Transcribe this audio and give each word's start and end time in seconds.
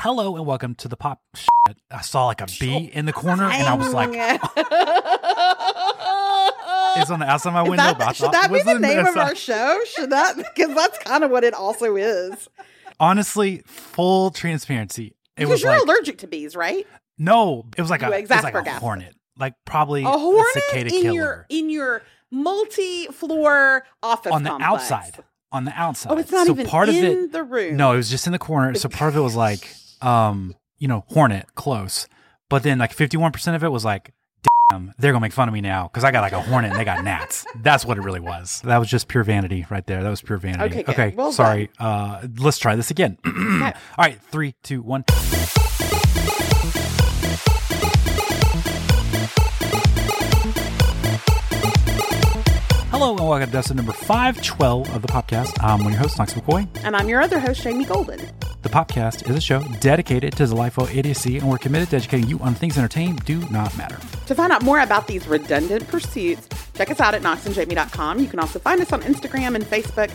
hello 0.00 0.36
and 0.36 0.46
welcome 0.46 0.74
to 0.76 0.88
the 0.88 0.96
pop. 0.96 1.20
Shit. 1.34 1.76
I 1.90 2.00
saw 2.00 2.26
like 2.26 2.40
a 2.40 2.46
bee 2.58 2.90
in 2.92 3.06
the 3.06 3.12
corner, 3.12 3.44
and 3.44 3.66
I 3.66 3.74
was 3.74 3.92
like, 3.92 4.10
it's 7.00 7.10
on 7.10 7.20
the 7.20 7.26
outside 7.26 7.50
of 7.50 7.54
my 7.54 7.62
window. 7.62 7.76
that- 7.76 7.98
but 7.98 8.08
I 8.08 8.12
should 8.12 8.32
that 8.32 8.52
be 8.52 8.62
the 8.62 8.78
name 8.78 9.06
of 9.06 9.16
our 9.16 9.34
show? 9.34 9.80
Should 9.86 10.10
that 10.10 10.36
because 10.36 10.74
that's 10.74 10.98
kind 10.98 11.24
of 11.24 11.30
what 11.30 11.44
it 11.44 11.54
also 11.54 11.96
is. 11.96 12.48
Honestly, 12.98 13.62
full 13.66 14.30
transparency. 14.30 15.06
It 15.36 15.36
because 15.36 15.50
was 15.50 15.62
you're 15.62 15.72
like 15.72 15.82
allergic 15.82 16.18
to 16.18 16.26
bees, 16.26 16.54
right? 16.56 16.86
no, 17.18 17.66
it 17.76 17.80
was 17.80 17.90
like 17.90 18.02
You 18.02 18.08
a, 18.12 18.18
it 18.18 18.28
was 18.28 18.42
like 18.42 18.54
a 18.54 18.70
hornet, 18.78 19.14
like 19.38 19.54
probably 19.64 20.02
A 20.04 20.08
hornet 20.08 20.46
cicada 20.52 20.94
in 20.94 21.02
killer 21.02 21.14
your 21.14 21.46
in 21.48 21.70
your 21.70 22.02
multi-floor 22.30 23.84
office 24.02 24.32
on 24.32 24.42
the 24.42 24.50
complex. 24.50 24.90
outside. 24.90 25.24
On 25.52 25.64
the 25.64 25.72
outside. 25.72 26.12
Oh, 26.12 26.18
it's 26.18 26.30
not 26.30 26.46
so 26.46 26.52
even 26.52 26.66
part 26.66 26.88
in 26.88 27.04
of 27.04 27.12
it. 27.12 27.32
the 27.32 27.42
room. 27.42 27.76
No, 27.76 27.92
it 27.92 27.96
was 27.96 28.08
just 28.08 28.26
in 28.26 28.32
the 28.32 28.38
corner. 28.38 28.72
So 28.76 28.88
part 28.88 29.12
of 29.12 29.16
it 29.16 29.20
was 29.20 29.34
like, 29.34 29.68
um, 30.02 30.54
you 30.78 30.88
know, 30.88 31.04
hornet 31.08 31.54
close, 31.54 32.08
but 32.48 32.62
then 32.62 32.78
like 32.78 32.92
fifty 32.92 33.16
one 33.16 33.32
percent 33.32 33.56
of 33.56 33.64
it 33.64 33.68
was 33.70 33.84
like, 33.84 34.12
damn, 34.70 34.92
they're 34.98 35.12
gonna 35.12 35.22
make 35.22 35.32
fun 35.32 35.48
of 35.48 35.54
me 35.54 35.60
now 35.60 35.88
because 35.88 36.04
I 36.04 36.10
got 36.10 36.20
like 36.22 36.32
a 36.32 36.40
hornet 36.40 36.70
and 36.70 36.80
they 36.80 36.84
got 36.84 37.04
gnats. 37.04 37.44
That's 37.62 37.84
what 37.84 37.98
it 37.98 38.02
really 38.02 38.20
was. 38.20 38.60
That 38.64 38.78
was 38.78 38.88
just 38.88 39.08
pure 39.08 39.24
vanity 39.24 39.66
right 39.70 39.86
there. 39.86 40.02
That 40.02 40.10
was 40.10 40.22
pure 40.22 40.38
vanity. 40.38 40.80
Okay, 40.80 41.10
good. 41.10 41.16
Well 41.16 41.32
sorry. 41.32 41.70
Uh, 41.78 42.26
let's 42.38 42.58
try 42.58 42.76
this 42.76 42.90
again. 42.90 43.18
All 43.26 43.72
right, 43.98 44.20
three, 44.30 44.54
two, 44.62 44.82
one. 44.82 45.04
Hello 53.00 53.16
and 53.16 53.26
welcome 53.26 53.50
to 53.50 53.56
episode 53.56 53.78
number 53.78 53.92
512 53.92 54.94
of 54.94 55.00
the 55.00 55.08
podcast. 55.08 55.56
I'm 55.64 55.78
one 55.78 55.86
of 55.86 55.92
your 55.92 56.00
hosts, 56.00 56.18
Knox 56.18 56.34
McCoy. 56.34 56.68
And 56.84 56.94
I'm 56.94 57.08
your 57.08 57.22
other 57.22 57.40
host, 57.40 57.62
Jamie 57.62 57.86
Golden. 57.86 58.20
The 58.60 58.68
podcast 58.68 59.26
is 59.26 59.34
a 59.36 59.40
show 59.40 59.62
dedicated 59.80 60.36
to 60.36 60.46
the 60.46 60.54
life 60.54 60.74
delightful 60.74 60.98
idiocy, 60.98 61.38
and 61.38 61.48
we're 61.48 61.56
committed 61.56 61.88
to 61.88 61.96
educating 61.96 62.28
you 62.28 62.38
on 62.40 62.54
things 62.54 62.76
entertain 62.76 63.16
do 63.24 63.38
not 63.48 63.74
matter. 63.78 63.98
To 64.26 64.34
find 64.34 64.52
out 64.52 64.62
more 64.62 64.80
about 64.80 65.06
these 65.06 65.26
redundant 65.26 65.88
pursuits, 65.88 66.46
check 66.74 66.90
us 66.90 67.00
out 67.00 67.14
at 67.14 67.22
knoxandjamie.com. 67.22 68.18
You 68.18 68.26
can 68.28 68.38
also 68.38 68.58
find 68.58 68.82
us 68.82 68.92
on 68.92 69.00
Instagram 69.00 69.54
and 69.54 69.64
Facebook 69.64 70.10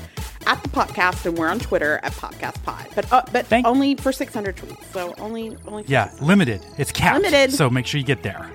at 0.45 0.61
the 0.61 0.69
podcast, 0.69 1.25
and 1.25 1.35
we're 1.39 1.49
on 1.49 1.57
Twitter 1.57 1.99
at 2.03 2.11
podcastpod. 2.11 2.93
But 2.93 3.11
uh, 3.11 3.23
but 3.31 3.47
Thank- 3.47 3.65
only 3.65 3.95
for 3.95 4.11
600 4.11 4.57
tweets. 4.57 4.83
So 4.93 5.15
only 5.17 5.57
only 5.67 5.85
Yeah, 5.87 6.11
limited. 6.21 6.61
It's 6.77 6.91
capped. 6.91 7.23
Limited. 7.23 7.51
So 7.51 7.67
make 7.67 7.87
sure 7.87 7.99
you 7.99 8.05
get 8.05 8.21
there. 8.21 8.47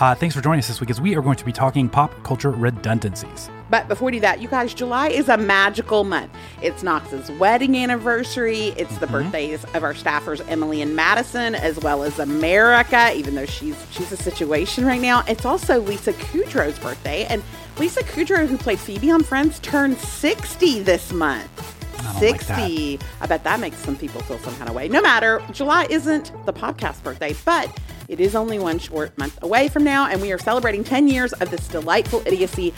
Uh, 0.00 0.14
thanks 0.14 0.32
for 0.32 0.40
joining 0.40 0.60
us 0.60 0.68
this 0.68 0.80
week 0.80 0.90
as 0.90 1.00
we 1.00 1.16
are 1.16 1.22
going 1.22 1.36
to 1.36 1.44
be 1.44 1.50
talking 1.50 1.88
pop 1.88 2.22
culture 2.22 2.52
redundancies. 2.52 3.50
But 3.68 3.88
before 3.88 4.06
we 4.06 4.12
do 4.12 4.20
that, 4.20 4.40
you 4.40 4.46
guys, 4.46 4.72
July 4.72 5.08
is 5.08 5.28
a 5.28 5.36
magical 5.36 6.04
month. 6.04 6.30
It's 6.62 6.84
Knox's 6.84 7.30
wedding 7.32 7.76
anniversary. 7.76 8.68
It's 8.76 8.96
the 8.98 9.08
birthdays 9.08 9.64
of 9.74 9.82
our 9.82 9.94
staffers 9.94 10.42
Emily 10.48 10.82
and 10.82 10.94
Madison, 10.94 11.56
as 11.56 11.80
well 11.80 12.04
as 12.04 12.20
America. 12.20 13.12
Even 13.14 13.34
though 13.34 13.44
she's 13.44 13.76
she's 13.90 14.12
a 14.12 14.16
situation 14.16 14.86
right 14.86 15.00
now, 15.00 15.24
it's 15.26 15.44
also 15.44 15.80
Lisa 15.80 16.12
Kudrow's 16.12 16.78
birthday, 16.78 17.24
and 17.24 17.42
Lisa 17.76 18.02
Kudrow, 18.04 18.46
who 18.46 18.56
played 18.56 18.78
Phoebe 18.78 19.10
on 19.10 19.24
Friends, 19.24 19.58
turned 19.58 19.98
sixty 19.98 20.80
this 20.80 21.12
month. 21.12 21.50
I 21.98 22.02
don't 22.12 22.22
like 22.22 22.46
that. 22.46 22.56
60. 22.68 23.00
I 23.20 23.26
bet 23.26 23.42
that 23.42 23.58
makes 23.58 23.76
some 23.78 23.96
people 23.96 24.20
feel 24.22 24.38
some 24.38 24.54
kind 24.56 24.70
of 24.70 24.76
way. 24.76 24.88
No 24.88 25.02
matter, 25.02 25.42
July 25.50 25.88
isn't 25.90 26.32
the 26.46 26.52
podcast 26.52 27.02
birthday, 27.02 27.34
but 27.44 27.76
it 28.08 28.20
is 28.20 28.34
only 28.34 28.58
one 28.58 28.78
short 28.78 29.16
month 29.18 29.38
away 29.42 29.68
from 29.68 29.84
now, 29.84 30.06
and 30.08 30.20
we 30.20 30.32
are 30.32 30.38
celebrating 30.38 30.82
10 30.82 31.08
years 31.08 31.32
of 31.34 31.50
this 31.50 31.68
delightful 31.68 32.22
idiocy. 32.26 32.72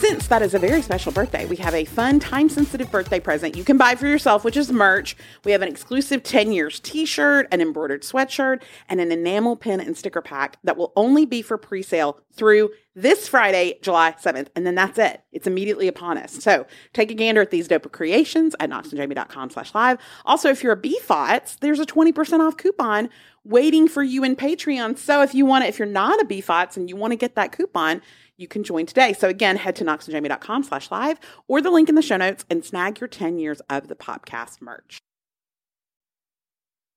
Since 0.00 0.28
that 0.28 0.40
is 0.40 0.54
a 0.54 0.58
very 0.58 0.80
special 0.80 1.12
birthday, 1.12 1.44
we 1.44 1.56
have 1.56 1.74
a 1.74 1.84
fun, 1.84 2.20
time 2.20 2.48
sensitive 2.48 2.90
birthday 2.90 3.20
present 3.20 3.54
you 3.54 3.64
can 3.64 3.76
buy 3.76 3.96
for 3.96 4.06
yourself, 4.06 4.44
which 4.44 4.56
is 4.56 4.72
merch. 4.72 5.14
We 5.44 5.52
have 5.52 5.60
an 5.60 5.68
exclusive 5.68 6.22
10 6.22 6.52
years 6.52 6.80
t 6.80 7.04
shirt, 7.04 7.46
an 7.52 7.60
embroidered 7.60 8.00
sweatshirt, 8.00 8.62
and 8.88 8.98
an 8.98 9.12
enamel 9.12 9.56
pin 9.56 9.78
and 9.78 9.94
sticker 9.94 10.22
pack 10.22 10.56
that 10.64 10.78
will 10.78 10.94
only 10.96 11.26
be 11.26 11.42
for 11.42 11.58
pre 11.58 11.82
sale 11.82 12.18
through 12.40 12.70
this 12.96 13.28
Friday, 13.28 13.78
July 13.82 14.12
7th. 14.12 14.48
And 14.56 14.66
then 14.66 14.74
that's 14.74 14.98
it. 14.98 15.22
It's 15.30 15.46
immediately 15.46 15.88
upon 15.88 16.16
us. 16.16 16.42
So 16.42 16.66
take 16.94 17.10
a 17.10 17.14
gander 17.14 17.42
at 17.42 17.50
these 17.50 17.68
dope 17.68 17.92
creations 17.92 18.56
at 18.58 18.70
knoxandjamie.com 18.70 19.50
slash 19.50 19.74
live. 19.74 19.98
Also, 20.24 20.48
if 20.48 20.62
you're 20.62 20.72
a 20.72 20.80
BFOTS, 20.80 21.58
there's 21.60 21.78
a 21.78 21.84
20% 21.84 22.40
off 22.40 22.56
coupon 22.56 23.10
waiting 23.44 23.86
for 23.86 24.02
you 24.02 24.24
in 24.24 24.36
Patreon. 24.36 24.96
So 24.96 25.20
if 25.22 25.34
you 25.34 25.44
want 25.44 25.64
to, 25.64 25.68
if 25.68 25.78
you're 25.78 25.86
not 25.86 26.18
a 26.18 26.24
BFOTS 26.24 26.78
and 26.78 26.88
you 26.88 26.96
want 26.96 27.12
to 27.12 27.16
get 27.16 27.34
that 27.34 27.52
coupon, 27.52 28.00
you 28.38 28.48
can 28.48 28.64
join 28.64 28.86
today. 28.86 29.12
So 29.12 29.28
again, 29.28 29.58
head 29.58 29.76
to 29.76 29.84
knoxandjamie.com 29.84 30.62
slash 30.62 30.90
live 30.90 31.20
or 31.46 31.60
the 31.60 31.70
link 31.70 31.90
in 31.90 31.94
the 31.94 32.02
show 32.02 32.16
notes 32.16 32.46
and 32.48 32.64
snag 32.64 33.00
your 33.00 33.08
10 33.08 33.38
years 33.38 33.60
of 33.68 33.88
the 33.88 33.94
podcast 33.94 34.62
merch. 34.62 34.98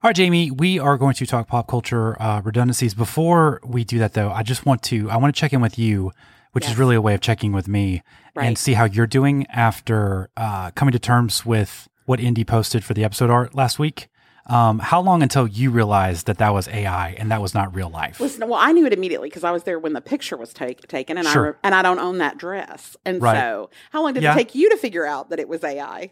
All 0.03 0.09
right, 0.09 0.15
Jamie, 0.15 0.51
we 0.51 0.79
are 0.79 0.97
going 0.97 1.13
to 1.15 1.25
talk 1.25 1.47
pop 1.47 1.67
culture 1.67 2.21
uh, 2.21 2.41
redundancies. 2.43 2.93
Before 2.93 3.61
we 3.65 3.85
do 3.85 3.99
that, 3.99 4.13
though, 4.13 4.31
I 4.31 4.43
just 4.43 4.65
want 4.65 4.81
to 4.83 5.09
I 5.09 5.15
want 5.15 5.33
to 5.33 5.39
check 5.39 5.53
in 5.53 5.61
with 5.61 5.79
you, 5.79 6.11
which 6.51 6.67
is 6.67 6.77
really 6.77 6.95
a 6.95 7.01
way 7.01 7.13
of 7.13 7.21
checking 7.21 7.53
with 7.53 7.67
me 7.69 8.01
Right. 8.35 8.45
and 8.47 8.57
see 8.57 8.73
how 8.73 8.83
you're 8.85 9.07
doing 9.07 9.45
after 9.47 10.29
uh, 10.35 10.71
coming 10.71 10.91
to 10.91 10.99
terms 10.99 11.45
with 11.45 11.87
what 12.05 12.19
Indy 12.19 12.43
posted 12.43 12.83
for 12.83 12.93
the 12.93 13.05
episode 13.05 13.29
art 13.29 13.55
last 13.55 13.79
week. 13.79 14.09
Um, 14.47 14.79
how 14.79 14.99
long 14.99 15.23
until 15.23 15.47
you 15.47 15.71
realized 15.71 16.25
that 16.25 16.37
that 16.39 16.53
was 16.53 16.67
AI 16.67 17.11
and 17.11 17.31
that 17.31 17.41
was 17.41 17.53
not 17.53 17.73
real 17.73 17.89
life? 17.89 18.19
Listen, 18.19 18.49
well, 18.49 18.59
I 18.61 18.73
knew 18.73 18.85
it 18.85 18.91
immediately 18.91 19.29
because 19.29 19.45
I 19.45 19.51
was 19.51 19.63
there 19.63 19.79
when 19.79 19.93
the 19.93 20.01
picture 20.01 20.35
was 20.35 20.51
take, 20.51 20.85
taken, 20.89 21.17
and 21.17 21.25
I 21.29 21.33
re- 21.37 21.53
and 21.63 21.73
I 21.73 21.81
don't 21.81 21.99
own 21.99 22.17
that 22.17 22.37
dress. 22.37 22.97
And 23.05 23.21
Right. 23.21 23.37
so, 23.37 23.69
how 23.91 24.03
long 24.03 24.13
did 24.15 24.23
Yeah. 24.23 24.33
it 24.33 24.35
take 24.35 24.53
you 24.53 24.69
to 24.71 24.75
figure 24.75 25.05
out 25.05 25.29
that 25.29 25.39
it 25.39 25.47
was 25.47 25.63
AI? 25.63 26.11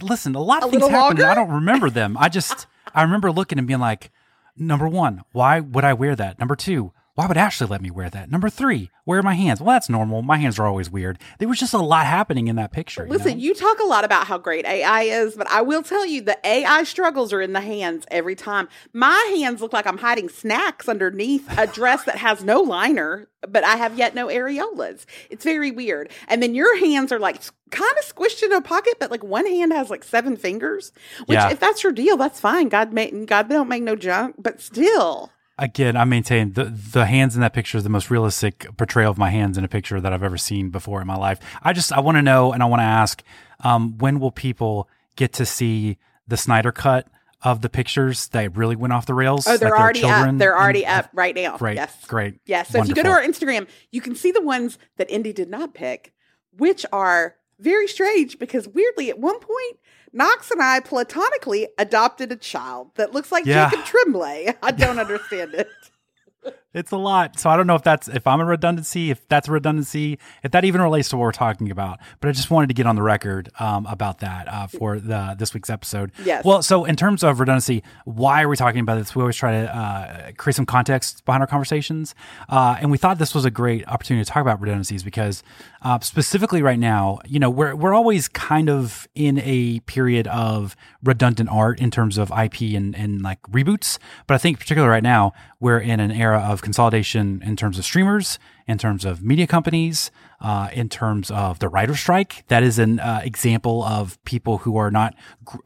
Listen, 0.00 0.34
a 0.34 0.40
lot 0.40 0.62
A 0.62 0.66
of 0.66 0.70
things 0.70 0.82
little 0.82 0.98
happened. 0.98 1.22
I 1.22 1.34
don't 1.34 1.50
remember 1.50 1.90
them. 1.90 2.16
I 2.18 2.30
just 2.30 2.66
I 2.94 3.02
remember 3.02 3.30
looking 3.30 3.58
and 3.58 3.66
being 3.66 3.80
like, 3.80 4.10
number 4.56 4.88
one, 4.88 5.22
why 5.32 5.60
would 5.60 5.84
I 5.84 5.92
wear 5.92 6.16
that? 6.16 6.38
Number 6.38 6.56
two, 6.56 6.92
why 7.18 7.26
would 7.26 7.36
Ashley 7.36 7.66
let 7.66 7.82
me 7.82 7.90
wear 7.90 8.08
that? 8.10 8.30
Number 8.30 8.48
three, 8.48 8.92
where 9.02 9.18
are 9.18 9.24
my 9.24 9.34
hands? 9.34 9.60
Well, 9.60 9.74
that's 9.74 9.88
normal. 9.88 10.22
My 10.22 10.36
hands 10.36 10.56
are 10.56 10.66
always 10.68 10.88
weird. 10.88 11.18
There 11.40 11.48
was 11.48 11.58
just 11.58 11.74
a 11.74 11.78
lot 11.78 12.06
happening 12.06 12.46
in 12.46 12.54
that 12.54 12.70
picture. 12.70 13.04
you 13.04 13.10
Listen, 13.10 13.32
know? 13.32 13.38
you 13.38 13.54
talk 13.54 13.80
a 13.80 13.84
lot 13.86 14.04
about 14.04 14.28
how 14.28 14.38
great 14.38 14.64
AI 14.64 15.02
is, 15.02 15.34
but 15.34 15.50
I 15.50 15.62
will 15.62 15.82
tell 15.82 16.06
you 16.06 16.20
the 16.20 16.38
AI 16.46 16.84
struggles 16.84 17.32
are 17.32 17.40
in 17.42 17.54
the 17.54 17.60
hands 17.60 18.06
every 18.12 18.36
time. 18.36 18.68
My 18.92 19.34
hands 19.36 19.60
look 19.60 19.72
like 19.72 19.84
I'm 19.84 19.98
hiding 19.98 20.28
snacks 20.28 20.88
underneath 20.88 21.44
a 21.58 21.66
dress 21.66 22.04
that 22.04 22.18
has 22.18 22.44
no 22.44 22.60
liner, 22.60 23.26
but 23.48 23.64
I 23.64 23.74
have 23.74 23.98
yet 23.98 24.14
no 24.14 24.28
areolas. 24.28 25.04
It's 25.28 25.42
very 25.42 25.72
weird. 25.72 26.10
And 26.28 26.40
then 26.40 26.54
your 26.54 26.78
hands 26.78 27.10
are 27.10 27.18
like 27.18 27.42
kind 27.72 27.94
of 27.98 28.04
squished 28.04 28.44
in 28.44 28.52
a 28.52 28.60
pocket, 28.62 28.94
but 29.00 29.10
like 29.10 29.24
one 29.24 29.44
hand 29.44 29.72
has 29.72 29.90
like 29.90 30.04
seven 30.04 30.36
fingers. 30.36 30.92
Which, 31.26 31.34
Yeah. 31.34 31.50
if 31.50 31.58
that's 31.58 31.82
your 31.82 31.90
deal, 31.92 32.16
that's 32.16 32.38
fine. 32.38 32.68
God 32.68 32.92
made 32.92 33.26
God 33.26 33.48
don't 33.48 33.68
make 33.68 33.82
no 33.82 33.96
junk, 33.96 34.36
but 34.38 34.60
still. 34.60 35.32
Again, 35.60 35.96
I 35.96 36.04
maintain 36.04 36.52
the 36.52 36.64
the 36.64 37.06
hands 37.06 37.34
in 37.34 37.40
that 37.40 37.52
picture 37.52 37.76
is 37.78 37.84
the 37.84 37.90
most 37.90 38.10
realistic 38.10 38.66
portrayal 38.76 39.10
of 39.10 39.18
my 39.18 39.30
hands 39.30 39.58
in 39.58 39.64
a 39.64 39.68
picture 39.68 40.00
that 40.00 40.12
I've 40.12 40.22
ever 40.22 40.38
seen 40.38 40.70
before 40.70 41.00
in 41.00 41.06
my 41.08 41.16
life. 41.16 41.40
I 41.62 41.72
just 41.72 41.92
I 41.92 41.98
want 42.00 42.16
to 42.16 42.22
know 42.22 42.52
and 42.52 42.62
I 42.62 42.66
want 42.66 42.78
to 42.80 42.84
ask, 42.84 43.22
um, 43.64 43.98
when 43.98 44.20
will 44.20 44.30
people 44.30 44.88
get 45.16 45.32
to 45.34 45.44
see 45.46 45.98
the 46.28 46.36
Snyder 46.36 46.70
cut 46.70 47.08
of 47.42 47.60
the 47.60 47.68
pictures 47.68 48.28
that 48.28 48.56
really 48.56 48.76
went 48.76 48.92
off 48.92 49.06
the 49.06 49.14
rails? 49.14 49.48
Oh, 49.48 49.56
they're 49.56 49.70
Like 49.70 49.80
already 49.80 50.04
up. 50.04 50.38
They're 50.38 50.52
and- 50.52 50.60
already 50.62 50.86
up 50.86 51.10
right 51.12 51.34
now. 51.34 51.56
Great, 51.58 51.74
Yes. 51.76 52.04
great. 52.06 52.34
Yes. 52.46 52.68
So 52.68 52.80
if 52.80 52.86
you 52.88 52.94
go 52.94 53.02
to 53.02 53.10
our 53.10 53.22
Instagram, 53.22 53.66
you 53.90 54.00
can 54.00 54.14
see 54.14 54.30
the 54.30 54.42
ones 54.42 54.78
that 54.96 55.10
Indy 55.10 55.32
did 55.32 55.50
not 55.50 55.74
pick, 55.74 56.12
which 56.56 56.86
are 56.92 57.34
very 57.58 57.88
strange 57.88 58.38
because 58.38 58.68
weirdly, 58.68 59.10
at 59.10 59.18
one 59.18 59.40
point, 59.40 59.76
Knox 60.12 60.50
and 60.50 60.62
I 60.62 60.80
platonically 60.80 61.68
adopted 61.78 62.32
a 62.32 62.36
child 62.36 62.90
that 62.96 63.12
looks 63.12 63.30
like 63.32 63.44
Yeah. 63.46 63.70
Jacob 63.70 63.84
Tremblay. 63.86 64.54
I 64.62 64.70
don't 64.70 64.98
understand 64.98 65.54
it. 65.54 65.68
It's 66.74 66.92
a 66.92 66.98
lot. 66.98 67.38
So 67.38 67.48
I 67.48 67.56
don't 67.56 67.66
know 67.66 67.76
if 67.76 67.82
that's 67.82 68.08
if 68.08 68.26
I'm 68.26 68.40
a 68.40 68.44
redundancy, 68.44 69.10
if 69.10 69.26
that's 69.28 69.48
a 69.48 69.52
redundancy, 69.52 70.18
if 70.42 70.50
that 70.50 70.66
even 70.66 70.82
relates 70.82 71.08
to 71.08 71.16
what 71.16 71.22
we're 71.22 71.32
talking 71.32 71.70
about. 71.70 71.98
But 72.20 72.28
I 72.28 72.32
just 72.32 72.50
wanted 72.50 72.66
to 72.66 72.74
get 72.74 72.86
on 72.86 72.94
the 72.94 73.02
record 73.02 73.48
um, 73.58 73.86
about 73.86 74.18
that 74.18 74.48
uh, 74.48 74.66
for 74.66 74.98
the 74.98 75.34
this 75.38 75.54
week's 75.54 75.70
episode. 75.70 76.12
Yes. 76.22 76.44
Well, 76.44 76.62
so 76.62 76.84
in 76.84 76.94
terms 76.94 77.24
of 77.24 77.40
redundancy, 77.40 77.82
why 78.04 78.42
are 78.42 78.48
we 78.48 78.56
talking 78.56 78.80
about 78.80 78.96
this? 78.96 79.16
We 79.16 79.22
always 79.22 79.36
try 79.36 79.62
to 79.62 79.74
uh, 79.74 80.32
create 80.36 80.56
some 80.56 80.66
context 80.66 81.24
behind 81.24 81.42
our 81.42 81.46
conversations, 81.46 82.14
uh, 82.50 82.76
and 82.78 82.90
we 82.90 82.98
thought 82.98 83.18
this 83.18 83.34
was 83.34 83.46
a 83.46 83.50
great 83.50 83.88
opportunity 83.88 84.22
to 84.24 84.30
talk 84.30 84.42
about 84.42 84.60
redundancies 84.60 85.02
because 85.02 85.42
uh, 85.80 85.98
specifically 86.00 86.60
right 86.60 86.78
now, 86.78 87.18
you 87.26 87.38
know, 87.38 87.48
we're 87.48 87.74
we're 87.74 87.94
always 87.94 88.28
kind 88.28 88.68
of 88.68 89.08
in 89.14 89.38
a 89.38 89.80
period 89.80 90.26
of 90.26 90.76
redundant 91.02 91.48
art 91.48 91.80
in 91.80 91.90
terms 91.90 92.18
of 92.18 92.30
IP 92.30 92.60
and 92.76 92.94
and 92.94 93.22
like 93.22 93.40
reboots. 93.44 93.98
But 94.26 94.34
I 94.34 94.38
think 94.38 94.58
particularly 94.58 94.90
right 94.90 95.02
now, 95.02 95.32
we're 95.60 95.80
in 95.80 95.98
an 95.98 96.10
era 96.10 96.38
of 96.38 96.57
consolidation 96.62 97.42
in 97.44 97.56
terms 97.56 97.78
of 97.78 97.84
streamers, 97.84 98.38
in 98.66 98.78
terms 98.78 99.04
of 99.04 99.22
media 99.22 99.46
companies, 99.46 100.10
uh, 100.40 100.68
in 100.72 100.88
terms 100.88 101.30
of 101.30 101.58
the 101.58 101.68
writer 101.68 101.94
strike. 101.94 102.44
That 102.48 102.62
is 102.62 102.78
an 102.78 103.00
uh, 103.00 103.20
example 103.24 103.82
of 103.82 104.22
people 104.24 104.58
who 104.58 104.76
are 104.76 104.90
not 104.90 105.14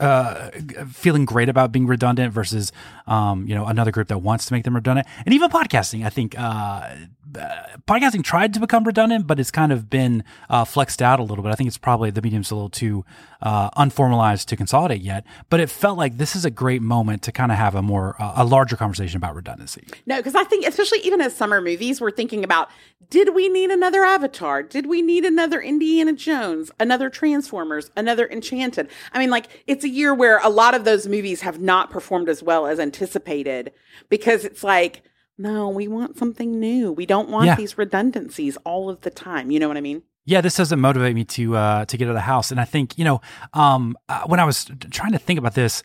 uh, 0.00 0.50
feeling 0.88 1.24
great 1.24 1.48
about 1.48 1.72
being 1.72 1.86
redundant 1.86 2.32
versus, 2.32 2.72
um, 3.06 3.46
you 3.46 3.54
know, 3.54 3.66
another 3.66 3.90
group 3.90 4.08
that 4.08 4.18
wants 4.18 4.46
to 4.46 4.52
make 4.52 4.64
them 4.64 4.74
redundant. 4.74 5.06
And 5.26 5.34
even 5.34 5.50
podcasting, 5.50 6.06
I 6.06 6.10
think, 6.10 6.34
uh, 6.38 6.94
podcasting 7.32 8.22
tried 8.22 8.54
to 8.54 8.60
become 8.60 8.84
redundant, 8.84 9.26
but 9.26 9.40
it's 9.40 9.50
kind 9.50 9.72
of 9.72 9.88
been 9.88 10.24
uh, 10.48 10.64
flexed 10.64 11.02
out 11.02 11.20
a 11.20 11.22
little 11.22 11.42
bit. 11.42 11.50
I 11.50 11.54
think 11.54 11.68
it's 11.68 11.78
probably 11.78 12.10
the 12.10 12.22
medium's 12.22 12.50
a 12.50 12.54
little 12.54 12.70
too 12.70 13.04
uh, 13.40 13.70
unformalized 13.70 14.46
to 14.46 14.56
consolidate 14.56 15.02
yet. 15.02 15.24
But 15.50 15.60
it 15.60 15.70
felt 15.70 15.98
like 15.98 16.18
this 16.18 16.36
is 16.36 16.44
a 16.44 16.50
great 16.50 16.82
moment 16.82 17.22
to 17.22 17.32
kind 17.32 17.50
of 17.52 17.58
have 17.58 17.74
a 17.74 17.82
more 17.82 18.16
uh, 18.20 18.34
a 18.36 18.44
larger 18.44 18.76
conversation 18.76 19.16
about 19.16 19.34
redundancy. 19.34 19.86
No, 20.06 20.16
because 20.16 20.34
I 20.34 20.44
think 20.44 20.66
especially 20.66 21.00
even 21.00 21.20
as 21.20 21.34
summer 21.34 21.60
movies, 21.60 22.00
we're 22.00 22.10
thinking 22.10 22.44
about 22.44 22.68
did 23.10 23.34
we 23.34 23.48
need 23.48 23.70
another 23.70 24.04
Avatar? 24.04 24.62
Did 24.62 24.86
we 24.86 25.02
need 25.02 25.24
another 25.24 25.60
Indiana 25.60 26.14
Jones? 26.14 26.70
Another 26.80 27.10
Transformers? 27.10 27.90
Another 27.96 28.26
Enchanted? 28.28 28.88
I 29.12 29.18
mean, 29.18 29.30
like 29.30 29.64
it's 29.66 29.84
a 29.84 29.88
year 29.88 30.14
where 30.14 30.38
a 30.38 30.48
lot 30.48 30.74
of 30.74 30.84
those 30.84 31.06
movies 31.06 31.42
have 31.42 31.60
not 31.60 31.90
performed 31.90 32.28
as 32.28 32.42
well 32.42 32.66
as 32.66 32.80
anticipated 32.80 33.72
because 34.08 34.44
it's 34.44 34.64
like 34.64 35.02
no, 35.38 35.68
we 35.68 35.88
want 35.88 36.16
something 36.18 36.58
new. 36.60 36.92
We 36.92 37.06
don't 37.06 37.28
want 37.28 37.46
Yeah. 37.46 37.54
these 37.56 37.78
redundancies 37.78 38.56
all 38.64 38.88
of 38.90 39.00
the 39.00 39.10
time. 39.10 39.50
You 39.50 39.58
know 39.60 39.68
what 39.68 39.76
I 39.76 39.80
mean? 39.80 40.02
Yeah, 40.24 40.40
this 40.40 40.56
doesn't 40.56 40.78
motivate 40.80 41.14
me 41.14 41.24
to 41.24 41.56
uh, 41.56 41.84
to 41.86 41.96
get 41.96 42.06
out 42.06 42.10
of 42.10 42.14
the 42.14 42.20
house. 42.20 42.50
And 42.52 42.60
I 42.60 42.64
think 42.64 42.96
you 42.98 43.04
know, 43.04 43.20
um, 43.54 43.96
uh, 44.08 44.22
when 44.26 44.38
I 44.38 44.44
was 44.44 44.70
trying 44.90 45.12
to 45.12 45.18
think 45.18 45.38
about 45.38 45.54
this, 45.54 45.82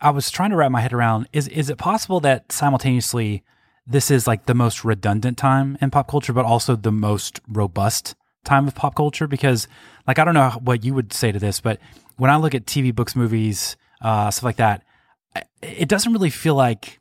I 0.00 0.10
was 0.10 0.30
trying 0.30 0.50
to 0.50 0.56
wrap 0.56 0.70
my 0.70 0.80
head 0.80 0.92
around: 0.92 1.28
is 1.32 1.48
is 1.48 1.68
it 1.68 1.78
possible 1.78 2.20
that 2.20 2.52
simultaneously 2.52 3.42
this 3.84 4.10
is 4.10 4.28
like 4.28 4.46
the 4.46 4.54
most 4.54 4.84
redundant 4.84 5.36
time 5.36 5.76
in 5.80 5.90
pop 5.90 6.08
culture, 6.08 6.32
but 6.32 6.44
also 6.44 6.76
the 6.76 6.92
most 6.92 7.40
robust 7.48 8.14
time 8.44 8.68
of 8.68 8.74
pop 8.76 8.94
culture? 8.94 9.26
Because, 9.26 9.66
like, 10.06 10.20
I 10.20 10.24
don't 10.24 10.34
know 10.34 10.50
what 10.62 10.84
you 10.84 10.94
would 10.94 11.12
say 11.12 11.32
to 11.32 11.38
this, 11.40 11.60
but 11.60 11.80
when 12.18 12.30
I 12.30 12.36
look 12.36 12.54
at 12.54 12.66
TV, 12.66 12.94
books, 12.94 13.16
movies, 13.16 13.76
uh, 14.00 14.30
stuff 14.30 14.44
like 14.44 14.56
that, 14.56 14.84
it 15.60 15.88
doesn't 15.88 16.12
really 16.12 16.30
feel 16.30 16.54
like 16.54 17.00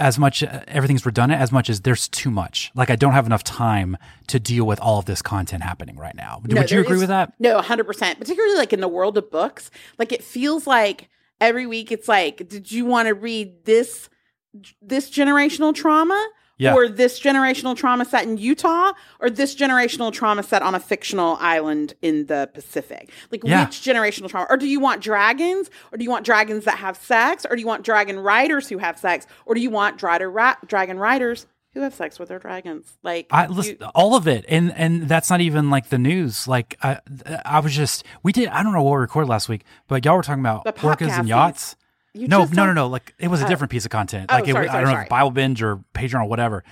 as 0.00 0.18
much 0.18 0.42
uh, 0.42 0.60
everything's 0.66 1.04
redundant 1.06 1.40
as 1.40 1.52
much 1.52 1.70
as 1.70 1.82
there's 1.82 2.08
too 2.08 2.30
much. 2.30 2.72
Like 2.74 2.90
I 2.90 2.96
don't 2.96 3.12
have 3.12 3.26
enough 3.26 3.44
time 3.44 3.96
to 4.28 4.40
deal 4.40 4.64
with 4.66 4.80
all 4.80 4.98
of 4.98 5.04
this 5.04 5.22
content 5.22 5.62
happening 5.62 5.96
right 5.96 6.14
now. 6.16 6.40
No, 6.44 6.60
Would 6.60 6.70
you 6.70 6.80
agree 6.80 6.94
is- 6.96 7.00
with 7.02 7.08
that? 7.10 7.32
No, 7.38 7.60
100%. 7.60 8.18
Particularly 8.18 8.56
like 8.56 8.72
in 8.72 8.80
the 8.80 8.88
world 8.88 9.16
of 9.18 9.30
books. 9.30 9.70
Like 9.98 10.10
it 10.10 10.24
feels 10.24 10.66
like 10.66 11.08
every 11.40 11.66
week 11.66 11.92
it's 11.92 12.08
like, 12.08 12.48
did 12.48 12.72
you 12.72 12.84
want 12.86 13.08
to 13.08 13.14
read 13.14 13.64
this 13.64 14.08
this 14.82 15.10
generational 15.10 15.74
trauma? 15.74 16.28
Yeah. 16.60 16.74
Or 16.74 16.88
this 16.88 17.18
generational 17.18 17.74
trauma 17.74 18.04
set 18.04 18.24
in 18.24 18.36
Utah, 18.36 18.92
or 19.18 19.30
this 19.30 19.54
generational 19.56 20.12
trauma 20.12 20.42
set 20.42 20.62
on 20.62 20.74
a 20.74 20.80
fictional 20.80 21.38
island 21.40 21.94
in 22.02 22.26
the 22.26 22.50
Pacific? 22.52 23.10
Like, 23.32 23.40
Yeah. 23.44 23.64
which 23.64 23.76
generational 23.80 24.28
trauma? 24.28 24.46
Or 24.50 24.56
do 24.58 24.66
you 24.68 24.78
want 24.78 25.00
dragons? 25.02 25.70
Or 25.90 25.96
do 25.96 26.04
you 26.04 26.10
want 26.10 26.26
dragons 26.26 26.64
that 26.66 26.76
have 26.78 26.96
sex? 26.98 27.46
Or 27.48 27.56
do 27.56 27.60
you 27.62 27.66
want 27.66 27.82
dragon 27.84 28.20
riders 28.20 28.68
who 28.68 28.76
have 28.78 28.98
sex? 28.98 29.26
Or 29.46 29.54
do 29.54 29.60
you 29.62 29.70
want 29.70 29.98
drider 29.98 30.32
ra- 30.32 30.56
dragon 30.66 30.98
riders 30.98 31.46
who 31.72 31.80
have 31.80 31.94
sex 31.94 32.18
with 32.18 32.28
their 32.28 32.38
dragons? 32.38 32.98
Like, 33.02 33.28
I 33.30 33.46
you- 33.46 33.52
listen, 33.54 33.76
all 33.94 34.14
of 34.14 34.28
it, 34.28 34.44
and 34.48 34.70
and 34.76 35.08
that's 35.08 35.30
not 35.30 35.40
even 35.40 35.70
like 35.70 35.88
the 35.88 35.98
news. 35.98 36.46
Like 36.46 36.76
I, 36.82 36.98
I 37.44 37.60
was 37.60 37.74
just 37.74 38.04
we 38.22 38.32
did. 38.32 38.48
I 38.48 38.62
don't 38.62 38.72
know 38.74 38.82
what 38.82 38.92
we 38.96 38.98
recorded 38.98 39.28
last 39.30 39.48
week, 39.48 39.64
but 39.88 40.04
y'all 40.04 40.16
were 40.16 40.22
talking 40.22 40.42
about 40.42 40.64
orcas 40.76 41.16
and 41.18 41.26
yachts. 41.28 41.76
You 42.14 42.28
No, 42.28 42.44
no, 42.44 42.66
no, 42.66 42.72
no. 42.72 42.88
Like 42.88 43.14
it 43.18 43.28
was 43.28 43.42
a 43.42 43.46
oh. 43.46 43.48
different 43.48 43.70
piece 43.70 43.84
of 43.84 43.90
content. 43.90 44.26
Oh, 44.30 44.34
Like 44.36 44.48
it 44.48 44.52
sorry, 44.52 44.68
I 44.68 44.72
sorry, 44.72 44.84
don't 44.84 44.90
know, 44.90 44.94
sorry. 44.96 45.04
if 45.04 45.10
Bible 45.10 45.30
binge 45.30 45.62
or 45.62 45.84
Patreon 45.94 46.22
or 46.22 46.28
whatever. 46.28 46.64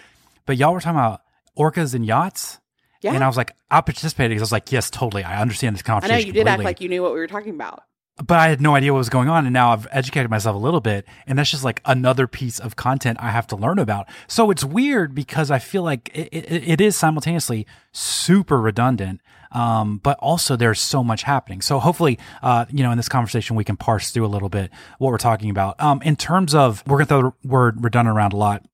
But 0.47 0.57
y'all 0.57 0.73
were 0.73 0.81
talking 0.81 0.99
about 0.99 1.23
orcas 1.57 1.95
and 1.95 2.05
yachts. 2.05 2.59
Yeah. 3.01 3.15
And 3.15 3.23
I 3.23 3.29
was 3.29 3.37
like, 3.37 3.55
I 3.71 3.81
participated 3.81 4.31
because 4.31 4.43
I 4.43 4.47
was 4.47 4.53
like, 4.53 4.73
yes, 4.73 4.91
totally. 4.91 5.23
I 5.23 5.41
understand 5.41 5.77
this 5.77 5.83
conversation. 5.83 6.17
I 6.17 6.21
know 6.21 6.27
you 6.27 6.33
did 6.33 6.49
act 6.49 6.63
like 6.63 6.81
you 6.81 6.89
knew 6.89 7.03
what 7.03 7.13
we 7.13 7.19
were 7.21 7.29
talking 7.29 7.55
about. 7.55 7.85
but 8.25 8.39
I 8.39 8.49
had 8.49 8.61
no 8.61 8.75
idea 8.75 8.93
what 8.93 8.99
was 8.99 9.09
going 9.09 9.29
on. 9.29 9.47
And 9.47 9.53
now 9.53 9.71
I've 9.71 9.87
educated 9.93 10.29
myself 10.31 10.57
a 10.57 10.59
little 10.59 10.81
bit. 10.81 11.07
And 11.27 11.39
that's 11.39 11.51
just 11.51 11.63
like 11.63 11.81
another 11.85 12.27
piece 12.27 12.59
of 12.59 12.75
content 12.75 13.19
I 13.21 13.31
have 13.31 13.47
to 13.49 13.57
learn 13.57 13.79
about. 13.79 14.09
So 14.27 14.51
it's 14.51 14.65
weird 14.65 15.15
because 15.15 15.51
I 15.53 15.61
feel 15.61 15.85
like 15.85 16.11
it, 16.13 16.29
it, 16.33 16.69
it 16.69 16.81
is 16.81 16.97
simultaneously 16.97 17.67
super 17.93 18.61
redundant. 18.61 19.21
Um, 19.53 19.99
but 19.99 20.19
also 20.19 20.57
there's 20.57 20.81
so 20.81 21.03
much 21.03 21.23
happening. 21.23 21.61
So 21.61 21.79
hopefully, 21.79 22.19
uh, 22.43 22.67
you 22.71 22.83
know, 22.83 22.91
in 22.91 22.97
this 22.97 23.09
conversation, 23.09 23.57
we 23.57 23.65
can 23.65 23.77
parse 23.77 24.11
through 24.11 24.27
a 24.27 24.29
little 24.29 24.49
bit 24.49 24.71
what 24.99 25.11
we're 25.11 25.19
talking 25.19 25.51
about. 25.51 25.81
Um, 25.81 26.03
in 26.03 26.17
terms 26.17 26.55
of, 26.55 26.83
we're 26.87 26.99
going 26.99 27.07
to 27.07 27.09
throw 27.09 27.35
the 27.43 27.49
word 27.49 27.83
redundant 27.83 28.17
around 28.17 28.33
a 28.33 28.37
lot 28.37 28.65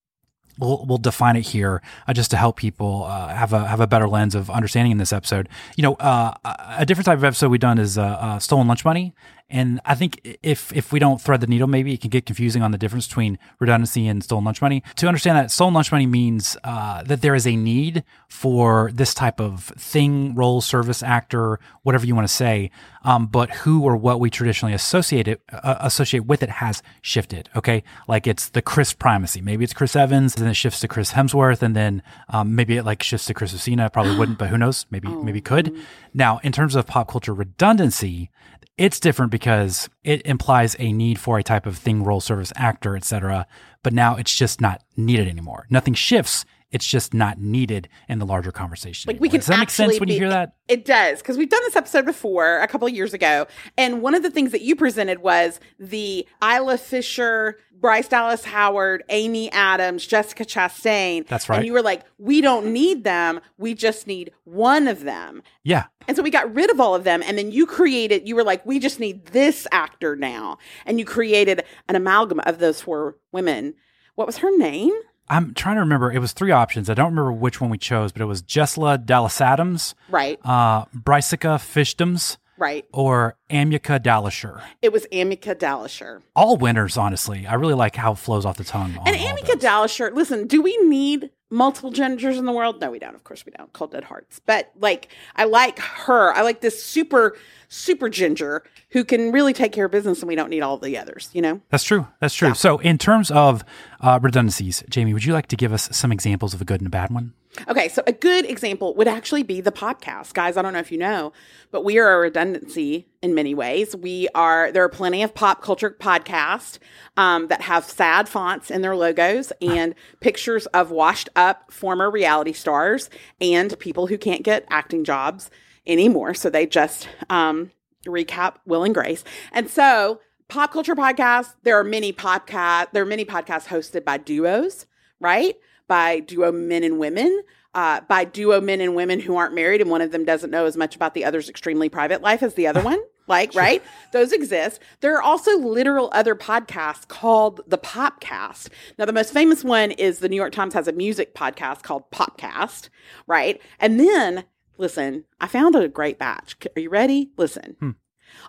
we'll, 0.59 0.85
we'll 0.87 0.99
define 0.99 1.37
it 1.37 1.43
here 1.43 1.83
uh, 2.07 2.13
just 2.13 2.31
to 2.31 2.37
help 2.37 2.57
people 2.57 3.05
uh, 3.05 3.29
have 3.29 3.53
a 3.53 3.67
have 3.67 3.81
a 3.81 3.87
better 3.87 4.09
lens 4.09 4.35
of 4.35 4.51
understanding 4.51 4.93
in 4.93 4.99
this 4.99 5.13
episode. 5.13 5.49
You 5.77 5.83
know, 5.83 5.95
uh, 5.95 6.35
a 6.77 6.87
different 6.87 7.07
type 7.07 7.19
of 7.19 7.25
episode 7.25 7.51
we've 7.51 7.61
done 7.61 7.79
is 7.79 7.99
uh, 7.99 8.03
uh, 8.03 8.39
stolen 8.39 8.69
lunch 8.69 8.85
money, 8.85 9.15
and 9.51 9.79
I 9.85 9.95
think 9.95 10.39
if 10.43 10.73
if 10.73 10.91
we 10.91 10.99
don't 10.99 11.21
thread 11.21 11.41
the 11.41 11.47
needle, 11.47 11.69
maybe 11.69 11.93
it 11.93 12.01
can 12.01 12.09
get 12.09 12.25
confusing 12.25 12.63
on 12.63 12.71
the 12.71 12.79
difference 12.79 13.07
between 13.07 13.39
redundancy 13.61 14.09
and 14.09 14.25
stolen 14.25 14.45
lunch 14.45 14.63
money. 14.63 14.83
To 14.97 15.07
understand 15.07 15.37
that 15.37 15.51
stolen 15.51 15.75
lunch 15.75 15.93
money 15.93 16.07
means 16.07 16.57
uh, 16.65 17.03
that 17.03 17.21
there 17.21 17.35
is 17.35 17.47
a 17.47 17.55
need 17.55 18.05
for 18.27 18.91
this 18.95 19.13
type 19.13 19.41
of 19.41 19.65
thing, 19.77 20.35
role, 20.35 20.63
service, 20.63 21.03
actor, 21.03 21.61
whatever 21.83 22.07
you 22.07 22.15
want 22.15 22.27
to 22.27 22.33
say, 22.33 22.71
um, 23.05 23.27
but 23.27 23.51
who 23.51 23.83
or 23.83 23.97
what 23.97 24.19
we 24.19 24.31
traditionally 24.31 24.73
associate 24.73 25.29
it 25.29 25.43
uh, 25.53 25.77
associate 25.81 26.25
with 26.25 26.43
it 26.43 26.49
has 26.49 26.83
shifted. 27.03 27.51
Okay, 27.55 27.85
like 28.09 28.27
it's 28.27 28.49
the 28.49 28.63
Chris 28.63 28.95
primacy. 28.95 29.43
Maybe 29.43 29.63
it's 29.63 29.75
Chris 29.75 29.95
Evans, 29.95 30.37
then 30.37 30.49
it 30.49 30.55
shifts 30.55 30.81
to 30.81 30.89
Chris 30.89 31.13
Hemsworth, 31.13 31.61
and 31.61 31.77
then 31.77 32.03
um, 32.31 32.55
maybe 32.55 32.79
it 32.79 32.85
like 32.85 33.03
shifts 33.03 33.27
to 33.27 33.35
Chris 33.35 33.53
Messina. 33.53 33.91
Probably 33.91 34.17
wouldn't, 34.17 34.39
but 34.39 34.49
who 34.49 34.57
knows? 34.57 34.87
Maybe 34.91 35.09
maybe 35.09 35.41
could. 35.41 35.77
Now, 36.17 36.39
in 36.45 36.53
terms 36.53 36.77
of 36.77 36.87
pop 36.87 37.09
culture 37.09 37.35
redundancy, 37.35 38.31
it's 38.77 38.99
different 38.99 39.31
because 39.31 39.89
it 40.03 40.25
implies 40.27 40.75
a 40.79 40.93
need 40.93 41.19
for 41.19 41.39
a 41.39 41.43
type 41.43 41.67
of 41.67 41.79
thing, 41.79 42.03
role, 42.03 42.21
service, 42.21 42.53
actor, 42.57 42.97
etc. 42.97 43.47
But 43.83 43.93
now 43.93 44.17
it's 44.17 44.35
just 44.35 44.61
not 44.61 44.83
needed 44.97 45.29
anymore. 45.29 45.67
Nothing 45.71 45.95
shifts. 45.95 46.45
It's 46.75 46.87
just 46.87 47.15
not 47.15 47.39
needed 47.39 47.89
in 48.09 48.19
the 48.19 48.27
larger 48.27 48.51
conversation. 48.51 49.09
Like 49.09 49.21
we 49.21 49.29
can 49.29 49.39
Does 49.39 49.47
that 49.47 49.61
make 49.61 49.71
sense 49.71 50.01
when 50.01 50.09
you 50.09 50.17
hear 50.17 50.29
that? 50.29 50.57
It 50.67 50.85
does 50.85 51.21
because 51.21 51.39
we've 51.39 51.49
done 51.49 51.63
this 51.63 51.77
episode 51.77 52.05
before 52.05 52.59
a 52.59 52.67
couple 52.67 52.89
of 52.89 52.93
years 52.93 53.15
ago, 53.15 53.47
and 53.79 54.03
one 54.03 54.13
of 54.13 54.25
the 54.25 54.31
things 54.31 54.51
that 54.51 54.63
you 54.63 54.75
presented 54.75 55.21
was 55.21 55.61
the 55.79 56.27
Isla 56.43 56.77
Fisher, 56.79 57.59
Bryce 57.71 58.09
Dallas 58.09 58.45
Howard, 58.45 59.05
Amy 59.09 59.53
Adams, 59.53 60.05
Jessica 60.05 60.45
Chastain. 60.45 61.29
That's 61.29 61.49
right. 61.49 61.59
And 61.59 61.67
you 61.67 61.73
were 61.73 61.83
like, 61.83 62.03
we 62.19 62.41
don't 62.41 62.73
need 62.73 63.05
them. 63.05 63.41
We 63.57 63.75
just 63.75 64.09
need 64.09 64.33
one 64.43 64.89
of 64.89 65.05
them. 65.05 65.45
Yeah. 65.63 65.85
And 66.09 66.17
so 66.17 66.25
we 66.25 66.31
got 66.31 66.53
rid 66.53 66.73
of 66.73 66.81
all 66.81 66.97
of 66.97 67.05
them. 67.05 67.23
And 67.23 67.39
then 67.39 67.53
you 67.53 67.67
created, 67.67 68.27
you 68.27 68.35
were 68.35 68.43
like, 68.43 68.67
we 68.67 68.81
just 68.81 68.99
need 68.99 69.27
this 69.27 69.69
actor 69.71 70.17
now. 70.17 70.59
And 70.87 70.99
you 70.99 71.05
created 71.05 71.63
an 71.89 71.95
amalgam 71.95 72.41
of 72.41 72.59
those 72.59 72.81
four 72.81 73.17
women. 73.31 73.75
What 74.17 74.27
was 74.27 74.39
her 74.39 74.57
name? 74.57 74.95
I'm 75.29 75.55
trying 75.55 75.77
to 75.77 75.81
remember. 75.81 76.13
It 76.13 76.19
was 76.19 76.33
three 76.33 76.51
options. 76.51 76.91
I 76.91 76.95
don't 76.95 77.11
remember 77.11 77.33
which 77.33 77.61
one 77.61 77.71
we 77.71 77.79
chose, 77.79 78.13
but 78.13 78.23
it 78.23 78.27
was 78.27 78.43
Jesla 78.43 79.05
Dallas 79.05 79.41
Adams, 79.41 79.95
Right, 80.11 80.39
uh, 80.45 80.85
Brysica 80.95 81.57
Fishdams, 81.59 82.37
right. 82.59 82.85
or 82.93 83.37
Amika 83.51 84.03
Dallasher. 84.03 84.63
It 84.83 84.93
was 84.93 85.07
Amika 85.13 85.59
Dallasher. 85.59 86.23
All 86.37 86.57
winners, 86.57 86.97
honestly. 86.97 87.47
I 87.47 87.55
really 87.55 87.75
like 87.75 87.97
how 87.97 88.13
it 88.13 88.19
flows 88.19 88.45
off 88.45 88.57
the 88.59 88.65
tongue. 88.65 88.97
And 89.07 89.17
those. 89.17 89.61
Dallasher, 89.61 90.11
listen, 90.15 90.47
do 90.47 90.61
we 90.63 90.77
need 90.87 91.31
multiple 91.55 91.91
genders 91.91 92.37
in 92.37 92.45
the 92.45 92.53
world? 92.53 92.81
No, 92.81 92.91
we 92.91 92.99
don't. 92.99 93.15
Of 93.15 93.25
course 93.25 93.47
we 93.47 93.53
don't. 93.57 93.73
Cold 93.73 93.93
Dead 93.93 94.05
Hearts. 94.05 94.41
But 94.45 94.73
like, 94.79 95.09
I 95.37 95.45
like 95.45 95.79
her. 95.79 96.33
I 96.33 96.43
like 96.43 96.61
this 96.61 96.85
super, 96.85 97.37
super 97.69 98.09
ginger 98.09 98.65
who 98.91 99.05
can 99.05 99.33
really 99.33 99.53
take 99.53 99.73
care 99.73 99.87
of 99.87 99.93
business 99.93 100.21
and 100.21 100.29
we 100.29 100.35
don't 100.35 100.51
need 100.51 100.61
all 100.61 100.77
the 100.77 100.99
others, 100.99 101.31
you 101.33 101.41
know? 101.41 101.61
That's 101.71 101.85
true. 101.85 102.07
That's 102.21 102.35
true. 102.35 102.55
So, 102.55 102.79
in 102.79 102.99
terms 102.99 103.31
of 103.31 103.65
uh, 104.01 104.19
redundancies, 104.21 104.83
Jamie, 104.89 105.15
would 105.15 105.25
you 105.25 105.33
like 105.33 105.47
to 105.49 105.57
give 105.57 105.73
us 105.73 105.89
some 105.93 106.13
examples 106.13 106.55
of 106.55 106.61
a 106.61 106.65
good 106.65 106.81
and 106.81 106.87
a 106.87 106.91
bad 106.91 107.11
one? 107.11 107.33
Okay, 107.69 107.89
so 107.89 108.03
a 108.07 108.13
good 108.13 108.45
example 108.47 108.95
would 108.95 109.07
actually 109.07 109.45
be 109.45 109.61
the 109.61 109.71
podcast. 109.71 110.35
Guys, 110.35 110.57
I 110.57 110.63
don't 110.63 110.73
know 110.73 110.81
if 110.81 110.91
you 110.91 110.99
know, 110.99 111.33
but 111.71 111.85
we 111.85 111.99
are 111.99 112.15
a 112.15 112.19
redundancy 112.19 113.07
in 113.23 113.35
many 113.35 113.55
ways. 113.55 113.95
We 113.95 114.29
are, 114.35 114.73
there 114.73 114.83
are 114.83 114.89
plenty 114.89 115.23
of 115.23 115.35
pop 115.35 115.63
culture 115.63 115.91
podcasts 115.91 116.79
um, 117.17 117.47
that 117.49 117.63
have 117.63 117.85
sad 117.85 118.29
fonts 118.29 118.71
in 118.71 118.83
their 118.83 118.97
logos 118.97 119.53
and 119.63 119.95
pictures 120.21 120.67
of 120.67 120.91
washed 120.91 121.29
up 121.37 121.71
former 121.73 122.11
reality 122.11 122.53
stars 122.53 123.09
and 123.41 123.79
people 123.79 124.09
who 124.09 124.19
can't 124.19 124.43
get 124.43 124.67
acting 124.69 125.05
jobs 125.05 125.49
anymore. 125.87 126.35
So 126.35 126.51
they 126.51 126.67
just 126.67 127.09
um, 127.31 127.71
recap 128.05 128.57
Will 128.67 128.83
and 128.83 128.95
Grace. 128.95 129.23
And 129.53 129.71
so, 129.71 130.21
pop 130.49 130.73
culture 130.73 130.97
podcasts, 130.97 131.55
there 131.63 131.79
are 131.79 131.85
many 131.85 132.13
podcast, 132.13 132.89
there 132.93 133.05
are 133.05 133.07
many 133.07 133.25
podcasts 133.25 133.67
hosted 133.67 134.05
by 134.05 134.19
duos, 134.19 134.87
right? 135.21 135.57
By 135.87 136.21
duo 136.21 136.51
men 136.53 136.83
and 136.85 136.99
women, 136.99 137.43
uh, 137.75 138.01
by 138.09 138.25
duo 138.25 138.61
men 138.61 138.81
and 138.81 138.95
women 138.95 139.21
who 139.21 139.37
aren't 139.37 139.55
married, 139.55 139.81
and 139.81 139.91
one 139.91 140.01
of 140.01 140.13
them 140.13 140.25
doesn't 140.25 140.51
know 140.51 140.65
as 140.67 140.77
much 140.77 140.97
about 140.97 141.15
the 141.15 141.25
other's 141.25 141.49
extremely 141.49 141.89
private 141.89 142.23
life 142.23 142.43
as 142.43 142.55
the 142.55 142.67
other 142.67 142.83
one. 142.93 143.01
Like, 143.27 143.55
right? 143.55 143.83
Those 144.13 144.33
exist. 144.33 144.81
There 145.01 145.17
are 145.17 145.23
also 145.23 145.59
literal 145.59 146.11
other 146.13 146.35
podcasts 146.35 147.09
called 147.09 147.63
the 147.67 147.79
Popcast. 147.79 148.69
Now, 148.99 149.07
the 149.07 149.15
most 149.15 149.33
famous 149.33 149.65
one 149.65 149.93
is 149.93 150.19
the 150.19 150.29
New 150.29 150.37
York 150.37 150.53
Times 150.53 150.75
has 150.75 150.89
a 150.89 150.93
music 150.93 151.35
podcast 151.35 151.83
called 151.83 152.11
Popcast, 152.11 152.91
right? 153.27 153.63
And 153.81 153.99
then, 153.99 154.45
listen, 154.77 155.25
I 155.41 155.47
found 155.47 155.75
a 155.75 155.89
great 155.89 156.19
batch. 156.19 156.57
Are 156.77 156.81
you 156.81 156.91
ready? 156.91 157.31
Listen. 157.39 157.97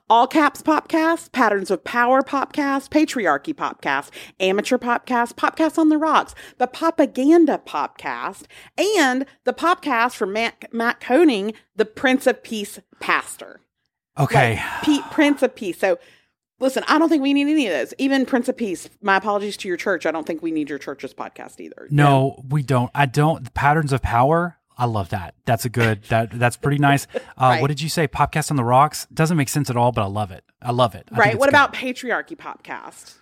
All 0.09 0.27
Caps 0.27 0.61
Popcast, 0.61 1.31
Patterns 1.31 1.71
of 1.71 1.83
Power 1.83 2.21
Popcast, 2.21 2.89
Patriarchy 2.89 3.53
Popcast, 3.53 4.09
Amateur 4.39 4.77
Popcast, 4.77 5.33
Popcast 5.35 5.77
on 5.77 5.89
the 5.89 5.97
Rocks, 5.97 6.35
the 6.57 6.67
Propaganda 6.67 7.61
Popcast, 7.65 8.43
and 8.77 9.25
the 9.43 9.53
Popcast 9.53 10.15
from 10.15 10.33
Matt, 10.33 10.73
Matt 10.73 10.99
Koning, 10.99 11.53
the 11.75 11.85
Prince 11.85 12.27
of 12.27 12.43
Peace 12.43 12.79
Pastor. 12.99 13.61
Okay. 14.17 14.55
Like, 14.55 14.83
Pete, 14.83 15.03
Prince 15.11 15.41
of 15.43 15.55
Peace. 15.55 15.79
So 15.79 15.97
listen, 16.59 16.83
I 16.87 16.97
don't 16.97 17.09
think 17.09 17.21
we 17.21 17.33
need 17.33 17.49
any 17.49 17.67
of 17.67 17.73
those. 17.73 17.93
Even 17.97 18.25
Prince 18.25 18.49
of 18.49 18.57
Peace, 18.57 18.89
my 19.01 19.17
apologies 19.17 19.57
to 19.57 19.67
your 19.67 19.77
church. 19.77 20.05
I 20.05 20.11
don't 20.11 20.25
think 20.25 20.41
we 20.41 20.51
need 20.51 20.69
your 20.69 20.79
church's 20.79 21.13
podcast 21.13 21.59
either. 21.59 21.87
No, 21.89 22.43
we 22.49 22.63
don't. 22.63 22.91
I 22.95 23.05
don't. 23.05 23.53
Patterns 23.53 23.93
of 23.93 24.01
Power. 24.01 24.57
I 24.77 24.85
love 24.85 25.09
that. 25.09 25.35
That's 25.45 25.65
a 25.65 25.69
good. 25.69 26.03
That 26.09 26.31
that's 26.31 26.57
pretty 26.57 26.77
nice. 26.79 27.07
Uh, 27.37 27.45
Right. 27.55 27.61
What 27.61 27.67
did 27.67 27.81
you 27.81 27.89
say? 27.89 28.07
Podcast 28.07 28.49
on 28.51 28.57
the 28.57 28.63
Rocks 28.63 29.07
doesn't 29.13 29.35
make 29.35 29.49
sense 29.49 29.69
at 29.69 29.75
all, 29.77 29.91
but 29.91 30.01
I 30.03 30.07
love 30.07 30.31
it. 30.31 30.43
I 30.61 30.71
love 30.71 30.95
it. 30.95 31.07
I 31.11 31.17
Right. 31.17 31.37
What 31.37 31.47
good. 31.47 31.49
about 31.49 31.73
Patriarchy 31.73 32.35
Podcast? 32.37 33.15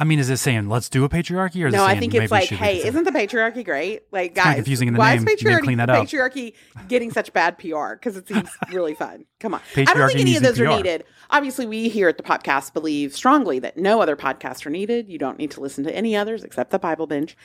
I 0.00 0.04
mean, 0.04 0.20
is 0.20 0.30
it 0.30 0.36
saying 0.36 0.68
let's 0.68 0.88
do 0.88 1.02
a 1.04 1.08
patriarchy, 1.08 1.64
or 1.64 1.66
is 1.66 1.74
it 1.74 1.76
No, 1.76 1.84
I 1.84 1.98
think 1.98 2.14
it's 2.14 2.30
like, 2.30 2.48
hey, 2.48 2.86
isn't 2.86 3.02
the 3.02 3.10
patriarchy 3.10 3.64
great? 3.64 4.04
Like, 4.12 4.32
guys, 4.34 4.54
confusing 4.54 4.86
in 4.88 4.94
the 4.94 4.98
why 5.00 5.16
name. 5.16 5.26
is 5.26 5.34
patriarchy, 5.34 5.62
clean 5.64 5.78
that 5.78 5.90
up. 5.90 6.06
patriarchy 6.06 6.54
getting 6.86 7.10
such 7.10 7.32
bad 7.32 7.58
PR? 7.58 7.94
Because 7.94 8.16
it 8.16 8.28
seems 8.28 8.48
really 8.72 8.94
fun. 8.94 9.24
Come 9.40 9.54
on, 9.54 9.60
I 9.76 9.84
don't 9.84 10.06
think 10.08 10.20
any 10.20 10.36
of 10.36 10.42
those 10.44 10.60
are 10.60 10.68
needed. 10.68 11.02
Obviously, 11.30 11.66
we 11.66 11.88
here 11.88 12.08
at 12.08 12.16
the 12.16 12.22
podcast 12.22 12.72
believe 12.74 13.12
strongly 13.14 13.58
that 13.58 13.76
no 13.76 14.00
other 14.00 14.14
podcasts 14.16 14.64
are 14.66 14.70
needed. 14.70 15.08
You 15.08 15.18
don't 15.18 15.36
need 15.38 15.50
to 15.52 15.60
listen 15.60 15.82
to 15.84 15.94
any 15.94 16.16
others 16.16 16.44
except 16.44 16.70
the 16.70 16.78
Bible 16.78 17.08
Binge. 17.08 17.36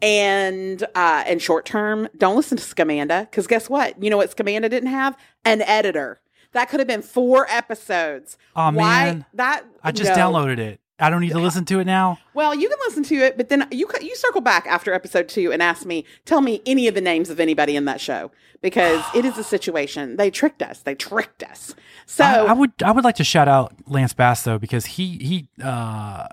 And 0.00 0.82
uh, 0.94 1.24
and 1.26 1.42
short 1.42 1.66
term, 1.66 2.08
don't 2.16 2.36
listen 2.36 2.56
to 2.56 2.62
Scamanda 2.62 3.22
because 3.22 3.46
guess 3.46 3.68
what? 3.68 4.00
You 4.02 4.10
know 4.10 4.16
what 4.16 4.34
Scamanda 4.34 4.70
didn't 4.70 4.90
have? 4.90 5.16
An 5.44 5.62
editor. 5.62 6.20
That 6.52 6.68
could 6.70 6.80
have 6.80 6.86
been 6.86 7.02
four 7.02 7.46
episodes. 7.50 8.38
oh 8.56 8.70
Why 8.70 9.04
man. 9.04 9.26
that? 9.34 9.64
I 9.82 9.92
just 9.92 10.10
no. 10.10 10.16
downloaded 10.16 10.58
it. 10.58 10.80
I 11.00 11.10
don't 11.10 11.20
need 11.20 11.30
to 11.30 11.38
listen 11.38 11.64
to 11.66 11.78
it 11.80 11.84
now. 11.84 12.18
Well, 12.34 12.54
you 12.54 12.68
can 12.68 12.78
listen 12.86 13.02
to 13.04 13.14
it, 13.16 13.36
but 13.36 13.48
then 13.48 13.68
you 13.70 13.88
you 14.00 14.16
circle 14.16 14.40
back 14.40 14.66
after 14.66 14.92
episode 14.92 15.28
two 15.28 15.52
and 15.52 15.62
ask 15.62 15.86
me, 15.86 16.04
tell 16.24 16.40
me 16.40 16.60
any 16.66 16.88
of 16.88 16.94
the 16.94 17.00
names 17.00 17.30
of 17.30 17.38
anybody 17.40 17.76
in 17.76 17.84
that 17.84 18.00
show 18.00 18.30
because 18.62 19.04
it 19.14 19.24
is 19.24 19.38
a 19.38 19.44
situation. 19.44 20.16
They 20.16 20.30
tricked 20.30 20.60
us. 20.62 20.80
They 20.80 20.94
tricked 20.96 21.42
us. 21.44 21.74
So 22.06 22.24
I, 22.24 22.46
I 22.46 22.52
would 22.52 22.72
I 22.82 22.90
would 22.90 23.04
like 23.04 23.16
to 23.16 23.24
shout 23.24 23.46
out 23.48 23.74
Lance 23.86 24.12
Bass 24.12 24.42
though 24.42 24.58
because 24.58 24.86
he 24.86 25.18
he 25.18 25.48
uh 25.62 26.26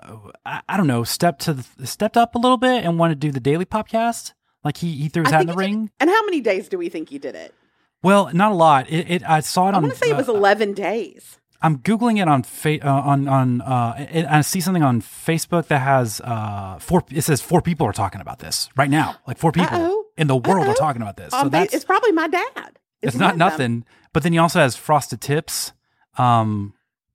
I, 0.44 0.62
I 0.68 0.76
don't 0.76 0.86
know 0.88 1.04
stepped 1.04 1.42
to 1.42 1.54
the, 1.54 1.86
stepped 1.86 2.16
up 2.16 2.34
a 2.34 2.38
little 2.38 2.56
bit 2.58 2.84
and 2.84 2.98
wanted 2.98 3.20
to 3.20 3.26
do 3.28 3.32
the 3.32 3.40
daily 3.40 3.64
podcast. 3.66 4.32
Like 4.64 4.78
he 4.78 4.92
he 4.96 5.08
threw 5.08 5.22
his 5.22 5.32
I 5.32 5.36
hat 5.36 5.40
in 5.42 5.46
the 5.48 5.52
he 5.52 5.56
did- 5.58 5.60
ring. 5.64 5.90
And 6.00 6.10
how 6.10 6.24
many 6.24 6.40
days 6.40 6.68
do 6.68 6.76
we 6.78 6.88
think 6.88 7.08
he 7.10 7.18
did 7.18 7.34
it? 7.36 7.54
Well, 8.02 8.30
not 8.32 8.52
a 8.52 8.54
lot. 8.54 8.88
It, 8.90 9.10
it 9.10 9.28
I 9.28 9.40
saw 9.40 9.68
it 9.68 9.72
I 9.72 9.76
on. 9.76 9.82
want 9.82 9.94
to 9.94 9.98
say 9.98 10.10
it 10.10 10.16
was 10.16 10.28
uh, 10.28 10.34
11 10.34 10.74
days. 10.74 11.38
I'm 11.62 11.78
googling 11.78 12.20
it 12.20 12.28
on 12.28 12.42
fa- 12.42 12.84
uh, 12.86 12.90
on 13.00 13.28
on 13.28 13.60
uh, 13.62 13.94
and 14.10 14.26
I 14.26 14.40
see 14.42 14.60
something 14.60 14.82
on 14.82 15.00
Facebook 15.00 15.66
that 15.68 15.78
has 15.80 16.20
uh 16.22 16.78
four. 16.78 17.02
It 17.10 17.22
says 17.22 17.40
four 17.40 17.60
people 17.62 17.86
are 17.86 17.92
talking 17.92 18.20
about 18.20 18.38
this 18.40 18.68
right 18.76 18.90
now. 18.90 19.16
Like 19.26 19.38
four 19.38 19.52
people 19.52 19.76
Uh-oh. 19.76 20.04
in 20.16 20.26
the 20.26 20.36
world 20.36 20.64
Uh-oh. 20.66 20.72
are 20.72 20.74
talking 20.74 21.02
about 21.02 21.16
this. 21.16 21.30
So 21.32 21.38
Um, 21.40 21.50
that's 21.50 21.72
it's 21.74 21.84
probably 21.84 22.12
my 22.12 22.28
dad. 22.28 22.78
it's 23.02 23.14
one 23.16 23.20
not 23.20 23.36
nothing. 23.36 23.84
But 24.12 24.22
then 24.22 24.32
he 24.32 24.38
also 24.38 24.60
has 24.60 24.76
Frosted 24.76 25.20
Tips, 25.20 25.72
um, 26.18 26.74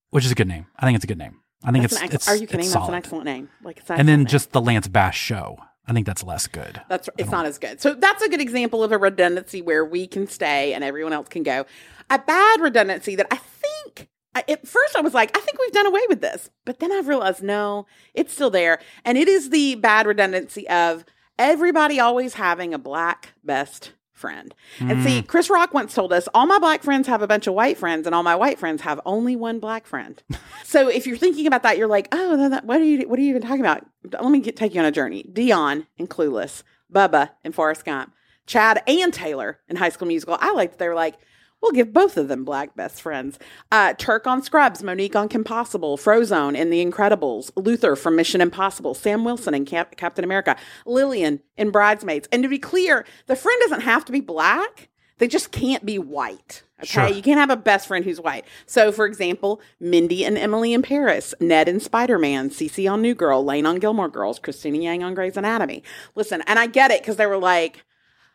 which 0.09 0.25
is 0.25 0.31
a 0.31 0.35
good 0.35 0.47
name. 0.47 0.67
I 0.77 0.85
think 0.85 0.95
it's 0.95 1.03
a 1.03 1.07
good 1.07 1.17
name. 1.17 1.37
I 1.63 1.71
think 1.71 1.83
That's 1.83 1.93
it's, 1.93 2.01
ex- 2.03 2.13
it's 2.15 2.27
Are 2.27 2.35
you 2.35 2.47
kidding? 2.47 2.65
It's 2.65 2.73
That's 2.73 2.87
an 2.87 2.95
excellent 2.95 3.25
name. 3.25 3.49
Like 3.63 3.77
it's 3.77 3.89
an 3.89 3.99
And 3.99 4.07
then 4.07 4.19
name. 4.21 4.27
just 4.27 4.51
the 4.51 4.61
Lance 4.61 4.87
Bass 4.87 5.13
show. 5.15 5.57
I 5.87 5.93
think 5.93 6.05
that's 6.05 6.23
less 6.23 6.47
good. 6.47 6.81
That's 6.89 7.09
it's 7.17 7.31
not 7.31 7.45
as 7.45 7.57
good. 7.57 7.81
So 7.81 7.93
that's 7.95 8.21
a 8.23 8.29
good 8.29 8.41
example 8.41 8.83
of 8.83 8.91
a 8.91 8.97
redundancy 8.97 9.61
where 9.61 9.83
we 9.83 10.07
can 10.07 10.27
stay 10.27 10.73
and 10.73 10.83
everyone 10.83 11.11
else 11.13 11.27
can 11.27 11.43
go. 11.43 11.65
A 12.09 12.19
bad 12.19 12.61
redundancy 12.61 13.15
that 13.15 13.27
I 13.31 13.37
think 13.37 14.07
I, 14.33 14.43
at 14.47 14.67
first 14.67 14.95
I 14.95 15.01
was 15.01 15.13
like, 15.13 15.35
I 15.37 15.41
think 15.41 15.59
we've 15.59 15.71
done 15.71 15.87
away 15.87 16.01
with 16.07 16.21
this, 16.21 16.49
but 16.65 16.79
then 16.79 16.91
I've 16.91 17.07
realized 17.07 17.43
no, 17.43 17.85
it's 18.13 18.33
still 18.33 18.49
there, 18.49 18.79
and 19.03 19.17
it 19.17 19.27
is 19.27 19.49
the 19.49 19.75
bad 19.75 20.07
redundancy 20.07 20.67
of 20.69 21.05
everybody 21.37 21.99
always 21.99 22.35
having 22.35 22.73
a 22.73 22.79
black 22.79 23.33
best 23.43 23.91
friend. 24.21 24.53
And 24.79 25.03
see, 25.03 25.21
mm. 25.21 25.27
Chris 25.27 25.49
Rock 25.49 25.73
once 25.73 25.93
told 25.93 26.13
us, 26.13 26.29
all 26.33 26.45
my 26.45 26.59
black 26.59 26.83
friends 26.83 27.07
have 27.07 27.23
a 27.23 27.27
bunch 27.27 27.47
of 27.47 27.55
white 27.55 27.77
friends, 27.77 28.05
and 28.05 28.15
all 28.15 28.23
my 28.23 28.35
white 28.35 28.59
friends 28.59 28.83
have 28.83 29.01
only 29.05 29.35
one 29.35 29.59
black 29.59 29.85
friend. 29.85 30.21
so 30.63 30.87
if 30.87 31.05
you're 31.05 31.17
thinking 31.17 31.47
about 31.47 31.63
that, 31.63 31.77
you're 31.77 31.87
like, 31.87 32.07
oh, 32.13 32.37
then 32.37 32.51
that, 32.51 32.65
what 32.65 32.79
are 32.79 32.85
you 32.85 33.09
what 33.09 33.19
are 33.19 33.21
you 33.21 33.29
even 33.29 33.41
talking 33.41 33.59
about? 33.59 33.85
Let 34.03 34.31
me 34.31 34.39
get, 34.39 34.55
take 34.55 34.73
you 34.73 34.79
on 34.79 34.85
a 34.85 34.91
journey. 34.91 35.25
Dionne 35.33 35.87
and 35.99 36.09
Clueless, 36.09 36.63
Bubba 36.93 37.31
and 37.43 37.53
Forrest 37.53 37.83
Gump, 37.83 38.13
Chad 38.45 38.83
and 38.87 39.13
Taylor 39.13 39.59
in 39.67 39.75
High 39.75 39.89
School 39.89 40.07
Musical. 40.07 40.37
I 40.39 40.53
like 40.53 40.71
that 40.71 40.79
they 40.79 40.87
were 40.87 40.95
like. 40.95 41.15
We'll 41.61 41.71
give 41.71 41.93
both 41.93 42.17
of 42.17 42.27
them 42.27 42.43
black 42.43 42.75
best 42.75 43.01
friends. 43.01 43.37
Uh, 43.71 43.93
Turk 43.93 44.25
on 44.25 44.41
Scrubs, 44.41 44.81
Monique 44.81 45.15
on 45.15 45.29
Kim 45.29 45.43
Possible, 45.43 45.97
Frozone 45.97 46.57
in 46.57 46.69
The 46.69 46.83
Incredibles, 46.83 47.51
Luther 47.55 47.95
from 47.95 48.15
Mission 48.15 48.41
Impossible, 48.41 48.93
Sam 48.93 49.23
Wilson 49.23 49.53
in 49.53 49.65
Cap- 49.65 49.95
Captain 49.95 50.23
America, 50.23 50.55
Lillian 50.85 51.41
in 51.57 51.69
Bridesmaids. 51.69 52.27
And 52.31 52.41
to 52.43 52.49
be 52.49 52.59
clear, 52.59 53.05
the 53.27 53.35
friend 53.35 53.59
doesn't 53.61 53.81
have 53.81 54.05
to 54.05 54.11
be 54.11 54.21
black. 54.21 54.89
They 55.19 55.27
just 55.27 55.51
can't 55.51 55.85
be 55.85 55.99
white. 55.99 56.63
Okay. 56.79 56.87
Sure. 56.87 57.07
You 57.07 57.21
can't 57.21 57.39
have 57.39 57.51
a 57.51 57.55
best 57.55 57.87
friend 57.87 58.03
who's 58.03 58.19
white. 58.19 58.43
So, 58.65 58.91
for 58.91 59.05
example, 59.05 59.61
Mindy 59.79 60.25
and 60.25 60.35
Emily 60.35 60.73
in 60.73 60.81
Paris, 60.81 61.35
Ned 61.39 61.69
in 61.69 61.79
Spider 61.79 62.17
Man, 62.17 62.49
Cece 62.49 62.91
on 62.91 63.03
New 63.03 63.13
Girl, 63.13 63.45
Lane 63.45 63.67
on 63.67 63.77
Gilmore 63.77 64.09
Girls, 64.09 64.39
Cristina 64.39 64.79
Yang 64.79 65.03
on 65.03 65.13
Grey's 65.13 65.37
Anatomy. 65.37 65.83
Listen, 66.15 66.41
and 66.47 66.57
I 66.57 66.65
get 66.65 66.89
it 66.89 67.03
because 67.03 67.17
they 67.17 67.27
were 67.27 67.37
like, 67.37 67.85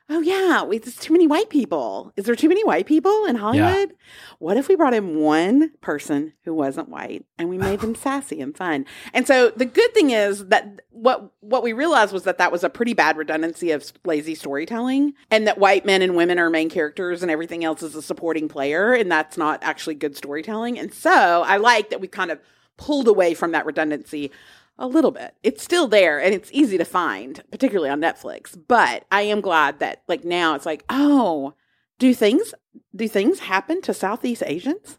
oh, 0.08 0.20
yeah, 0.20 0.62
wait, 0.62 0.84
there's 0.84 0.96
too 0.96 1.12
many 1.12 1.26
white 1.26 1.50
people. 1.50 2.12
Is 2.16 2.26
there 2.26 2.36
too 2.36 2.48
many 2.48 2.64
white 2.64 2.86
people 2.86 3.24
in 3.26 3.36
Hollywood? 3.36 3.94
What 4.38 4.56
if 4.56 4.68
we 4.68 4.76
brought 4.76 4.94
in 4.94 5.18
one 5.18 5.72
person 5.80 6.32
who 6.44 6.54
wasn't 6.54 6.88
white 6.88 7.24
and 7.38 7.48
we 7.48 7.58
made 7.58 7.80
them 7.80 7.94
sassy 7.96 8.40
and 8.40 8.56
fun? 8.56 8.86
And 9.12 9.26
so 9.26 9.50
the 9.50 9.64
good 9.64 9.92
thing 9.94 10.10
is 10.10 10.46
that 10.46 10.80
what 10.90 11.32
what 11.40 11.62
we 11.62 11.72
realized 11.72 12.12
was 12.12 12.22
that 12.24 12.38
that 12.38 12.52
was 12.52 12.64
a 12.64 12.70
pretty 12.70 12.94
bad 12.94 13.16
redundancy 13.16 13.72
of 13.72 13.92
lazy 14.04 14.34
storytelling, 14.34 15.14
and 15.30 15.46
that 15.46 15.58
white 15.58 15.84
men 15.84 16.02
and 16.02 16.16
women 16.16 16.38
are 16.38 16.50
main 16.50 16.70
characters 16.70 17.22
and 17.22 17.30
everything 17.30 17.64
else 17.64 17.82
is 17.82 17.94
a 17.94 18.02
supporting 18.02 18.48
player, 18.48 18.92
and 18.92 19.10
that's 19.10 19.36
not 19.36 19.62
actually 19.62 19.94
good 19.94 20.16
storytelling. 20.16 20.78
And 20.78 20.94
so 20.94 21.42
I 21.42 21.56
like 21.56 21.90
that 21.90 22.00
we 22.00 22.08
kind 22.08 22.30
of 22.30 22.38
pulled 22.76 23.08
away 23.08 23.34
from 23.34 23.52
that 23.52 23.66
redundancy 23.66 24.30
a 24.78 24.86
little 24.86 25.10
bit. 25.10 25.34
It's 25.42 25.62
still 25.62 25.88
there 25.88 26.20
and 26.20 26.34
it's 26.34 26.50
easy 26.52 26.78
to 26.78 26.84
find, 26.84 27.42
particularly 27.50 27.90
on 27.90 28.00
Netflix. 28.00 28.58
But 28.68 29.04
I 29.10 29.22
am 29.22 29.40
glad 29.40 29.78
that 29.80 30.02
like 30.08 30.24
now 30.24 30.54
it's 30.54 30.66
like, 30.66 30.84
oh, 30.88 31.54
do 31.98 32.14
things 32.14 32.54
do 32.94 33.08
things 33.08 33.40
happen 33.40 33.80
to 33.82 33.94
Southeast 33.94 34.42
Asians? 34.44 34.98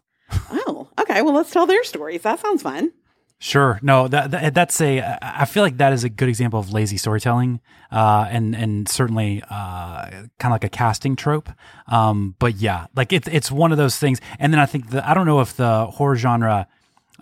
oh, 0.50 0.88
okay. 1.00 1.22
Well, 1.22 1.34
let's 1.34 1.50
tell 1.50 1.66
their 1.66 1.84
stories. 1.84 2.22
That 2.22 2.40
sounds 2.40 2.62
fun. 2.62 2.92
Sure. 3.40 3.78
No, 3.82 4.08
that, 4.08 4.32
that 4.32 4.54
that's 4.54 4.80
a. 4.80 5.16
I 5.22 5.44
feel 5.44 5.62
like 5.62 5.76
that 5.76 5.92
is 5.92 6.02
a 6.02 6.08
good 6.08 6.28
example 6.28 6.58
of 6.58 6.72
lazy 6.72 6.96
storytelling, 6.96 7.60
uh, 7.92 8.26
and 8.28 8.56
and 8.56 8.88
certainly 8.88 9.44
uh, 9.48 10.10
kind 10.10 10.46
of 10.46 10.50
like 10.50 10.64
a 10.64 10.68
casting 10.68 11.14
trope. 11.14 11.48
Um, 11.86 12.34
but 12.40 12.56
yeah, 12.56 12.86
like 12.96 13.12
it's 13.12 13.28
it's 13.28 13.48
one 13.48 13.70
of 13.70 13.78
those 13.78 13.96
things. 13.96 14.20
And 14.40 14.52
then 14.52 14.58
I 14.58 14.66
think 14.66 14.90
the 14.90 15.08
I 15.08 15.14
don't 15.14 15.24
know 15.24 15.40
if 15.40 15.54
the 15.54 15.86
horror 15.86 16.16
genre 16.16 16.66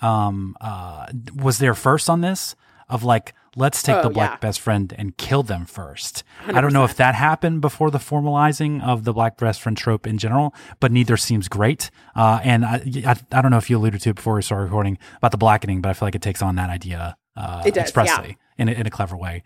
um, 0.02 0.56
uh, 0.60 1.06
was 1.34 1.58
there 1.58 1.74
first 1.74 2.08
on 2.10 2.20
this 2.20 2.54
of 2.88 3.02
like 3.02 3.34
let's 3.56 3.82
take 3.82 3.96
Oh, 3.96 4.02
the 4.02 4.10
black 4.10 4.32
yeah. 4.32 4.36
best 4.36 4.60
friend 4.60 4.94
and 4.98 5.16
kill 5.16 5.42
them 5.42 5.64
first. 5.64 6.22
I 6.46 6.60
don't 6.60 6.72
know 6.74 6.84
if 6.84 6.94
that 6.96 7.14
happened 7.14 7.62
before 7.62 7.90
the 7.90 7.98
formalizing 7.98 8.82
of 8.84 9.04
the 9.04 9.12
black 9.14 9.38
best 9.38 9.62
friend 9.62 9.76
trope 9.76 10.06
in 10.06 10.18
general, 10.18 10.54
but 10.78 10.92
neither 10.92 11.16
seems 11.16 11.48
great. 11.48 11.90
Uh, 12.14 12.38
and 12.44 12.64
I, 12.66 12.82
I, 13.06 13.16
I 13.32 13.40
don't 13.42 13.50
know 13.50 13.56
if 13.56 13.70
you 13.70 13.78
alluded 13.78 14.02
to 14.02 14.10
it 14.10 14.16
before 14.16 14.34
we 14.34 14.42
started 14.42 14.64
recording 14.64 14.98
about 15.16 15.30
the 15.30 15.38
blackening, 15.38 15.80
but 15.80 15.88
I 15.88 15.92
feel 15.94 16.06
like 16.06 16.14
it 16.14 16.22
takes 16.22 16.42
on 16.42 16.56
that 16.56 16.68
idea 16.68 17.16
uh, 17.34 17.62
does, 17.62 17.76
expressly 17.76 18.36
in, 18.58 18.68
a, 18.68 18.72
in 18.72 18.86
a 18.86 18.90
clever 18.90 19.16
way. 19.16 19.42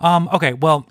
Um, 0.00 0.28
okay, 0.32 0.52
well, 0.52 0.86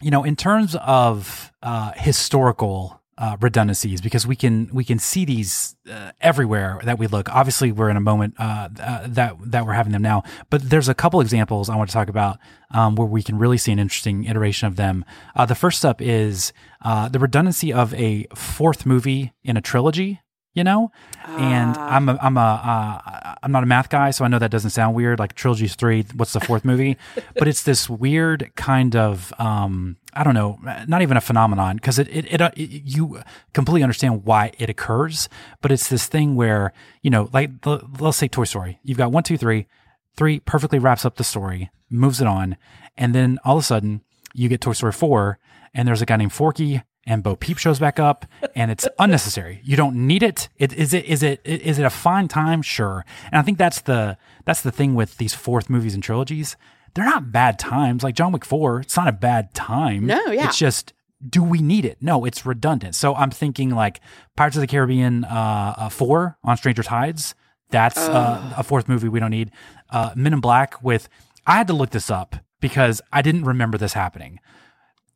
you 0.00 0.10
know, 0.12 0.22
in 0.24 0.36
terms 0.36 0.76
of 0.76 1.52
uh, 1.62 1.92
historical 1.96 2.99
uh, 3.20 3.36
redundancies, 3.40 4.00
because 4.00 4.26
we 4.26 4.34
can 4.34 4.70
we 4.72 4.82
can 4.82 4.98
see 4.98 5.26
these 5.26 5.76
uh, 5.90 6.12
everywhere 6.22 6.80
that 6.84 6.98
we 6.98 7.06
look. 7.06 7.28
Obviously, 7.28 7.70
we're 7.70 7.90
in 7.90 7.98
a 7.98 8.00
moment 8.00 8.34
uh, 8.38 8.70
uh, 8.80 9.06
that 9.06 9.36
that 9.44 9.66
we're 9.66 9.74
having 9.74 9.92
them 9.92 10.00
now, 10.02 10.22
but 10.48 10.70
there's 10.70 10.88
a 10.88 10.94
couple 10.94 11.20
examples 11.20 11.68
I 11.68 11.76
want 11.76 11.90
to 11.90 11.94
talk 11.94 12.08
about 12.08 12.38
um, 12.70 12.96
where 12.96 13.06
we 13.06 13.22
can 13.22 13.38
really 13.38 13.58
see 13.58 13.72
an 13.72 13.78
interesting 13.78 14.24
iteration 14.24 14.68
of 14.68 14.76
them. 14.76 15.04
Uh, 15.36 15.44
the 15.44 15.54
first 15.54 15.84
up 15.84 16.00
is 16.00 16.54
uh, 16.82 17.10
the 17.10 17.18
redundancy 17.18 17.72
of 17.72 17.92
a 17.94 18.26
fourth 18.34 18.86
movie 18.86 19.32
in 19.44 19.56
a 19.56 19.60
trilogy. 19.60 20.20
You 20.52 20.64
know, 20.64 20.90
and 21.28 21.76
I'm 21.76 22.08
a, 22.08 22.18
I'm 22.20 22.36
a 22.36 22.40
uh, 22.40 23.34
I'm 23.40 23.52
not 23.52 23.62
a 23.62 23.66
math 23.66 23.88
guy, 23.88 24.10
so 24.10 24.24
I 24.24 24.28
know 24.28 24.40
that 24.40 24.50
doesn't 24.50 24.70
sound 24.70 24.96
weird. 24.96 25.20
Like 25.20 25.34
trilogy's 25.34 25.76
three, 25.76 26.04
what's 26.16 26.32
the 26.32 26.40
fourth 26.40 26.64
movie? 26.64 26.96
but 27.36 27.46
it's 27.46 27.62
this 27.62 27.88
weird 27.88 28.50
kind 28.56 28.96
of 28.96 29.32
um, 29.38 29.96
I 30.12 30.24
don't 30.24 30.34
know, 30.34 30.58
not 30.88 31.02
even 31.02 31.16
a 31.16 31.20
phenomenon 31.20 31.76
because 31.76 32.00
it 32.00 32.08
it, 32.08 32.32
it, 32.32 32.40
uh, 32.40 32.50
it 32.56 32.82
you 32.84 33.22
completely 33.52 33.84
understand 33.84 34.24
why 34.24 34.50
it 34.58 34.68
occurs, 34.68 35.28
but 35.62 35.70
it's 35.70 35.88
this 35.88 36.06
thing 36.06 36.34
where 36.34 36.72
you 37.00 37.10
know, 37.10 37.30
like 37.32 37.50
l- 37.64 37.88
let's 38.00 38.18
say 38.18 38.26
Toy 38.26 38.44
Story, 38.44 38.80
you've 38.82 38.98
got 38.98 39.12
one, 39.12 39.22
two, 39.22 39.36
three, 39.36 39.68
three 40.16 40.40
perfectly 40.40 40.80
wraps 40.80 41.04
up 41.04 41.16
the 41.16 41.24
story, 41.24 41.70
moves 41.88 42.20
it 42.20 42.26
on, 42.26 42.56
and 42.96 43.14
then 43.14 43.38
all 43.44 43.56
of 43.56 43.62
a 43.62 43.66
sudden 43.66 44.02
you 44.34 44.48
get 44.48 44.60
Toy 44.60 44.72
Story 44.72 44.92
four, 44.92 45.38
and 45.72 45.86
there's 45.86 46.02
a 46.02 46.06
guy 46.06 46.16
named 46.16 46.32
Forky 46.32 46.82
and 47.06 47.22
Bo 47.22 47.36
Peep 47.36 47.58
shows 47.58 47.78
back 47.78 47.98
up, 47.98 48.26
and 48.54 48.70
it's 48.70 48.86
unnecessary. 48.98 49.60
You 49.64 49.76
don't 49.76 50.06
need 50.06 50.22
it. 50.22 50.48
it. 50.58 50.72
Is 50.72 50.92
it 50.92 51.04
is 51.06 51.22
it 51.22 51.40
is 51.44 51.78
it 51.78 51.84
a 51.84 51.90
fine 51.90 52.28
time? 52.28 52.62
Sure. 52.62 53.04
And 53.26 53.38
I 53.38 53.42
think 53.42 53.58
that's 53.58 53.80
the 53.82 54.16
that's 54.44 54.62
the 54.62 54.70
thing 54.70 54.94
with 54.94 55.16
these 55.18 55.34
fourth 55.34 55.70
movies 55.70 55.94
and 55.94 56.02
trilogies. 56.02 56.56
They're 56.94 57.04
not 57.04 57.32
bad 57.32 57.58
times. 57.58 58.02
Like 58.02 58.14
John 58.14 58.32
Wick 58.32 58.44
Four, 58.44 58.80
it's 58.80 58.96
not 58.96 59.08
a 59.08 59.12
bad 59.12 59.54
time. 59.54 60.06
No, 60.06 60.26
yeah. 60.26 60.46
It's 60.46 60.58
just 60.58 60.92
do 61.26 61.42
we 61.42 61.60
need 61.60 61.84
it? 61.84 61.98
No, 62.00 62.24
it's 62.24 62.46
redundant. 62.46 62.94
So 62.94 63.14
I'm 63.14 63.30
thinking 63.30 63.70
like 63.70 64.00
Pirates 64.36 64.56
of 64.56 64.62
the 64.62 64.66
Caribbean 64.66 65.24
uh, 65.24 65.74
uh, 65.76 65.88
Four 65.88 66.38
on 66.42 66.56
Stranger 66.56 66.82
Tides. 66.82 67.34
That's 67.70 67.98
uh, 67.98 68.54
a 68.56 68.62
fourth 68.64 68.88
movie 68.88 69.08
we 69.08 69.20
don't 69.20 69.30
need. 69.30 69.52
Uh, 69.90 70.12
Men 70.16 70.32
in 70.32 70.40
Black 70.40 70.82
with 70.82 71.08
I 71.46 71.56
had 71.56 71.66
to 71.68 71.72
look 71.72 71.90
this 71.90 72.10
up 72.10 72.36
because 72.60 73.00
I 73.12 73.22
didn't 73.22 73.44
remember 73.44 73.78
this 73.78 73.92
happening. 73.92 74.40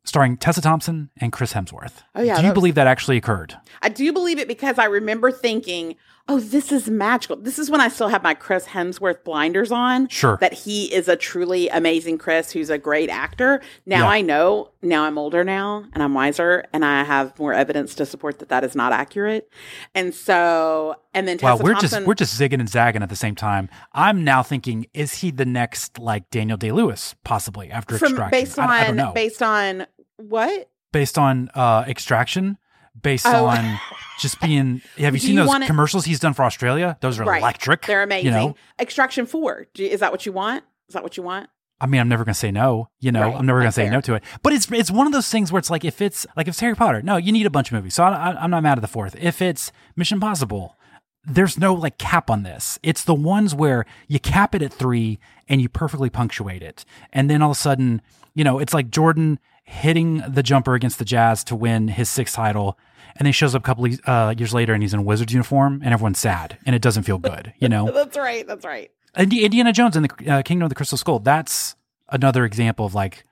Starring 0.05 0.37
Tessa 0.37 0.61
Thompson 0.61 1.09
and 1.17 1.31
Chris 1.33 1.53
Hemsworth. 1.53 2.03
Oh, 2.15 2.21
yeah, 2.21 2.35
Do 2.35 2.41
you 2.43 2.47
was- 2.49 2.53
believe 2.53 2.75
that 2.75 2.87
actually 2.87 3.17
occurred? 3.17 3.55
I 3.81 3.89
do 3.89 4.13
believe 4.13 4.39
it 4.39 4.47
because 4.47 4.77
I 4.79 4.85
remember 4.85 5.31
thinking, 5.31 5.95
oh, 6.27 6.39
this 6.39 6.71
is 6.71 6.89
magical. 6.89 7.35
This 7.35 7.59
is 7.59 7.69
when 7.69 7.79
I 7.81 7.87
still 7.87 8.07
have 8.07 8.23
my 8.23 8.33
Chris 8.33 8.65
Hemsworth 8.65 9.23
blinders 9.23 9.71
on. 9.71 10.07
Sure. 10.07 10.37
That 10.41 10.53
he 10.53 10.91
is 10.91 11.07
a 11.07 11.15
truly 11.15 11.69
amazing 11.69 12.17
Chris 12.17 12.51
who's 12.51 12.71
a 12.71 12.79
great 12.79 13.09
actor. 13.11 13.61
Now 13.85 14.05
Yeah. 14.05 14.09
I 14.09 14.21
know, 14.21 14.71
now 14.81 15.03
I'm 15.03 15.19
older 15.19 15.43
now 15.43 15.85
and 15.93 16.01
I'm 16.01 16.15
wiser 16.15 16.65
and 16.73 16.83
I 16.83 17.03
have 17.03 17.37
more 17.37 17.53
evidence 17.53 17.93
to 17.95 18.07
support 18.07 18.39
that 18.39 18.49
that 18.49 18.63
is 18.63 18.75
not 18.75 18.91
accurate. 18.91 19.51
And 19.93 20.15
so, 20.15 20.95
and 21.13 21.27
then 21.27 21.37
Wow, 21.43 21.51
Tessa 21.53 21.63
we're 21.63 21.71
Thompson. 21.73 21.89
just 21.99 22.07
we're 22.07 22.13
just 22.15 22.39
zigging 22.41 22.59
and 22.59 22.67
zagging 22.69 23.03
at 23.03 23.09
the 23.09 23.15
same 23.15 23.35
time. 23.35 23.69
I'm 23.93 24.23
now 24.23 24.41
thinking, 24.41 24.87
is 24.95 25.15
he 25.15 25.29
the 25.29 25.45
next 25.45 25.99
like 25.99 26.29
Daniel 26.31 26.57
Day 26.57 26.71
Lewis, 26.71 27.13
possibly 27.23 27.69
after 27.69 27.99
from 27.99 28.13
Extraction? 28.13 28.31
based 28.39 28.57
on 28.59 28.69
I, 28.69 28.79
I 28.79 28.87
don't 28.87 28.95
know. 28.95 29.11
based 29.13 29.43
on 29.43 29.85
what? 30.17 30.69
based 30.91 31.17
on 31.17 31.49
uh, 31.55 31.83
Extraction, 31.87 32.57
based 33.01 33.25
Oh. 33.27 33.47
on 33.47 33.77
just 34.19 34.39
being. 34.39 34.81
Have 34.97 35.13
you 35.13 35.19
Do 35.19 35.27
seen 35.27 35.35
you 35.35 35.41
those 35.41 35.47
wanna- 35.49 35.67
commercials 35.67 36.05
he's 36.05 36.19
done 36.21 36.33
for 36.33 36.43
Australia? 36.45 36.97
Those 37.01 37.19
are 37.19 37.25
Right. 37.25 37.41
electric. 37.41 37.85
They're 37.85 38.03
amazing. 38.03 38.27
You 38.27 38.31
know, 38.31 38.55
Extraction 38.79 39.25
4. 39.25 39.67
Is 39.77 39.99
that 39.99 40.11
what 40.13 40.25
you 40.25 40.31
want? 40.31 40.63
Is 40.87 40.93
that 40.93 41.03
what 41.03 41.17
you 41.17 41.23
want? 41.23 41.49
I 41.81 41.87
mean, 41.87 41.99
I'm 41.99 42.07
never 42.07 42.23
gonna 42.23 42.33
say 42.33 42.49
no. 42.51 42.87
You 43.01 43.11
know, 43.11 43.23
Right, 43.23 43.35
I'm 43.35 43.45
never 43.45 43.59
gonna 43.59 43.65
that's 43.67 43.75
say 43.75 43.83
fair. 43.83 43.91
no 43.91 43.99
to 44.01 44.13
it. 44.13 44.23
But 44.41 44.53
it's 44.53 44.71
it's 44.71 44.89
one 44.89 45.05
of 45.07 45.11
those 45.11 45.27
things 45.29 45.51
where 45.51 45.59
it's 45.59 45.69
like 45.69 45.83
if 45.83 46.01
it's 46.01 46.25
like 46.37 46.47
if 46.47 46.53
it's 46.53 46.59
Harry 46.61 46.75
Potter, 46.75 47.01
no, 47.01 47.17
you 47.17 47.33
need 47.33 47.45
a 47.45 47.49
bunch 47.49 47.67
of 47.67 47.73
movies. 47.73 47.95
So 47.95 48.05
I, 48.05 48.41
I'm 48.41 48.49
not 48.49 48.63
mad 48.63 48.77
at 48.77 48.81
the 48.81 48.87
fourth. 48.87 49.17
If 49.19 49.41
it's 49.41 49.73
Mission 49.97 50.15
Impossible, 50.15 50.77
there's 51.25 51.57
no 51.57 51.73
like 51.73 51.97
cap 51.97 52.29
on 52.29 52.43
this. 52.43 52.79
It's 52.81 53.03
the 53.03 53.13
ones 53.13 53.53
where 53.53 53.85
you 54.07 54.21
cap 54.21 54.55
it 54.55 54.61
at 54.61 54.71
three 54.71 55.19
and 55.49 55.61
you 55.61 55.67
perfectly 55.67 56.09
punctuate 56.09 56.63
it, 56.63 56.85
and 57.11 57.29
then 57.29 57.41
all 57.41 57.51
of 57.51 57.57
a 57.57 57.59
sudden, 57.59 58.01
you 58.33 58.45
know, 58.45 58.57
it's 58.59 58.73
like 58.73 58.89
Jordan 58.89 59.39
hitting 59.65 60.23
the 60.27 60.43
jumper 60.43 60.75
against 60.75 60.99
the 60.99 61.05
Jazz 61.05 61.43
to 61.45 61.55
win 61.55 61.89
his 61.89 62.09
sixth 62.09 62.35
title. 62.35 62.77
And 63.17 63.25
then 63.25 63.27
he 63.27 63.31
shows 63.31 63.55
up 63.55 63.63
a 63.63 63.65
couple 63.65 63.85
of, 63.85 63.99
uh, 64.05 64.33
years 64.37 64.53
later 64.53 64.73
and 64.73 64.83
he's 64.83 64.93
in 64.93 64.99
a 64.99 65.03
Wizards 65.03 65.33
uniform 65.33 65.81
and 65.83 65.93
everyone's 65.93 66.19
sad 66.19 66.57
and 66.65 66.75
it 66.75 66.81
doesn't 66.81 67.03
feel 67.03 67.17
good, 67.17 67.53
you 67.59 67.67
know? 67.67 67.91
That's 67.93 68.17
right. 68.17 68.45
That's 68.45 68.65
right. 68.65 68.91
Indi- 69.17 69.43
Indiana 69.43 69.73
Jones 69.73 69.95
and 69.95 70.05
the 70.05 70.31
uh, 70.31 70.41
Kingdom 70.43 70.65
of 70.65 70.69
the 70.69 70.75
Crystal 70.75 70.97
Skull. 70.97 71.19
That's 71.19 71.75
another 72.09 72.45
example 72.45 72.85
of 72.85 72.93
like 72.93 73.23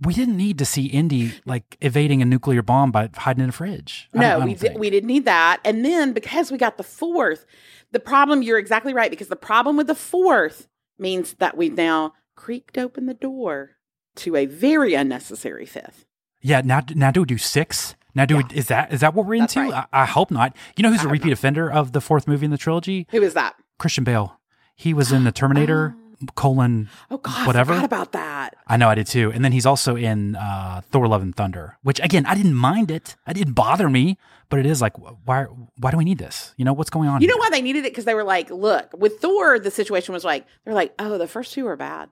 we 0.00 0.14
didn't 0.14 0.36
need 0.36 0.58
to 0.58 0.64
see 0.64 0.86
Indy 0.86 1.32
like 1.44 1.76
evading 1.80 2.22
a 2.22 2.24
nuclear 2.24 2.62
bomb 2.62 2.90
by 2.90 3.10
hiding 3.16 3.42
in 3.42 3.50
a 3.50 3.52
fridge. 3.52 4.08
I 4.14 4.18
No, 4.18 4.40
we 4.40 4.54
did, 4.54 4.78
we 4.78 4.90
didn't 4.90 5.08
need 5.08 5.24
that. 5.26 5.60
And 5.64 5.84
then 5.84 6.12
because 6.12 6.50
we 6.50 6.58
got 6.58 6.76
the 6.76 6.84
fourth, 6.84 7.44
the 7.92 8.00
problem, 8.00 8.42
you're 8.42 8.58
exactly 8.58 8.94
right, 8.94 9.10
because 9.10 9.28
the 9.28 9.36
problem 9.36 9.76
with 9.76 9.86
the 9.88 9.94
fourth 9.94 10.68
means 10.98 11.34
that 11.34 11.56
we've 11.56 11.76
now 11.76 12.14
creaked 12.36 12.78
open 12.78 13.06
the 13.06 13.14
door 13.14 13.72
to 14.18 14.36
a 14.36 14.46
very 14.46 14.94
unnecessary 14.94 15.66
fifth. 15.66 16.04
Yeah, 16.40 16.60
now 16.64 16.82
now 16.94 17.10
do 17.10 17.20
we 17.20 17.26
do 17.26 17.38
six? 17.38 17.94
Now 18.14 18.24
do 18.24 18.34
Yeah. 18.36 18.42
we, 18.50 18.56
is 18.56 18.66
that 18.68 18.92
is 18.92 19.00
that 19.00 19.14
what 19.14 19.26
we're 19.26 19.38
That's 19.38 19.56
into? 19.56 19.70
right. 19.70 19.86
I, 19.92 20.02
I 20.02 20.06
hope 20.06 20.30
not. 20.30 20.54
You 20.76 20.82
know 20.82 20.90
who's 20.90 21.00
I 21.04 21.08
a 21.08 21.08
repeat 21.08 21.32
offender 21.32 21.70
of 21.70 21.92
the 21.92 22.00
fourth 22.00 22.26
movie 22.28 22.44
in 22.44 22.50
the 22.50 22.58
trilogy? 22.58 23.06
Who 23.10 23.22
is 23.22 23.34
that? 23.34 23.54
Christian 23.78 24.04
Bale. 24.04 24.38
He 24.76 24.94
was 24.94 25.10
in 25.12 25.24
the 25.24 25.32
Terminator 25.32 25.96
colon. 26.34 26.88
Oh, 27.10 27.18
God, 27.18 27.46
Whatever. 27.46 27.72
I 27.72 27.76
forgot 27.76 27.84
about 27.86 28.12
that. 28.12 28.56
I 28.66 28.76
know 28.76 28.88
I 28.88 28.94
did 28.96 29.06
too. 29.06 29.30
And 29.32 29.44
then 29.44 29.52
he's 29.52 29.66
also 29.66 29.96
in 29.96 30.36
uh, 30.36 30.80
Thor: 30.90 31.06
Love 31.08 31.22
and 31.22 31.34
Thunder, 31.34 31.76
which 31.82 32.00
again 32.00 32.26
I 32.26 32.34
didn't 32.34 32.54
mind 32.54 32.90
it. 32.90 33.16
It 33.26 33.34
didn't 33.34 33.54
bother 33.54 33.88
me, 33.88 34.18
but 34.48 34.58
it 34.58 34.66
is 34.66 34.80
like 34.80 34.94
why 35.24 35.44
why 35.78 35.90
do 35.90 35.96
we 35.96 36.04
need 36.04 36.18
this? 36.18 36.54
You 36.56 36.64
know 36.64 36.72
what's 36.72 36.90
going 36.90 37.08
on? 37.08 37.20
You 37.22 37.28
know 37.28 37.36
why 37.36 37.50
they 37.50 37.62
needed 37.62 37.84
it? 37.84 37.92
Because 37.92 38.04
they 38.04 38.14
were 38.14 38.24
like, 38.24 38.50
look, 38.50 38.90
with 38.96 39.20
Thor, 39.20 39.58
the 39.58 39.70
situation 39.70 40.12
was 40.14 40.24
like, 40.24 40.46
they're 40.64 40.74
like, 40.74 40.92
oh, 40.98 41.18
the 41.18 41.28
first 41.28 41.52
two 41.54 41.66
are 41.66 41.76
bad. 41.76 42.08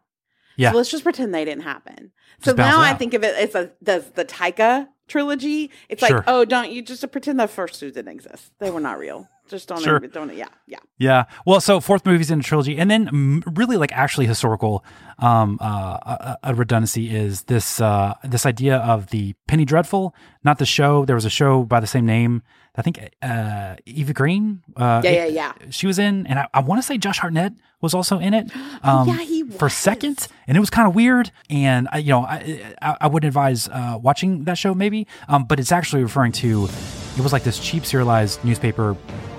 Yeah. 0.57 0.71
So 0.73 0.77
let's 0.79 0.91
just 0.91 1.03
pretend 1.05 1.35
they 1.35 1.45
didn't 1.45 1.65
happen. 1.65 2.13
So 2.43 2.51
Just 2.53 2.59
now 2.59 2.81
I 2.81 2.91
out. 2.91 2.99
think 2.99 3.15
of 3.15 3.25
it 3.25 3.35
as 3.37 3.55
a 3.55 3.71
does 3.83 4.11
the 4.11 4.25
Taika 4.25 4.89
trilogy. 5.09 5.71
It's 5.89 6.03
like, 6.03 6.25
oh, 6.27 6.45
don't 6.45 6.71
you 6.71 6.83
just 6.83 7.11
pretend 7.13 7.39
the 7.41 7.47
first 7.49 7.79
two 7.81 7.91
didn't 7.91 8.13
exist. 8.13 8.53
They 8.59 8.71
were 8.71 8.81
not 8.81 8.99
real. 8.99 9.29
Just 9.49 9.69
don't 9.69 9.81
Sure. 9.81 10.01
don't 10.01 10.35
yeah, 10.37 10.49
yeah. 10.67 10.79
Yeah. 10.99 11.25
Well, 11.47 11.61
so 11.61 11.79
fourth 11.79 12.05
movie's 12.05 12.33
in 12.33 12.41
a 12.41 12.43
trilogy, 12.43 12.77
and 12.77 12.91
then 12.91 13.43
really 13.55 13.77
like 13.77 13.93
actually 13.93 14.27
historical 14.27 14.85
um, 15.21 15.59
uh, 15.61 15.67
a, 16.05 16.39
a 16.43 16.55
redundancy 16.55 17.15
is 17.15 17.43
this 17.45 17.81
uh, 17.81 18.15
this 18.25 18.45
idea 18.45 18.79
of 18.79 19.11
the 19.11 19.35
Penny 19.47 19.65
Dreadful, 19.65 20.15
not 20.43 20.59
the 20.59 20.67
show. 20.67 21.05
There 21.05 21.15
was 21.15 21.25
a 21.25 21.31
show 21.31 21.63
by 21.63 21.79
the 21.79 21.87
same 21.87 22.05
name. 22.07 22.43
I 22.77 22.83
think 22.83 23.01
uh, 23.23 23.77
Eva 23.87 24.13
Green. 24.13 24.63
Uh, 24.77 25.01
Yeah, 25.05 25.11
yeah, 25.11 25.25
yeah. 25.27 25.53
She 25.71 25.87
was 25.87 25.99
in, 25.99 26.27
and 26.27 26.39
I, 26.39 26.49
I 26.53 26.61
want 26.61 26.81
to 26.81 26.87
say 26.87 26.99
Josh 26.99 27.19
Hartnett 27.19 27.55
was 27.81 27.95
also 27.95 28.19
in 28.19 28.35
it. 28.35 28.51
Um, 28.83 29.09
Oh, 29.09 29.13
yeah, 29.13 29.19
he 29.25 29.43
was. 29.43 29.57
for 29.57 29.69
seconds, 29.69 30.29
and 30.47 30.57
it 30.57 30.61
was 30.61 30.71
kind 30.71 30.87
of 30.87 30.95
weird. 30.95 31.31
And 31.51 31.89
I, 31.91 31.99
you 31.99 32.11
know, 32.11 32.21
I, 32.25 32.75
I, 32.83 32.97
I 33.03 33.07
wouldn't 33.09 33.27
advise 33.29 33.69
uh, 33.69 33.99
watching 34.01 34.45
that 34.45 34.59
show 34.59 34.75
maybe, 34.75 35.07
um, 35.29 35.45
but 35.45 35.59
it's 35.59 35.73
actually 35.73 36.03
referring 36.03 36.33
to 36.33 36.69
it 37.17 37.23
was 37.23 37.33
like 37.33 37.43
this 37.45 37.59
cheap 37.59 37.85
serialized 37.87 38.45
newspaper 38.45 38.95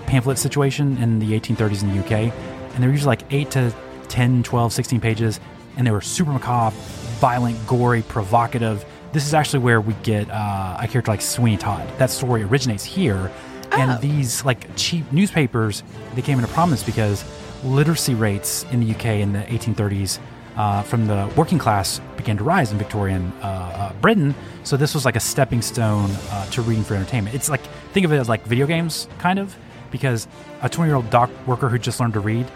pamphlet 0.08 0.38
situation 0.40 0.98
in 0.98 1.20
the 1.20 1.40
1830s 1.40 1.84
in 1.84 1.90
the 1.96 2.00
UK, 2.04 2.12
and 2.74 2.84
they 2.84 2.88
were 2.88 2.94
usually 2.94 3.08
like 3.16 3.32
eight 3.32 3.52
to 3.52 3.72
10, 4.10 4.44
12, 4.44 4.74
16 4.74 5.00
pages, 5.00 5.40
and 5.78 5.86
they 5.86 5.92
were 5.92 6.02
super 6.02 6.32
macabre, 6.32 6.76
violent, 7.20 7.56
gory, 7.68 8.02
provocative. 8.02 8.84
This 9.14 9.26
is 9.26 9.34
actually 9.34 9.60
where 9.60 9.82
we 9.82 9.94
get 10.04 10.30
uh, 10.30 10.78
a 10.80 10.88
character 10.88 11.12
like 11.12 11.22
Sweeney 11.22 11.58
Todd. 11.58 11.88
That 11.98 12.10
story 12.12 12.44
originates 12.44 12.84
here, 12.84 13.32
Oh. 13.70 13.76
and 13.78 14.02
these 14.02 14.46
like 14.46 14.66
cheap 14.78 15.12
newspapers 15.12 15.84
they 16.16 16.22
came 16.22 16.40
into 16.40 16.50
prominence 16.54 16.84
because 16.84 17.26
literacy 17.66 18.16
rates 18.16 18.66
in 18.72 18.80
the 18.80 18.92
UK 18.96 19.06
in 19.20 19.34
the 19.34 19.40
1830s 19.42 20.20
uh, 20.56 20.82
from 20.84 21.06
the 21.08 21.30
working 21.36 21.58
class 21.60 22.00
began 22.16 22.38
to 22.38 22.46
rise 22.46 22.72
in 22.72 22.78
Victorian 22.78 23.34
uh, 23.42 23.46
uh, 23.46 23.94
Britain. 24.00 24.34
So 24.64 24.78
this 24.78 24.94
was 24.94 25.04
like 25.04 25.18
a 25.18 25.20
stepping 25.20 25.62
stone 25.62 26.10
uh, 26.32 26.46
to 26.52 26.62
reading 26.62 26.86
for 26.86 26.96
entertainment. 26.96 27.36
It's 27.36 27.50
like 27.50 27.62
think 27.92 28.06
of 28.06 28.14
it 28.14 28.18
as 28.20 28.30
like 28.30 28.44
video 28.46 28.66
games, 28.68 29.10
kind 29.20 29.38
of, 29.38 29.54
because 29.92 30.30
a 30.62 30.70
20 30.70 30.88
year 30.90 30.96
old 30.96 31.10
dock 31.10 31.30
worker 31.46 31.68
who 31.68 31.78
just 31.78 32.00
learned 32.00 32.14
to 32.14 32.22
read 32.22 32.48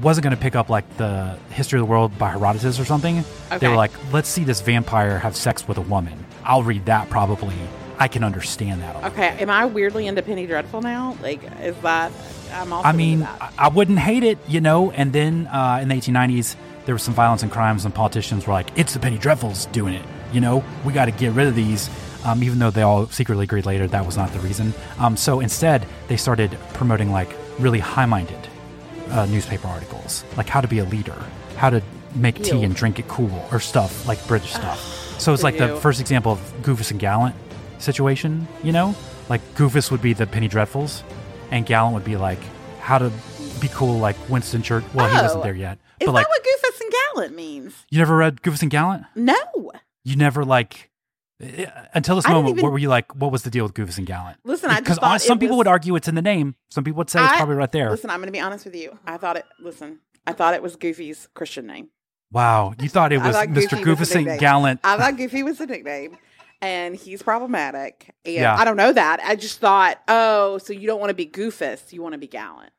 wasn't 0.00 0.24
going 0.24 0.36
to 0.36 0.40
pick 0.40 0.54
up 0.54 0.68
like 0.68 0.96
the 0.96 1.38
history 1.50 1.78
of 1.78 1.86
the 1.86 1.90
world 1.90 2.16
by 2.18 2.30
Herodotus 2.30 2.78
or 2.78 2.84
something. 2.84 3.24
They 3.58 3.68
were 3.68 3.76
like, 3.76 3.92
let's 4.12 4.28
see 4.28 4.44
this 4.44 4.60
vampire 4.60 5.18
have 5.18 5.36
sex 5.36 5.66
with 5.66 5.78
a 5.78 5.82
woman. 5.82 6.24
I'll 6.44 6.62
read 6.62 6.86
that 6.86 7.10
probably. 7.10 7.54
I 7.98 8.06
can 8.06 8.22
understand 8.22 8.80
that. 8.82 9.12
Okay, 9.12 9.28
am 9.40 9.50
I 9.50 9.66
weirdly 9.66 10.06
into 10.06 10.22
Penny 10.22 10.46
Dreadful 10.46 10.82
now? 10.82 11.16
Like, 11.20 11.42
is 11.60 11.76
that? 11.78 12.12
I'm 12.52 12.72
also. 12.72 12.88
I 12.88 12.92
mean. 12.92 13.24
I, 13.24 13.50
I 13.58 13.68
wouldn't 13.68 13.98
hate 13.98 14.22
it, 14.22 14.38
you 14.46 14.60
know. 14.60 14.92
And 14.92 15.12
then 15.12 15.48
uh, 15.48 15.80
in 15.82 15.88
the 15.88 15.96
1890s, 15.96 16.54
there 16.86 16.94
was 16.94 17.02
some 17.02 17.14
violence 17.14 17.42
and 17.42 17.50
crimes, 17.50 17.84
and 17.84 17.92
politicians 17.92 18.46
were 18.46 18.52
like, 18.52 18.70
"It's 18.78 18.94
the 18.94 19.00
Penny 19.00 19.18
Dreadfuls 19.18 19.70
doing 19.72 19.94
it." 19.94 20.04
You 20.32 20.40
know, 20.40 20.64
we 20.84 20.92
got 20.92 21.06
to 21.06 21.10
get 21.10 21.32
rid 21.32 21.48
of 21.48 21.54
these. 21.54 21.90
Um, 22.24 22.42
even 22.42 22.58
though 22.58 22.70
they 22.70 22.82
all 22.82 23.06
secretly 23.06 23.44
agreed 23.44 23.64
later 23.64 23.86
that 23.86 24.04
was 24.04 24.16
not 24.16 24.32
the 24.32 24.40
reason. 24.40 24.74
Um, 24.98 25.16
so 25.16 25.38
instead, 25.38 25.86
they 26.08 26.16
started 26.16 26.50
promoting 26.74 27.12
like 27.12 27.32
really 27.60 27.78
high-minded 27.78 28.47
uh, 29.10 29.26
newspaper 29.26 29.68
articles, 29.68 30.24
like 30.36 30.48
how 30.48 30.60
to 30.60 30.68
be 30.68 30.78
a 30.78 30.84
leader, 30.84 31.16
how 31.56 31.70
to 31.70 31.82
make 32.14 32.42
tea 32.42 32.56
Ew. 32.58 32.62
and 32.62 32.74
drink 32.74 32.98
it 32.98 33.08
cool, 33.08 33.46
or 33.52 33.60
stuff 33.60 34.06
like 34.08 34.24
British 34.26 34.52
stuff. 34.54 34.80
So 35.20 35.32
it's 35.34 35.42
like 35.42 35.58
the 35.58 35.68
Ew. 35.68 35.76
first 35.80 36.00
example 36.00 36.32
of 36.32 36.38
Goofus 36.62 36.90
and 36.90 37.00
Gallant 37.00 37.34
situation, 37.78 38.46
you 38.62 38.72
know? 38.72 38.94
Like 39.28 39.42
Goofus 39.54 39.90
would 39.90 40.00
be 40.02 40.12
the 40.12 40.26
Penny 40.26 40.48
Dreadfuls, 40.48 41.02
and 41.50 41.66
Gallant 41.66 41.94
would 41.94 42.04
be 42.04 42.16
like 42.16 42.40
how 42.80 42.98
to 42.98 43.12
be 43.60 43.68
cool, 43.68 43.98
like 43.98 44.16
Winston 44.28 44.62
Churchill. 44.62 44.88
Well, 44.94 45.08
he 45.08 45.20
wasn't 45.20 45.40
Oh. 45.40 45.44
there 45.44 45.54
yet, 45.54 45.78
is 46.00 46.06
but 46.06 46.12
like 46.12 46.26
that 46.26 46.30
what 46.30 46.42
Goofus 46.42 46.80
and 46.80 46.92
Gallant 47.14 47.34
means? 47.36 47.74
you 47.90 47.98
never 47.98 48.16
read 48.16 48.42
Goofus 48.42 48.62
and 48.62 48.70
Gallant. 48.70 49.04
No. 49.14 49.34
You 50.04 50.16
never 50.16 50.44
like 50.44 50.87
until 51.40 52.16
this 52.16 52.26
moment. 52.26 52.50
even- 52.50 52.62
what 52.64 52.72
were 52.72 52.78
you 52.78 52.88
like? 52.88 53.14
What 53.14 53.30
was 53.32 53.42
the 53.42 53.50
deal 53.50 53.64
with 53.64 53.74
Goofus 53.74 53.98
and 53.98 54.06
Gallant? 54.06 54.38
Listen, 54.44 54.70
I 54.70 54.74
just 54.74 54.84
because 54.84 54.98
thought 54.98 55.20
some 55.20 55.38
it 55.38 55.40
people 55.40 55.56
was- 55.56 55.66
would 55.66 55.68
argue 55.68 55.94
it's 55.96 56.08
in 56.08 56.14
the 56.14 56.22
name. 56.22 56.56
Some 56.70 56.84
people 56.84 56.98
would 56.98 57.10
say 57.10 57.22
it's 57.22 57.32
I- 57.32 57.36
probably 57.36 57.54
right 57.56 57.70
there. 57.72 57.90
Listen, 57.90 58.10
I'm 58.10 58.18
going 58.18 58.26
to 58.28 58.32
be 58.32 58.40
honest 58.40 58.64
with 58.64 58.74
you. 58.74 58.98
I 59.06 59.16
thought 59.18 59.36
it. 59.36 59.44
Listen, 59.60 60.00
I 60.26 60.32
thought 60.32 60.54
it 60.54 60.62
was 60.62 60.76
Goofy's 60.76 61.28
Christian 61.34 61.66
name. 61.66 61.88
Wow, 62.30 62.74
you 62.80 62.88
thought 62.88 63.12
it 63.12 63.18
was 63.22 63.34
thought 63.34 63.48
Mr. 63.48 63.82
Goofus 63.82 64.14
and. 64.14 64.38
Gallant. 64.38 64.80
I 64.84 64.98
thought 64.98 65.16
Goofy 65.16 65.42
was 65.42 65.60
a 65.60 65.66
nickname, 65.66 66.18
and 66.60 66.94
he's 66.94 67.22
problematic. 67.22 68.14
And 68.26 68.34
Yeah. 68.34 68.54
I 68.54 68.64
don't 68.66 68.76
know 68.76 68.92
that. 68.92 69.20
I 69.24 69.34
just 69.34 69.60
thought, 69.60 69.98
oh, 70.08 70.58
so 70.58 70.74
you 70.74 70.86
don't 70.86 71.00
want 71.00 71.08
to 71.10 71.14
be 71.14 71.24
Goofus, 71.26 71.90
you 71.92 72.02
want 72.02 72.12
to 72.12 72.18
be 72.18 72.26
Gallant. 72.26 72.72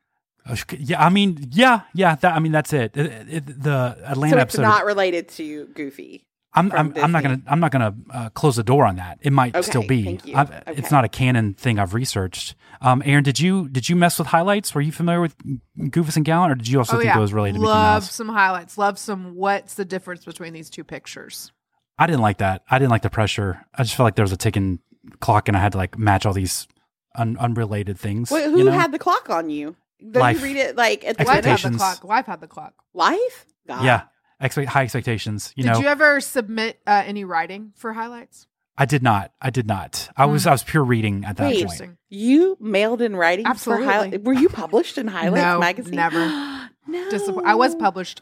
Oh, 0.47 0.55
yeah, 0.77 1.03
I 1.03 1.09
mean, 1.09 1.47
yeah, 1.51 1.81
yeah. 1.93 2.15
That 2.15 2.35
I 2.35 2.39
mean, 2.39 2.51
that's 2.51 2.73
it. 2.73 2.95
It- 2.95 3.27
it- 3.29 3.63
the 3.63 3.97
Atlanta 4.05 4.31
So 4.35 4.37
it's 4.37 4.41
episode. 4.55 4.61
not 4.63 4.85
related 4.85 5.29
to 5.29 5.65
Goofy. 5.75 6.25
I'm 6.53 6.71
I'm, 6.71 6.93
I'm 6.97 7.11
not 7.11 7.21
gonna 7.23 7.41
I'm 7.47 7.59
not 7.59 7.71
gonna 7.71 7.95
uh, 8.11 8.29
close 8.31 8.55
the 8.55 8.63
door 8.63 8.85
on 8.85 8.95
that. 8.95 9.19
It 9.21 9.31
might 9.31 9.55
Okay, 9.55 9.61
still 9.69 9.85
be. 9.85 10.03
thank 10.03 10.25
you. 10.25 10.35
Okay. 10.37 10.61
It's 10.67 10.89
not 10.91 11.05
a 11.05 11.07
canon 11.07 11.53
thing 11.53 11.77
I've 11.77 11.93
researched. 11.93 12.55
Um, 12.81 13.03
Aaron, 13.05 13.23
did 13.23 13.39
you 13.39 13.69
did 13.69 13.87
you 13.87 13.95
mess 13.95 14.17
with 14.17 14.29
highlights? 14.29 14.73
Were 14.73 14.81
you 14.81 14.91
familiar 14.91 15.21
with 15.21 15.35
Goofus 15.77 16.15
and 16.15 16.25
Gallant, 16.25 16.51
or 16.51 16.55
did 16.55 16.67
you 16.67 16.79
also 16.79 16.95
Oh 16.95 16.99
think 16.99 17.09
yeah, 17.09 17.17
it 17.17 17.21
was 17.21 17.33
related 17.33 17.55
to 17.55 17.59
Mickey 17.61 17.69
love 17.71 18.03
some 18.05 18.29
highlights. 18.29 18.77
Love 18.79 18.97
some. 18.97 19.35
What's 19.35 19.75
the 19.75 19.85
difference 19.85 20.25
between 20.25 20.53
these 20.53 20.69
two 20.71 20.83
pictures? 20.83 21.51
I 21.99 22.07
didn't 22.07 22.21
like 22.21 22.39
that. 22.39 22.63
I 22.69 22.79
didn't 22.79 22.91
like 22.91 23.01
the 23.03 23.09
pressure. 23.11 23.61
I 23.75 23.83
just 23.83 23.95
felt 23.95 24.05
like 24.05 24.15
there 24.15 24.23
was 24.23 24.31
a 24.31 24.37
ticking 24.37 24.79
clock, 25.19 25.47
and 25.49 25.55
I 25.55 25.59
had 25.59 25.73
to 25.73 25.77
like 25.77 25.99
match 25.99 26.25
all 26.25 26.33
these 26.33 26.67
un- 27.15 27.37
unrelated 27.39 27.99
things. 27.99 28.31
Wait, 28.31 28.45
who 28.45 28.57
you 28.57 28.63
know? 28.63 28.71
had 28.71 28.91
the 28.91 28.99
clock 28.99 29.29
on 29.29 29.49
you? 29.51 29.75
Did 29.99 30.15
Life. 30.15 30.37
you 30.39 30.45
read 30.45 30.55
it 30.57 30.75
like 30.77 31.03
at 31.05 31.17
the 31.17 31.25
Life 31.25 31.35
had 31.35 31.43
the 31.43 31.49
Expectations. 31.49 31.77
clock. 31.77 32.03
Life 32.05 32.25
had 32.25 32.39
the 32.41 32.47
clock. 32.47 32.73
life? 32.93 33.45
God. 33.67 33.83
yeah, 33.83 34.03
expect 34.45 34.69
high 34.69 34.83
expectations. 34.83 35.53
You 35.55 35.63
Did 35.63 35.73
know, 35.73 35.79
you 35.79 35.87
ever 35.87 36.19
submit 36.21 36.79
uh, 36.87 37.03
any 37.05 37.23
writing 37.23 37.73
for 37.75 37.93
highlights? 37.93 38.47
I 38.77 38.85
did 38.85 39.03
not. 39.03 39.33
I 39.41 39.49
did 39.49 39.67
not. 39.67 40.09
I 40.15 40.25
was 40.25 40.47
I 40.47 40.51
was 40.51 40.63
pure 40.63 40.83
reading 40.83 41.25
at 41.25 41.35
that 41.35 41.47
Wait. 41.51 41.67
point. 41.67 41.97
You 42.07 42.55
mailed 42.61 43.01
in 43.01 43.13
writing 43.13 43.45
Absolutely. 43.45 43.85
for 43.85 43.91
Highlight. 43.91 44.23
Were 44.23 44.33
you 44.33 44.47
published 44.47 44.97
in 44.97 45.07
Highlights 45.07 45.43
No, 45.43 45.59
magazine? 45.59 45.95
never. 45.95 46.19
no. 46.87 47.09
Disapp- 47.11 47.43
I 47.45 47.55
was 47.55 47.75
published. 47.75 48.21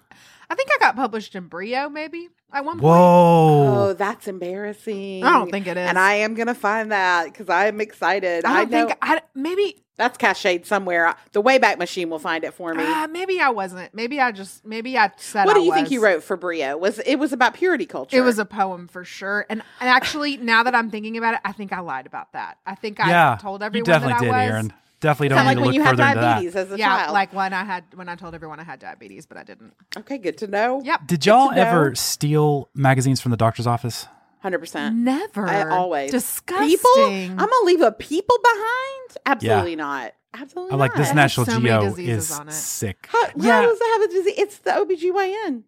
I 0.50 0.56
think 0.56 0.70
I 0.74 0.78
got 0.80 0.96
published 0.96 1.36
in 1.36 1.48
Brio, 1.48 1.90
maybe 1.90 2.30
at 2.52 2.66
one 2.66 2.76
point. 2.80 2.84
Whoa. 2.86 3.90
Oh, 3.90 3.94
that's 3.94 4.28
embarrassing. 4.28 5.24
I 5.24 5.34
don't 5.34 5.52
think 5.52 5.68
it 5.68 5.78
is. 5.78 5.88
And 5.90 6.00
I 6.00 6.14
am 6.16 6.34
gonna 6.34 6.56
find 6.56 6.92
that 6.92 7.26
because 7.26 7.50
I 7.50 7.68
am 7.68 7.80
excited. 7.80 8.44
I 8.44 8.62
I, 8.62 8.66
don't 8.66 8.72
know 8.72 8.88
think 8.88 8.98
I 9.02 9.22
maybe 9.36 9.84
that's 9.98 10.18
cached 10.18 10.66
somewhere. 10.66 11.16
The 11.32 11.42
Wayback 11.42 11.80
Machine 11.80 12.10
will 12.10 12.20
find 12.20 12.44
it 12.44 12.54
for 12.54 12.74
me. 12.74 12.84
uh, 12.84 13.08
maybe 13.08 13.40
I 13.40 13.50
wasn't. 13.50 13.94
Maybe 13.94 14.22
I 14.22 14.32
just 14.32 14.64
maybe 14.66 14.98
I 14.98 15.12
said. 15.18 15.46
what 15.46 15.56
do 15.56 15.62
I 15.62 15.64
you 15.64 15.74
think 15.74 15.92
you 15.92 16.04
wrote 16.04 16.24
for 16.24 16.38
Brio? 16.38 16.78
Was 16.78 17.00
it 17.00 17.16
was 17.18 17.34
about 17.34 17.56
purity 17.56 17.88
culture? 17.88 18.16
It 18.16 18.22
was 18.22 18.38
a 18.38 18.46
poem 18.46 18.88
for 18.88 19.04
sure. 19.04 19.46
And, 19.50 19.64
and 19.80 19.90
actually, 19.90 20.38
now 20.38 20.64
that 20.64 20.76
I'm 20.76 20.92
thinking 20.92 21.18
about 21.18 21.34
it, 21.34 21.40
I 21.44 21.52
think 21.52 21.74
I 21.74 21.80
lied 21.80 22.06
about 22.06 22.34
that. 22.34 22.60
I 22.66 22.76
think 22.76 23.00
I 23.00 23.10
yeah, 23.10 23.38
told 23.42 23.62
you 23.62 23.66
everyone 23.66 23.86
definitely 23.86 24.14
that 24.14 24.20
I 24.20 24.24
did, 24.24 24.30
was. 24.30 24.54
Aaron. 24.54 24.74
Definitely 25.00 25.30
don't 25.30 25.38
kind 25.38 25.50
of 25.50 25.50
need 25.50 25.50
like 25.50 25.56
to 25.56 25.62
when 25.62 25.68
look 25.68 25.76
you 25.76 25.82
had 25.84 25.90
further 25.92 26.04
into 26.04 26.22
that. 26.22 26.34
diabetes 26.34 26.56
as 26.56 26.72
a 26.72 26.78
yeah, 26.78 26.88
child. 26.88 27.14
like 27.14 27.34
when 27.34 27.54
I 27.54 27.64
had 27.64 27.84
when 27.94 28.10
I 28.10 28.16
told 28.16 28.34
everyone 28.34 28.60
I 28.60 28.64
had 28.64 28.80
diabetes, 28.80 29.28
but 29.28 29.38
I 29.38 29.44
didn't. 29.44 29.74
okay, 29.96 30.18
good 30.18 30.40
to 30.40 30.48
know. 30.48 30.82
Yep. 30.84 31.06
Did 31.06 31.26
y'all 31.26 31.50
to 31.50 31.56
know. 31.56 31.62
ever 31.62 31.96
steal 31.96 32.70
magazines 32.74 33.22
from 33.22 33.30
the 33.30 33.38
doctor's 33.38 33.68
office? 33.68 34.08
Hundred 34.40 34.60
percent. 34.60 34.96
Never. 34.96 35.48
I 35.48 35.70
always 35.70 36.12
disgusting. 36.12 36.70
People, 36.70 37.04
I'm 37.04 37.38
gonna 37.38 37.66
leave 37.66 37.82
a 37.82 37.92
people 37.92 38.38
behind. 38.44 39.18
Absolutely 39.26 39.76
not. 39.76 40.14
Absolutely 40.34 40.74
I 40.74 40.76
like 40.76 40.92
not. 40.92 40.98
this 40.98 41.14
National 41.14 41.46
so 41.46 41.60
Geo 41.60 41.96
is 41.96 42.40
sick. 42.50 43.08
How, 43.12 43.24
Yeah. 43.38 43.54
how 43.54 43.62
does 43.64 43.80
that 43.80 43.98
have 44.00 44.10
a 44.10 44.14
disease? 44.14 44.34
It's 44.38 44.58
the 44.60 44.72
OBGYN. 44.72 45.64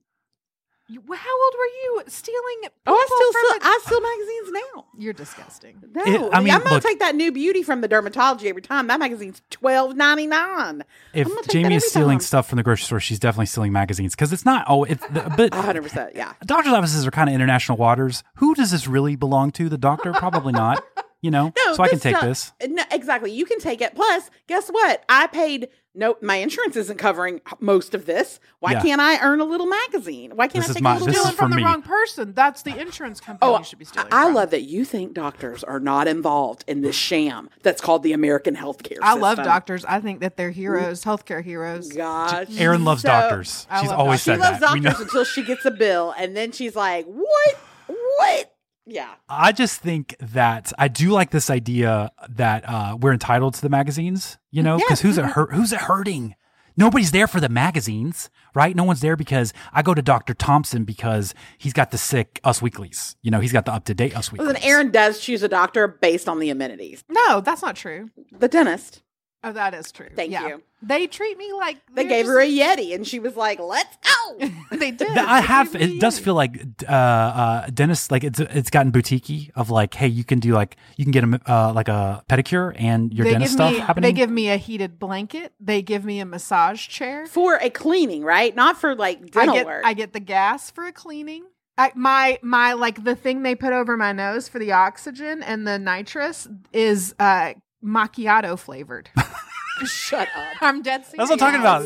You- 0.92 1.02
How 1.02 1.44
old 1.44 1.54
were 1.58 1.66
you 1.66 2.04
stealing? 2.08 2.62
Oh, 2.88 2.94
I 2.96 3.06
still 3.06 3.32
from 3.32 3.60
still 3.60 3.70
a- 3.70 3.74
I 3.74 3.80
steal 3.86 4.02
magazines 4.02 4.64
now. 4.76 4.86
You're 4.98 5.14
disgusting. 5.14 5.84
No, 5.94 6.04
It- 6.04 6.34
I 6.34 6.40
mean, 6.42 6.52
I'm 6.54 6.62
gonna 6.64 6.76
look- 6.76 6.84
take 6.84 7.00
that 7.00 7.16
new 7.16 7.32
beauty 7.32 7.62
from 7.62 7.82
the 7.82 7.88
dermatology 7.88 8.46
every 8.46 8.64
time. 8.64 8.88
That 8.88 9.00
magazine's 9.00 9.42
twelve 9.52 9.96
ninety 9.96 10.26
nine. 10.26 10.84
If 11.14 11.28
I'm 11.28 11.34
Jamie 11.50 11.76
is 11.76 11.88
stealing 11.88 12.18
time. 12.18 12.26
stuff 12.26 12.50
from 12.50 12.58
the 12.58 12.64
grocery 12.64 12.86
store, 12.86 13.00
she's 13.00 13.20
definitely 13.20 13.46
stealing 13.46 13.72
magazines 13.72 14.16
because 14.16 14.34
it's 14.34 14.46
not. 14.46 14.66
Oh, 14.68 14.84
it's 14.84 15.06
the, 15.08 15.32
but 15.38 15.54
hundred 15.54 15.84
percent. 15.84 16.16
Yeah. 16.16 16.34
doctor's 16.46 16.74
offices 16.74 17.06
are 17.06 17.12
kind 17.12 17.30
of 17.30 17.36
international 17.36 17.78
waters. 17.78 18.24
Who 18.38 18.56
does 18.56 18.72
this 18.72 18.88
really 18.88 19.16
belong 19.16 19.52
to? 19.54 19.70
The 19.70 19.78
doctor? 19.78 20.12
Probably 20.14 20.54
not. 20.54 20.84
You 21.22 21.32
know, 21.32 21.52
No, 21.66 21.74
so 21.74 21.84
I 21.84 21.90
can 21.90 22.00
take 22.00 22.16
stuff- 22.16 22.28
this. 22.30 22.54
No, 22.68 22.82
exactly. 22.92 23.32
You 23.32 23.46
can 23.46 23.60
take 23.60 23.82
it. 23.82 23.94
Plus, 23.94 24.30
guess 24.48 24.70
what? 24.70 25.04
I 25.10 25.28
paid. 25.28 25.68
No, 25.94 26.16
my 26.22 26.36
insurance 26.36 26.78
isn't 26.78 26.98
covering 26.98 27.42
most 27.60 27.94
of 27.94 28.06
this. 28.06 28.40
Why 28.60 28.72
Yeah. 28.74 28.82
can't 28.82 29.02
I 29.02 29.20
earn 29.22 29.42
a 29.42 29.44
little 29.44 29.66
magazine? 29.66 30.32
Why 30.36 30.48
can't 30.48 30.64
This 30.66 30.72
I 30.72 30.74
take 30.76 30.84
my- 30.84 30.96
a 30.96 31.00
little? 31.00 31.14
Stealing 31.14 31.36
from 31.36 31.52
the 31.52 31.58
me. 31.58 31.64
wrong 31.64 31.82
person. 31.82 32.32
That's 32.34 32.62
the 32.62 32.80
insurance 32.80 33.20
company 33.20 33.52
Oh, 33.52 33.58
you 33.58 33.66
should 33.66 33.80
be 33.80 33.86
stealing. 33.86 34.08
I 34.14 34.26
from. 34.26 34.36
love 34.36 34.52
that 34.52 34.62
you 34.62 34.86
think 34.86 35.14
doctors 35.14 35.62
are 35.66 35.80
not 35.82 36.08
involved 36.08 36.64
in 36.68 36.82
this 36.84 36.96
sham 36.96 37.50
that's 37.64 37.82
called 37.82 38.04
the 38.04 38.14
American 38.14 38.56
healthcare 38.56 39.00
I 39.02 39.16
love 39.16 39.40
doctors. 39.40 39.84
I 39.84 40.00
think 40.00 40.22
that 40.22 40.38
they're 40.38 40.52
heroes, 40.52 41.04
healthcare 41.04 41.44
heroes. 41.44 41.92
Gosh, 41.92 42.48
Aaron 42.58 42.86
loves 42.86 43.02
so- 43.02 43.10
doctors. 43.10 43.68
She's 43.82 43.90
love 43.90 44.00
always 44.00 44.22
She 44.22 44.26
said 44.26 44.40
loves 44.40 44.60
that. 44.62 44.82
Doctors 44.82 45.02
until 45.02 45.26
she 45.26 45.44
gets 45.44 45.66
a 45.66 45.72
bill, 45.72 46.14
and 46.18 46.38
then 46.38 46.54
she's 46.54 46.78
like, 46.78 47.06
"What? 47.08 47.58
What? 47.88 48.54
Yeah." 48.90 49.14
I 49.30 49.52
just 49.52 49.80
think 49.82 50.16
that 50.20 50.74
I 50.78 50.88
do 50.88 51.10
like 51.12 51.32
this 51.32 51.50
idea 51.50 52.12
that 52.30 52.64
uh, 52.68 52.98
we're 53.00 53.14
entitled 53.14 53.54
to 53.56 53.62
the 53.62 53.70
magazines, 53.70 54.38
you 54.52 54.64
know, 54.64 54.78
because 54.78 54.90
Yes. 54.92 55.02
who's 55.02 55.18
it 55.18 55.26
hurt? 55.26 55.54
Who's 55.54 55.72
it 55.72 55.82
hurting? 55.82 56.36
Nobody's 56.78 57.12
there 57.12 57.28
for 57.28 57.42
the 57.42 57.50
magazines, 57.50 58.30
right? 58.56 58.74
No 58.74 58.86
one's 58.86 59.02
there 59.02 59.18
because 59.18 59.52
I 59.74 59.82
go 59.82 59.94
to 59.94 60.02
Dr. 60.02 60.34
Thompson 60.34 60.86
because 60.86 61.34
he's 61.58 61.74
got 61.74 61.92
the 61.92 61.98
sick 61.98 62.40
Us 62.46 62.62
Weeklies. 62.62 63.18
You 63.22 63.32
know, 63.32 63.42
he's 63.42 63.52
got 63.52 63.66
the 63.66 63.74
up 63.74 63.84
to 63.86 63.94
date 63.94 64.16
Us 64.16 64.32
Weeklies. 64.32 64.48
Listen, 64.54 64.64
Aaron 64.70 64.90
does 64.92 65.20
choose 65.20 65.44
a 65.44 65.50
doctor 65.50 65.88
based 65.90 66.30
on 66.30 66.40
the 66.40 66.50
amenities. 66.50 67.04
No, 67.10 67.42
that's 67.42 67.62
not 67.62 67.76
true. 67.76 68.10
The 68.32 68.48
dentist. 68.48 69.04
Oh, 69.42 69.54
that 69.54 69.74
is 69.74 69.92
true. 69.94 70.10
Thank 70.14 70.32
Yeah. 70.32 70.48
you. 70.48 70.64
They 70.82 71.08
treat 71.08 71.38
me 71.38 71.52
like 71.54 71.78
They 71.94 72.04
gave 72.06 72.26
just- 72.26 72.30
her 72.30 72.42
a 72.42 72.46
Yeti, 72.50 72.94
and 72.94 73.08
she 73.08 73.20
was 73.20 73.36
like, 73.38 73.60
"Let's 73.60 73.98
go." 74.04 74.38
they 74.72 74.92
did. 74.92 75.08
Th- 75.08 75.18
I 75.18 75.40
They 75.42 75.48
have. 75.48 75.72
gave 75.74 75.90
me 75.90 75.96
It 75.98 76.02
does 76.02 76.20
feel 76.20 76.34
like 76.36 76.62
uh, 76.88 76.92
uh, 76.92 77.68
dentists 77.74 78.12
like 78.12 78.24
it's 78.26 78.40
it's 78.40 78.70
gotten 78.70 78.92
boutiquey 78.92 79.50
of 79.56 79.70
like, 79.70 79.94
hey, 79.94 80.08
you 80.08 80.24
can 80.26 80.40
do 80.40 80.54
like 80.54 80.76
you 80.98 81.06
can 81.06 81.12
get 81.12 81.24
a 81.24 81.42
uh, 81.52 81.74
like 81.74 81.88
a 81.88 82.24
pedicure 82.30 82.74
and 82.78 83.14
your 83.14 83.26
they 83.26 83.32
dentist 83.32 83.54
stuff 83.54 83.74
me, 83.74 83.80
happening. 83.80 84.10
They 84.10 84.14
give 84.14 84.30
me 84.30 84.50
a 84.50 84.58
heated 84.58 85.00
blanket. 85.00 85.54
They 85.60 85.82
give 85.82 86.04
me 86.04 86.20
a 86.20 86.26
massage 86.26 86.88
chair. 86.88 87.26
for 87.26 87.56
a 87.62 87.70
cleaning, 87.70 88.24
right? 88.24 88.54
Not 88.56 88.78
for 88.80 88.94
like 88.96 89.20
I 89.22 89.26
dental 89.46 89.56
get 89.56 89.66
work. 89.66 89.84
I 89.86 89.94
get 89.94 90.12
the 90.14 90.20
gas 90.20 90.70
for 90.72 90.86
a 90.86 90.92
cleaning. 90.92 91.44
I, 91.78 91.94
my 91.96 92.40
my 92.42 92.74
like 92.74 93.06
the 93.06 93.16
thing 93.16 93.44
they 93.44 93.56
put 93.56 93.72
over 93.72 93.96
my 93.96 94.12
nose 94.12 94.50
for 94.50 94.60
the 94.60 94.74
oxygen 94.74 95.42
and 95.44 95.66
the 95.66 95.80
nitrous 95.80 96.46
is 96.74 97.16
uh 97.20 97.54
macchiato 97.84 98.58
flavored. 98.58 99.10
Shut 99.86 100.28
up. 100.36 100.62
I'm 100.62 100.82
dead 100.82 101.06
serious. 101.06 101.30
That's 101.30 101.30
what 101.30 101.42
I'm 101.42 101.54
talking 101.54 101.62
about. 101.62 101.86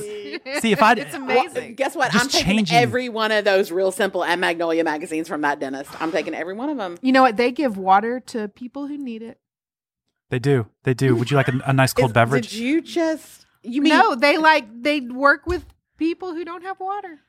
See, 0.62 0.71
if 0.71 0.82
I- 0.82 0.93
it's 0.97 1.13
Well, 1.15 1.23
amazing. 1.45 1.75
guess 1.75 1.95
what? 1.95 2.12
Just 2.12 2.25
I'm 2.25 2.29
taking 2.32 2.58
changing- 2.65 2.77
every 2.77 3.08
one 3.10 3.32
of 3.32 3.45
those 3.45 3.71
Real 3.71 3.91
Simple 3.91 4.23
and 4.25 4.41
Magnolia 4.41 4.84
magazines 4.84 5.27
from 5.27 5.41
that 5.41 5.60
dentist. 5.60 5.91
I'm 6.01 6.12
taking 6.12 6.34
every 6.34 6.56
one 6.56 6.69
of 6.69 6.77
them. 6.77 6.97
you 7.03 7.12
know 7.12 7.21
what? 7.21 7.38
They 7.38 7.51
give 7.51 7.77
water 7.77 8.19
to 8.27 8.47
people 8.47 8.88
who 8.88 8.97
need 8.97 9.21
it. 9.21 9.38
they 10.32 10.39
do. 10.39 10.65
They 10.84 10.95
do. 10.95 11.15
Would 11.15 11.29
you 11.29 11.38
like 11.38 11.49
a, 11.49 11.60
a 11.67 11.73
nice 11.73 11.93
cold 11.93 12.10
Is- 12.10 12.13
beverage? 12.13 12.49
Did 12.49 12.58
you 12.60 12.82
just? 12.82 13.45
You 13.62 13.82
mean 13.84 13.93
no, 13.93 14.15
they 14.15 14.38
like 14.38 14.65
they 14.82 14.99
work 14.99 15.45
with 15.45 15.63
people 15.97 16.34
who 16.34 16.43
don't 16.43 16.63
have 16.63 16.79
water. 16.79 17.19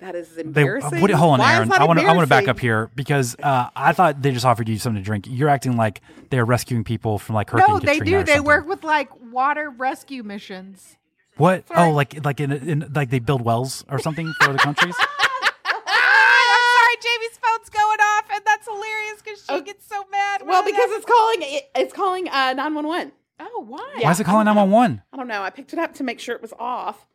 That 0.00 0.14
is 0.14 0.28
They, 0.34 0.42
uh, 0.42 0.44
embarrassing? 0.46 1.00
what, 1.00 1.10
hold 1.10 1.34
on, 1.34 1.38
Why 1.40 1.52
is 1.52 1.56
Aaron. 1.58 1.68
that 1.70 1.80
I 1.80 1.84
want 1.84 1.98
to. 1.98 2.04
I 2.06 2.12
want 2.12 2.20
to 2.20 2.26
back 2.28 2.46
up 2.48 2.58
here 2.60 2.90
because 2.94 3.36
uh, 3.42 3.68
I 3.74 3.92
thought 3.92 4.22
they 4.22 4.30
just 4.32 4.44
offered 4.46 4.68
you 4.68 4.78
something 4.78 5.02
to 5.02 5.04
drink. 5.04 5.26
You're 5.28 5.48
acting 5.48 5.76
like 5.76 6.00
they're 6.30 6.44
rescuing 6.44 6.84
people 6.84 7.18
from 7.18 7.34
like 7.34 7.50
Hurricane 7.50 7.74
no, 7.74 7.78
they 7.80 7.98
Katrina 7.98 8.18
do. 8.20 8.24
They 8.24 8.32
something. 8.34 8.44
work 8.46 8.68
with 8.68 8.84
like 8.84 9.10
water 9.32 9.70
rescue 9.70 10.22
missions. 10.22 10.96
What? 11.36 11.66
Sorry. 11.68 11.80
Oh, 11.90 11.92
like 11.94 12.24
like 12.24 12.40
in, 12.40 12.52
in 12.52 12.92
like 12.94 13.10
they 13.10 13.18
build 13.18 13.42
wells 13.42 13.84
or 13.88 13.98
something 13.98 14.32
for 14.40 14.50
other 14.50 14.58
countries. 14.58 14.94
Ah, 14.98 15.52
I'm 15.64 15.82
sorry, 15.84 16.96
Jamie's 17.02 17.38
phone's 17.38 17.68
going 17.70 17.98
off, 18.00 18.24
and 18.32 18.42
that's 18.44 18.66
hilarious 18.66 19.22
because 19.22 19.38
she 19.40 19.46
Oh. 19.50 19.60
gets 19.60 19.86
so 19.86 20.04
mad. 20.10 20.42
Well, 20.46 20.64
because 20.64 20.90
it's 20.92 21.04
calling 21.06 21.38
it, 21.42 21.70
it's 21.74 21.92
calling 21.92 22.28
uh, 22.28 22.52
nine 22.54 22.74
one 22.74 22.86
one. 22.86 23.12
Oh, 23.40 23.64
why? 23.66 23.98
Why 24.00 24.10
is 24.10 24.18
it 24.20 24.24
calling 24.24 24.46
nine 24.46 24.56
one 24.56 24.70
one? 24.70 25.02
I 25.12 25.16
don't 25.16 25.28
know. 25.28 25.42
I 25.42 25.50
picked 25.50 25.72
it 25.72 25.78
up 25.78 25.94
to 25.94 26.04
make 26.04 26.18
sure 26.20 26.34
it 26.34 26.42
was 26.42 26.52
off. 26.58 27.06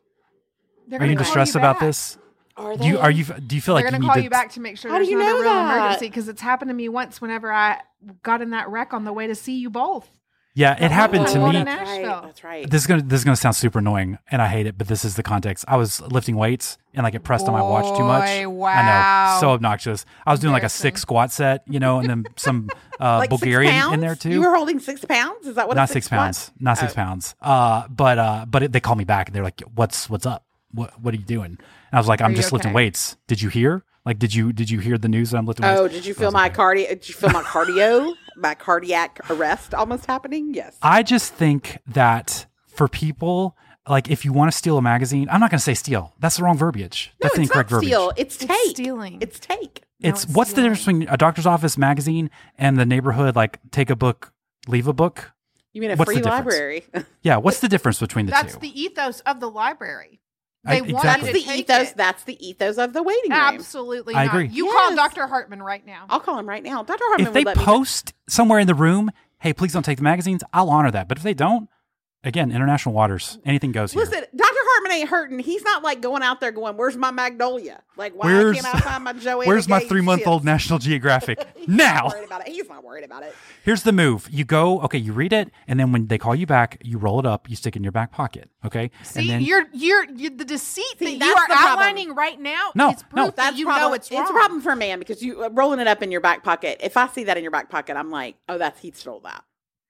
They're 0.87 0.99
Are 1.01 1.05
you 1.05 1.13
gonna 1.15 1.23
distressed 1.25 1.55
about 1.55 1.79
this? 1.79 2.17
Are 2.55 2.75
Do 2.77 2.85
you 2.87 2.99
are 2.99 3.09
you 3.11 3.23
do 3.25 3.55
you 3.55 3.61
feel 3.61 3.73
like 3.73 3.83
They're 3.83 3.91
you 3.93 3.97
gonna 3.97 4.01
need 4.01 4.07
call 4.07 4.15
to? 4.15 4.23
you 4.23 4.29
back 4.29 4.51
to 4.51 4.59
make 4.59 4.77
sure 4.77 4.91
How 4.91 4.97
do 4.99 5.03
there's 5.05 5.11
you 5.11 5.17
not 5.17 5.25
a 5.25 5.29
know 5.29 5.41
real 5.41 5.53
that? 5.53 5.75
emergency 5.77 6.07
because 6.07 6.27
it's 6.27 6.41
happened 6.41 6.69
to 6.69 6.75
me 6.75 6.87
once 6.89 7.19
whenever 7.19 7.51
I 7.51 7.79
got 8.21 8.41
in 8.41 8.51
that 8.51 8.69
wreck 8.69 8.93
on 8.93 9.05
the 9.05 9.13
way 9.13 9.25
to 9.27 9.33
see 9.35 9.57
you 9.57 9.69
both. 9.71 10.07
Yeah, 10.55 10.73
it 10.79 10.91
happened 10.91 11.25
to 11.29 11.39
me. 11.39 11.57
in 11.57 11.65
That's 11.65 11.89
right. 11.89 12.05
That's 12.05 12.43
right. 12.43 12.69
This 12.69 12.81
is 12.83 12.87
gonna 12.87 13.01
this 13.01 13.21
is 13.21 13.23
gonna 13.23 13.35
sound 13.35 13.55
super 13.55 13.79
annoying, 13.79 14.19
and 14.29 14.39
I 14.39 14.47
hate 14.47 14.67
it, 14.67 14.77
but 14.77 14.87
this 14.87 15.03
is 15.03 15.15
the 15.15 15.23
context. 15.23 15.65
I 15.67 15.77
was 15.77 15.99
lifting 15.99 16.35
weights 16.35 16.77
and 16.93 17.03
like 17.03 17.15
it 17.15 17.21
pressed 17.23 17.47
on 17.47 17.53
my 17.53 17.61
watch 17.63 17.85
too 17.97 18.03
much. 18.03 18.27
Boy, 18.27 18.43
I 18.43 18.45
wow. 18.45 19.33
know, 19.33 19.39
so 19.41 19.49
obnoxious. 19.49 20.05
I 20.27 20.29
was 20.31 20.39
doing 20.39 20.53
like 20.53 20.61
a 20.61 20.69
six 20.69 21.01
squat 21.01 21.31
set, 21.31 21.63
you 21.67 21.79
know, 21.79 21.97
and 21.97 22.07
then 22.07 22.25
some 22.35 22.69
uh, 22.99 23.17
like 23.17 23.31
Bulgarian 23.31 23.71
six 23.73 23.81
pounds? 23.81 23.93
in 23.95 23.99
there 24.01 24.15
too. 24.15 24.29
You 24.29 24.41
were 24.41 24.53
holding 24.55 24.77
six 24.77 25.03
pounds. 25.03 25.47
Is 25.47 25.55
that 25.55 25.67
what? 25.67 25.75
a 25.75 25.79
not 25.79 25.89
six 25.89 26.05
squat- 26.05 26.19
pounds, 26.19 26.51
not 26.59 26.77
six 26.77 26.91
Oh. 26.91 26.95
pounds. 26.97 27.33
Uh, 27.41 27.87
but 27.87 28.19
uh, 28.19 28.45
but 28.47 28.61
it, 28.61 28.71
they 28.73 28.79
called 28.79 28.99
me 28.99 29.05
back 29.05 29.27
and 29.29 29.35
they're 29.35 29.43
like, 29.43 29.59
"What's 29.73 30.07
what's 30.07 30.27
up? 30.27 30.45
What 30.71 31.01
what 31.01 31.15
are 31.15 31.17
you 31.17 31.23
doing?" 31.25 31.57
And 31.93 31.97
I 31.97 31.99
was 31.99 32.07
like, 32.07 32.21
"I'm 32.21 32.31
you 32.31 32.37
just 32.37 32.51
lifting 32.51 32.73
weights. 32.73 33.17
Did 33.27 33.39
you 33.39 33.49
hear? 33.49 33.83
Like, 34.03 34.17
did 34.17 34.33
you 34.33 34.51
did 34.51 34.67
you 34.71 34.79
hear 34.79 34.97
the 34.97 35.07
news 35.07 35.29
that 35.29 35.37
I'm 35.37 35.45
lifting 35.45 35.63
weights?" 35.63 35.79
Oh, 35.79 35.87
did 35.87 36.07
you 36.07 36.15
feel 36.15 36.31
my 36.31 36.47
okay. 36.47 36.55
cardio? 36.55 36.89
Did 36.89 37.07
you 37.07 37.13
feel 37.13 37.29
my 37.29 37.43
cardio? 37.53 38.15
my 38.35 38.55
cardiac 38.55 39.19
arrest 39.29 39.75
almost 39.75 40.07
happening? 40.07 40.55
Yes. 40.55 40.75
I 40.81 41.03
just 41.03 41.35
think 41.35 41.77
that 41.85 42.47
for 42.65 42.87
people, 42.87 43.55
like 43.87 44.09
if 44.09 44.25
you 44.25 44.33
want 44.33 44.51
to 44.51 44.57
steal 44.57 44.75
a 44.79 44.81
magazine, 44.81 45.27
I'm 45.29 45.39
not 45.39 45.51
going 45.51 45.59
to 45.59 45.63
say 45.63 45.75
steal. 45.75 46.15
That's 46.19 46.37
the 46.37 46.43
wrong 46.43 46.57
verbiage. 46.57 47.11
No, 47.21 47.25
That's 47.25 47.35
the 47.35 47.41
it's 47.43 47.49
incorrect 47.51 47.69
not 47.69 47.75
verbiage. 47.77 47.89
steal. 47.93 48.11
It's 48.17 48.35
It's 48.37 48.45
take. 48.45 48.69
stealing. 48.71 49.17
It's 49.21 49.39
take. 49.39 49.83
No, 49.99 50.09
It's, 50.09 50.23
it's 50.23 50.33
what's 50.33 50.53
the 50.53 50.63
difference 50.63 50.79
between 50.83 51.07
a 51.09 51.15
doctor's 51.17 51.45
office 51.45 51.77
magazine 51.77 52.31
and 52.57 52.75
the 52.79 52.87
neighborhood 52.87 53.35
like 53.35 53.59
take 53.69 53.91
a 53.91 53.95
book, 53.95 54.33
leave 54.67 54.87
a 54.87 54.93
book? 54.93 55.31
You 55.73 55.81
mean 55.81 55.91
a 55.91 55.95
What's 55.95 56.11
free 56.11 56.21
the 56.21 56.27
library? 56.29 56.85
Yeah, 57.21 57.37
what's 57.37 57.59
the 57.59 57.69
difference 57.69 57.99
between 57.99 58.25
the 58.25 58.31
That's 58.31 58.53
two? 58.55 58.61
the 58.61 58.81
ethos 58.81 59.19
of 59.21 59.39
the 59.41 59.49
library. 59.49 60.21
I- 60.65 60.75
They 60.79 60.93
want 60.93 61.05
exactly. 61.05 61.31
That's 61.31 61.43
the 61.45 61.51
ethos. 61.59 61.91
it. 61.91 61.97
That's 61.97 62.23
the 62.23 62.47
ethos 62.47 62.77
of 62.77 62.93
the 62.93 63.03
waiting 63.03 63.31
room. 63.31 63.39
Absolutely 63.39 64.15
I 64.15 64.25
not. 64.25 64.33
agree. 64.35 64.47
You 64.47 64.65
Yes. 64.65 64.73
call 64.75 64.95
Dr. 64.95 65.27
Hartman 65.27 65.61
right 65.61 65.85
now. 65.85 66.05
I'll 66.09 66.19
call 66.21 66.37
him 66.39 66.47
right 66.47 66.63
now. 66.63 66.83
Dr. 66.83 67.03
Hartman 67.05 67.27
if 67.27 67.33
they 67.33 67.39
would 67.41 67.47
let 67.47 67.57
me. 67.57 67.63
post 67.63 68.13
somewhere 68.29 68.59
in 68.59 68.67
the 68.67 68.75
room, 68.75 69.11
hey, 69.39 69.53
please 69.53 69.73
don't 69.73 69.83
take 69.83 69.97
the 69.97 70.03
magazines, 70.03 70.41
I'll 70.53 70.69
honor 70.69 70.91
that. 70.91 71.07
But 71.09 71.17
if 71.17 71.23
they 71.23 71.33
don't, 71.33 71.67
again, 72.23 72.51
international 72.51 72.95
waters, 72.95 73.37
anything 73.45 73.71
goes 73.73 73.91
here. 73.91 74.03
Listen, 74.03 74.23
Dr. 74.35 74.42
Hartman 74.83 74.97
ain't 74.99 75.09
hurting. 75.09 75.39
He's 75.39 75.63
not 75.63 75.83
like 75.83 76.01
going 76.01 76.23
out 76.23 76.39
there 76.41 76.51
going, 76.51 76.77
"Where's 76.77 76.97
my 76.97 77.11
magnolia? 77.11 77.81
Like, 77.95 78.13
why 78.13 78.27
Where's- 78.27 78.61
can't 78.61 78.75
I 78.75 78.79
find 78.79 79.03
my 79.03 79.13
Joanna?" 79.13 79.47
Where's 79.47 79.67
my 79.69 79.79
Gaines 79.79 79.89
three 79.89 80.01
month 80.01 80.27
old? 80.27 80.43
National 80.43 80.79
Geographic? 80.79 81.45
He's 81.55 81.67
now. 81.67 82.03
not 82.03 82.13
worried 82.15 82.25
about 82.25 82.41
it. 82.47 82.53
He's 82.53 82.69
not 82.69 82.83
worried 82.83 83.03
about 83.03 83.23
it. 83.23 83.35
Here's 83.63 83.83
the 83.83 83.91
move. 83.91 84.27
You 84.31 84.43
go, 84.45 84.81
okay, 84.81 84.97
you 84.97 85.13
read 85.13 85.33
it, 85.33 85.51
and 85.67 85.79
then 85.79 85.91
when 85.91 86.07
they 86.07 86.17
call 86.17 86.35
you 86.35 86.45
back, 86.45 86.77
you 86.83 86.97
roll 86.97 87.19
it 87.19 87.25
up, 87.25 87.49
you 87.49 87.55
stick 87.55 87.75
it 87.75 87.79
in 87.79 87.83
your 87.83 87.91
back 87.91 88.11
pocket. 88.11 88.49
Okay? 88.65 88.91
See, 89.03 89.21
and 89.21 89.29
then 89.29 89.41
you're, 89.41 89.65
you're 89.73 90.05
you're 90.15 90.31
the 90.31 90.45
deceit 90.45 90.85
See, 90.99 91.17
that 91.17 91.25
you 91.25 91.33
are 91.33 91.47
the 91.47 91.53
problem. 91.53 91.71
outlining 91.79 92.15
right 92.15 92.39
now. 92.39 92.71
No, 92.75 92.89
is 92.91 93.03
proof 93.03 93.13
no. 93.15 93.25
that 93.27 93.35
That's 93.35 93.57
you 93.57 93.65
problem. 93.65 93.89
know 93.89 93.93
it's 93.95 94.11
wrong. 94.11 94.27
a 94.27 94.31
problem 94.31 94.61
for 94.61 94.71
a 94.71 94.75
man 94.75 94.99
because 94.99 95.21
you 95.23 95.43
uh, 95.43 95.49
rolling 95.51 95.79
it 95.79 95.87
up 95.87 96.01
in 96.03 96.11
your 96.11 96.21
back 96.21 96.43
pocket. 96.43 96.79
If 96.83 96.97
I 96.97 97.07
see 97.07 97.23
that 97.25 97.37
in 97.37 97.43
your 97.43 97.51
back 97.51 97.69
pocket, 97.69 97.95
I'm 97.95 98.09
like, 98.11 98.35
"Oh, 98.49 98.57
that's 98.57 98.79
he 98.81 98.91
stole 98.91 99.21
that." 99.21 99.43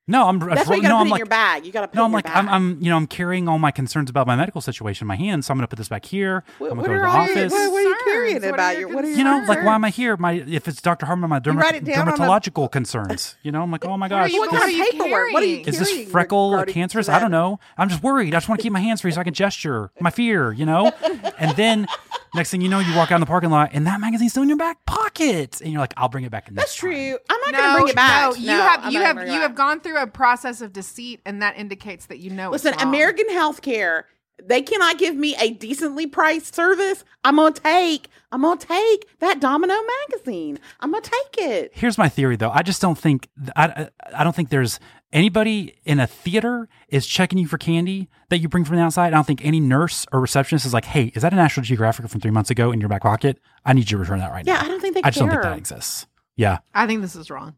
No, 0.06 0.28
I'm 0.28 0.38
That's 0.40 0.68
why 0.68 0.76
you 0.76 0.82
got 0.82 0.90
to 0.90 0.94
no, 0.94 0.98
put 0.98 1.00
I'm 1.00 1.02
it 1.02 1.06
in 1.06 1.12
like 1.12 1.20
your 1.20 1.26
bag. 1.28 1.66
You 1.66 1.72
got 1.72 1.82
to 1.82 1.88
put 1.88 1.96
No, 1.96 2.04
I'm 2.04 2.08
in 2.10 2.14
like 2.14 2.28
your 2.28 2.36
I'm. 2.36 2.50
I'm 2.50 2.78
you 2.82 2.90
know 2.90 2.98
I'm 2.98 3.08
carrying 3.08 3.48
all 3.48 3.58
my 3.58 3.72
concerns 3.72 4.10
about 4.10 4.28
my 4.28 4.36
medical 4.36 4.60
situation 4.60 5.06
in 5.06 5.08
my 5.08 5.16
hands, 5.16 5.46
so 5.46 5.52
I'm 5.54 5.58
gonna 5.58 5.68
put 5.68 5.78
this 5.78 5.88
back 5.88 6.04
here. 6.04 6.44
What, 6.58 6.72
I'm 6.72 6.78
gonna 6.78 6.88
go 6.90 6.94
are 6.94 6.98
to 6.98 7.02
the 7.04 7.08
all 7.08 7.26
your, 7.26 7.32
office. 7.38 7.52
what, 7.54 7.72
what 7.72 7.78
are 7.78 7.82
you 7.82 7.88
Concerns? 7.96 8.04
carrying 8.04 8.42
What 8.42 8.54
about 8.54 8.70
your 8.78 8.80
your? 8.90 8.96
What 8.96 9.06
are 9.06 9.10
you 9.12 9.24
know, 9.24 9.46
like 9.48 9.64
why 9.64 9.76
am 9.76 9.86
I 9.86 9.90
here? 9.92 10.18
My 10.18 10.34
if 10.34 10.68
it's 10.68 10.82
Dr. 10.82 11.06
Hartman, 11.06 11.30
my 11.30 11.40
derma- 11.40 11.62
write 11.62 11.76
it 11.76 11.86
down 11.86 12.10
on 12.10 12.14
a- 12.16 12.18
dermatological 12.18 12.70
concerns. 12.70 13.38
You 13.44 13.54
know, 13.54 13.62
I'm 13.62 13.72
like, 13.72 13.86
oh 13.86 13.96
my 13.98 14.08
What 14.08 14.12
are 14.12 14.24
gosh, 14.24 14.34
you- 14.34 14.40
What 14.42 14.52
What 14.52 14.62
kind 14.62 14.64
are 14.78 14.82
of 14.82 14.86
you 14.88 14.92
paperwork? 14.92 15.32
What 15.34 15.44
are 15.44 15.46
you 15.46 15.64
carrying? 15.64 15.68
is 15.70 15.80
this 15.80 16.12
freckle 16.12 16.52
regarding 16.52 16.74
cancerous? 16.74 17.08
I 17.08 17.20
don't 17.20 17.32
know. 17.32 17.62
I'm 17.78 17.88
just 17.88 18.04
worried. 18.04 18.34
I 18.34 18.38
just 18.38 18.50
want 18.50 18.60
to 18.60 18.64
keep 18.64 18.74
my 18.74 18.82
hands 18.82 19.00
free 19.00 19.12
so 19.14 19.22
I 19.22 19.24
can 19.24 19.34
gesture 19.34 19.90
my 20.02 20.10
fear. 20.10 20.52
You 20.52 20.66
know, 20.66 20.92
and 21.40 21.56
then 21.56 21.88
next 22.36 22.52
thing 22.52 22.60
you 22.60 22.68
know, 22.68 22.80
you 22.80 22.94
walk 22.96 23.12
out 23.14 23.16
in 23.16 23.22
the 23.22 23.26
parking 23.28 23.52
lot 23.52 23.70
and 23.74 23.88
that 23.88 24.02
magazine's 24.02 24.32
still 24.34 24.44
in 24.44 24.50
your 24.50 24.58
back 24.58 24.86
pocket, 24.86 25.62
and 25.62 25.72
you're 25.72 25.80
like, 25.80 25.94
I'll 25.96 26.10
bring 26.10 26.26
it 26.26 26.32
back. 26.32 26.46
That's 26.48 26.56
next 26.56 26.78
time. 26.82 26.90
true. 26.92 27.18
I'm 27.30 27.40
not 27.42 27.52
no, 27.54 27.58
going 27.60 27.70
to 27.70 27.74
bring 27.82 27.88
it 27.90 27.96
back. 27.96 28.22
No, 28.32 28.36
you 28.36 28.48
No, 28.48 28.62
have 28.62 28.80
I'm 28.84 28.92
you 28.92 29.00
have 29.00 29.16
you 29.18 29.24
bring 29.24 29.40
have 29.42 29.56
gone 29.56 29.80
through 29.80 29.93
a 29.98 30.08
process 30.08 30.62
of 30.62 30.74
deceit, 30.74 31.22
and 31.26 31.42
that 31.42 31.58
indicates 31.58 32.08
that 32.08 32.20
you 32.20 32.30
know. 32.30 32.54
it's 32.54 32.64
Listen, 32.64 32.78
wrong. 32.80 32.90
American 32.90 33.28
Healthcare, 33.30 34.04
they 34.44 34.62
cannot 34.62 34.98
give 34.98 35.16
me 35.16 35.36
a 35.40 35.52
decently 35.52 36.08
priced 36.08 36.56
service. 36.56 37.04
I'm 37.24 37.36
gonna 37.36 37.54
take. 37.54 38.08
I'm 38.32 38.42
gonna 38.42 38.60
take 38.60 39.08
that 39.20 39.40
Domino 39.40 39.76
magazine. 40.10 40.60
I'm 40.80 40.92
gonna 40.92 41.02
take 41.02 41.38
it. 41.46 41.72
Here's 41.74 41.98
my 41.98 42.10
theory, 42.10 42.36
though. 42.36 42.50
I 42.50 42.64
just 42.64 42.82
don't 42.82 42.98
think 42.98 43.30
I, 43.56 43.90
I 44.14 44.20
I 44.20 44.24
don't 44.24 44.36
think 44.36 44.50
there's 44.50 44.80
anybody 45.12 45.76
in 45.86 46.00
a 46.00 46.08
theater 46.08 46.68
is 46.90 47.06
checking 47.06 47.38
you 47.38 47.48
for 47.48 47.58
candy 47.60 48.10
that 48.30 48.40
you 48.40 48.50
bring 48.50 48.66
from 48.66 48.78
the 48.78 48.82
outside. 48.82 49.08
I 49.08 49.12
don't 49.12 49.28
think 49.28 49.46
any 49.46 49.60
nurse 49.60 50.06
or 50.12 50.20
receptionist 50.20 50.66
is 50.66 50.74
like, 50.74 50.86
"Hey, 50.86 51.12
is 51.16 51.22
that 51.22 51.32
a 51.32 51.36
National 51.36 51.64
Geographic 51.64 52.08
from 52.10 52.20
three 52.20 52.32
months 52.32 52.50
ago 52.50 52.72
in 52.72 52.80
your 52.80 52.90
back 52.90 53.04
pocket? 53.04 53.40
I 53.64 53.74
need 53.74 53.92
you 53.92 53.98
to 53.98 54.02
return 54.02 54.20
that 54.20 54.32
right 54.32 54.46
Yeah, 54.46 54.54
now." 54.54 54.60
Yeah, 54.62 54.66
I 54.66 54.68
don't 54.70 54.82
think 54.82 54.96
they 54.96 55.04
I 55.04 55.10
just 55.12 55.20
don't 55.20 55.30
think 55.30 55.44
that 55.44 55.58
exists. 55.58 56.08
Yeah, 56.36 56.58
I 56.74 56.88
think 56.88 57.02
this 57.02 57.16
is 57.16 57.30
wrong. 57.30 57.56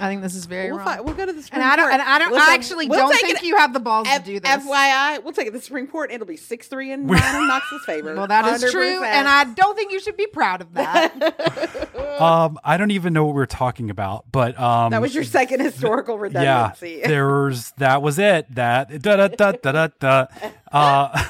I 0.00 0.08
think 0.08 0.22
this 0.22 0.34
is 0.34 0.46
very 0.46 0.70
We'll, 0.70 0.78
wrong. 0.78 0.86
fi- 0.86 1.00
we'll 1.00 1.14
go 1.14 1.26
to 1.26 1.32
the 1.32 1.42
Supreme 1.42 1.62
and 1.62 1.70
I 1.70 1.76
don't. 1.76 1.84
Court. 1.90 2.00
And 2.00 2.02
I 2.02 2.18
don't. 2.18 2.32
Listen, 2.32 2.48
I 2.50 2.54
actually 2.54 2.88
we'll 2.88 3.00
don't 3.00 3.14
think 3.20 3.38
it- 3.38 3.44
you 3.44 3.56
have 3.56 3.72
the 3.72 3.80
balls 3.80 4.08
F- 4.08 4.20
to 4.24 4.26
do 4.26 4.40
this. 4.40 4.48
FYI, 4.50 5.22
we'll 5.22 5.32
take 5.32 5.46
it 5.46 5.50
to 5.50 5.58
the 5.58 5.62
Supreme 5.62 5.86
Court. 5.86 6.10
It'll 6.10 6.26
be 6.26 6.36
six 6.36 6.68
three 6.68 6.90
and 6.92 7.06
nine 7.06 7.42
in 7.42 7.48
Knox's 7.48 7.84
favor. 7.84 8.14
well, 8.14 8.26
that 8.26 8.46
is 8.62 8.70
true, 8.72 9.00
100%. 9.00 9.04
and 9.04 9.28
I 9.28 9.44
don't 9.44 9.76
think 9.76 9.92
you 9.92 10.00
should 10.00 10.16
be 10.16 10.26
proud 10.26 10.60
of 10.62 10.72
that. 10.74 12.20
um, 12.20 12.58
I 12.64 12.76
don't 12.76 12.90
even 12.92 13.12
know 13.12 13.26
what 13.26 13.34
we 13.34 13.42
are 13.42 13.46
talking 13.46 13.90
about, 13.90 14.24
but 14.32 14.58
um, 14.58 14.90
that 14.90 15.00
was 15.02 15.14
your 15.14 15.24
second 15.24 15.60
historical 15.60 16.16
yeah, 16.16 16.20
redundancy. 16.22 17.02
there's 17.04 17.72
that 17.78 18.02
was 18.02 18.18
it. 18.18 18.54
That 18.54 19.02
da 19.02 19.16
da 19.16 19.28
da 19.28 19.52
da 19.52 19.72
da 19.72 19.88
da. 20.00 20.26
Uh, 20.72 21.24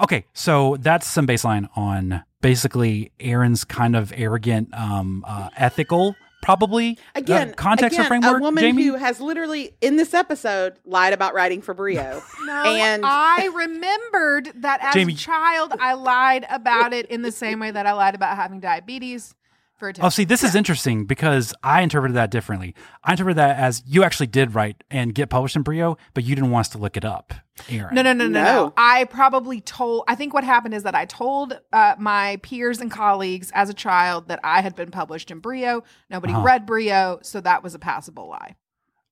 okay, 0.00 0.24
so 0.32 0.76
that's 0.80 1.06
some 1.06 1.26
baseline 1.26 1.68
on 1.76 2.22
basically 2.40 3.12
Aaron's 3.20 3.64
kind 3.64 3.94
of 3.96 4.12
arrogant, 4.16 4.72
um, 4.74 5.24
uh, 5.26 5.50
ethical, 5.56 6.16
probably 6.42 6.98
uh, 7.14 7.18
Again, 7.18 7.52
context 7.54 7.94
again, 7.98 8.06
or 8.06 8.08
framework. 8.08 8.38
A 8.38 8.40
woman 8.40 8.62
Jamie, 8.62 8.84
who 8.84 8.94
has 8.94 9.20
literally 9.20 9.74
in 9.82 9.96
this 9.96 10.14
episode 10.14 10.78
lied 10.86 11.12
about 11.12 11.34
writing 11.34 11.60
for 11.62 11.74
Brio. 11.74 12.22
No, 12.46 12.64
And- 12.64 13.02
I 13.04 13.46
remembered 13.54 14.50
that 14.56 14.80
as 14.82 14.94
Jamie- 14.94 15.12
a 15.12 15.16
child, 15.16 15.74
I 15.78 15.92
lied 15.94 16.46
about 16.50 16.92
it 16.92 17.06
in 17.06 17.22
the 17.22 17.30
same 17.32 17.60
way 17.60 17.70
that 17.70 17.86
I 17.86 17.92
lied 17.92 18.14
about 18.14 18.36
having 18.36 18.60
diabetes 18.60 19.28
for 19.28 19.28
attention. 19.28 19.39
Oh, 20.00 20.08
see, 20.08 20.24
this 20.24 20.44
is 20.44 20.54
interesting 20.54 21.04
because 21.06 21.54
I 21.62 21.82
interpreted 21.82 22.16
that 22.16 22.30
differently. 22.30 22.74
I 23.02 23.12
interpreted 23.12 23.38
that 23.38 23.58
as 23.58 23.82
you 23.86 24.04
actually 24.04 24.26
did 24.28 24.54
write 24.54 24.84
and 24.90 25.14
get 25.14 25.30
published 25.30 25.56
in 25.56 25.62
Brio, 25.62 25.96
but 26.14 26.24
you 26.24 26.34
didn't 26.34 26.50
want 26.50 26.66
us 26.66 26.72
to 26.72 26.78
look 26.78 26.96
it 26.96 27.04
up, 27.04 27.32
Aaron. 27.68 27.94
No, 27.94 28.02
no, 28.02 28.12
no, 28.12 28.26
no, 28.28 28.42
No. 28.42 28.42
no. 28.66 28.72
I 28.76 29.04
probably 29.04 29.60
told. 29.60 30.04
I 30.08 30.14
think 30.14 30.34
what 30.34 30.44
happened 30.44 30.74
is 30.74 30.82
that 30.84 30.94
I 30.94 31.04
told 31.06 31.58
uh, 31.72 31.94
my 31.98 32.38
peers 32.42 32.80
and 32.80 32.90
colleagues 32.90 33.50
as 33.54 33.70
a 33.70 33.74
child 33.74 34.28
that 34.28 34.40
I 34.44 34.60
had 34.60 34.74
been 34.76 34.90
published 34.90 35.30
in 35.30 35.40
Brio. 35.40 35.82
Nobody 36.10 36.32
Uh-huh. 36.32 36.42
read 36.42 36.66
Brio, 36.66 37.18
so 37.22 37.40
that 37.40 37.62
was 37.62 37.74
a 37.74 37.78
passable 37.78 38.28
lie. 38.28 38.56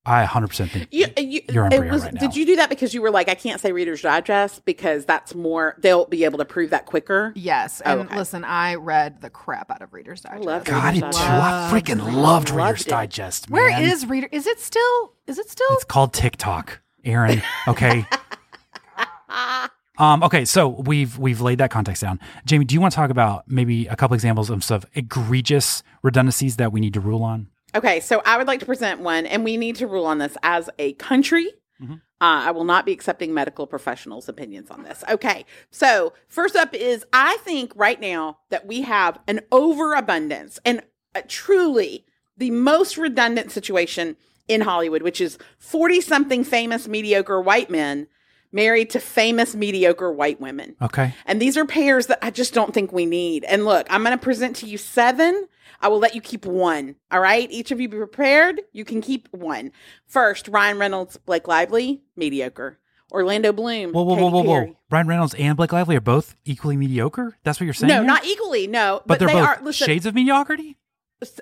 I 0.08 0.24
100% 0.24 0.70
think 0.70 0.88
You, 0.90 1.06
you, 1.18 1.42
You're 1.50 1.64
on 1.66 1.72
it 1.72 1.90
was, 1.90 2.02
right 2.04 2.14
now. 2.14 2.20
Did 2.20 2.34
you 2.34 2.46
do 2.46 2.56
that 2.56 2.68
because 2.70 2.94
you 2.94 3.02
were 3.02 3.10
like, 3.10 3.28
I 3.28 3.34
can't 3.34 3.60
say 3.60 3.72
Reader's 3.72 4.00
Digest 4.02 4.64
because 4.64 5.04
that's 5.04 5.34
more, 5.34 5.76
they'll 5.78 6.06
be 6.06 6.24
able 6.24 6.38
to 6.38 6.44
prove 6.44 6.70
that 6.70 6.86
quicker? 6.86 7.32
Yes, 7.36 7.82
Oh, 7.84 7.92
and 7.92 8.00
okay. 8.08 8.16
listen, 8.16 8.44
I 8.44 8.76
read 8.76 9.20
the 9.20 9.30
crap 9.30 9.70
out 9.70 9.82
of 9.82 9.92
Reader's 9.92 10.22
Digest. 10.22 10.44
love 10.44 10.64
God, 10.64 10.82
I 10.82 10.92
did 10.92 11.02
Reader's 11.02 11.16
too. 11.16 11.22
I 11.24 11.70
freaking 11.72 11.98
Loved 12.04 12.14
loved. 12.16 12.50
Reader's 12.50 12.86
it. 12.86 12.90
Digest, 12.90 13.50
Where 13.50 13.68
man. 13.70 13.82
is 13.84 14.06
Reader? 14.06 14.28
Is 14.32 14.46
it 14.46 14.58
still? 14.60 15.12
Is 15.26 15.38
it 15.38 15.50
still? 15.50 15.66
It's 15.72 15.84
called 15.84 16.12
TikTok, 16.14 16.80
Aaron. 17.04 17.42
Okay. 17.66 18.06
um, 19.98 20.22
okay, 20.22 20.44
so 20.44 20.68
we've 20.68 21.18
we've 21.18 21.40
laid 21.40 21.58
that 21.58 21.70
context 21.70 22.02
down. 22.02 22.18
Jamie, 22.44 22.64
do 22.64 22.74
you 22.74 22.80
want 22.80 22.92
to 22.92 22.96
talk 22.96 23.10
about 23.10 23.44
maybe 23.48 23.86
a 23.88 23.96
couple 23.96 24.14
examples 24.14 24.48
of 24.50 24.62
some 24.64 24.82
egregious 24.94 25.82
redundancies 26.02 26.56
that 26.56 26.72
we 26.72 26.80
need 26.80 26.94
to 26.94 27.00
rule 27.00 27.22
on? 27.22 27.48
Okay, 27.74 28.00
so 28.00 28.22
I 28.24 28.38
would 28.38 28.46
like 28.46 28.61
to 28.61 28.66
present 28.66 29.00
one, 29.00 29.26
and 29.26 29.44
we 29.44 29.57
need 29.57 29.76
to 29.76 29.87
rule 29.87 30.07
on 30.07 30.18
this 30.18 30.37
as 30.42 30.70
a 30.78 30.94
country. 30.94 31.52
Mhm. 31.81 32.00
Uh, 32.20 32.42
I 32.46 32.50
will 32.50 32.64
not 32.64 32.85
be 32.85 32.92
accepting 32.92 33.33
medical 33.33 33.66
professionals' 33.66 34.28
opinions 34.28 34.70
on 34.70 34.83
this. 34.83 35.04
Okay, 35.09 35.44
so 35.70 36.12
first 36.26 36.57
up 36.57 36.74
is 36.74 37.04
I 37.12 37.37
think 37.44 37.72
right 37.76 38.00
now 38.00 38.38
that 38.50 38.66
we 38.66 38.83
have 38.83 39.20
an 39.28 39.40
overabundance 39.52 40.59
and 40.64 40.83
uh, 41.14 41.22
truly 41.28 42.04
the 42.37 42.50
most 42.50 42.96
redundant 42.96 43.52
situation 43.52 44.16
in 44.48 44.62
Hollywood, 44.62 45.02
which 45.02 45.20
is 45.20 45.38
40 45.59 46.00
something 46.00 46.42
famous 46.42 46.88
mediocre 46.88 47.40
white 47.40 47.70
men 47.70 48.09
married 48.50 48.90
to 48.90 48.98
famous 48.98 49.54
mediocre 49.54 50.11
white 50.11 50.40
women. 50.40 50.74
Okay. 50.81 51.14
And 51.26 51.40
these 51.40 51.57
are 51.57 51.66
pairs 51.66 52.07
that 52.07 52.18
I 52.22 52.31
just 52.31 52.54
don't 52.54 52.72
think 52.72 52.92
we 52.92 53.04
need. 53.07 53.44
And 53.44 53.64
look, 53.64 53.87
I'm 53.90 54.02
going 54.02 54.16
to 54.18 54.22
present 54.22 54.57
to 54.57 54.66
you 54.66 54.78
seven. 54.78 55.46
I 55.80 55.88
will 55.88 55.98
let 55.98 56.14
you 56.14 56.20
keep 56.20 56.44
one. 56.44 56.96
All 57.10 57.20
right. 57.20 57.50
Each 57.50 57.70
of 57.70 57.80
you 57.80 57.88
be 57.88 57.96
prepared. 57.96 58.60
You 58.72 58.84
can 58.84 59.00
keep 59.00 59.28
one. 59.32 59.72
First, 60.06 60.48
Ryan 60.48 60.78
Reynolds, 60.78 61.16
Blake 61.18 61.46
Lively, 61.48 62.02
mediocre. 62.16 62.78
Orlando 63.10 63.52
Bloom. 63.52 63.92
Whoa, 63.92 64.02
whoa, 64.02 64.16
whoa, 64.16 64.28
whoa, 64.28 64.42
whoa. 64.42 64.60
Perry. 64.60 64.76
Ryan 64.90 65.06
Reynolds 65.06 65.34
and 65.34 65.56
Blake 65.56 65.72
Lively 65.72 65.96
are 65.96 66.00
both 66.00 66.36
equally 66.44 66.76
mediocre? 66.76 67.38
That's 67.42 67.58
what 67.58 67.64
you're 67.64 67.72
saying? 67.74 67.88
No, 67.88 67.96
here? 67.96 68.04
not 68.04 68.26
equally. 68.26 68.66
No, 68.66 69.02
But, 69.06 69.18
they're 69.18 69.28
they 69.28 69.34
both 69.34 69.46
are. 69.46 69.58
Listen, 69.62 69.86
shades 69.86 70.04
of 70.04 70.14
mediocrity? 70.14 70.76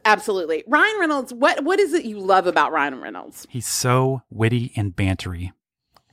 absolutely. 0.04 0.64
Ryan 0.66 0.96
Reynolds. 1.00 1.34
What 1.34 1.64
What 1.64 1.80
is 1.80 1.92
it 1.92 2.04
you 2.04 2.18
love 2.18 2.46
about 2.46 2.72
Ryan 2.72 3.00
Reynolds? 3.00 3.46
He's 3.50 3.66
so 3.66 4.22
witty 4.30 4.72
and 4.76 4.94
bantery. 4.94 5.52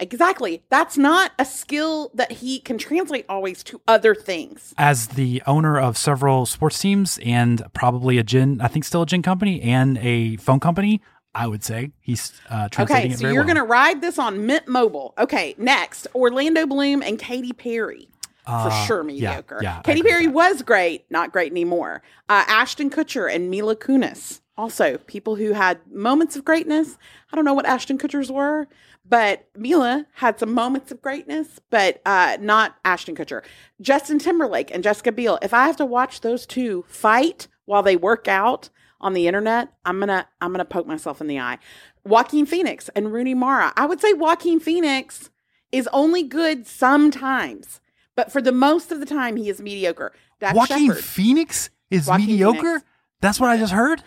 Exactly. 0.04 0.62
That's 0.70 0.98
not 0.98 1.32
a 1.40 1.46
skill 1.46 2.12
that 2.14 2.32
he 2.34 2.60
can 2.60 2.78
translate 2.78 3.26
always 3.30 3.64
to 3.64 3.82
other 3.88 4.14
things. 4.14 4.74
As 4.78 5.08
the 5.08 5.42
owner 5.48 5.80
of 5.80 5.98
several 5.98 6.46
sports 6.46 6.78
teams 6.80 7.20
and 7.24 7.64
probably 7.74 8.18
a 8.18 8.24
gin, 8.24 8.60
I 8.62 8.68
think 8.68 8.86
still 8.86 9.04
a 9.04 9.06
gin 9.06 9.22
company 9.22 9.62
and 9.62 9.98
a 10.00 10.36
phone 10.38 10.60
company, 10.60 11.02
I 11.34 11.48
would 11.48 11.64
say 11.64 11.92
he's 12.02 12.34
uh, 12.50 12.68
translating 12.70 13.06
Okay, 13.12 13.14
it 13.16 13.20
so 13.20 13.28
you're 13.28 13.38
well. 13.38 13.46
going 13.46 13.56
to 13.58 13.64
ride 13.64 14.02
this 14.02 14.20
on 14.20 14.46
Mint 14.46 14.68
Mobile. 14.68 15.14
Okay, 15.18 15.56
next, 15.58 16.06
Orlando 16.14 16.68
Bloom 16.68 17.02
and 17.02 17.18
Katy 17.18 17.54
Perry. 17.54 18.10
For 18.46 18.52
Uh, 18.52 18.86
sure, 18.86 19.00
yeah, 19.04 19.06
mediocre. 19.06 19.60
yeah, 19.64 19.80
I 19.80 19.82
Katy 19.84 20.04
Perry 20.04 20.28
was 20.28 20.64
great, 20.64 21.06
not 21.10 21.32
great 21.32 21.52
anymore. 21.54 22.04
Uh, 22.28 22.44
Ashton 22.48 22.90
Kutcher 22.90 23.34
and 23.34 23.50
Mila 23.50 23.74
Kunis, 23.78 24.42
also 24.58 24.98
people 25.08 25.38
who 25.38 25.54
had 25.54 25.80
moments 25.90 26.36
of 26.36 26.44
greatness. 26.44 26.98
I 27.32 27.38
don't 27.38 27.46
know 27.46 27.54
what 27.54 27.66
Ashton 27.66 27.98
Kutcher's 27.98 28.30
were, 28.30 28.68
but 29.06 29.48
Mila 29.56 30.06
had 30.16 30.40
some 30.40 30.54
moments 30.54 30.92
of 30.92 31.02
greatness, 31.02 31.60
but 31.70 32.02
uh, 32.06 32.38
not 32.40 32.76
Ashton 32.86 33.16
Kutcher. 33.16 33.44
Justin 33.82 34.20
Timberlake 34.20 34.72
and 34.74 34.84
Jessica 34.84 35.12
Biel. 35.12 35.40
If 35.42 35.54
I 35.54 35.66
have 35.68 35.78
to 35.78 35.86
watch 35.86 36.22
those 36.22 36.46
two 36.46 36.86
fight 36.88 37.48
while 37.66 37.84
they 37.84 37.96
work 37.96 38.28
out 38.28 38.70
on 39.02 39.14
the 39.14 39.28
internet, 39.28 39.70
I'm 39.86 40.00
gonna 40.00 40.28
I'm 40.40 40.52
gonna 40.52 40.66
poke 40.66 40.88
myself 40.88 41.20
in 41.20 41.28
the 41.28 41.40
eye. 41.40 41.60
Joaquin 42.06 42.46
Phoenix 42.46 42.90
and 42.96 43.12
Rooney 43.12 43.34
Mara. 43.34 43.74
I 43.76 43.86
would 43.86 44.00
say 44.00 44.14
Joaquin 44.14 44.60
Phoenix 44.60 45.30
is 45.72 45.90
only 45.92 46.24
good 46.24 46.66
sometimes, 46.66 47.82
but 48.16 48.32
for 48.32 48.42
the 48.42 48.52
most 48.52 48.92
of 48.92 49.00
the 49.00 49.06
time, 49.06 49.36
he 49.36 49.50
is 49.50 49.62
mediocre. 49.62 50.14
Dax 50.40 50.56
Joaquin 50.56 50.88
Shepard. 50.88 51.04
Phoenix 51.04 51.70
is 51.92 52.08
Joaquin 52.08 52.28
mediocre? 52.28 52.62
Phoenix. 52.62 52.86
That's 53.22 53.40
what 53.40 53.50
I 53.50 53.58
just 53.58 53.74
heard? 53.74 54.04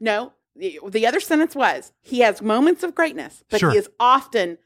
No, 0.00 0.32
the, 0.58 0.80
the 0.90 1.06
other 1.06 1.20
sentence 1.20 1.54
was 1.54 1.92
he 2.00 2.20
has 2.20 2.42
moments 2.42 2.82
of 2.82 2.94
greatness, 2.94 3.44
but 3.50 3.60
Sure. 3.60 3.70
he 3.70 3.78
is 3.78 3.88
often 4.00 4.58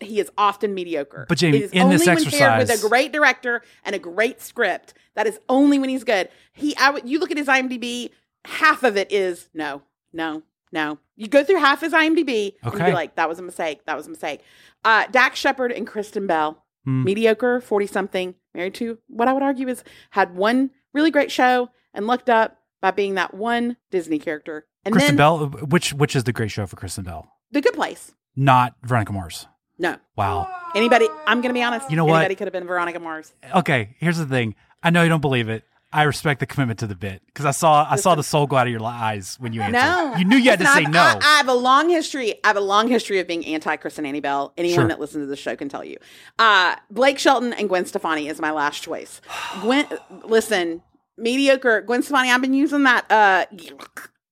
He 0.00 0.20
is 0.20 0.30
often 0.38 0.74
mediocre. 0.74 1.26
But, 1.28 1.38
Jamie, 1.38 1.58
it 1.58 1.64
is 1.64 1.72
in 1.72 1.82
only 1.82 1.96
this 1.96 2.06
when 2.06 2.24
paired 2.24 2.58
with 2.58 2.70
a 2.70 2.88
great 2.88 3.10
director 3.12 3.62
and 3.84 3.96
a 3.96 3.98
great 3.98 4.40
script. 4.40 4.94
That 5.16 5.26
is 5.26 5.40
only 5.48 5.80
when 5.80 5.88
he's 5.88 6.04
good. 6.04 6.28
He, 6.52 6.76
I 6.76 7.00
you 7.04 7.18
look 7.18 7.32
at 7.32 7.36
his 7.36 7.48
IMDb, 7.48 8.10
half 8.44 8.84
of 8.84 8.96
it 8.96 9.10
is 9.10 9.48
no, 9.52 9.82
no, 10.12 10.44
no. 10.70 10.98
You 11.16 11.26
go 11.26 11.42
through 11.42 11.58
half 11.58 11.80
his 11.80 11.92
IMDb 11.92 12.54
and 12.62 12.74
Okay. 12.74 12.84
be 12.86 12.92
like, 12.92 13.16
that 13.16 13.28
was 13.28 13.40
a 13.40 13.42
mistake. 13.42 13.84
That 13.86 13.96
was 13.96 14.06
a 14.06 14.10
mistake. 14.10 14.40
Uh, 14.84 15.06
Dax 15.10 15.38
Shepard 15.40 15.72
and 15.72 15.84
Kristen 15.86 16.28
Bell, 16.28 16.62
Hmm. 16.84 17.02
mediocre, 17.02 17.60
forty 17.60 17.86
something, 17.88 18.36
married 18.54 18.74
to 18.74 18.98
what 19.08 19.26
I 19.26 19.32
would 19.32 19.42
argue 19.42 19.66
is 19.66 19.82
had 20.10 20.36
one 20.36 20.70
really 20.94 21.10
great 21.10 21.32
show 21.32 21.70
and 21.92 22.06
looked 22.06 22.30
up 22.30 22.58
by 22.80 22.92
being 22.92 23.14
that 23.16 23.34
one 23.34 23.76
Disney 23.90 24.20
character. 24.20 24.66
And 24.86 24.92
Kristen 24.92 25.16
then 25.16 25.16
Bell, 25.16 25.46
which 25.48 25.92
which 25.92 26.16
is 26.16 26.24
the 26.24 26.32
great 26.32 26.50
show 26.50 26.66
for 26.66 26.76
Kristen 26.76 27.04
Bell? 27.04 27.28
The 27.50 27.60
Good 27.60 27.74
Place. 27.74 28.12
Not 28.36 28.74
Veronica 28.82 29.12
Mars. 29.12 29.46
No. 29.78 29.96
Wow. 30.16 30.48
Anybody, 30.74 31.06
I'm 31.26 31.40
going 31.40 31.50
to 31.50 31.58
be 31.58 31.62
honest. 31.62 31.90
You 31.90 31.96
know 31.96 32.04
what? 32.04 32.16
Anybody 32.16 32.34
could 32.34 32.46
have 32.46 32.52
been 32.52 32.66
Veronica 32.66 32.98
Mars. 33.00 33.32
Okay, 33.54 33.94
here's 33.98 34.16
the 34.18 34.26
thing. 34.26 34.54
I 34.82 34.90
know 34.90 35.02
you 35.02 35.08
don't 35.08 35.20
believe 35.20 35.48
it. 35.48 35.64
I 35.92 36.02
respect 36.02 36.40
the 36.40 36.46
commitment 36.46 36.80
to 36.80 36.86
the 36.86 36.94
bit 36.96 37.22
because 37.26 37.46
I 37.46 37.52
saw 37.52 37.86
I 37.88 37.96
saw 37.96 38.14
the 38.14 38.22
soul 38.22 38.46
go 38.46 38.56
out 38.56 38.66
of 38.66 38.72
your 38.72 38.82
eyes 38.84 39.36
when 39.38 39.52
you 39.52 39.62
answered. 39.62 39.78
No. 39.78 40.14
You 40.16 40.24
knew 40.24 40.36
you 40.36 40.50
had 40.50 40.58
to 40.58 40.66
say 40.66 40.82
no. 40.82 41.00
I, 41.00 41.18
I 41.22 41.36
have 41.38 41.48
a 41.48 41.54
long 41.54 41.88
history. 41.88 42.34
I 42.44 42.48
have 42.48 42.56
a 42.56 42.60
long 42.60 42.88
history 42.88 43.18
of 43.20 43.26
being 43.26 43.46
anti 43.46 43.76
Kristen 43.76 44.04
Annie 44.04 44.20
Bell. 44.20 44.52
Anyone 44.58 44.74
Sure. 44.82 44.88
that 44.88 45.00
listens 45.00 45.22
to 45.22 45.26
the 45.26 45.36
show 45.36 45.56
can 45.56 45.68
tell 45.68 45.84
you. 45.84 45.96
Uh, 46.38 46.76
Blake 46.90 47.18
Shelton 47.18 47.52
and 47.54 47.68
Gwen 47.68 47.86
Stefani 47.86 48.28
is 48.28 48.40
my 48.40 48.50
last 48.50 48.82
choice. 48.82 49.20
Gwen, 49.62 49.86
listen, 50.24 50.82
mediocre. 51.16 51.80
Gwen 51.82 52.02
Stefani. 52.02 52.30
I've 52.30 52.42
been 52.42 52.52
using 52.54 52.82
that 52.82 53.10
uh, 53.10 53.46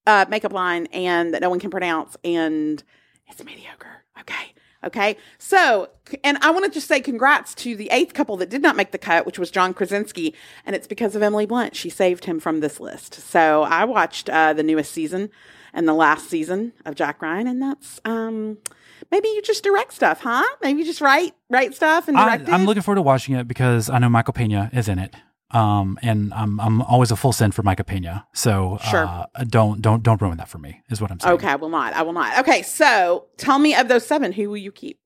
uh, 0.07 0.25
makeup 0.29 0.53
line 0.53 0.87
and 0.87 1.33
that 1.33 1.41
no 1.41 1.49
one 1.49 1.59
can 1.59 1.71
pronounce, 1.71 2.17
and 2.23 2.83
it's 3.27 3.43
mediocre. 3.43 4.03
Okay. 4.19 4.53
Okay. 4.83 5.17
So, 5.39 5.89
and 6.23 6.37
I 6.41 6.51
want 6.51 6.65
to 6.65 6.71
just 6.71 6.87
say 6.87 7.01
congrats 7.01 7.55
to 7.55 7.75
the 7.75 7.89
eighth 7.91 8.13
couple 8.13 8.37
that 8.37 8.51
did 8.51 8.61
not 8.61 8.75
make 8.75 8.91
the 8.91 8.99
cut, 8.99 9.25
which 9.25 9.39
was 9.39 9.49
John 9.49 9.73
Krasinski. 9.73 10.35
And 10.63 10.75
it's 10.75 10.85
because 10.85 11.15
of 11.15 11.23
Emily 11.23 11.47
Blunt. 11.47 11.75
She 11.75 11.89
saved 11.89 12.25
him 12.25 12.39
from 12.39 12.59
this 12.59 12.79
list. 12.79 13.15
So 13.15 13.63
I 13.63 13.83
watched 13.85 14.29
uh, 14.29 14.53
the 14.53 14.61
newest 14.61 14.91
season 14.91 15.31
and 15.73 15.87
the 15.87 15.93
last 15.93 16.29
season 16.29 16.71
of 16.85 16.93
Jack 16.93 17.19
Ryan. 17.23 17.47
And 17.47 17.61
that's, 17.63 17.99
um, 18.05 18.59
maybe 19.09 19.27
you 19.29 19.41
just 19.41 19.63
direct 19.63 19.91
stuff, 19.91 20.21
huh? 20.21 20.43
Maybe 20.61 20.79
you 20.79 20.85
just 20.85 21.01
write, 21.01 21.33
write 21.49 21.73
stuff 21.73 22.07
and 22.07 22.15
I, 22.15 22.35
it. 22.35 22.47
I'm 22.47 22.65
looking 22.65 22.83
forward 22.83 22.97
to 22.97 23.01
watching 23.01 23.33
it 23.33 23.47
because 23.47 23.89
I 23.89 23.97
know 23.97 24.09
Michael 24.09 24.33
Pena 24.33 24.69
is 24.71 24.87
in 24.87 24.99
it. 24.99 25.15
Um, 25.51 25.97
and 26.01 26.33
I'm 26.33 26.59
I'm 26.59 26.81
always 26.81 27.11
a 27.11 27.15
full 27.15 27.31
send 27.31 27.53
for 27.53 27.61
Michael 27.63 27.85
Pena. 27.85 28.25
So 28.33 28.79
Sure. 28.89 29.05
uh, 29.05 29.25
don't 29.47 29.81
don't 29.81 30.01
don't 30.03 30.21
ruin 30.21 30.37
that 30.37 30.49
for 30.49 30.57
me. 30.57 30.81
Is 30.89 30.99
what 31.01 31.11
I'm 31.11 31.19
saying. 31.19 31.35
Okay. 31.35 31.47
I 31.49 31.55
will 31.55 31.69
not. 31.69 31.93
I 31.93 32.01
will 32.01 32.13
not. 32.13 32.39
Okay. 32.39 32.61
So 32.63 33.27
tell 33.37 33.59
me 33.59 33.75
of 33.75 33.87
those 33.87 34.05
seven, 34.05 34.31
who 34.31 34.49
will 34.49 34.57
you 34.57 34.71
keep? 34.71 34.99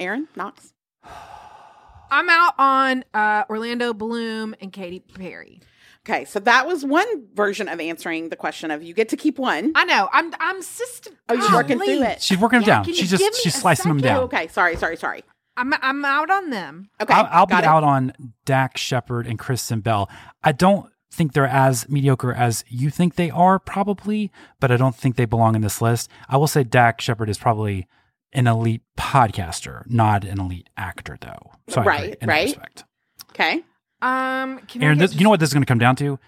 Aaron 0.00 0.28
Knox? 0.36 0.72
I'm 2.10 2.28
out 2.30 2.54
on 2.58 3.04
uh, 3.12 3.44
Orlando 3.50 3.92
Bloom 3.92 4.54
and 4.60 4.72
Katy 4.72 5.00
Perry. 5.00 5.60
Okay. 6.06 6.24
So 6.24 6.38
that 6.40 6.66
was 6.66 6.84
one 6.84 7.06
version 7.34 7.68
of 7.68 7.80
answering 7.80 8.28
the 8.28 8.36
question 8.36 8.70
of 8.70 8.82
you 8.82 8.94
get 8.94 9.08
to 9.08 9.16
keep 9.16 9.38
one. 9.38 9.72
I 9.74 9.84
know. 9.86 10.08
I'm 10.12 10.32
I'm 10.38 10.62
system. 10.62 11.14
Oh, 11.28 11.34
you're 11.34 11.52
working 11.52 11.78
through 11.78 12.02
it. 12.02 12.22
She's 12.22 12.38
working 12.38 12.60
them 12.60 12.68
Yeah, 12.68 12.74
down. 12.76 12.84
can 12.84 12.94
She's 12.94 13.10
just 13.10 13.42
she's 13.42 13.56
a 13.56 13.58
slicing 13.58 13.88
them 13.90 14.00
down. 14.00 14.18
Oh, 14.20 14.22
okay. 14.24 14.46
Sorry. 14.48 14.76
Sorry. 14.76 14.96
Sorry. 14.96 15.24
I'm 15.56 15.72
I'm 15.82 16.04
out 16.04 16.30
on 16.30 16.50
them. 16.50 16.88
Okay. 17.00 17.12
I'll, 17.14 17.28
I'll 17.30 17.46
be 17.46 17.54
it. 17.54 17.64
out 17.64 17.84
on 17.84 18.12
Dax 18.44 18.80
Shepard 18.80 19.26
and 19.26 19.38
Kristen 19.38 19.80
Bell. 19.80 20.10
I 20.42 20.52
don't 20.52 20.90
think 21.12 21.32
they're 21.32 21.46
as 21.46 21.88
mediocre 21.88 22.32
as 22.32 22.64
you 22.68 22.90
think 22.90 23.14
they 23.14 23.30
are, 23.30 23.58
probably, 23.60 24.32
but 24.58 24.72
I 24.72 24.76
don't 24.76 24.96
think 24.96 25.14
they 25.16 25.26
belong 25.26 25.54
in 25.54 25.60
this 25.62 25.80
list. 25.80 26.10
I 26.28 26.36
will 26.36 26.48
say 26.48 26.64
Dax 26.64 27.04
Shepard 27.04 27.28
is 27.30 27.38
probably 27.38 27.86
an 28.32 28.48
elite 28.48 28.82
podcaster, 28.98 29.88
not 29.88 30.24
an 30.24 30.40
elite 30.40 30.68
actor, 30.76 31.16
though. 31.20 31.52
So 31.68 31.82
I 31.82 31.84
Right, 31.84 32.02
agree 32.04 32.16
in 32.20 32.28
right. 32.28 32.44
respect. 32.46 32.84
Okay. 33.30 33.62
Um, 34.02 34.58
can 34.66 34.82
Aaron, 34.82 34.98
get 34.98 35.10
this, 35.10 35.14
you 35.16 35.22
know 35.24 35.30
what 35.30 35.38
this 35.40 35.50
is 35.50 35.54
going 35.54 35.62
to 35.62 35.66
come 35.66 35.78
down 35.78 35.94
to? 35.96 36.18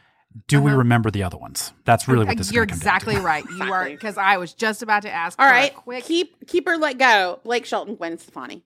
Do 0.49 0.61
we 0.63 0.71
Uh-huh. 0.71 0.79
remember 0.79 1.11
the 1.11 1.25
other 1.25 1.37
ones? 1.37 1.73
That's 1.85 2.07
really 2.07 2.25
what 2.27 2.37
this 2.37 2.47
is 2.49 2.53
You're 2.53 2.65
going 2.67 2.79
to 2.79 2.85
come 2.85 2.95
exactly 2.95 3.15
down 3.15 3.23
to. 3.23 3.27
right. 3.27 3.45
You 3.59 3.73
are 3.73 3.85
because 3.89 4.17
I 4.19 4.37
was 4.37 4.55
just 4.55 4.83
about 4.83 5.03
to 5.03 5.11
ask. 5.11 5.37
All 5.41 5.49
for 5.49 5.55
a 5.57 5.71
quick. 5.71 6.05
Keep 6.05 6.47
keep 6.47 6.67
her 6.69 6.77
let 6.77 6.99
go. 6.99 7.41
Blake 7.43 7.65
Shelton, 7.67 7.97
Gwen 7.97 8.19
Stefani. 8.19 8.63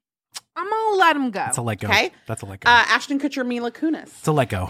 I'm 0.60 0.68
gonna 0.70 0.96
let 0.96 1.16
him 1.16 1.30
go. 1.30 1.40
That's 1.40 1.56
a 1.56 1.62
let 1.62 1.80
go. 1.80 1.88
Okay. 1.88 2.12
That's 2.26 2.42
a 2.42 2.46
let 2.46 2.60
go. 2.60 2.70
Uh, 2.70 2.84
Ashton 2.88 3.18
Kutcher, 3.18 3.46
Mila 3.46 3.70
Kunis. 3.72 4.02
it's 4.08 4.26
a 4.26 4.32
let 4.32 4.50
go. 4.50 4.68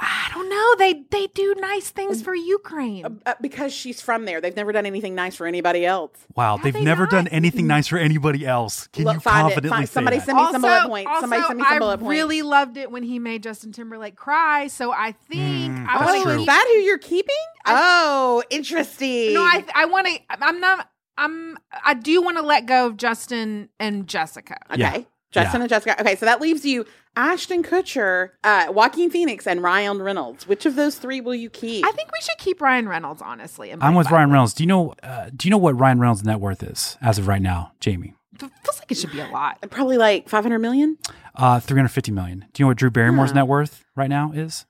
I 0.00 0.30
don't 0.32 0.48
know. 0.48 0.74
They 0.78 1.02
they 1.10 1.26
do 1.34 1.54
nice 1.58 1.90
things 1.90 2.22
for 2.22 2.32
Ukraine. 2.34 3.20
Uh, 3.26 3.34
because 3.40 3.72
she's 3.72 4.00
from 4.00 4.24
there. 4.26 4.40
They've 4.40 4.54
never 4.54 4.70
done 4.72 4.86
anything 4.86 5.14
nice 5.16 5.34
for 5.34 5.44
anybody 5.46 5.84
else. 5.84 6.12
Wow, 6.36 6.56
Have 6.56 6.64
they've 6.64 6.72
they 6.72 6.84
never 6.84 7.02
not? 7.02 7.10
done 7.10 7.28
anything 7.28 7.66
nice 7.66 7.88
for 7.88 7.98
anybody 7.98 8.46
else. 8.46 8.86
Can 8.88 9.04
Look, 9.04 9.14
you 9.14 9.20
find 9.20 9.42
confidently 9.46 9.70
Find- 9.70 9.88
say 9.88 9.92
somebody 9.92 10.16
that? 10.18 10.26
send 10.26 10.38
me 10.38 10.52
some 10.52 10.62
bullet 10.62 10.86
points. 10.88 11.10
Somebody 11.20 11.42
send 11.42 11.58
me 11.58 11.64
some 11.64 11.72
I 11.72 11.78
bullet 11.80 11.98
points. 11.98 12.08
I 12.08 12.14
really 12.16 12.42
loved 12.42 12.76
it 12.76 12.90
when 12.92 13.02
he 13.02 13.18
made 13.18 13.42
Justin 13.42 13.72
Timberlake 13.72 14.14
cry. 14.16 14.68
So 14.68 14.92
I 14.92 15.12
think 15.12 15.72
Mm, 15.74 15.86
I 15.88 15.98
that's 15.98 16.12
want 16.24 16.26
Oh, 16.28 16.40
is 16.40 16.46
that 16.46 16.64
who 16.72 16.78
you're 16.80 16.98
keeping? 16.98 17.34
oh, 17.66 18.42
interesting. 18.50 19.34
No, 19.34 19.42
I 19.42 19.64
I 19.74 19.84
want 19.86 20.06
to. 20.06 20.18
I'm 20.30 20.60
not. 20.60 20.88
I'm. 21.16 21.58
I 21.84 21.94
do 21.94 22.22
want 22.22 22.36
to 22.36 22.42
let 22.44 22.66
go 22.66 22.86
of 22.86 22.96
Justin 22.96 23.68
and 23.80 24.06
Jessica. 24.06 24.58
Okay. 24.70 24.78
Yeah. 24.80 25.02
Justin 25.30 25.60
Yeah. 25.60 25.62
and 25.64 25.70
Jessica. 25.70 26.00
Okay, 26.00 26.16
so 26.16 26.24
that 26.26 26.40
leaves 26.40 26.64
you 26.64 26.86
Ashton 27.16 27.62
Kutcher, 27.62 28.30
uh, 28.44 28.66
Joaquin 28.70 29.10
Phoenix, 29.10 29.46
and 29.46 29.62
Ryan 29.62 30.00
Reynolds. 30.00 30.46
Which 30.46 30.64
of 30.66 30.74
those 30.76 30.96
three 30.96 31.20
will 31.20 31.34
you 31.34 31.50
keep? 31.50 31.84
I 31.84 31.90
think 31.92 32.10
we 32.12 32.20
should 32.22 32.38
keep 32.38 32.60
Ryan 32.60 32.88
Reynolds. 32.88 33.20
Honestly, 33.22 33.72
I'm 33.72 33.94
with 33.94 34.10
Ryan 34.10 34.30
Reynolds. 34.30 34.54
Do 34.54 34.62
you 34.62 34.68
know? 34.68 34.94
Uh, 35.02 35.30
do 35.34 35.46
you 35.48 35.50
know 35.50 35.58
what 35.58 35.78
Ryan 35.78 36.00
Reynolds' 36.00 36.24
net 36.24 36.40
worth 36.40 36.62
is 36.62 36.96
as 37.02 37.18
of 37.18 37.26
right 37.28 37.42
now, 37.42 37.72
Jamie? 37.80 38.14
It 38.34 38.40
feels 38.62 38.78
like 38.78 38.90
it 38.92 38.96
should 38.96 39.10
be 39.12 39.18
a 39.20 39.26
lot. 39.28 39.58
Probably 39.70 39.96
like 39.98 40.28
500 40.28 40.60
million. 40.60 40.96
Uh, 41.34 41.58
350 41.58 42.12
million. 42.12 42.46
Do 42.52 42.60
you 42.60 42.64
know 42.64 42.68
what 42.68 42.76
Drew 42.76 42.90
Barrymore's 42.90 43.30
Huh. 43.30 43.36
net 43.36 43.48
worth 43.48 43.84
right 43.96 44.08
now 44.08 44.30
is? 44.32 44.64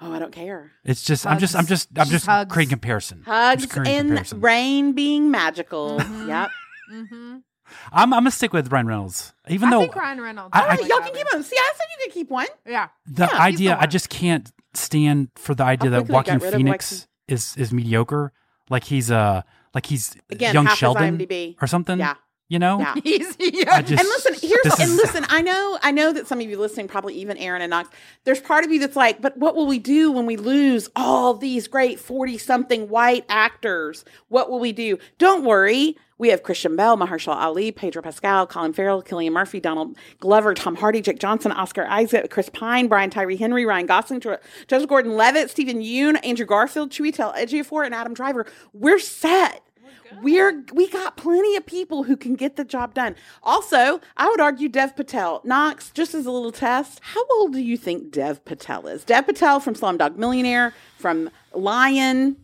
Oh, 0.00 0.12
I 0.12 0.18
don't 0.18 0.32
care. 0.32 0.72
It's 0.84 1.04
just. 1.04 1.24
I'm 1.26 1.38
just. 1.38 1.54
I'm 1.54 1.66
just. 1.66 1.88
I'm 1.96 2.08
Just 2.08 2.26
just 2.26 2.48
creating 2.48 2.70
comparison. 2.70 3.22
I'm 3.26 3.32
Hugs 3.50 3.62
just 3.62 3.72
creating 3.72 3.94
in 3.94 4.06
comparison. 4.08 4.40
rain 4.40 4.92
being 4.92 5.30
magical. 5.30 6.00
Mhm. 6.00 6.26
Yep. 6.28 6.50
Mm-hmm. 6.92 7.36
I'm. 7.92 8.12
I'm 8.12 8.20
gonna 8.20 8.30
stick 8.30 8.52
with 8.52 8.70
Ryan 8.72 8.86
Reynolds, 8.86 9.32
even 9.48 9.68
I 9.68 9.70
though 9.72 9.80
think 9.80 9.96
Ryan 9.96 10.20
Reynolds. 10.20 10.50
I- 10.52 10.60
All 10.66 10.70
is 10.74 10.80
right, 10.80 10.88
y'all 10.88 11.00
can 11.00 11.14
keep 11.14 11.32
him. 11.32 11.42
See, 11.42 11.56
I 11.56 11.72
said 11.76 11.86
you 11.98 12.04
could 12.06 12.14
keep 12.14 12.30
one. 12.30 12.46
Yeah. 12.66 12.88
the 13.06 13.22
Yeah, 13.22 13.26
he's 13.28 13.36
the 13.36 13.40
idea 13.42 13.74
I 13.74 13.78
one. 13.80 13.90
just 13.90 14.08
can't 14.10 14.52
stand 14.74 15.28
for 15.36 15.54
the 15.54 15.64
idea 15.64 15.90
that 15.90 15.98
quickly 16.00 16.14
Joaquin 16.14 16.34
got 16.38 16.42
rid 16.44 16.54
of 16.54 16.58
Phoenix 16.58 17.06
is 17.28 17.56
is 17.56 17.72
mediocre. 17.72 18.32
Like 18.70 18.84
he's 18.84 19.10
uh 19.10 19.42
like 19.74 19.86
he's 19.86 20.16
Again, 20.30 20.54
young 20.54 20.64
half 20.66 20.72
his 20.74 20.78
Sheldon 20.78 21.18
IMDb. 21.18 21.56
or 21.62 21.66
something. 21.66 21.98
Yeah. 21.98 22.14
You 22.48 22.58
know. 22.58 22.80
Yeah. 22.80 22.94
He's 23.02 23.34
yeah. 23.38 23.76
I 23.76 23.80
just- 23.80 23.98
And 23.98 24.06
listen, 24.08 24.34
here's 24.34 24.62
This 24.62 24.78
and 24.78 24.90
is- 24.90 24.96
listen. 24.96 25.24
I 25.30 25.40
know, 25.40 25.78
I 25.82 25.90
know 25.90 26.12
that 26.12 26.26
some 26.26 26.38
of 26.38 26.46
you 26.50 26.58
listening, 26.58 26.86
probably 26.86 27.14
even 27.14 27.38
Aaron 27.38 27.62
and 27.62 27.70
Knox. 27.70 27.88
There's 28.24 28.40
part 28.40 28.62
of 28.66 28.70
you 28.70 28.78
that's 28.78 28.94
like, 28.96 29.22
but 29.22 29.38
what 29.38 29.56
will 29.56 29.66
we 29.66 29.78
do 29.78 30.12
when 30.12 30.26
we 30.26 30.36
lose 30.36 30.90
all 30.94 31.32
these 31.32 31.66
great 31.66 31.98
forty-something 31.98 32.90
white 32.90 33.24
actors? 33.30 34.04
What 34.28 34.50
will 34.50 34.60
we 34.60 34.72
do? 34.72 34.98
Don't 35.16 35.44
worry. 35.44 35.96
We 36.22 36.28
have 36.28 36.44
Christian 36.44 36.76
Bale, 36.76 36.96
Mahershala 36.96 37.34
Ali, 37.34 37.72
Pedro 37.72 38.00
Pascal, 38.00 38.46
Colin 38.46 38.72
Farrell, 38.72 39.02
Cillian 39.02 39.32
Murphy, 39.32 39.58
Donald 39.58 39.96
Glover, 40.20 40.54
Tom 40.54 40.76
Hardy, 40.76 41.00
Jake 41.00 41.18
Johnson, 41.18 41.50
Oscar 41.50 41.84
Isaac, 41.86 42.30
Chris 42.30 42.48
Pine, 42.48 42.86
Brian 42.86 43.10
Tyree 43.10 43.34
Henry, 43.34 43.66
Ryan 43.66 43.86
Gosling, 43.86 44.20
Jo- 44.20 44.38
Joseph 44.68 44.88
Gordon-Levitt, 44.88 45.50
Steven 45.50 45.80
Yeun, 45.80 46.24
Andrew 46.24 46.46
Garfield, 46.46 46.90
Chiwetel 46.92 47.34
Ejiofor, 47.34 47.84
and 47.84 47.92
Adam 47.92 48.14
Driver. 48.14 48.46
We're 48.72 49.00
set. 49.00 49.64
We're 50.22 50.64
we 50.72 50.86
got 50.86 51.16
plenty 51.16 51.56
of 51.56 51.66
people 51.66 52.04
who 52.04 52.16
can 52.16 52.36
get 52.36 52.54
the 52.54 52.64
job 52.64 52.94
done. 52.94 53.16
Also, 53.42 54.00
I 54.16 54.28
would 54.28 54.40
argue 54.40 54.68
Dev 54.68 54.94
Patel. 54.94 55.40
Knox, 55.42 55.90
just 55.90 56.14
as 56.14 56.24
a 56.24 56.30
little 56.30 56.52
test, 56.52 57.00
how 57.02 57.24
old 57.32 57.52
do 57.52 57.58
you 57.58 57.76
think 57.76 58.12
Dev 58.12 58.44
Patel 58.44 58.86
is? 58.86 59.02
Dev 59.02 59.26
Patel 59.26 59.58
from 59.58 59.74
Slumdog 59.74 60.14
Millionaire, 60.14 60.72
from 60.98 61.30
Lion. 61.52 62.36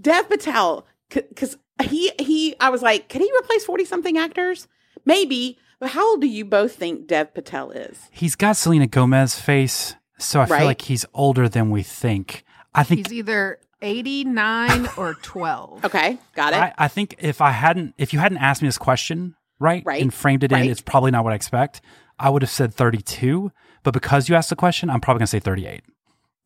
Dev 0.00 0.28
Patel, 0.28 0.84
because 1.10 1.56
he 1.86 2.10
he, 2.18 2.54
I 2.60 2.70
was 2.70 2.82
like, 2.82 3.08
could 3.08 3.20
he 3.20 3.30
replace 3.38 3.64
forty 3.64 3.84
something 3.84 4.16
actors? 4.18 4.68
Maybe, 5.04 5.58
but 5.78 5.90
how 5.90 6.10
old 6.10 6.20
do 6.20 6.26
you 6.26 6.44
both 6.44 6.74
think 6.74 7.06
Dev 7.06 7.32
Patel 7.34 7.70
is? 7.70 8.08
He's 8.10 8.36
got 8.36 8.56
Selena 8.56 8.86
Gomez 8.86 9.38
face, 9.40 9.94
so 10.18 10.40
I 10.40 10.44
Right. 10.46 10.58
feel 10.58 10.66
like 10.66 10.82
he's 10.82 11.04
older 11.14 11.48
than 11.48 11.70
we 11.70 11.82
think. 11.82 12.44
I 12.74 12.82
think 12.84 13.06
He's 13.06 13.12
either 13.18 13.58
89 13.82 14.88
or 14.96 15.14
12. 15.14 15.84
Okay, 15.84 16.18
got 16.34 16.52
it. 16.52 16.56
I, 16.56 16.74
I 16.78 16.88
think 16.88 17.16
if 17.18 17.40
I 17.40 17.50
hadn't 17.50 17.94
if 17.98 18.12
you 18.12 18.18
hadn't 18.18 18.38
asked 18.38 18.62
me 18.62 18.68
this 18.68 18.78
question, 18.78 19.34
right, 19.58 19.82
Right, 19.84 20.02
and 20.02 20.12
framed 20.12 20.44
it 20.44 20.52
right. 20.52 20.64
in, 20.64 20.70
it's 20.70 20.80
probably 20.80 21.10
not 21.10 21.24
what 21.24 21.32
I 21.32 21.36
expect. 21.36 21.80
I 22.18 22.28
would 22.30 22.42
have 22.42 22.50
said 22.50 22.74
32, 22.74 23.50
but 23.82 23.92
because 23.94 24.28
you 24.28 24.34
asked 24.34 24.50
the 24.50 24.56
question, 24.56 24.90
I'm 24.90 25.00
probably 25.00 25.20
going 25.20 25.26
to 25.26 25.30
say 25.30 25.40
38. 25.40 25.82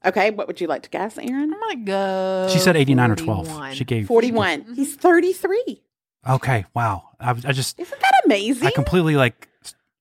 Okay, 0.04 0.30
what 0.30 0.46
would 0.46 0.60
you 0.60 0.66
like 0.66 0.82
to 0.82 0.90
guess, 0.90 1.16
Aaron? 1.18 1.54
I'm 1.54 1.60
gonna 1.60 1.76
go. 1.84 2.48
She 2.52 2.58
said 2.58 2.76
89 2.76 3.10
or 3.10 3.16
12. 3.16 3.46
41. 3.48 3.74
She 3.74 3.84
gave 3.84 4.06
41. 4.06 4.74
He's 4.74 4.96
33. 4.96 5.82
Okay, 6.28 6.64
wow. 6.74 7.10
I, 7.20 7.32
was- 7.32 7.44
I 7.44 7.52
just 7.52 7.78
Isn't 7.78 8.00
that 8.00 8.12
amazing? 8.24 8.66
I 8.66 8.70
completely 8.70 9.16
like 9.16 9.48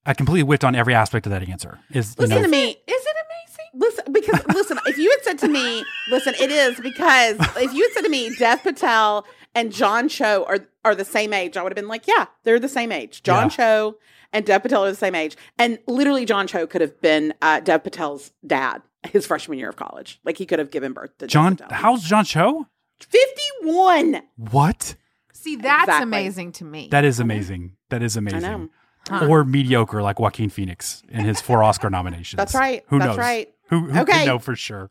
I 0.06 0.14
completely 0.14 0.44
whipped 0.44 0.64
on 0.66 0.76
every 0.76 0.94
aspect 0.94 1.26
of 1.26 1.32
that 1.32 1.48
answer. 1.48 1.80
Is 1.92 2.16
you 2.18 2.24
Listen 2.24 2.38
know 2.38 2.42
to 2.44 2.48
me. 2.50 2.70
Is 2.72 2.78
it 2.88 3.16
amazing? 3.16 3.66
Listen, 3.76 4.12
because 4.14 4.42
listen, 4.54 4.78
if 4.86 4.98
you 4.98 5.10
had 5.10 5.24
said 5.24 5.40
to 5.40 5.48
me, 5.48 5.84
listen, 6.12 6.34
it 6.40 6.52
is 6.52 6.80
because 6.80 7.38
if 7.58 7.74
you 7.74 7.84
had 7.84 7.92
said 7.94 8.02
to 8.04 8.10
me, 8.10 8.36
Dev 8.38 8.62
Patel 8.64 9.26
and 9.56 9.72
John 9.72 10.10
Cho 10.10 10.44
are 10.48 10.60
are 10.86 10.96
the 10.96 11.06
same 11.06 11.32
age, 11.34 11.56
I 11.56 11.64
would 11.64 11.72
have 11.72 11.76
been 11.78 11.88
like, 11.88 12.08
yeah, 12.08 12.26
they're 12.44 12.60
the 12.60 12.68
same 12.70 12.92
age. 12.92 13.24
John 13.24 13.44
Yeah. 13.46 13.50
Cho 13.50 13.96
and 14.34 14.46
Dev 14.46 14.64
Patel 14.64 14.84
are 14.86 14.90
the 14.90 14.96
same 14.96 15.16
age. 15.16 15.38
And 15.58 15.80
literally, 15.88 16.26
John 16.26 16.48
Cho 16.48 16.68
could 16.68 16.82
have 16.82 17.00
been 17.02 17.34
uh, 17.42 17.62
Dev 17.62 17.84
Patel's 17.84 18.32
dad 18.46 18.82
his 19.12 19.26
freshman 19.26 19.58
year 19.60 19.70
of 19.70 19.76
college. 19.76 20.20
Like 20.24 20.38
he 20.38 20.46
could 20.46 20.60
have 20.60 20.72
given 20.72 20.94
birth 20.94 21.18
to 21.20 21.28
John, 21.28 21.56
Dev 21.56 21.68
Patel. 21.70 21.82
how's 21.84 22.04
John 22.04 22.26
Cho? 22.26 22.68
51. 23.00 24.22
What? 24.38 24.96
See, 25.34 25.56
that's 25.56 25.84
Exactly. 25.84 26.04
amazing 26.04 26.52
to 26.54 26.66
me. 26.66 26.88
That 26.92 27.04
is 27.06 27.20
amazing. 27.20 27.76
That 27.90 28.02
is 28.04 28.16
I 28.16 28.20
amazing. 28.20 28.42
know. 28.42 28.70
Huh. 29.10 29.28
Or 29.30 29.44
mediocre 29.44 30.02
like 30.02 30.20
Joaquin 30.20 30.50
Phoenix 30.50 31.04
in 31.10 31.26
his 31.26 31.42
four 31.42 31.62
Oscar 31.62 31.90
nominations. 31.90 32.38
That's 32.38 32.56
right. 32.56 32.84
Who 32.88 33.00
That's 33.00 33.10
knows? 33.10 33.18
right. 33.18 33.54
Who, 33.70 33.88
who 33.90 34.00
Okay. 34.02 34.12
can 34.14 34.26
know 34.28 34.40
for 34.40 34.56
sure? 34.56 34.90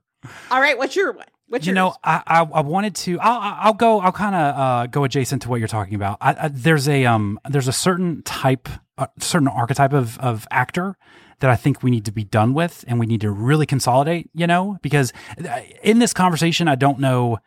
All 0.50 0.60
right. 0.60 0.76
What's 0.76 0.94
your 0.94 1.12
one? 1.12 1.26
What's 1.48 1.66
you 1.66 1.70
yours? 1.70 1.74
know, 1.74 1.94
I, 2.02 2.22
I 2.26 2.40
I 2.42 2.60
wanted 2.62 2.94
to. 2.96 3.20
I'll 3.20 3.40
I'll 3.40 3.56
I'll 3.60 3.74
go. 3.74 4.00
I'll 4.00 4.12
kind 4.12 4.34
of 4.34 4.58
uh, 4.58 4.86
go 4.86 5.04
adjacent 5.04 5.42
to 5.42 5.48
what 5.48 5.58
you're 5.58 5.68
talking 5.68 5.94
about. 5.94 6.18
I, 6.20 6.34
I, 6.44 6.48
there's 6.48 6.88
a 6.88 7.04
um 7.06 7.38
there's 7.48 7.68
a 7.68 7.72
certain 7.72 8.22
type, 8.22 8.68
a 8.98 9.08
certain 9.20 9.48
archetype 9.48 9.92
of 9.92 10.18
of 10.18 10.46
actor 10.50 10.96
that 11.40 11.50
I 11.50 11.56
think 11.56 11.82
we 11.82 11.90
need 11.90 12.04
to 12.06 12.12
be 12.12 12.24
done 12.24 12.54
with, 12.54 12.84
and 12.86 12.98
we 12.98 13.06
need 13.06 13.20
to 13.22 13.30
really 13.30 13.66
consolidate. 13.66 14.30
You 14.34 14.46
know, 14.46 14.78
because 14.82 15.12
uh, 15.46 15.60
in 15.82 15.98
this 15.98 16.12
conversation, 16.14 16.68
I 16.68 16.74
don't 16.74 16.98
know 16.98 17.38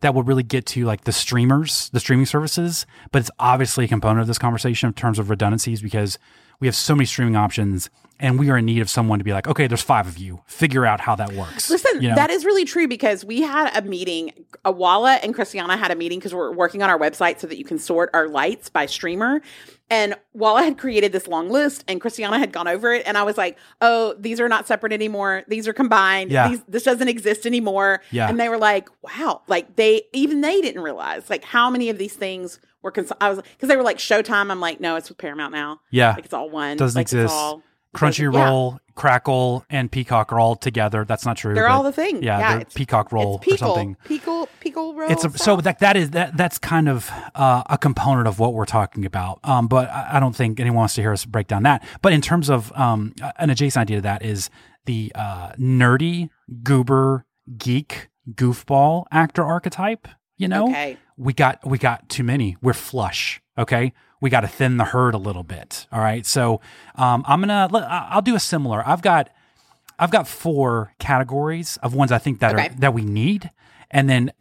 that 0.00 0.14
will 0.14 0.24
really 0.24 0.42
get 0.42 0.66
to 0.66 0.84
like 0.84 1.04
the 1.04 1.12
streamers, 1.12 1.88
the 1.90 2.00
streaming 2.00 2.26
services, 2.26 2.84
but 3.10 3.20
it's 3.20 3.30
obviously 3.38 3.86
a 3.86 3.88
component 3.88 4.20
of 4.20 4.26
this 4.26 4.38
conversation 4.38 4.88
in 4.88 4.92
terms 4.92 5.18
of 5.18 5.30
redundancies 5.30 5.80
because 5.80 6.18
we 6.64 6.68
have 6.68 6.74
so 6.74 6.94
many 6.94 7.04
streaming 7.04 7.36
options. 7.36 7.90
And 8.20 8.38
we 8.38 8.48
are 8.48 8.56
in 8.56 8.64
need 8.64 8.80
of 8.80 8.88
someone 8.88 9.18
to 9.18 9.24
be 9.24 9.34
like, 9.34 9.46
okay, 9.48 9.66
there's 9.66 9.82
five 9.82 10.06
of 10.06 10.16
you. 10.16 10.40
Figure 10.46 10.86
out 10.86 11.00
how 11.00 11.14
that 11.16 11.32
works. 11.32 11.68
Listen, 11.68 12.00
you 12.00 12.08
know? 12.08 12.14
that 12.14 12.30
is 12.30 12.44
really 12.46 12.64
true 12.64 12.88
because 12.88 13.22
we 13.22 13.42
had 13.42 13.76
a 13.76 13.82
meeting. 13.86 14.32
Uh, 14.64 14.72
Awala 14.72 15.18
and 15.22 15.34
Christiana 15.34 15.76
had 15.76 15.90
a 15.90 15.96
meeting 15.96 16.20
because 16.20 16.32
we're 16.32 16.52
working 16.52 16.82
on 16.82 16.88
our 16.88 16.98
website 16.98 17.38
so 17.40 17.46
that 17.48 17.58
you 17.58 17.64
can 17.64 17.78
sort 17.78 18.08
our 18.14 18.28
lights 18.28 18.70
by 18.70 18.86
streamer. 18.86 19.42
And 19.90 20.14
Walla 20.32 20.62
had 20.62 20.78
created 20.78 21.12
this 21.12 21.26
long 21.26 21.50
list, 21.50 21.84
and 21.86 22.00
Christiana 22.00 22.38
had 22.38 22.50
gone 22.50 22.66
over 22.66 22.94
it, 22.94 23.02
and 23.06 23.18
I 23.18 23.22
was 23.24 23.36
like, 23.36 23.58
"Oh, 23.82 24.14
these 24.18 24.40
are 24.40 24.48
not 24.48 24.66
separate 24.66 24.94
anymore. 24.94 25.42
These 25.46 25.68
are 25.68 25.74
combined. 25.74 26.30
Yeah. 26.30 26.48
These, 26.48 26.62
this 26.66 26.82
doesn't 26.84 27.08
exist 27.08 27.44
anymore." 27.44 28.00
Yeah. 28.10 28.30
And 28.30 28.40
they 28.40 28.48
were 28.48 28.56
like, 28.56 28.88
"Wow!" 29.02 29.42
Like 29.46 29.76
they 29.76 30.04
even 30.14 30.40
they 30.40 30.62
didn't 30.62 30.80
realize 30.80 31.28
like 31.28 31.44
how 31.44 31.68
many 31.68 31.90
of 31.90 31.98
these 31.98 32.14
things 32.14 32.58
were. 32.84 32.92
Cons- 32.92 33.12
I 33.20 33.30
was 33.30 33.40
because 33.42 33.68
they 33.68 33.76
were 33.76 33.82
like 33.82 33.98
Showtime. 33.98 34.50
I'm 34.52 34.60
like, 34.60 34.78
no, 34.80 34.94
it's 34.94 35.08
with 35.08 35.18
Paramount 35.18 35.52
now. 35.52 35.80
yeah. 35.90 36.14
Like 36.14 36.24
it's 36.26 36.34
all 36.34 36.48
one. 36.50 36.76
Doesn't 36.76 36.98
like, 36.98 37.04
exist. 37.06 37.34
all- 37.34 37.62
Crunchyroll, 37.96 38.80
Crackle, 38.96 39.64
and 39.70 39.88
Peacock 39.90 40.32
are 40.32 40.40
all 40.40 40.56
together. 40.56 41.04
That's 41.04 41.24
not 41.24 41.36
true. 41.36 41.54
They're 41.54 41.68
all 41.68 41.84
the 41.84 41.92
thing. 41.92 42.24
Yeah, 42.24 42.40
Yeah, 42.40 42.56
they're 42.56 42.64
Peacock 42.74 43.12
roll 43.12 43.40
it's 43.40 43.54
or 43.54 43.56
something. 43.56 43.96
Peakle, 44.04 44.48
Peakle 44.58 44.94
roll. 44.94 45.08
It's 45.10 45.24
a, 45.24 45.30
so 45.38 45.56
that 45.60 45.78
that 45.78 45.96
is 45.96 46.10
that 46.10 46.36
that's 46.36 46.58
kind 46.58 46.88
of 46.88 47.08
uh, 47.36 47.62
a 47.70 47.78
component 47.78 48.26
of 48.26 48.40
what 48.40 48.52
we're 48.52 48.64
talking 48.64 49.04
about. 49.06 49.38
Um, 49.44 49.68
but 49.68 49.88
I, 49.90 50.14
I 50.14 50.20
don't 50.20 50.34
think 50.34 50.58
anyone 50.58 50.78
wants 50.78 50.94
to 50.96 51.02
hear 51.02 51.12
us 51.12 51.24
break 51.24 51.46
down 51.46 51.62
that. 51.62 51.86
But 52.02 52.12
in 52.12 52.20
terms 52.20 52.50
of 52.50 52.72
um, 52.72 53.14
an 53.38 53.50
adjacent 53.50 53.82
idea 53.82 53.98
to 53.98 54.02
that 54.02 54.24
is 54.24 54.50
the 54.86 55.12
uh, 55.14 55.52
nerdy 55.52 56.30
goober 56.64 57.26
geek 57.56 58.08
goofball 58.32 59.04
actor 59.12 59.44
archetype. 59.44 60.08
You 60.36 60.48
know, 60.48 60.64
Okay. 60.68 60.98
We 61.16 61.32
got 61.32 61.64
we 61.66 61.78
got 61.78 62.08
too 62.08 62.24
many. 62.24 62.56
We're 62.60 62.72
flush. 62.72 63.40
Okay, 63.56 63.92
we 64.20 64.30
got 64.30 64.40
to 64.40 64.48
thin 64.48 64.76
the 64.78 64.84
herd 64.84 65.14
a 65.14 65.18
little 65.18 65.44
bit. 65.44 65.86
All 65.92 66.00
right. 66.00 66.26
So 66.26 66.60
um, 66.96 67.24
I'm 67.26 67.40
gonna 67.40 67.68
I'll 68.10 68.22
do 68.22 68.34
a 68.34 68.40
similar. 68.40 68.82
I've 68.86 69.02
got 69.02 69.30
I've 69.98 70.10
got 70.10 70.26
four 70.26 70.92
categories 70.98 71.76
of 71.82 71.94
ones 71.94 72.10
I 72.10 72.18
think 72.18 72.40
that 72.40 72.54
Okay. 72.54 72.66
are 72.66 72.74
that 72.80 72.94
we 72.94 73.02
need, 73.02 73.50
and 73.92 74.10
then 74.10 74.32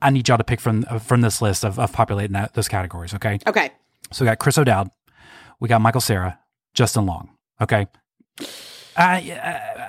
I 0.00 0.08
need 0.10 0.26
y'all 0.28 0.38
to 0.38 0.44
pick 0.44 0.58
from 0.60 0.84
from 1.00 1.20
this 1.20 1.42
list 1.42 1.64
of, 1.64 1.78
of 1.78 1.92
populating 1.92 2.32
that, 2.32 2.54
those 2.54 2.68
categories. 2.68 3.12
Okay. 3.14 3.38
Okay. 3.46 3.70
So 4.12 4.24
we 4.24 4.30
got 4.30 4.38
Chris 4.38 4.56
O'Dowd, 4.56 4.90
we 5.60 5.68
got 5.68 5.80
Michael 5.82 6.00
Cera, 6.00 6.38
Justin 6.72 7.04
Long. 7.04 7.30
Okay. 7.60 7.88
I 8.96 9.18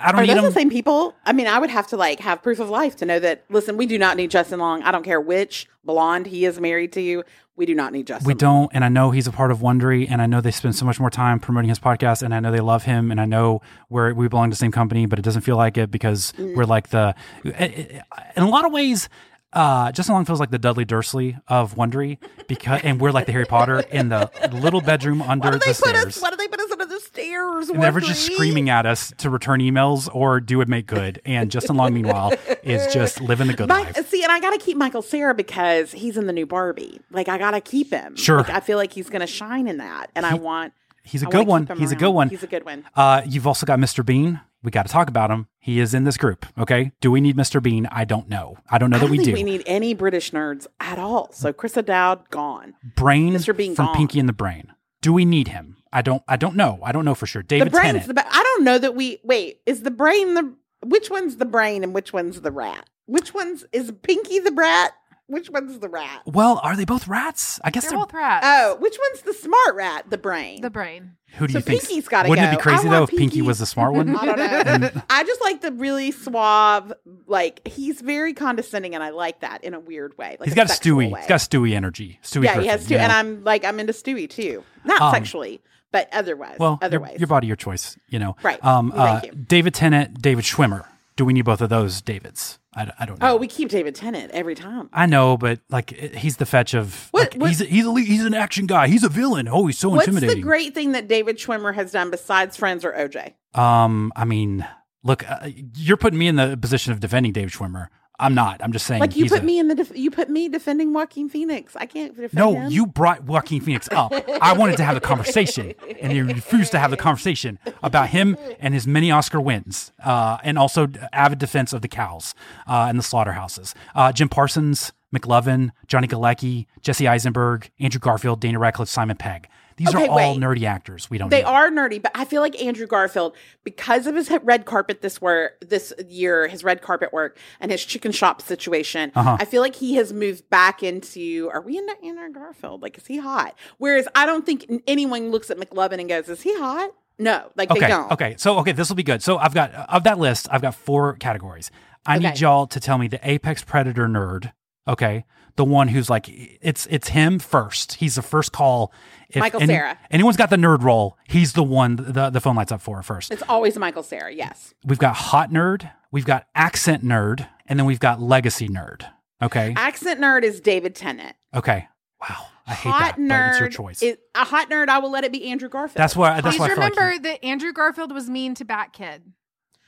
I, 0.01 0.11
don't 0.11 0.21
Are 0.29 0.35
those 0.35 0.53
the 0.53 0.59
same 0.59 0.69
people? 0.69 1.15
I 1.25 1.33
mean, 1.33 1.47
I 1.47 1.59
would 1.59 1.69
have 1.69 1.87
to 1.87 1.97
like 1.97 2.19
have 2.19 2.41
proof 2.43 2.59
of 2.59 2.69
life 2.69 2.95
to 2.97 3.05
know 3.05 3.19
that. 3.19 3.43
Listen, 3.49 3.77
we 3.77 3.85
do 3.85 3.97
not 3.97 4.17
need 4.17 4.31
Justin 4.31 4.59
Long. 4.59 4.81
I 4.83 4.91
don't 4.91 5.03
care 5.03 5.19
which 5.21 5.67
blonde 5.83 6.25
he 6.27 6.45
is 6.45 6.59
married 6.59 6.91
to. 6.93 7.23
We 7.55 7.65
do 7.65 7.73
not 7.73 7.91
need 7.91 8.05
Justin. 8.05 8.27
We 8.27 8.33
Long. 8.33 8.37
don't, 8.37 8.71
and 8.75 8.85
I 8.85 8.89
know 8.89 9.09
he's 9.11 9.25
a 9.25 9.31
part 9.31 9.49
of 9.51 9.59
Wondery, 9.59 10.05
and 10.09 10.21
I 10.21 10.27
know 10.27 10.41
they 10.41 10.51
spend 10.51 10.75
so 10.75 10.85
much 10.85 10.99
more 10.99 11.09
time 11.09 11.39
promoting 11.39 11.69
his 11.69 11.79
podcast, 11.79 12.21
and 12.21 12.33
I 12.35 12.39
know 12.39 12.51
they 12.51 12.59
love 12.59 12.83
him, 12.83 13.09
and 13.09 13.19
I 13.19 13.25
know 13.25 13.61
we're 13.89 14.13
we 14.13 14.27
belong 14.27 14.49
to 14.49 14.53
the 14.53 14.59
same 14.59 14.71
company, 14.71 15.05
but 15.07 15.17
it 15.17 15.23
doesn't 15.23 15.41
feel 15.41 15.57
like 15.57 15.77
it 15.77 15.89
because 15.89 16.33
Mm. 16.37 16.55
we're 16.55 16.65
like 16.65 16.89
the. 16.89 17.15
Eh, 17.45 17.49
eh, 17.55 17.85
eh, 17.89 18.01
in 18.35 18.43
a 18.43 18.49
lot 18.49 18.65
of 18.65 18.71
ways, 18.71 19.09
uh, 19.57 19.91
Justin 19.91 20.13
Long 20.13 20.25
feels 20.25 20.39
like 20.39 20.51
the 20.51 20.59
Dudley 20.59 20.85
Dursley 20.85 21.37
of 21.47 21.75
Wondery 21.75 22.17
because, 22.47 22.81
and 22.83 23.01
we're 23.01 23.11
like 23.11 23.25
the 23.25 23.31
Harry 23.31 23.45
Potter 23.45 23.79
in 23.79 24.09
the 24.09 24.29
little 24.51 24.81
bedroom 24.81 25.21
under 25.21 25.51
the 25.51 25.57
they 25.57 25.65
put 25.67 25.75
stairs. 25.75 26.05
us? 26.05 26.21
Why 26.21 26.29
do 26.29 26.35
they 26.35 26.47
put 26.47 26.59
us 26.59 26.71
under 26.71 26.85
the 26.85 26.99
stairs? 26.99 27.69
and 27.69 27.81
they're 27.81 27.99
just 27.99 28.25
screaming 28.25 28.69
at 28.69 28.85
us 28.85 29.11
to 29.17 29.29
return 29.29 29.59
emails 29.59 30.13
or 30.13 30.39
do 30.39 30.61
it 30.61 30.67
make 30.67 30.85
good. 30.85 31.21
And 31.25 31.49
Justin 31.49 31.75
Long, 31.75 31.93
meanwhile, 31.93 32.33
is 32.63 32.93
just 32.93 33.19
living 33.19 33.47
the 33.47 33.53
good 33.53 33.67
My, 33.67 33.81
life. 33.81 34.07
see, 34.09 34.21
and 34.23 34.31
I 34.31 34.39
got 34.39 34.51
to 34.51 34.59
keep 34.59 34.77
Michael 34.77 35.01
Cera 35.01 35.33
because 35.33 35.91
he's 35.91 36.17
in 36.17 36.27
the 36.27 36.33
new 36.33 36.45
Barbie. 36.45 37.01
Like, 37.11 37.27
I 37.27 37.37
got 37.37 37.51
to 37.51 37.61
keep 37.61 37.89
him. 37.91 38.15
Sure. 38.15 38.37
Like, 38.37 38.49
I 38.49 38.59
feel 38.59 38.77
like 38.77 38.93
he's 38.93 39.09
going 39.09 39.21
to 39.21 39.27
shine 39.27 39.67
in 39.67 39.77
that, 39.77 40.11
and 40.15 40.25
I 40.25 40.35
want. 40.35 40.73
He's 41.03 41.23
a 41.23 41.27
I 41.27 41.31
good 41.31 41.47
one. 41.47 41.67
He's 41.77 41.91
a 41.91 41.95
good 41.95 42.11
one. 42.11 42.29
He's 42.29 42.43
a 42.43 42.47
good 42.47 42.65
one. 42.65 42.85
Uh, 42.95 43.21
you've 43.25 43.47
also 43.47 43.65
got 43.65 43.79
Mr. 43.79 44.05
Bean. 44.05 44.39
We 44.63 44.71
got 44.71 44.85
to 44.85 44.91
talk 44.91 45.07
about 45.07 45.29
him. 45.31 45.47
He 45.59 45.79
is 45.79 45.93
in 45.93 46.03
this 46.03 46.17
group. 46.17 46.45
Okay. 46.57 46.91
Do 46.99 47.11
we 47.11 47.21
need 47.21 47.37
Mr. 47.37 47.61
Bean? 47.61 47.87
I 47.91 48.05
don't 48.05 48.27
know. 48.27 48.57
I 48.69 48.77
don't 48.77 48.89
know 48.89 48.97
I 48.97 48.99
that 49.01 49.05
don't 49.05 49.11
we 49.11 49.17
think 49.17 49.27
do. 49.27 49.33
we 49.33 49.43
need 49.43 49.63
any 49.65 49.93
British 49.93 50.31
nerds 50.31 50.65
at 50.79 50.97
all. 50.97 51.31
So 51.31 51.53
Chris 51.53 51.77
O'Dowd 51.77 52.29
gone. 52.29 52.73
Brain 52.95 53.33
Mr. 53.33 53.55
Bean 53.55 53.75
from 53.75 53.87
gone. 53.87 53.95
Pinky 53.95 54.19
and 54.19 54.27
the 54.27 54.33
Brain. 54.33 54.73
Do 55.01 55.13
we 55.13 55.25
need 55.25 55.49
him? 55.49 55.77
I 55.93 56.01
don't. 56.01 56.23
I 56.27 56.35
don't 56.37 56.55
know. 56.55 56.79
I 56.83 56.91
don't 56.91 57.05
know 57.05 57.15
for 57.15 57.25
sure. 57.27 57.43
David 57.43 57.67
the 57.67 57.71
brain's 57.71 57.85
Tennant. 57.87 58.07
the. 58.07 58.13
Ba- 58.15 58.27
I 58.29 58.43
don't 58.43 58.63
know 58.63 58.77
that 58.77 58.95
we. 58.95 59.19
Wait, 59.23 59.61
is 59.65 59.83
the 59.83 59.91
brain 59.91 60.33
the? 60.33 60.53
Which 60.85 61.09
one's 61.09 61.37
the 61.37 61.45
brain 61.45 61.83
and 61.83 61.93
which 61.93 62.11
one's 62.11 62.41
the 62.41 62.51
rat? 62.51 62.89
Which 63.05 63.33
one's 63.33 63.63
is 63.71 63.91
Pinky 64.01 64.39
the 64.39 64.51
brat? 64.51 64.91
Which 65.27 65.49
one's 65.49 65.77
the 65.79 65.89
rat? 65.89 66.21
well, 66.25 66.59
are 66.63 66.75
they 66.77 66.85
both 66.85 67.07
rats? 67.07 67.59
I 67.63 67.69
guess 67.71 67.83
They're 67.83 67.91
they're. 67.91 67.99
both 67.99 68.13
rats. 68.13 68.45
Oh, 68.47 68.77
which 68.79 68.97
one's 69.09 69.21
the 69.23 69.33
smart 69.33 69.75
rat? 69.75 70.09
The 70.09 70.17
brain. 70.17 70.61
the 70.61 70.69
brain. 70.69 71.17
who 71.35 71.47
do 71.47 71.53
so 71.53 71.59
you 71.59 71.63
think? 71.63 71.81
Pinky's 71.81 72.07
gotta 72.07 72.29
Wouldn't 72.29 72.47
it 72.53 72.57
be 72.57 72.61
crazy 72.61 72.83
though 72.87 72.99
want 73.01 73.03
if 73.03 73.17
Pinky 73.17 73.35
Pinky. 73.35 73.41
was 73.41 73.59
the 73.59 73.65
smart 73.65 73.93
one? 73.93 74.15
I 74.15 74.25
don't 74.25 74.81
know. 74.81 75.01
I 75.09 75.23
just 75.25 75.41
like 75.41 75.59
the 75.61 75.73
really 75.73 76.11
suave, 76.11 76.93
like 77.25 77.67
he's 77.67 77.99
very 77.99 78.33
condescending, 78.33 78.95
and 78.95 79.03
I 79.03 79.09
like 79.09 79.41
that 79.41 79.63
in 79.65 79.73
a 79.73 79.79
weird 79.81 80.17
way. 80.17 80.37
Like 80.39 80.47
He's 80.47 80.55
got 80.55 80.69
a 80.69 80.73
Stewie. 80.73 81.11
way. 81.11 81.19
He's 81.19 81.27
got 81.29 81.41
Stewie 81.41 81.73
energy. 81.73 82.19
Stewie. 82.23 82.45
yeah, 82.45 82.61
he 82.61 82.67
has 82.67 82.85
Stewie, 82.87 82.91
you 82.91 82.97
know? 82.97 83.03
and 83.03 83.11
I'm 83.11 83.43
like 83.43 83.65
I'm 83.65 83.79
into 83.81 83.93
Stewie 83.93 84.29
too. 84.29 84.63
Not 84.85 85.01
Um, 85.01 85.13
sexually, 85.13 85.59
but 85.91 86.07
otherwise. 86.13 86.55
well, 86.59 86.77
your, 86.81 86.85
otherwise. 86.85 87.19
your 87.19 87.27
body, 87.27 87.47
your 87.47 87.57
choice. 87.57 87.97
You 88.07 88.19
know. 88.19 88.37
Right. 88.43 88.63
Um. 88.63 88.91
Thank 88.91 89.23
uh, 89.23 89.27
you. 89.27 89.31
David 89.33 89.73
Tennant, 89.73 90.21
David 90.21 90.45
Schwimmer. 90.45 90.85
Do 91.17 91.25
we 91.25 91.33
need 91.33 91.43
both 91.45 91.61
of 91.61 91.69
those 91.69 92.01
Davids? 92.01 92.59
I, 92.77 92.91
I 92.99 93.05
don't 93.07 93.19
know. 93.19 93.33
oh, 93.33 93.35
we 93.37 93.47
keep 93.47 93.69
David 93.69 93.95
Tennant 93.95 94.31
every 94.31 94.53
time. 94.55 94.89
I 94.93 95.07
know, 95.07 95.35
but 95.35 95.59
like 95.69 95.89
he's 96.15 96.37
the 96.37 96.45
fetch 96.45 96.73
of 96.75 97.07
What- 97.11 97.33
like, 97.33 97.41
what- 97.41 97.49
he's 97.49 97.61
a, 97.61 97.65
he's 97.65 97.85
a, 97.87 97.93
he's 97.99 98.23
an 98.23 98.33
action 98.35 98.67
guy. 98.67 98.87
He's 98.87 99.03
a 99.03 99.09
villain. 99.09 99.47
Oh, 99.47 99.65
he's 99.65 99.77
so 99.79 99.89
What's 99.89 100.07
intimidating. 100.07 100.27
What's 100.29 100.35
the 100.37 100.41
great 100.47 100.73
thing 100.75 100.91
that 100.91 101.07
David 101.07 101.37
Schwimmer 101.37 101.73
has 101.73 101.91
done 101.91 102.11
besides 102.11 102.55
Friends 102.55 102.85
or 102.85 102.93
OJ? 102.93 103.33
um, 103.59 104.13
I 104.15 104.25
mean, 104.25 104.65
look, 105.03 105.29
uh, 105.29 105.49
you're 105.75 105.97
putting 105.97 106.19
me 106.19 106.27
in 106.27 106.35
the 106.35 106.55
position 106.55 106.93
of 106.93 106.99
defending 106.99 107.31
David 107.33 107.51
Schwimmer. 107.51 107.87
I'm 108.19 108.33
not. 108.33 108.63
I'm 108.63 108.71
just 108.73 108.87
saying. 108.87 108.99
Like 108.99 109.15
you 109.15 109.29
put 109.29 109.41
a- 109.41 109.43
me 109.43 109.59
in 109.59 109.67
the 109.67 109.75
def- 109.75 109.95
you 109.95 110.09
put 110.09 110.27
me 110.29 110.49
defending 110.49 110.91
Joaquin 110.91 111.29
Phoenix. 111.29 111.75
I 111.75 111.85
can't 111.85 112.15
defend 112.15 112.33
No, 112.33 112.55
him. 112.61 112.71
you 112.71 112.87
brought 112.87 113.23
Joaquin 113.25 113.61
Phoenix 113.61 113.87
up. 113.91 114.11
I 114.41 114.53
wanted 114.53 114.77
to 114.77 114.83
have 114.83 114.95
the 114.95 115.01
conversation, 115.01 115.73
and 116.01 116.11
you 116.13 116.25
refused 116.25 116.71
to 116.71 116.79
have 116.79 116.89
the 116.89 116.97
conversation 116.97 117.59
about 117.83 118.09
him 118.09 118.35
and 118.59 118.73
his 118.73 118.87
many 118.87 119.11
Oscar 119.11 119.39
wins, 119.39 119.91
uh, 120.03 120.37
and 120.43 120.57
also 120.57 120.87
avid 121.13 121.37
defense 121.37 121.73
of 121.73 121.81
the 121.83 121.87
cows 121.87 122.33
uh, 122.67 122.87
and 122.89 122.97
the 122.97 123.03
slaughterhouses. 123.03 123.75
Uh, 123.93 124.11
Jim 124.11 124.29
Parsons, 124.29 124.93
McLovin, 125.15 125.69
Johnny 125.85 126.07
Galecki, 126.07 126.65
Jesse 126.81 127.07
Eisenberg, 127.07 127.69
Andrew 127.79 127.99
Garfield, 127.99 128.39
Dana 128.41 128.57
Radcliffe, 128.57 128.89
Simon 128.89 129.17
Pegg. 129.17 129.47
These 129.77 129.89
Okay, 129.93 130.07
are 130.07 130.09
all 130.09 130.15
wait. 130.33 130.39
nerdy 130.41 130.63
actors. 130.63 131.07
We 131.09 131.17
don't. 131.19 131.29
They 131.29 131.43
are 131.43 131.69
nerdy, 131.69 132.01
but 132.01 132.11
I 132.15 132.25
feel 132.25 132.41
like 132.41 132.59
Andrew 132.61 132.87
Garfield, 132.87 133.35
because 133.63 134.07
of 134.07 134.15
his 134.15 134.29
red 134.43 134.65
carpet 134.65 135.01
this 135.01 135.21
work 135.21 135.59
this 135.61 135.93
year, 136.09 136.47
his 136.47 136.63
red 136.63 136.81
carpet 136.81 137.13
work, 137.13 137.37
and 137.59 137.71
his 137.71 137.85
chicken 137.85 138.11
shop 138.11 138.41
situation, 138.41 139.11
Uh-huh. 139.15 139.37
I 139.39 139.45
feel 139.45 139.61
like 139.61 139.75
he 139.75 139.95
has 139.95 140.11
moved 140.11 140.49
back 140.49 140.81
into. 140.83 141.49
Are 141.53 141.61
we 141.61 141.77
into 141.77 141.93
Andrew 142.03 142.31
Garfield? 142.31 142.81
Like, 142.81 142.97
is 142.97 143.05
he 143.05 143.17
hot? 143.17 143.55
Whereas 143.77 144.07
I 144.15 144.25
don't 144.25 144.45
think 144.45 144.65
anyone 144.87 145.29
looks 145.31 145.49
at 145.51 145.57
McLovin 145.57 145.99
and 145.99 146.09
goes, 146.09 146.27
"Is 146.27 146.41
he 146.41 146.57
hot?" 146.57 146.89
No, 147.19 147.51
like 147.55 147.69
Okay. 147.71 147.79
they 147.81 147.87
don't. 147.87 148.11
Okay. 148.11 148.35
So 148.37 148.57
okay, 148.59 148.71
this 148.71 148.89
will 148.89 148.95
be 148.95 149.03
good. 149.03 149.21
So 149.21 149.37
I've 149.37 149.53
got 149.53 149.71
of 149.73 150.03
that 150.03 150.17
list, 150.19 150.47
I've 150.51 150.61
got 150.61 150.73
four 150.75 151.13
categories. 151.17 151.69
I 152.05 152.17
need 152.19 152.39
y'all 152.39 152.67
to 152.67 152.79
tell 152.79 152.97
me 152.97 153.07
the 153.07 153.19
apex 153.27 153.63
predator 153.63 154.07
nerd. 154.07 154.53
Okay. 154.87 155.25
The 155.57 155.65
one 155.65 155.89
who's 155.89 156.09
like 156.09 156.27
it's 156.29 156.87
it's 156.89 157.09
him 157.09 157.39
first. 157.39 157.95
He's 157.95 158.15
the 158.15 158.21
first 158.21 158.51
call. 158.51 158.93
If 159.29 159.41
Michael 159.41 159.59
Cera. 159.59 159.97
Anyone's 160.09 160.37
got 160.37 160.49
the 160.49 160.55
nerd 160.55 160.83
role, 160.83 161.17
he's 161.27 161.51
the 161.53 161.63
one 161.63 161.97
the, 161.97 162.29
the 162.29 162.39
phone 162.39 162.55
lights 162.55 162.71
up 162.71 162.79
for 162.81 163.01
first. 163.03 163.31
It's 163.31 163.43
always 163.49 163.77
Michael 163.77 164.03
Cera. 164.03 164.31
Yes. 164.31 164.73
We've 164.85 164.99
got 164.99 165.15
hot 165.15 165.51
nerd, 165.51 165.91
we've 166.11 166.25
got 166.25 166.47
accent 166.55 167.03
nerd, 167.03 167.47
and 167.65 167.77
then 167.77 167.85
we've 167.85 167.99
got 167.99 168.21
legacy 168.21 168.69
nerd. 168.69 169.05
Okay. 169.41 169.73
Accent 169.75 170.21
nerd 170.21 170.43
is 170.43 170.61
David 170.61 170.95
Tennant. 170.95 171.35
Okay. 171.53 171.87
Wow, 172.21 172.45
I 172.65 172.73
hate 172.73 172.89
hot 172.89 173.15
that, 173.17 173.19
nerd. 173.19 173.49
it's 173.49 173.59
your 173.59 173.69
choice. 173.69 174.01
is- 174.01 174.17
a 174.35 174.45
hot 174.45 174.69
nerd. 174.69 174.87
I 174.89 174.99
will 174.99 175.11
let 175.11 175.23
it 175.23 175.31
be 175.31 175.49
Andrew 175.49 175.69
Garfield. 175.69 175.97
that's 175.97 176.15
why. 176.15 176.39
That's 176.39 176.55
Please 176.55 176.59
why 176.59 176.65
I 176.65 176.69
feel 176.69 176.77
like 176.77 176.95
remember 176.95 177.11
he- 177.13 177.19
that 177.33 177.43
Andrew 177.45 177.73
Garfield 177.73 178.11
was 178.13 178.29
mean 178.29 178.53
to 178.55 178.63
Bat 178.65 178.93
Kid. 178.93 179.33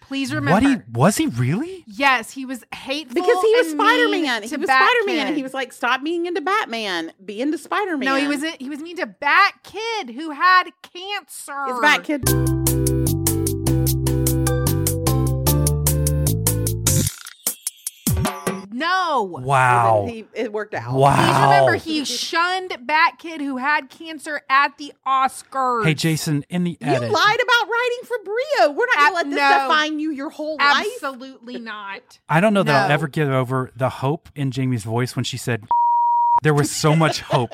Please 0.10 0.34
remember. 0.34 0.52
what 0.52 0.64
he 0.64 0.82
was 0.92 1.18
he 1.18 1.28
really? 1.28 1.84
yes, 1.86 2.32
he 2.32 2.44
was 2.44 2.64
hateful 2.74 3.14
because 3.14 3.42
he 3.44 3.56
was 3.58 3.70
Spider 3.70 4.10
Man. 4.10 4.42
He 4.42 4.58
was 4.58 4.68
Spider 4.68 5.06
Man. 5.06 5.28
Kid. 5.28 5.38
He 5.38 5.44
was 5.44 5.54
like, 5.54 5.72
stop 5.72 6.04
being 6.04 6.26
into 6.26 6.42
Batman. 6.42 7.14
Be 7.24 7.40
into 7.40 7.60
Spider 7.60 7.96
Man. 7.96 8.06
no, 8.06 8.16
he 8.16 8.28
was 8.28 8.44
he 8.60 8.70
was 8.70 8.80
mean 8.80 8.98
to 8.98 9.06
Bat 9.06 9.54
Kid 9.64 10.10
who 10.10 10.32
had 10.32 10.64
cancer. 10.82 11.54
It's 11.68 11.80
Bat 11.80 12.04
Kid. 12.06 12.99
No. 18.80 19.24
Wow. 19.44 20.06
He, 20.10 20.26
it 20.34 20.52
worked 20.52 20.74
out. 20.74 20.90
Please 20.92 21.00
Wow. 21.02 21.44
remember 21.50 21.76
he 21.76 22.04
shunned 22.06 22.76
Bat 22.82 23.20
Kid 23.20 23.42
who 23.42 23.58
had 23.58 23.90
cancer 23.90 24.42
at 24.50 24.78
the 24.78 24.94
Oscars. 25.06 25.86
Hey, 25.86 25.94
Jason, 25.94 26.44
in 26.50 26.64
the 26.64 26.78
You 26.80 26.88
lied 26.88 27.00
about 27.00 27.10
writing 27.70 28.00
for 28.06 28.18
Brio. 28.24 28.72
We're 28.72 28.86
not 28.88 28.96
going 28.98 29.10
to 29.10 29.14
let 29.16 29.26
this 29.30 29.36
no. 29.40 29.50
define 29.68 30.00
you 30.00 30.12
your 30.12 30.30
whole 30.30 30.58
life. 30.58 30.86
Absolutely 30.96 31.60
not. 31.60 32.20
I 32.28 32.40
don't 32.42 32.54
know 32.54 32.64
that 32.64 32.86
I'll 32.86 32.92
ever 32.92 33.08
get 33.08 33.28
over 33.28 33.72
the 33.76 33.90
hope 33.90 34.30
in 34.36 34.52
Jamie's 34.52 34.84
voice 34.84 35.16
when 35.16 35.26
she 35.26 35.38
said 35.38 35.66
there 36.44 36.54
was 36.54 36.72
so 36.72 36.96
much 36.96 37.22
hope 37.22 37.52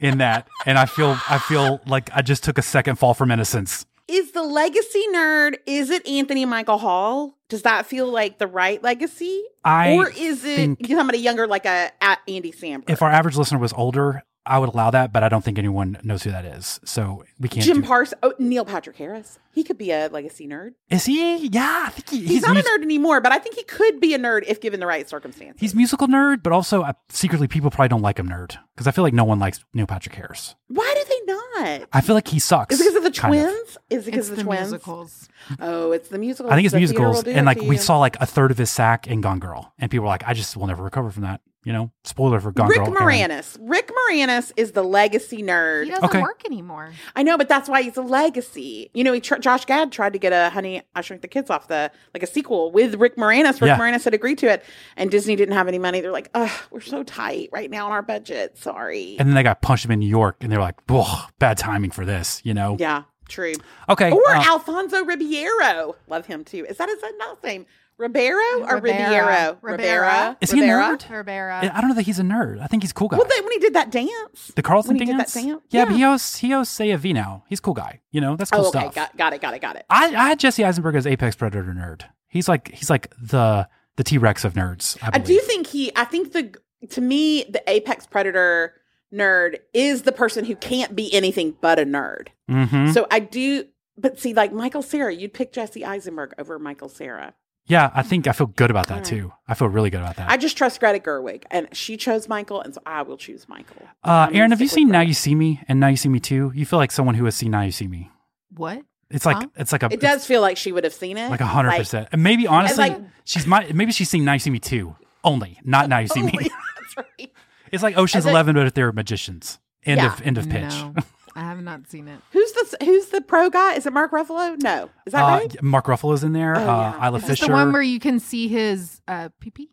in 0.00 0.18
that, 0.18 0.48
and 0.64 0.78
I 0.78 0.86
feel 0.86 1.18
I 1.28 1.38
feel 1.38 1.80
like 1.86 2.08
I 2.14 2.22
just 2.22 2.42
took 2.42 2.56
a 2.58 2.62
second 2.62 2.96
fall 2.96 3.12
from 3.14 3.30
innocence. 3.30 3.84
Is 4.10 4.32
the 4.32 4.42
legacy 4.42 5.04
nerd, 5.14 5.58
is 5.66 5.88
it 5.88 6.04
Anthony 6.04 6.44
Michael 6.44 6.78
Hall? 6.78 7.38
Does 7.48 7.62
that 7.62 7.86
feel 7.86 8.10
like 8.10 8.38
the 8.38 8.48
right 8.48 8.82
legacy? 8.82 9.40
I 9.64 9.92
or 9.92 10.10
is 10.10 10.44
it 10.44 10.78
somebody 10.88 11.18
younger 11.18 11.46
like 11.46 11.64
a, 11.64 11.92
a 12.02 12.16
Andy 12.26 12.50
Samberg? 12.50 12.90
If 12.90 13.02
our 13.02 13.10
average 13.10 13.36
listener 13.36 13.58
was 13.58 13.72
older, 13.74 14.24
I 14.44 14.58
would 14.58 14.68
allow 14.68 14.90
that, 14.90 15.12
but 15.12 15.22
I 15.22 15.28
don't 15.28 15.44
think 15.44 15.58
anyone 15.58 15.96
knows 16.02 16.24
who 16.24 16.32
that 16.32 16.44
is, 16.44 16.80
so 16.84 17.22
we 17.40 17.48
can't. 17.48 17.64
Jim 17.64 17.80
do- 17.80 17.86
Parsons, 17.88 18.18
oh, 18.22 18.34
Neil 18.38 18.64
Patrick 18.64 18.96
Harris. 18.96 19.38
He 19.52 19.64
could 19.64 19.78
be 19.78 19.90
a 19.90 20.06
legacy 20.08 20.46
nerd. 20.46 20.74
is 20.90 21.06
he? 21.06 21.48
Yeah, 21.48 21.84
I 21.86 21.90
think 21.90 22.08
he, 22.10 22.18
He's, 22.20 22.28
he's 22.28 22.42
not 22.42 22.54
mus- 22.54 22.64
a 22.64 22.68
nerd 22.68 22.82
anymore, 22.82 23.20
but 23.20 23.32
I 23.32 23.38
think 23.38 23.56
he 23.56 23.64
could 23.64 23.98
be 24.00 24.14
a 24.14 24.18
nerd 24.18 24.44
if 24.46 24.60
given 24.60 24.78
the 24.78 24.86
right 24.86 25.08
circumstances. 25.08 25.60
He's 25.60 25.74
musical 25.74 26.06
nerd, 26.06 26.42
but 26.44 26.52
also 26.52 26.82
uh, 26.82 26.92
secretly 27.08 27.48
people 27.48 27.70
probably 27.70 27.88
don't 27.88 28.02
like 28.02 28.18
him 28.18 28.28
nerd 28.28 28.56
because 28.76 28.86
I 28.86 28.92
feel 28.92 29.02
like 29.02 29.14
no 29.14 29.24
one 29.24 29.40
likes 29.40 29.64
Neil 29.74 29.86
Patrick 29.86 30.14
Harris. 30.14 30.54
Why 30.68 30.94
do 30.96 31.04
they 31.08 31.32
not? 31.32 31.88
I 31.92 32.00
feel 32.00 32.14
like 32.14 32.28
he 32.28 32.38
sucks. 32.38 32.74
Is 32.74 32.80
it 32.80 32.84
because 32.84 32.96
of 32.96 33.02
the 33.02 33.10
kind 33.18 33.34
of. 33.34 33.40
twins? 33.42 33.78
Is 33.90 34.02
it 34.06 34.10
because 34.12 34.28
It's 34.28 34.30
of 34.30 34.36
the, 34.36 34.42
the, 34.42 34.44
twins? 34.44 34.60
musicals. 34.70 35.28
Oh, 35.58 35.90
it's 35.92 36.08
the 36.08 36.18
musicals. 36.18 36.52
I 36.52 36.54
think 36.54 36.66
it's 36.66 36.72
The 36.72 36.78
musicals, 36.78 37.24
and 37.24 37.46
like 37.46 37.60
we 37.60 37.76
saw 37.76 37.98
like 37.98 38.16
a 38.20 38.26
third 38.26 38.50
of 38.52 38.58
his 38.58 38.70
sack 38.70 39.08
in 39.08 39.20
Gone 39.20 39.40
Girl, 39.40 39.72
and 39.78 39.90
people 39.90 40.02
were 40.04 40.08
like, 40.10 40.22
"I 40.26 40.34
just 40.34 40.56
will 40.56 40.66
never 40.68 40.84
recover 40.84 41.10
from 41.10 41.22
that." 41.24 41.40
You 41.62 41.74
know, 41.74 41.90
spoiler 42.04 42.40
for 42.40 42.52
Gone 42.52 42.68
Rick 42.68 42.78
Girl. 42.78 42.96
Aaron. 42.98 43.28
Moranis. 43.30 43.58
Rick 43.60 43.90
Moranis 44.08 44.50
is 44.56 44.72
the 44.72 44.82
legacy 44.82 45.42
nerd. 45.42 45.84
He 45.84 45.90
doesn't 45.90 46.06
Okay. 46.06 46.22
work 46.22 46.40
anymore. 46.46 46.90
I 47.14 47.22
know, 47.22 47.29
but 47.36 47.48
that's 47.48 47.68
why 47.68 47.82
he's 47.82 47.96
a 47.96 48.02
legacy. 48.02 48.90
You 48.94 49.04
know, 49.04 49.12
he 49.12 49.20
tr- 49.20 49.36
Josh 49.38 49.64
Gad 49.64 49.92
tried 49.92 50.12
to 50.12 50.18
get 50.18 50.32
a 50.32 50.50
Honey 50.50 50.82
I 50.94 51.00
Shrunk 51.00 51.22
the 51.22 51.28
Kids 51.28 51.50
off 51.50 51.68
the 51.68 51.90
like 52.14 52.22
a 52.22 52.26
sequel 52.26 52.70
with 52.70 52.94
Rick 52.96 53.16
Moranis. 53.16 53.60
Rick 53.60 53.68
Yeah. 53.68 53.78
Moranis 53.78 54.04
had 54.04 54.14
agreed 54.14 54.38
to 54.38 54.46
it, 54.50 54.64
and 54.96 55.10
Disney 55.10 55.36
didn't 55.36 55.54
have 55.54 55.68
any 55.68 55.78
money. 55.78 56.00
They're 56.00 56.10
like, 56.12 56.30
"Ugh, 56.34 56.50
we're 56.70 56.80
so 56.80 57.02
tight 57.02 57.48
right 57.52 57.70
now 57.70 57.86
on 57.86 57.92
our 57.92 58.02
budget. 58.02 58.56
Sorry." 58.58 59.16
And 59.18 59.28
then 59.28 59.34
they 59.34 59.42
got 59.42 59.62
punched 59.62 59.84
him 59.84 59.90
in 59.90 59.98
New 60.00 60.08
York, 60.08 60.36
and 60.40 60.50
they 60.52 60.56
were 60.56 60.62
like, 60.62 60.80
"Whoa, 60.88 61.04
bad 61.38 61.58
timing 61.58 61.90
for 61.90 62.04
this." 62.04 62.40
You 62.44 62.54
know. 62.54 62.76
yeah, 62.78 63.02
true. 63.28 63.54
Okay. 63.88 64.10
Or 64.10 64.30
uh, 64.30 64.42
Alfonso 64.44 65.04
Ribeiro. 65.04 65.96
Love 66.08 66.26
him 66.26 66.44
too. 66.44 66.64
Is 66.68 66.76
that 66.78 66.88
his 66.88 66.98
last 67.18 67.42
name? 67.44 67.66
Ribeiro 68.00 68.64
or 68.66 68.76
Rivera. 68.76 68.78
Ribeiro? 68.80 69.58
Rivera. 69.62 70.36
Is 70.40 70.50
he 70.50 70.58
a 70.60 70.62
Rivera? 70.62 70.96
nerd? 70.96 71.10
Rivera. 71.10 71.70
I 71.74 71.80
don't 71.80 71.90
know 71.90 71.94
that 71.96 72.02
he's 72.06 72.18
a 72.18 72.22
nerd. 72.22 72.60
I 72.60 72.66
think 72.66 72.82
he's 72.82 72.90
a 72.92 72.94
cool 72.94 73.08
guy. 73.08 73.18
Well, 73.18 73.26
then 73.28 73.44
when 73.44 73.52
he 73.52 73.58
did 73.58 73.74
that 73.74 73.90
dance, 73.90 74.52
the 74.56 74.62
Carlton 74.62 74.96
when 74.96 75.06
he 75.06 75.12
dance? 75.12 75.32
did 75.34 75.42
that 75.44 75.46
dance, 75.46 75.62
Yeah, 75.70 75.84
but 75.84 75.94
he 75.94 76.02
hosts 76.02 76.36
he 76.38 76.50
hosts 76.50 76.74
Say 76.74 76.90
a 76.90 76.98
V 76.98 77.12
now. 77.12 77.44
He's 77.48 77.58
a 77.58 77.62
cool 77.62 77.74
guy. 77.74 78.00
You 78.10 78.20
know, 78.20 78.36
that's 78.36 78.50
cool 78.50 78.64
oh, 78.64 78.68
okay, 78.68 78.80
stuff. 78.80 78.94
got, 78.94 79.16
got 79.16 79.32
it, 79.34 79.40
got 79.40 79.54
it, 79.54 79.60
got 79.60 79.76
it. 79.76 79.84
I, 79.90 80.06
I 80.06 80.28
had 80.28 80.38
Jesse 80.40 80.64
Eisenberg 80.64 80.94
as 80.96 81.06
Apex 81.06 81.36
Predator 81.36 81.72
nerd. 81.74 82.04
He's 82.28 82.48
like 82.48 82.72
he's 82.72 82.88
like 82.90 83.12
the 83.20 83.68
the 83.96 84.04
T 84.04 84.18
Rex 84.18 84.44
of 84.44 84.54
nerds. 84.54 84.96
I, 85.02 85.10
I 85.14 85.18
do 85.18 85.38
think 85.40 85.66
he. 85.66 85.92
I 85.94 86.04
think 86.04 86.32
the 86.32 86.54
to 86.88 87.00
me 87.00 87.44
the 87.44 87.62
apex 87.66 88.06
predator 88.06 88.72
nerd 89.12 89.56
is 89.74 90.02
the 90.02 90.12
person 90.12 90.44
who 90.46 90.56
can't 90.56 90.96
be 90.96 91.12
anything 91.12 91.54
but 91.60 91.78
a 91.78 91.84
nerd. 91.84 92.28
Mhm. 92.50 92.94
So 92.94 93.06
I 93.10 93.18
do. 93.18 93.66
But 93.98 94.18
see, 94.18 94.32
like 94.32 94.52
Michael 94.52 94.80
Cera, 94.82 95.12
you'd 95.12 95.34
pick 95.34 95.52
Jesse 95.52 95.84
Eisenberg 95.84 96.32
over 96.38 96.58
Michael 96.58 96.88
Cera. 96.88 97.34
Yeah, 97.66 97.90
I 97.94 98.02
think 98.02 98.26
I 98.26 98.32
feel 98.32 98.48
good 98.48 98.70
about 98.70 98.88
that 98.88 98.94
All 98.94 98.98
right. 99.00 99.04
too. 99.06 99.32
I 99.46 99.54
feel 99.54 99.68
really 99.68 99.90
good 99.90 100.00
about 100.00 100.16
that. 100.16 100.28
I 100.28 100.36
just 100.36 100.56
trust 100.56 100.80
Greta 100.80 100.98
Gerwig, 100.98 101.44
and 101.52 101.68
she 101.72 101.96
chose 101.96 102.28
Michael, 102.28 102.60
and 102.60 102.74
so 102.74 102.80
I 102.84 103.02
will 103.02 103.16
choose 103.16 103.48
Michael. 103.48 103.86
uh, 104.02 104.28
Aaron, 104.32 104.50
have 104.50 104.60
you 104.60 104.66
stick 104.66 104.76
with 104.78 104.86
seen 104.86 104.88
Now 104.88 105.00
You 105.02 105.14
See 105.14 105.34
Me 105.36 105.60
and 105.68 105.78
Now 105.78 105.86
You 105.88 105.96
See 105.96 106.08
Me 106.08 106.18
Too? 106.18 106.50
You 106.54 106.66
feel 106.66 106.78
like 106.80 106.90
someone 106.90 107.14
who 107.14 107.24
has 107.26 107.36
seen 107.36 107.52
Now 107.52 107.62
You 107.62 107.70
See 107.70 107.86
Me. 107.86 108.10
what? 108.56 108.82
It's 109.08 109.26
like 109.26 109.36
Huh? 109.38 109.46
it's 109.56 109.72
like 109.72 109.82
a 109.82 109.92
It 109.92 110.00
does 110.00 110.24
feel 110.24 110.40
like 110.40 110.56
she 110.56 110.70
would 110.72 110.84
have 110.84 110.94
seen 110.94 111.16
it, 111.16 111.30
like 111.30 111.40
a 111.40 111.46
hundred 111.46 111.76
percent. 111.76 112.08
And 112.12 112.22
maybe 112.22 112.46
honestly, 112.46 112.90
like- 112.90 113.00
she's 113.24 113.46
my 113.46 113.68
maybe 113.74 113.90
she's 113.92 114.08
seen 114.08 114.24
Now 114.24 114.32
You 114.34 114.38
See 114.40 114.50
Me 114.50 114.58
Too 114.60 114.94
only, 115.24 115.58
not 115.64 115.88
Now 115.88 115.98
You 115.98 116.06
See 116.14 116.22
Me. 116.22 116.32
Only- 116.32 116.50
That's 116.80 116.96
right. 116.96 117.32
It's 117.72 117.82
like 117.82 117.96
Ocean's 117.98 118.22
As 118.24 118.26
a- 118.26 118.30
Eleven, 118.30 118.54
but 118.56 118.66
if 118.66 118.74
they're 118.74 118.90
magicians. 118.92 119.58
End 119.84 119.98
Yeah. 120.00 120.12
of 120.12 120.22
end 120.22 120.38
of 120.38 120.48
pitch. 120.48 120.62
No, 120.70 120.94
I 121.40 121.44
have 121.44 121.62
not 121.62 121.88
seen 121.88 122.06
it. 122.06 122.20
Who's 122.32 122.52
the 122.52 122.76
Who's 122.84 123.06
the 123.06 123.20
pro 123.22 123.48
guy? 123.48 123.74
Is 123.74 123.86
it 123.86 123.92
Mark 123.92 124.12
Ruffalo? 124.12 124.60
No, 124.62 124.90
is 125.06 125.12
that 125.14 125.22
Uh, 125.22 125.38
right? 125.38 125.62
Mark 125.62 125.86
Ruffalo's 125.86 126.22
in 126.22 126.32
there. 126.34 126.54
Oh, 126.56 126.60
uh, 126.60 126.94
yeah. 126.98 127.06
Isla 127.08 127.16
Is 127.18 127.22
Is 127.24 127.30
Fisher. 127.30 127.46
the 127.46 127.52
one 127.52 127.72
where 127.72 127.80
you 127.82 127.98
can 127.98 128.20
see 128.20 128.46
his 128.48 129.00
uh, 129.08 129.30
pee 129.40 129.50
pee? 129.50 129.70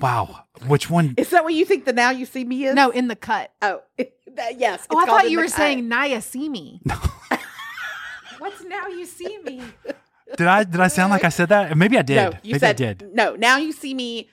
wow, 0.00 0.44
which 0.66 0.88
one? 0.90 1.14
Is 1.16 1.30
that 1.30 1.44
what 1.44 1.52
you 1.54 1.64
think 1.64 1.84
the 1.84 1.92
Now 1.92 2.10
You 2.10 2.24
See 2.26 2.44
Me 2.44 2.64
is? 2.64 2.74
No, 2.74 2.90
in 2.90 3.06
the 3.08 3.16
cut. 3.16 3.52
Oh, 3.62 3.82
that, 3.98 4.58
yes. 4.58 4.86
Oh, 4.90 4.96
I 4.98 5.02
it's 5.02 5.08
called 5.10 5.20
thought 5.22 5.30
you 5.30 5.38
were 5.38 5.44
Cut. 5.44 5.52
saying 5.52 5.88
Naya 5.88 6.20
see 6.22 6.48
me. 6.48 6.80
What's 8.38 8.62
now 8.64 8.86
you 8.88 9.04
see 9.04 9.38
me? 9.44 9.62
Did 10.36 10.46
I 10.46 10.64
did 10.64 10.80
I 10.80 10.88
sound 10.88 11.10
like 11.10 11.24
I 11.24 11.28
said 11.28 11.48
that? 11.48 11.76
Maybe 11.76 11.98
I 11.98 12.02
did. 12.02 12.16
No, 12.16 12.30
you 12.42 12.52
Maybe 12.52 12.58
said 12.58 12.70
I 12.70 12.72
did. 12.72 13.14
no. 13.14 13.34
Now 13.36 13.56
you 13.58 13.72
see 13.72 13.94
me. 13.94 14.28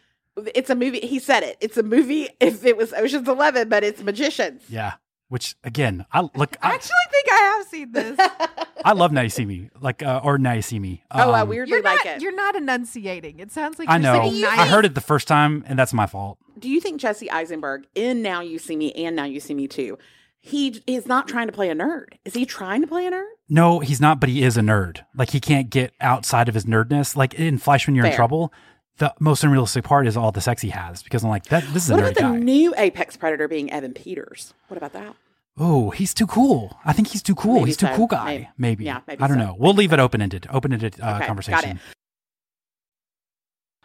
It's 0.53 0.69
a 0.69 0.76
movie. 0.76 0.99
He 0.99 1.19
said 1.19 1.43
it. 1.43 1.57
It's 1.61 1.78
a 1.78 1.84
movie. 1.84 2.30
If 2.39 2.65
it 2.65 2.78
was 2.78 2.93
Ocean's 2.93 3.28
Eleven, 3.28 3.69
but 3.69 3.84
it's 3.84 4.01
magicians. 4.03 4.63
Yeah. 4.69 4.93
Which 5.36 5.57
again, 5.65 6.05
I 6.13 6.21
look. 6.21 6.55
I 6.61 6.71
I, 6.71 6.75
actually 6.75 6.95
think 7.11 7.27
I 7.29 7.36
have 7.36 7.67
seen 7.67 7.91
this. 7.91 8.17
I 8.86 8.93
love 8.93 9.11
Now 9.11 9.19
You 9.19 9.27
See 9.27 9.43
Me, 9.43 9.69
like 9.81 10.01
uh, 10.01 10.21
or 10.23 10.38
Now 10.38 10.53
You 10.53 10.61
See 10.61 10.79
Me. 10.79 11.03
oh, 11.11 11.31
I 11.31 11.41
Um, 11.41 11.49
weirdly 11.49 11.73
You're 11.73 11.81
like 11.83 12.05
not. 12.05 12.15
it. 12.15 12.21
You're 12.21 12.33
not 12.33 12.55
enunciating. 12.55 13.39
It 13.39 13.51
sounds 13.51 13.77
like 13.77 13.89
I 13.89 13.95
you're 13.97 14.03
know. 14.13 14.29
saying. 14.31 14.45
I 14.45 14.65
heard 14.65 14.86
it 14.86 14.95
the 14.95 15.01
first 15.01 15.27
time, 15.27 15.65
and 15.67 15.77
that's 15.77 15.91
my 15.91 16.05
fault. 16.05 16.38
Do 16.57 16.69
you 16.69 16.79
think 16.79 17.01
Jesse 17.01 17.29
Eisenberg 17.29 17.86
in 17.95 18.21
Now 18.21 18.39
You 18.39 18.57
See 18.57 18.77
Me 18.77 18.93
and 18.93 19.13
Now 19.13 19.25
You 19.25 19.41
See 19.41 19.53
Me 19.53 19.67
Too? 19.67 19.97
He 20.39 20.81
is 20.88 21.05
not 21.05 21.27
trying 21.27 21.47
to 21.47 21.51
play 21.53 21.69
a 21.69 21.75
nerd. 21.75 22.13
Is 22.23 22.33
he 22.33 22.45
trying 22.45 22.79
to 22.79 22.88
play 22.88 23.05
a 23.05 23.11
nerd? 23.11 23.25
No, 23.49 23.79
he's 23.81 23.99
not, 23.99 24.21
but 24.21 24.29
he 24.29 24.41
is 24.41 24.55
a 24.55 24.61
nerd. 24.61 25.03
Like 25.17 25.31
he 25.31 25.41
can't 25.41 25.69
get 25.69 25.91
outside 25.99 26.47
of 26.47 26.53
his 26.55 26.63
nerdness. 26.63 27.17
Like 27.17 27.33
in 27.33 27.57
Fleishman, 27.57 27.93
You're 27.95 28.05
in 28.05 28.13
Trouble. 28.13 28.53
The 28.99 29.13
most 29.19 29.43
unrealistic 29.43 29.83
part 29.83 30.07
is 30.07 30.15
all 30.15 30.31
the 30.31 30.39
sex 30.39 30.61
he 30.61 30.69
has 30.69 31.03
because 31.03 31.25
I'm 31.25 31.29
like 31.29 31.43
that. 31.47 31.65
This 31.73 31.83
is 31.88 31.91
What 31.91 31.99
a 31.99 32.03
about 32.03 32.11
nerd 32.13 32.15
the 32.15 32.21
guy. 32.21 32.38
new 32.38 32.73
Apex 32.77 33.17
Predator 33.17 33.49
being 33.49 33.69
Evan 33.69 33.91
Peters? 33.93 34.53
What 34.69 34.77
about 34.77 34.93
that? 34.93 35.13
Oh, 35.58 35.89
he's 35.91 36.14
too 36.14 36.28
cool. 36.28 36.78
I 36.86 36.93
think 36.93 37.10
he's 37.10 37.24
too 37.24 37.36
cool. 37.36 37.56
Maybe 37.56 37.68
he's 37.68 37.78
too 37.78 37.88
so. 37.88 37.95
cool 37.95 38.08
guy. 38.08 38.26
Maybe. 38.26 38.47
Maybe. 38.58 38.86
Yeah, 38.86 39.01
maybe 39.08 39.24
I 39.24 39.28
don't 39.28 39.38
so. 39.38 39.45
know. 39.45 39.56
We'll 39.58 39.74
leave 39.74 39.93
it 39.93 39.99
open 39.99 40.22
ended. 40.22 40.47
Open 40.49 40.74
ended 40.74 40.99
uh, 41.01 41.06
Okay, 41.06 41.20
got 41.20 41.28
conversation. 41.28 41.80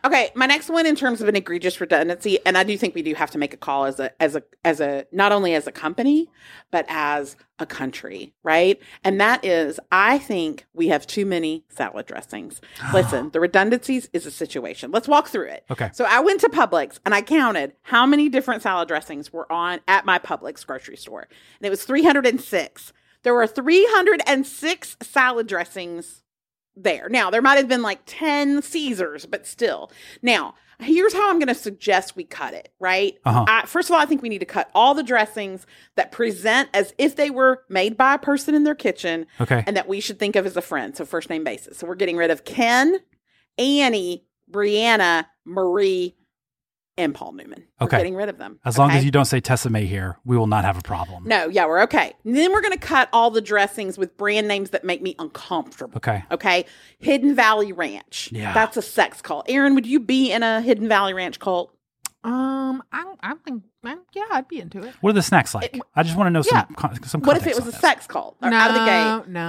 Okay, 0.05 0.31
my 0.35 0.47
next 0.47 0.71
one 0.71 0.87
in 0.87 0.97
terms 0.97 1.21
of 1.21 1.29
an 1.29 1.37
egregious 1.37 1.81
redundancy, 1.81 2.39
and 2.47 2.57
I 2.57 2.65
do 2.65 2.77
think 2.79 2.95
we 2.95 3.03
do 3.03 3.15
have 3.15 3.31
to 3.33 3.39
make 3.39 3.53
a 3.53 3.57
call 3.57 3.85
as 3.85 4.01
a 4.01 4.11
as 4.23 4.35
a 4.35 4.43
as 4.65 4.81
a 4.81 5.07
not 5.13 5.33
only 5.33 5.55
as 5.55 5.67
a 5.67 5.73
company, 5.73 6.31
but 6.71 6.87
as 6.89 7.37
a 7.59 7.67
country, 7.67 8.33
right? 8.43 8.81
And 9.05 9.21
that 9.21 9.45
is 9.45 9.79
I 9.93 10.19
think 10.19 10.67
we 10.73 10.89
have 10.89 11.07
too 11.07 11.27
many 11.27 11.65
salad 11.69 12.07
dressings. 12.07 12.61
Listen, 12.95 13.31
the 13.31 13.41
redundancies 13.41 14.09
is 14.13 14.25
a 14.25 14.31
situation. 14.31 14.91
Let's 14.91 15.09
walk 15.09 15.29
through 15.29 15.49
it. 15.49 15.65
Okay. 15.71 15.91
So 15.93 16.07
I 16.09 16.21
went 16.21 16.41
to 16.41 16.49
Publix 16.49 16.99
and 17.05 17.15
I 17.15 17.21
counted 17.21 17.75
how 17.83 18.07
many 18.07 18.29
different 18.29 18.63
salad 18.63 18.89
dressings 18.89 19.33
were 19.33 19.51
on 19.53 19.81
at 19.87 20.07
my 20.07 20.19
Publix 20.19 20.67
grocery 20.67 20.97
store. 20.97 21.29
And 21.59 21.67
it 21.67 21.71
was 21.71 21.85
306. 21.85 22.93
There 23.23 23.35
were 23.35 23.47
306 23.47 24.97
salad 25.03 25.47
dressings 25.47 26.20
there. 26.83 27.09
Now, 27.09 27.31
there 27.31 27.43
might 27.43 27.57
have 27.59 27.69
been 27.69 27.83
like 27.83 28.01
10 28.07 28.63
Caesars, 28.63 29.27
but 29.27 29.47
still. 29.47 29.91
Now, 30.23 30.55
here's 30.79 31.13
how 31.13 31.29
I'm 31.31 31.39
going 31.39 31.49
to 31.49 31.55
suggest 31.55 32.17
we 32.17 32.25
cut 32.25 32.55
it, 32.55 32.73
right? 32.81 33.15
Uh-huh. 33.25 33.45
I, 33.47 33.67
first 33.67 33.89
of 33.91 33.95
all, 33.95 34.01
I 34.01 34.07
think 34.07 34.23
we 34.23 34.29
need 34.29 34.39
to 34.39 34.47
cut 34.47 34.71
all 34.75 34.95
the 34.95 35.03
dressings 35.03 35.67
that 35.97 36.11
present 36.13 36.69
as 36.73 36.95
if 36.99 37.17
they 37.17 37.31
were 37.31 37.65
made 37.69 37.97
by 37.97 38.15
a 38.15 38.19
person 38.19 38.55
in 38.55 38.65
their 38.65 38.75
kitchen 38.75 39.27
Okay. 39.41 39.63
and 39.67 39.77
that 39.77 39.89
we 39.89 40.01
should 40.01 40.19
think 40.19 40.37
of 40.37 40.47
as 40.47 40.57
a 40.57 40.63
friend. 40.63 40.97
So, 40.97 41.05
first 41.05 41.29
name 41.31 41.45
basis. 41.45 41.79
So, 41.79 41.87
we're 41.87 41.95
getting 41.97 42.17
rid 42.17 42.31
of 42.31 42.45
Ken, 42.45 42.99
Annie, 43.59 44.25
Brianna, 44.51 45.27
Marie, 45.45 46.17
and 47.03 47.15
Paul 47.15 47.33
Newman. 47.33 47.65
We're 47.81 47.87
Okay. 47.87 47.97
getting 47.99 48.15
rid 48.15 48.29
of 48.29 48.39
them. 48.39 48.59
As 48.65 48.79
long 48.79 48.91
as 48.91 49.05
you 49.05 49.11
don't 49.11 49.25
say 49.25 49.41
Tessemae 49.41 49.87
here, 49.87 50.19
we 50.25 50.37
will 50.37 50.47
not 50.47 50.65
have 50.65 50.79
a 50.79 50.83
problem. 50.83 51.25
No, 51.27 51.49
yeah, 51.49 51.67
we're 51.67 51.83
okay. 51.83 52.15
And 52.25 52.37
then 52.37 52.53
we're 52.53 52.61
going 52.61 52.73
to 52.73 52.79
cut 52.79 53.09
all 53.13 53.31
the 53.31 53.41
dressings 53.41 53.97
with 53.99 54.17
brand 54.17 54.49
names 54.49 54.71
that 54.71 54.85
make 54.85 55.03
me 55.03 55.15
uncomfortable. 55.19 55.97
Okay. 55.97 56.23
Okay. 56.31 56.65
Hidden 56.99 57.35
Valley 57.35 57.73
Ranch. 57.73 58.31
Yeah. 58.33 58.53
That's 58.53 58.77
a 58.77 58.83
sex 58.83 59.21
cult. 59.23 59.47
Aaron, 59.49 59.75
would 59.75 59.87
you 59.87 60.01
be 60.01 60.33
in 60.33 60.43
a 60.43 60.61
Hidden 60.61 60.89
Valley 60.89 61.15
Ranch 61.15 61.39
cult? 61.39 61.75
Um, 62.23 62.83
I'm, 62.93 63.07
I'm, 63.21 63.39
think- 63.39 63.63
I'm, 63.83 64.01
yeah, 64.13 64.25
I'd 64.31 64.47
be 64.47 64.61
into 64.61 64.83
it. 64.83 64.95
What 65.01 65.11
are 65.11 65.13
the 65.15 65.23
snacks 65.23 65.55
like? 65.55 65.75
It- 65.77 65.81
I 65.97 66.03
just 66.03 66.17
want 66.17 66.27
to 66.27 66.31
know 66.31 66.43
some 66.43 66.67
con- 66.77 67.03
some. 67.03 67.23
What 67.23 67.39
if 67.39 67.47
it 67.47 67.57
was 67.57 67.67
a 67.67 67.71
this. 67.71 67.81
sex 67.81 68.07
cult 68.07 68.37
no, 68.43 68.49
out 68.53 68.69
of 68.71 68.75
the 68.75 68.85
gate? 68.85 69.33
no, 69.33 69.41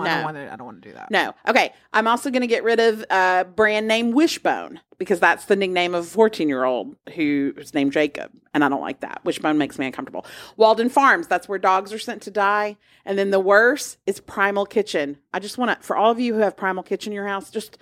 I 0.00 0.04
No. 0.04 0.14
don't 0.14 0.24
want 0.24 0.36
to. 0.38 0.52
I 0.52 0.56
don't 0.56 0.64
want 0.66 0.82
to 0.82 0.88
do 0.88 0.94
that. 0.94 1.10
No. 1.10 1.34
Okay. 1.46 1.72
I'm 1.92 2.06
also 2.06 2.30
going 2.30 2.40
to 2.40 2.46
get 2.46 2.64
rid 2.64 2.80
of 2.80 3.04
uh, 3.10 3.44
brand 3.44 3.86
name 3.88 4.12
Wishbone 4.12 4.80
because 4.96 5.20
that's 5.20 5.44
the 5.46 5.56
nickname 5.56 5.94
of 5.94 6.04
a 6.04 6.08
14 6.08 6.48
year 6.48 6.64
old 6.64 6.96
who's 7.14 7.74
named 7.74 7.92
Jacob. 7.92 8.30
And 8.54 8.64
I 8.64 8.68
don't 8.70 8.80
like 8.80 9.00
that. 9.00 9.20
Wishbone 9.24 9.58
makes 9.58 9.78
me 9.78 9.84
uncomfortable. 9.86 10.24
Walden 10.56 10.88
Farms, 10.88 11.26
that's 11.26 11.46
where 11.48 11.58
dogs 11.58 11.92
are 11.92 11.98
sent 11.98 12.22
to 12.22 12.30
die. 12.30 12.76
And 13.04 13.18
then 13.18 13.30
the 13.30 13.40
worst 13.40 13.98
is 14.06 14.20
Primal 14.20 14.64
Kitchen. 14.64 15.18
I 15.34 15.40
just 15.40 15.58
want 15.58 15.78
to, 15.78 15.86
for 15.86 15.94
all 15.96 16.10
of 16.10 16.20
you 16.20 16.32
who 16.34 16.40
have 16.40 16.56
Primal 16.56 16.82
Kitchen 16.84 17.12
in 17.12 17.16
your 17.16 17.26
house, 17.26 17.50
just 17.50 17.76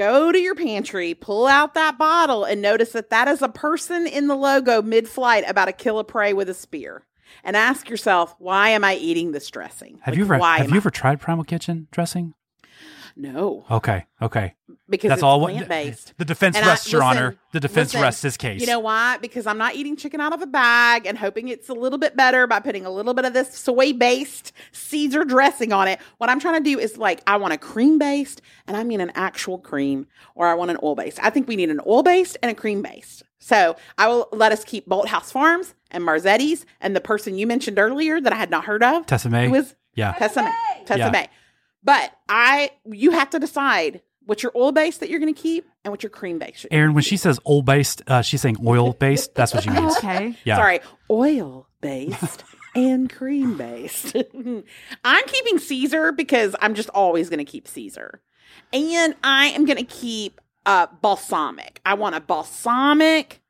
go 0.00 0.32
to 0.32 0.38
your 0.38 0.54
pantry, 0.54 1.12
pull 1.14 1.46
out 1.46 1.74
that 1.74 1.98
bottle, 1.98 2.44
and 2.44 2.62
notice 2.62 2.92
that 2.92 3.10
that 3.10 3.28
is 3.28 3.42
a 3.42 3.48
person 3.48 4.06
in 4.06 4.26
the 4.28 4.34
logo 4.36 4.80
mid 4.80 5.08
flight 5.08 5.44
about 5.46 5.66
to 5.66 5.72
kill 5.72 5.98
a 5.98 6.04
prey 6.04 6.32
with 6.32 6.48
a 6.48 6.54
spear. 6.54 7.04
And 7.44 7.56
ask 7.56 7.88
yourself, 7.88 8.34
why 8.38 8.70
am 8.70 8.82
I 8.82 8.96
eating 8.96 9.30
this 9.32 9.48
dressing? 9.50 10.00
Have 10.02 10.12
Like, 10.12 10.16
you 10.18 10.24
ever 10.24 10.34
have 10.38 10.68
you 10.70 10.74
I- 10.74 10.76
ever 10.78 10.90
tried 10.90 11.20
Primal 11.20 11.44
Kitchen 11.44 11.86
dressing? 11.92 12.34
No, 13.16 13.64
Okay, 13.70 14.06
okay. 14.22 14.54
because 14.88 15.08
That's 15.08 15.18
it's 15.18 15.22
all. 15.22 15.40
plant 15.40 15.68
based. 15.68 16.14
The 16.18 16.24
defense 16.24 16.56
And 16.56 16.64
I- 16.64 16.68
rests, 16.68 16.90
Your 16.92 17.02
listen, 17.02 17.16
Honor. 17.18 17.36
The 17.52 17.60
defense 17.60 17.88
listen, 17.90 18.02
rests 18.02 18.22
his 18.22 18.36
case. 18.36 18.60
You 18.60 18.66
know 18.66 18.78
why? 18.80 19.16
Because 19.18 19.46
I'm 19.46 19.58
not 19.58 19.74
eating 19.74 19.96
chicken 19.96 20.20
out 20.20 20.32
of 20.32 20.40
a 20.42 20.46
bag 20.46 21.06
and 21.06 21.18
hoping 21.18 21.48
it's 21.48 21.68
a 21.68 21.74
little 21.74 21.98
bit 21.98 22.16
better 22.16 22.46
by 22.46 22.60
putting 22.60 22.86
a 22.86 22.90
little 22.90 23.14
bit 23.14 23.24
of 23.24 23.32
this 23.32 23.52
soy 23.56 23.92
based 23.92 24.52
Caesar 24.72 25.24
dressing 25.24 25.72
on 25.72 25.88
it. 25.88 25.98
What 26.18 26.30
I'm 26.30 26.40
trying 26.40 26.62
to 26.62 26.70
do 26.70 26.78
is 26.78 26.96
like, 26.96 27.20
I 27.26 27.36
want 27.36 27.52
a 27.52 27.58
cream 27.58 27.98
based 27.98 28.40
and 28.66 28.76
I 28.76 28.84
mean 28.84 29.00
an 29.00 29.10
actual 29.14 29.58
cream 29.58 30.06
or 30.34 30.46
I 30.46 30.54
want 30.54 30.70
an 30.70 30.78
oil 30.82 30.94
based. 30.94 31.18
I 31.22 31.30
think 31.30 31.48
we 31.48 31.56
need 31.56 31.70
an 31.70 31.80
oil 31.86 32.02
based 32.02 32.36
and 32.42 32.50
a 32.50 32.54
cream 32.54 32.82
based. 32.82 33.22
So 33.38 33.76
I 33.98 34.06
will 34.08 34.28
let 34.32 34.52
us 34.52 34.64
keep 34.64 34.86
Bolthouse 34.88 35.32
Farms 35.32 35.74
and 35.90 36.04
Marzetti's 36.04 36.66
and 36.80 36.94
the 36.94 37.00
person 37.00 37.36
you 37.38 37.46
mentioned 37.46 37.78
earlier 37.78 38.20
that 38.20 38.32
I 38.32 38.36
had 38.36 38.50
not 38.50 38.64
heard 38.66 38.82
of. 38.82 39.06
Tessemae. 39.06 39.54
Is 39.56 39.74
yeah. 39.94 40.12
Tessemae. 40.14 40.52
Tessa 40.86 40.98
Yeah. 40.98 41.10
May. 41.10 41.28
But 41.82 42.12
I, 42.28 42.70
you 42.84 43.12
have 43.12 43.30
to 43.30 43.38
decide 43.38 44.02
what 44.26 44.42
your 44.42 44.52
oil 44.54 44.72
base 44.72 44.98
that 44.98 45.10
you're 45.10 45.18
going 45.18 45.34
to 45.34 45.40
keep 45.40 45.66
and 45.84 45.90
what 45.90 46.02
your 46.02 46.10
cream 46.10 46.38
based. 46.38 46.66
Aaron, 46.70 46.94
when 46.94 47.02
she 47.02 47.16
says 47.16 47.40
oil 47.48 47.62
based, 47.62 48.02
uh, 48.06 48.22
she's 48.22 48.40
saying 48.40 48.58
oil 48.64 48.92
based. 48.92 49.34
That's 49.34 49.54
what 49.54 49.64
she 49.64 49.70
means. 49.70 49.96
Okay. 49.98 50.36
Yeah. 50.44 50.56
Sorry, 50.56 50.80
oil 51.10 51.66
based 51.80 52.44
and 52.74 53.10
cream 53.10 53.56
based. 53.56 54.14
I'm 55.04 55.24
keeping 55.26 55.58
Caesar 55.58 56.12
because 56.12 56.54
I'm 56.60 56.74
just 56.74 56.90
always 56.90 57.28
going 57.28 57.38
to 57.38 57.44
keep 57.44 57.66
Caesar. 57.66 58.22
And 58.72 59.14
I 59.24 59.46
am 59.46 59.64
going 59.64 59.78
to 59.78 59.84
keep 59.84 60.40
uh, 60.66 60.86
balsamic. 61.00 61.80
I 61.84 61.94
want 61.94 62.14
a 62.14 62.20
balsamic 62.20 63.40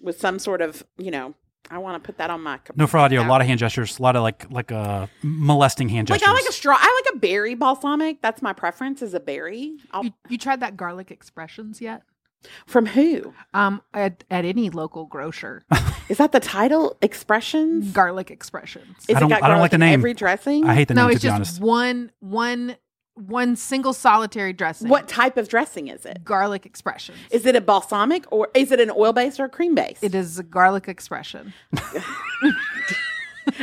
with 0.00 0.20
some 0.20 0.38
sort 0.38 0.60
of, 0.60 0.84
you 0.98 1.10
know, 1.10 1.34
I 1.70 1.78
want 1.78 2.02
to 2.02 2.06
put 2.06 2.18
that 2.18 2.30
on 2.30 2.42
my. 2.42 2.58
No 2.76 2.86
for 2.86 2.98
audio. 2.98 3.22
A 3.22 3.26
lot 3.26 3.40
of 3.40 3.46
hand 3.46 3.58
gestures. 3.60 3.98
A 3.98 4.02
lot 4.02 4.16
of 4.16 4.22
like 4.22 4.50
like 4.50 4.70
uh 4.72 5.06
molesting 5.22 5.88
hand 5.88 6.06
gestures. 6.08 6.22
Like 6.26 6.30
gestures. 6.36 6.40
I 6.40 6.44
like 6.44 6.50
a 6.50 6.52
straw. 6.54 6.76
I 6.78 7.02
like 7.04 7.14
a 7.16 7.18
berry 7.18 7.54
balsamic. 7.54 8.22
That's 8.22 8.42
my 8.42 8.52
preference. 8.52 9.02
Is 9.02 9.14
a 9.14 9.20
berry. 9.20 9.76
I'll, 9.92 10.04
You, 10.04 10.12
you 10.28 10.38
tried 10.38 10.60
that 10.60 10.76
garlic 10.76 11.10
expressions 11.10 11.80
yet? 11.80 12.02
from 12.66 12.86
who? 12.86 13.34
Um, 13.54 13.82
at, 13.92 14.22
at 14.30 14.44
any 14.44 14.70
local 14.70 15.06
grocer, 15.06 15.64
Is 16.08 16.18
that 16.18 16.30
the 16.30 16.38
title? 16.38 16.96
Expressions. 17.02 17.90
garlic 17.90 18.30
expressions. 18.30 19.04
Is 19.08 19.16
I 19.16 19.20
don't- 19.20 19.32
it 19.32 19.40
got 19.40 19.42
I 19.42 19.48
don't 19.48 19.58
like 19.58 19.72
the 19.72 19.76
in 19.76 19.80
name. 19.80 19.94
Every 20.00 20.14
dressing. 20.14 20.64
I 20.64 20.74
hate 20.74 20.86
the 20.86 20.94
no, 20.94 21.08
name 21.08 21.12
it's 21.12 21.22
to 21.22 21.26
be 21.26 21.28
just 21.30 21.34
honest. 21.34 21.60
one, 21.60 22.12
one, 22.20 22.76
one 23.16 23.56
single 23.56 23.92
solitary 23.92 24.52
dressing. 24.52 24.88
What 24.88 25.08
type 25.08 25.36
of 25.36 25.48
dressing 25.48 25.88
is 25.88 26.04
it? 26.06 26.22
garlic 26.24 26.64
expression. 26.66 27.14
Is 27.30 27.44
it 27.46 27.56
a 27.56 27.60
balsamic 27.60 28.30
or 28.30 28.48
is 28.54 28.70
it 28.70 28.78
an 28.80 28.90
oil 28.90 29.12
based 29.12 29.40
or 29.40 29.44
a 29.44 29.48
cream 29.48 29.74
based? 29.74 30.04
it 30.04 30.14
is 30.14 30.38
a 30.38 30.42
garlic 30.42 30.86
expression. 30.88 31.52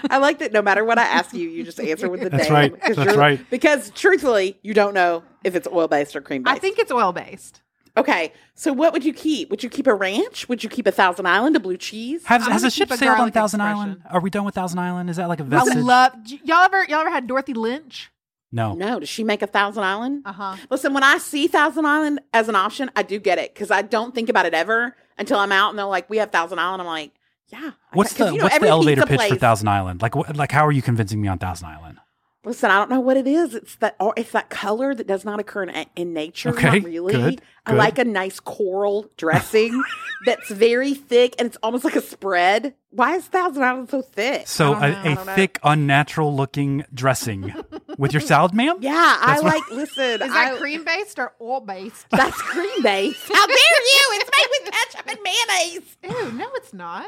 I 0.10 0.18
like 0.18 0.40
that 0.40 0.54
no 0.54 0.62
matter 0.62 0.84
what 0.86 0.98
I 0.98 1.04
ask 1.04 1.34
you, 1.34 1.50
you 1.50 1.64
just 1.66 1.80
answer 1.80 2.10
with 2.10 2.22
the 2.22 2.30
That's 2.30 2.46
name. 2.46 2.54
right. 2.54 2.82
'Cause 2.82 2.96
That's 2.96 3.06
you're- 3.12 3.18
right. 3.18 3.50
Because 3.50 3.90
truthfully, 3.92 4.58
you 4.64 4.74
don't 4.74 4.94
know 4.94 5.24
if 5.44 5.56
it's 5.56 5.68
oil 5.68 5.88
based 5.90 6.16
or 6.16 6.22
cream 6.22 6.44
based. 6.44 6.56
I 6.56 6.60
think 6.60 6.80
it's 6.80 6.92
oil 6.92 7.12
based. 7.12 7.62
Okay, 7.96 8.34
so 8.56 8.74
what 8.74 8.92
would 8.94 9.06
you 9.06 9.14
keep? 9.14 9.52
Would 9.52 9.62
you 9.62 9.70
keep 9.70 9.86
a 9.86 9.94
ranch? 9.94 10.50
Would 10.50 10.64
you 10.64 10.70
keep 10.70 10.88
a 10.88 10.92
Thousand 10.92 11.28
Island, 11.28 11.56
a 11.56 11.60
blue 11.60 11.78
cheese? 11.78 12.26
Has, 12.26 12.48
has 12.48 12.64
a 12.64 12.72
ship 12.72 12.90
a 12.90 12.98
sailed 12.98 13.20
on 13.20 13.32
Thousand 13.32 13.60
expression. 13.62 13.78
Island? 13.82 14.02
Are 14.10 14.20
we 14.20 14.32
done 14.32 14.46
with 14.46 14.56
Thousand 14.56 14.80
Island? 14.80 15.12
Is 15.12 15.18
that 15.18 15.28
like 15.28 15.40
a 15.40 15.44
I 15.44 15.48
vestige? 15.48 15.84
love 15.84 16.14
y'all 16.44 16.64
ever 16.64 16.84
y'all 16.86 17.02
ever 17.02 17.12
had 17.12 17.28
Dorothy 17.28 17.54
Lynch? 17.54 18.10
No. 18.54 18.74
no, 18.74 19.00
does 19.00 19.10
she 19.10 19.24
make 19.24 19.42
a 19.42 19.48
Thousand 19.48 19.84
Island? 19.84 20.22
Uh 20.26 20.32
huh. 20.32 20.56
Listen, 20.70 20.94
when 20.94 21.04
I 21.04 21.18
see 21.18 21.48
Thousand 21.48 21.86
Island 21.86 22.22
as 22.34 22.48
an 22.48 22.56
option, 22.56 22.90
I 22.96 23.04
do 23.04 23.20
get 23.20 23.40
it 23.40 23.54
because 23.54 23.72
I 23.72 23.82
don't 23.82 24.14
think 24.16 24.30
about 24.30 24.46
it 24.46 24.54
ever 24.54 24.96
until 25.18 25.40
I'm 25.40 25.52
out 25.52 25.72
and 25.72 25.80
they're 25.80 25.86
like, 25.86 26.10
"We 26.10 26.18
have 26.18 26.32
Thousand 26.32 26.60
Island." 26.60 26.82
I'm 26.82 26.88
like, 26.88 27.12
"Yeah." 27.50 27.72
What's 27.94 28.14
the 28.14 28.32
you 28.32 28.38
know, 28.38 28.44
what's 28.46 28.60
the 28.60 28.68
elevator 28.68 29.02
pizza 29.02 29.18
pitch 29.18 29.30
for 29.30 29.36
Thousand 29.40 29.68
Island? 29.68 30.02
Like 30.02 30.16
what, 30.16 30.36
like 30.38 30.52
how 30.52 30.66
are 30.66 30.72
you 30.72 30.82
convincing 30.82 31.20
me 31.20 31.28
on 31.28 31.40
Thousand 31.40 31.68
Island? 31.68 31.98
Listen, 32.46 32.70
I 32.72 32.76
don't 32.78 32.90
know 32.90 33.00
what 33.00 33.16
it 33.16 33.26
is. 33.26 33.56
It's 33.56 33.76
that, 33.78 33.96
or 34.02 34.14
it's 34.18 34.32
that 34.34 34.50
color 34.50 34.94
that 34.94 35.08
does 35.08 35.24
not 35.24 35.40
occur 35.40 35.64
in, 35.64 35.70
eh, 35.70 35.86
in 35.96 36.12
nature. 36.14 36.50
Okay, 36.50 36.80
not 36.80 36.84
really. 36.84 37.14
good, 37.14 37.42
I 37.66 37.72
good. 37.72 37.78
like 37.78 37.98
a 38.00 38.04
nice 38.04 38.42
coral 38.42 39.10
dressing 39.16 39.82
that's 40.26 40.50
very 40.50 40.94
thick 40.94 41.36
and 41.40 41.46
it's 41.46 41.56
almost 41.64 41.86
like 41.86 41.96
a 41.96 42.02
spread. 42.02 42.74
Why 42.90 43.16
is 43.16 43.26
Thousand 43.26 43.64
Island 43.64 43.90
so 43.90 44.02
thick? 44.02 44.46
So 44.48 44.74
I 44.74 44.92
don't 44.92 45.00
a, 45.00 45.04
know, 45.04 45.10
I 45.10 45.12
a 45.12 45.16
don't 45.16 45.26
know. 45.26 45.36
thick, 45.36 45.60
unnatural 45.64 46.36
looking 46.36 46.84
dressing 46.94 47.54
with 47.98 48.12
your 48.12 48.20
salad, 48.22 48.54
ma'am. 48.54 48.78
yeah, 48.82 48.92
I 49.22 49.26
That's 49.40 49.44
what- 49.44 49.54
like. 49.54 49.72
Listen, 49.72 50.22
Is 50.22 50.34
that 50.34 50.54
I, 50.54 50.58
cream 50.58 50.84
based 50.84 51.18
or 51.20 51.34
oil 51.40 51.62
based? 51.62 52.08
That's 52.12 52.42
cream 52.42 52.82
based. 52.84 53.22
How 53.34 53.48
dare 53.48 53.56
you? 53.56 54.20
It's 54.20 54.30
made 54.38 54.48
with 54.64 54.74
ketchup 54.74 55.08
and 55.08 55.20
mayonnaise. 55.24 55.98
Ew, 56.04 56.32
no, 56.38 56.50
it's 56.56 56.74
not. 56.74 57.08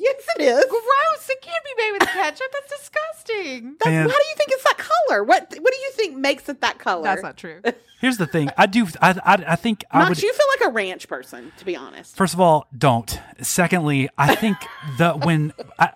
Yes, 0.00 0.22
it 0.38 0.42
is. 0.42 0.64
Gross! 0.64 1.28
It 1.28 1.40
can't 1.42 1.64
be 1.64 1.82
made 1.82 1.92
with 1.98 2.08
ketchup. 2.08 2.46
That's 2.52 2.80
disgusting. 2.80 3.76
That's, 3.80 3.86
Man. 3.90 4.06
why 4.06 4.12
do 4.12 4.28
you 4.28 4.34
think 4.36 4.50
it's 4.52 4.62
that 4.64 4.78
color? 4.78 5.24
What 5.24 5.54
What 5.60 5.72
do 5.72 5.78
you 5.80 5.90
think 5.92 6.16
makes 6.16 6.48
it 6.48 6.60
that 6.60 6.78
color? 6.78 7.02
That's 7.02 7.22
not 7.22 7.36
true. 7.36 7.60
Here's 8.00 8.16
the 8.16 8.26
thing. 8.26 8.48
I 8.56 8.66
do. 8.66 8.86
I 9.02 9.10
I, 9.24 9.44
I 9.48 9.56
think 9.56 9.84
I 9.90 9.98
Max, 9.98 10.08
would. 10.10 10.22
you 10.22 10.32
feel 10.32 10.46
like 10.60 10.70
a 10.70 10.72
ranch 10.72 11.08
person, 11.08 11.50
to 11.58 11.64
be 11.64 11.74
honest. 11.74 12.16
First 12.16 12.32
of 12.34 12.40
all, 12.40 12.68
don't. 12.76 13.18
Secondly, 13.42 14.08
I 14.16 14.36
think 14.36 14.56
the 14.98 15.14
when 15.14 15.52
I, 15.80 15.90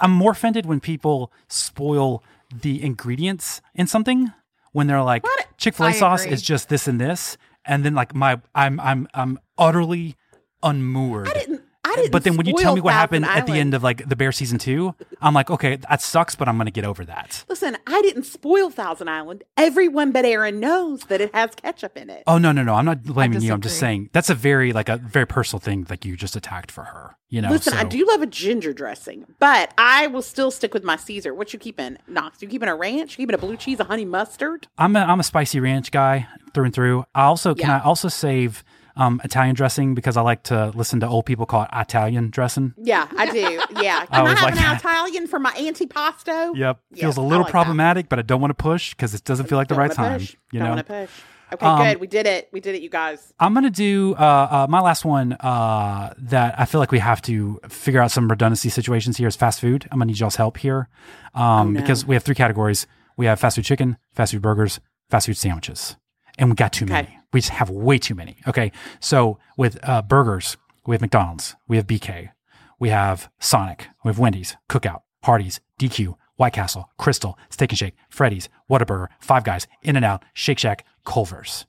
I'm 0.00 0.12
more 0.12 0.32
offended 0.32 0.64
when 0.64 0.80
people 0.80 1.30
spoil 1.48 2.22
the 2.54 2.82
ingredients 2.82 3.60
in 3.74 3.86
something 3.86 4.32
when 4.72 4.86
they're 4.86 5.02
like 5.02 5.24
What? 5.24 5.46
Chick 5.58 5.74
Fil 5.74 5.86
A 5.86 5.88
I 5.90 5.92
sauce 5.92 6.22
agree. 6.22 6.32
is 6.34 6.40
just 6.42 6.70
this 6.70 6.88
and 6.88 6.98
this, 6.98 7.36
and 7.66 7.84
then 7.84 7.94
like 7.94 8.14
my 8.14 8.40
I'm 8.54 8.80
I'm 8.80 9.08
I'm 9.12 9.38
utterly 9.58 10.16
unmoored. 10.62 11.28
I 11.28 11.32
didn't. 11.34 11.51
I. 11.98 12.08
But 12.10 12.24
then 12.24 12.36
when 12.36 12.46
you 12.46 12.54
tell 12.54 12.74
me 12.74 12.80
what 12.80 12.94
happened 12.94 13.24
Thousand 13.24 13.38
at 13.40 13.46
the 13.46 13.54
end 13.54 13.74
of 13.74 13.82
like 13.82 14.08
the 14.08 14.16
Bear 14.16 14.32
season 14.32 14.58
two, 14.58 14.94
I'm 15.20 15.34
like, 15.34 15.50
okay, 15.50 15.76
that 15.76 16.02
sucks, 16.02 16.34
but 16.34 16.48
I'm 16.48 16.56
gonna 16.58 16.70
get 16.70 16.84
over 16.84 17.04
that. 17.04 17.44
Listen, 17.48 17.76
I 17.86 18.02
didn't 18.02 18.24
spoil 18.24 18.70
Thousand 18.70 19.08
Island. 19.08 19.44
Everyone 19.56 20.12
but 20.12 20.24
Aaron 20.24 20.60
knows 20.60 21.04
that 21.04 21.20
it 21.20 21.34
has 21.34 21.54
ketchup 21.54 21.96
in 21.96 22.10
it. 22.10 22.22
Oh 22.26 22.38
no 22.38 22.52
no 22.52 22.62
no! 22.62 22.74
I'm 22.74 22.84
not 22.84 23.02
blaming 23.02 23.42
you. 23.42 23.52
I'm 23.52 23.60
just 23.60 23.78
saying 23.78 24.10
that's 24.12 24.30
a 24.30 24.34
very 24.34 24.72
like 24.72 24.88
a 24.88 24.96
very 24.96 25.26
personal 25.26 25.60
thing 25.60 25.86
like 25.88 26.04
you 26.04 26.16
just 26.16 26.36
attacked 26.36 26.70
for 26.70 26.84
her. 26.84 27.16
You 27.28 27.40
know. 27.40 27.50
Listen, 27.50 27.72
I 27.72 27.84
do 27.84 28.04
love 28.06 28.20
a 28.20 28.26
ginger 28.26 28.74
dressing, 28.74 29.24
but 29.38 29.72
I 29.78 30.06
will 30.08 30.20
still 30.20 30.50
stick 30.50 30.74
with 30.74 30.84
my 30.84 30.96
Caesar. 30.96 31.32
What 31.32 31.52
you 31.54 31.58
keeping, 31.58 31.96
Knox? 32.06 32.42
You 32.42 32.48
keeping 32.48 32.68
a 32.68 32.74
ranch? 32.76 33.12
You 33.12 33.22
keeping 33.22 33.34
a 33.34 33.38
blue 33.38 33.56
cheese, 33.56 33.80
a 33.80 33.84
honey 33.84 34.04
mustard? 34.04 34.68
I'm 34.76 34.94
a 34.96 35.00
I'm 35.00 35.18
a 35.18 35.22
spicy 35.22 35.58
ranch 35.60 35.90
guy 35.90 36.26
through 36.52 36.66
and 36.66 36.74
through. 36.74 37.04
I 37.14 37.22
also 37.24 37.54
can 37.54 37.68
Yeah. 37.68 37.78
I 37.78 37.80
also 37.80 38.08
save 38.08 38.62
um, 38.96 39.20
Italian 39.24 39.54
dressing 39.54 39.94
because 39.94 40.16
I 40.16 40.22
like 40.22 40.42
to 40.44 40.70
listen 40.74 41.00
to 41.00 41.08
old 41.08 41.26
people 41.26 41.46
call 41.46 41.62
it 41.64 41.68
Italian 41.72 42.30
dressing. 42.30 42.74
Yeah, 42.76 43.06
I 43.16 43.30
do. 43.30 43.40
Yeah, 43.82 44.00
I 44.02 44.06
can 44.06 44.08
I, 44.10 44.18
always 44.20 44.38
have 44.38 44.50
like 44.54 44.60
an. 44.60 44.76
Italian 44.76 45.26
for 45.26 45.38
my 45.38 45.52
antipasto? 45.52 46.56
Yep, 46.56 46.80
Yeah, 46.92 47.00
feels 47.00 47.16
a 47.16 47.20
little 47.22 47.38
like 47.38 47.46
that. 47.46 47.50
problematic, 47.52 48.08
but 48.08 48.18
I 48.18 48.22
don't 48.22 48.40
want 48.40 48.50
to 48.50 48.62
push 48.62 48.90
because 48.94 49.14
it 49.14 49.24
doesn't 49.24 49.46
feel 49.46 49.58
like 49.58 49.68
the 49.68 49.74
Don't 49.74 49.80
right 49.88 49.92
time. 49.92 50.20
push. 50.20 50.36
You 50.52 50.58
Don't 50.60 50.68
know. 50.68 50.74
want 50.74 50.86
to 50.86 50.92
push. 51.06 51.10
Okay, 51.54 51.66
Um, 51.66 51.82
good. 51.86 52.00
We 52.00 52.06
did 52.06 52.26
it. 52.26 52.48
We 52.50 52.60
did 52.60 52.74
it, 52.76 52.80
you 52.82 52.88
guys. 52.88 53.32
I'm 53.38 53.52
gonna 53.52 53.68
do 53.68 54.14
uh, 54.14 54.18
uh, 54.18 54.66
my 54.70 54.80
last 54.80 55.04
one 55.04 55.34
uh, 55.34 56.14
that 56.16 56.58
I 56.58 56.64
feel 56.64 56.80
like 56.80 56.90
we 56.92 56.98
have 56.98 57.20
to 57.22 57.60
figure 57.68 58.00
out 58.00 58.10
some 58.10 58.26
redundancy 58.28 58.70
situations 58.70 59.18
here 59.18 59.28
is 59.28 59.36
fast 59.36 59.60
food. 59.60 59.86
I'm 59.90 59.98
gonna 59.98 60.06
need 60.06 60.18
y'all's 60.18 60.36
help 60.36 60.56
here 60.56 60.88
um, 61.34 61.42
Oh, 61.68 61.70
no. 61.72 61.80
because 61.80 62.06
we 62.06 62.14
have 62.14 62.22
three 62.24 62.34
categories. 62.34 62.86
We 63.18 63.26
have 63.26 63.38
fast 63.38 63.56
food 63.56 63.66
chicken, 63.66 63.98
fast 64.14 64.32
food 64.32 64.40
burgers, 64.40 64.80
fast 65.10 65.26
food 65.26 65.36
sandwiches, 65.36 65.96
and 66.38 66.48
we 66.48 66.54
got 66.56 66.72
too 66.72 66.86
Okay. 66.86 66.94
many. 66.94 67.18
We 67.32 67.40
just 67.40 67.52
have 67.52 67.70
way 67.70 67.98
too 67.98 68.14
many. 68.14 68.36
Okay, 68.46 68.72
so 69.00 69.38
with 69.56 69.78
uh, 69.82 70.02
burgers, 70.02 70.56
we 70.86 70.94
have 70.94 71.00
McDonald's, 71.00 71.54
we 71.68 71.76
have 71.76 71.86
BK, 71.86 72.30
we 72.78 72.88
have 72.90 73.30
Sonic, 73.40 73.88
we 74.04 74.08
have 74.10 74.18
Wendy's, 74.18 74.56
Cookout, 74.68 75.02
Hardee's, 75.24 75.60
DQ, 75.80 76.16
White 76.36 76.52
Castle, 76.52 76.90
Krystal, 76.98 77.34
Steak 77.50 77.70
and 77.70 77.78
Shake, 77.78 77.94
Freddy's, 78.10 78.48
Whataburger, 78.70 79.08
Five 79.20 79.44
Guys, 79.44 79.66
In 79.82 79.96
and 79.96 80.04
Out, 80.04 80.24
Shake 80.34 80.58
Shack, 80.58 80.84
Culver's. 81.04 81.66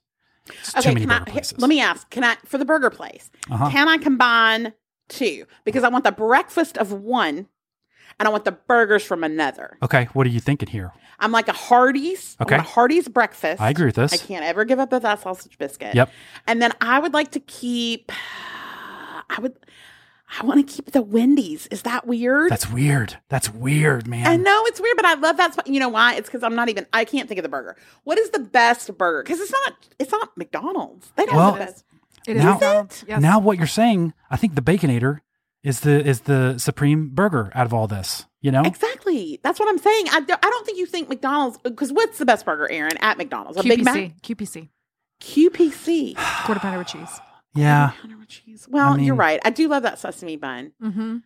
It's 0.47 0.75
Okay, 0.75 0.89
too 0.89 0.93
many 0.95 1.05
I, 1.05 1.19
burger 1.19 1.31
here- 1.31 1.33
places. 1.33 1.59
let 1.59 1.69
me 1.69 1.79
ask. 1.79 2.09
Can 2.09 2.23
I 2.23 2.35
for 2.45 2.57
the 2.57 2.65
burger 2.65 2.89
place? 2.89 3.29
Uh-huh. 3.49 3.69
Can 3.69 3.87
I 3.87 3.97
combine 3.97 4.73
two? 5.07 5.45
Because 5.63 5.83
I 5.83 5.89
want 5.89 6.03
the 6.03 6.11
breakfast 6.11 6.77
of 6.77 6.91
one, 6.91 7.47
and 8.19 8.27
I 8.27 8.29
want 8.29 8.43
the 8.43 8.51
burgers 8.51 9.03
from 9.03 9.23
another. 9.23 9.77
Okay, 9.81 10.05
what 10.13 10.27
are 10.27 10.31
you 10.31 10.39
thinking 10.41 10.67
here? 10.69 10.91
I'm 11.23 11.31
like 11.31 11.47
a 11.47 11.53
Hardee's. 11.53 12.35
I 12.39 12.43
Okay. 12.43 12.55
want 12.57 12.67
a 12.67 12.71
Hardee's 12.71 13.07
breakfast. 13.07 13.61
I 13.61 13.69
agree 13.69 13.85
with 13.87 13.95
this. 13.95 14.13
I 14.13 14.17
can't 14.17 14.43
ever 14.45 14.65
give 14.65 14.77
up 14.79 14.89
that 14.91 15.21
sausage 15.21 15.57
biscuit. 15.57 15.95
Yep. 15.95 16.09
And 16.47 16.61
then 16.61 16.71
I 16.81 16.99
would 16.99 17.13
like 17.13 17.31
to 17.31 17.39
keep. 17.39 18.11
I 19.29 19.37
would. 19.41 19.55
I 20.41 20.45
want 20.45 20.67
to 20.67 20.73
keep 20.75 20.91
the 20.91 21.01
Wendy's. 21.03 21.67
Is 21.67 21.83
that 21.83 22.07
weird? 22.07 22.51
That's 22.51 22.67
weird. 22.69 23.17
That's 23.29 23.53
weird, 23.53 24.07
man. 24.07 24.25
I 24.25 24.35
know 24.35 24.63
it's 24.65 24.81
weird, 24.81 24.95
but 24.95 25.05
I 25.05 25.13
love 25.13 25.37
that. 25.37 25.53
spot. 25.53 25.67
You 25.67 25.79
know 25.79 25.89
why? 25.89 26.15
It's 26.15 26.27
because 26.27 26.41
I'm 26.43 26.55
not 26.55 26.69
even. 26.69 26.87
I 26.91 27.05
can't 27.05 27.27
think 27.27 27.37
of 27.39 27.43
the 27.43 27.49
burger. 27.49 27.75
What 28.03 28.17
is 28.17 28.31
the 28.31 28.39
best 28.39 28.95
burger? 28.97 29.21
Because 29.23 29.39
it's 29.39 29.51
not. 29.51 29.73
It's 29.99 30.11
not 30.11 30.35
McDonald's. 30.35 31.11
They 31.15 31.25
don't 31.25 31.35
Well, 31.35 31.51
have 31.53 31.59
the 31.59 31.65
best. 31.65 31.83
It 32.27 32.37
is 32.37 32.43
Now- 32.43 32.51
McDonald's. 32.53 33.05
Yes. 33.07 33.21
Now 33.21 33.39
what 33.39 33.57
you're 33.57 33.67
saying, 33.67 34.13
I 34.31 34.37
think 34.37 34.55
the 34.55 34.61
Baconator 34.61 35.19
is 35.61 35.81
the 35.81 36.03
is 36.05 36.21
the 36.21 36.57
supreme 36.57 37.09
burger 37.09 37.51
out 37.53 37.65
of 37.65 37.73
all 37.73 37.87
this. 37.87 38.25
You 38.43 38.51
know, 38.51 38.61
Exactly. 38.63 39.39
That's 39.41 39.59
what 39.59 39.67
I'm 39.69 39.77
saying. 39.79 40.05
I 40.11 40.19
don't, 40.19 40.45
I 40.45 40.49
don't 40.49 40.65
think 40.65 40.77
you 40.77 40.85
think 40.85 41.09
McDonald's. 41.09 41.57
Because 41.63 41.91
what's 41.91 42.17
the 42.19 42.25
best 42.25 42.45
burger, 42.45 42.69
Aaron, 42.69 42.97
at 42.97 43.17
McDonald's? 43.17 43.57
A 43.57 43.63
Big 43.63 43.83
Mac, 43.83 43.95
QPC. 44.21 44.67
QPC. 45.21 46.13
QPC. 46.13 46.15
Quarter 46.45 46.59
pounder 46.59 46.77
with 46.79 46.87
cheese. 46.87 47.19
yeah. 47.55 47.93
Quarter 48.01 48.17
with 48.17 48.27
cheese. 48.27 48.67
Well, 48.69 48.93
I 48.93 48.97
mean- 48.97 49.05
you're 49.05 49.15
right. 49.15 49.39
I 49.45 49.49
do 49.49 49.67
love 49.67 49.83
that 49.83 49.97
sesame 49.99 50.35
bun. 50.35 50.73
Mm-hmm. 50.83 51.17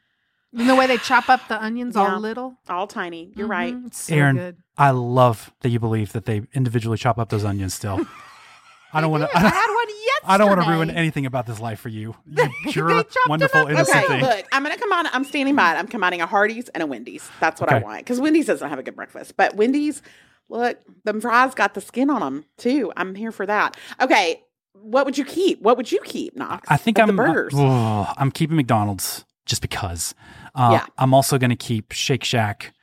And 0.60 0.70
the 0.70 0.76
way 0.76 0.88
they 0.88 0.98
chop 0.98 1.28
up 1.30 1.42
the 1.50 1.62
onions 1.62 1.96
Yeah. 1.96 2.14
all 2.14 2.20
little. 2.20 2.56
All 2.70 2.88
tiny. 2.88 3.34
You're 3.36 3.48
right. 3.48 3.76
Mhm. 3.76 3.88
It's 3.88 4.00
so 4.04 4.16
Aaron, 4.16 4.36
good. 4.38 4.58
I 4.78 4.92
love 4.92 5.52
that 5.62 5.70
you 5.70 5.80
believe 5.80 6.14
that 6.14 6.26
they 6.26 6.44
individually 6.54 6.98
chop 6.98 7.18
up 7.20 7.30
those 7.30 7.44
onions. 7.44 7.74
Still, 7.74 8.00
I 8.94 9.02
don't 9.02 9.12
want 9.12 9.30
to. 9.30 9.38
I 9.38 9.42
I 9.42 9.50
had 9.50 9.50
one 9.50 9.52
yesterday. 9.52 9.77
I 10.28 10.38
don't 10.38 10.50
want 10.50 10.62
to 10.64 10.70
ruin 10.70 10.90
anything 10.90 11.26
about 11.26 11.46
this 11.46 11.60
life 11.60 11.80
for 11.80 11.90
you. 11.90 12.16
You 12.28 12.50
pure, 12.72 13.04
wonderful, 13.28 13.68
innocent 13.68 13.98
Okay, 13.98 14.08
thing. 14.08 14.22
look, 14.22 14.46
I'm 14.52 14.64
gonna 14.64 14.78
come 14.78 14.92
on. 14.92 15.08
I'm 15.08 15.24
standing 15.24 15.56
by 15.56 15.74
it. 15.74 15.78
I'm 15.78 15.88
combining 15.88 16.22
a 16.22 16.28
Hardee's 16.28 16.70
and 16.70 16.84
a 16.84 16.86
Wendy's. 16.86 17.30
That's 17.40 17.60
what 17.62 17.72
I 17.72 17.80
want 17.80 18.00
because 18.00 18.20
Wendy's 18.20 18.46
doesn't 18.48 18.70
have 18.70 18.80
a 18.80 18.84
good 18.84 18.96
breakfast, 18.96 19.38
but 19.38 19.56
Wendy's, 19.56 20.02
look, 20.50 20.78
them 21.06 21.22
fries 21.22 21.54
got 21.56 21.74
the 21.74 21.82
skin 21.82 22.10
on 22.10 22.20
them 22.22 22.46
too. 22.58 22.92
I'm 22.98 23.16
here 23.16 23.32
for 23.32 23.46
that. 23.46 23.78
Okay, 24.02 24.44
what 24.74 25.06
would 25.06 25.18
you 25.18 25.26
keep? 25.26 25.62
What 25.62 25.78
would 25.78 25.92
you 25.92 26.00
keep, 26.04 26.36
Knox? 26.36 26.68
I 26.70 26.78
think 26.78 27.00
I'm 27.00 27.08
the 27.08 27.14
burgers. 27.14 27.54
uh, 27.56 28.14
I'm 28.18 28.32
keeping 28.32 28.56
McDonald's 28.58 29.26
just 29.46 29.62
because. 29.62 30.14
Uh, 30.54 30.72
Yeah. 30.74 30.86
I'm 30.98 31.14
also 31.14 31.38
going 31.38 31.50
to 31.52 31.56
keep 31.56 31.92
Shake 31.94 32.24
Shack. 32.24 32.74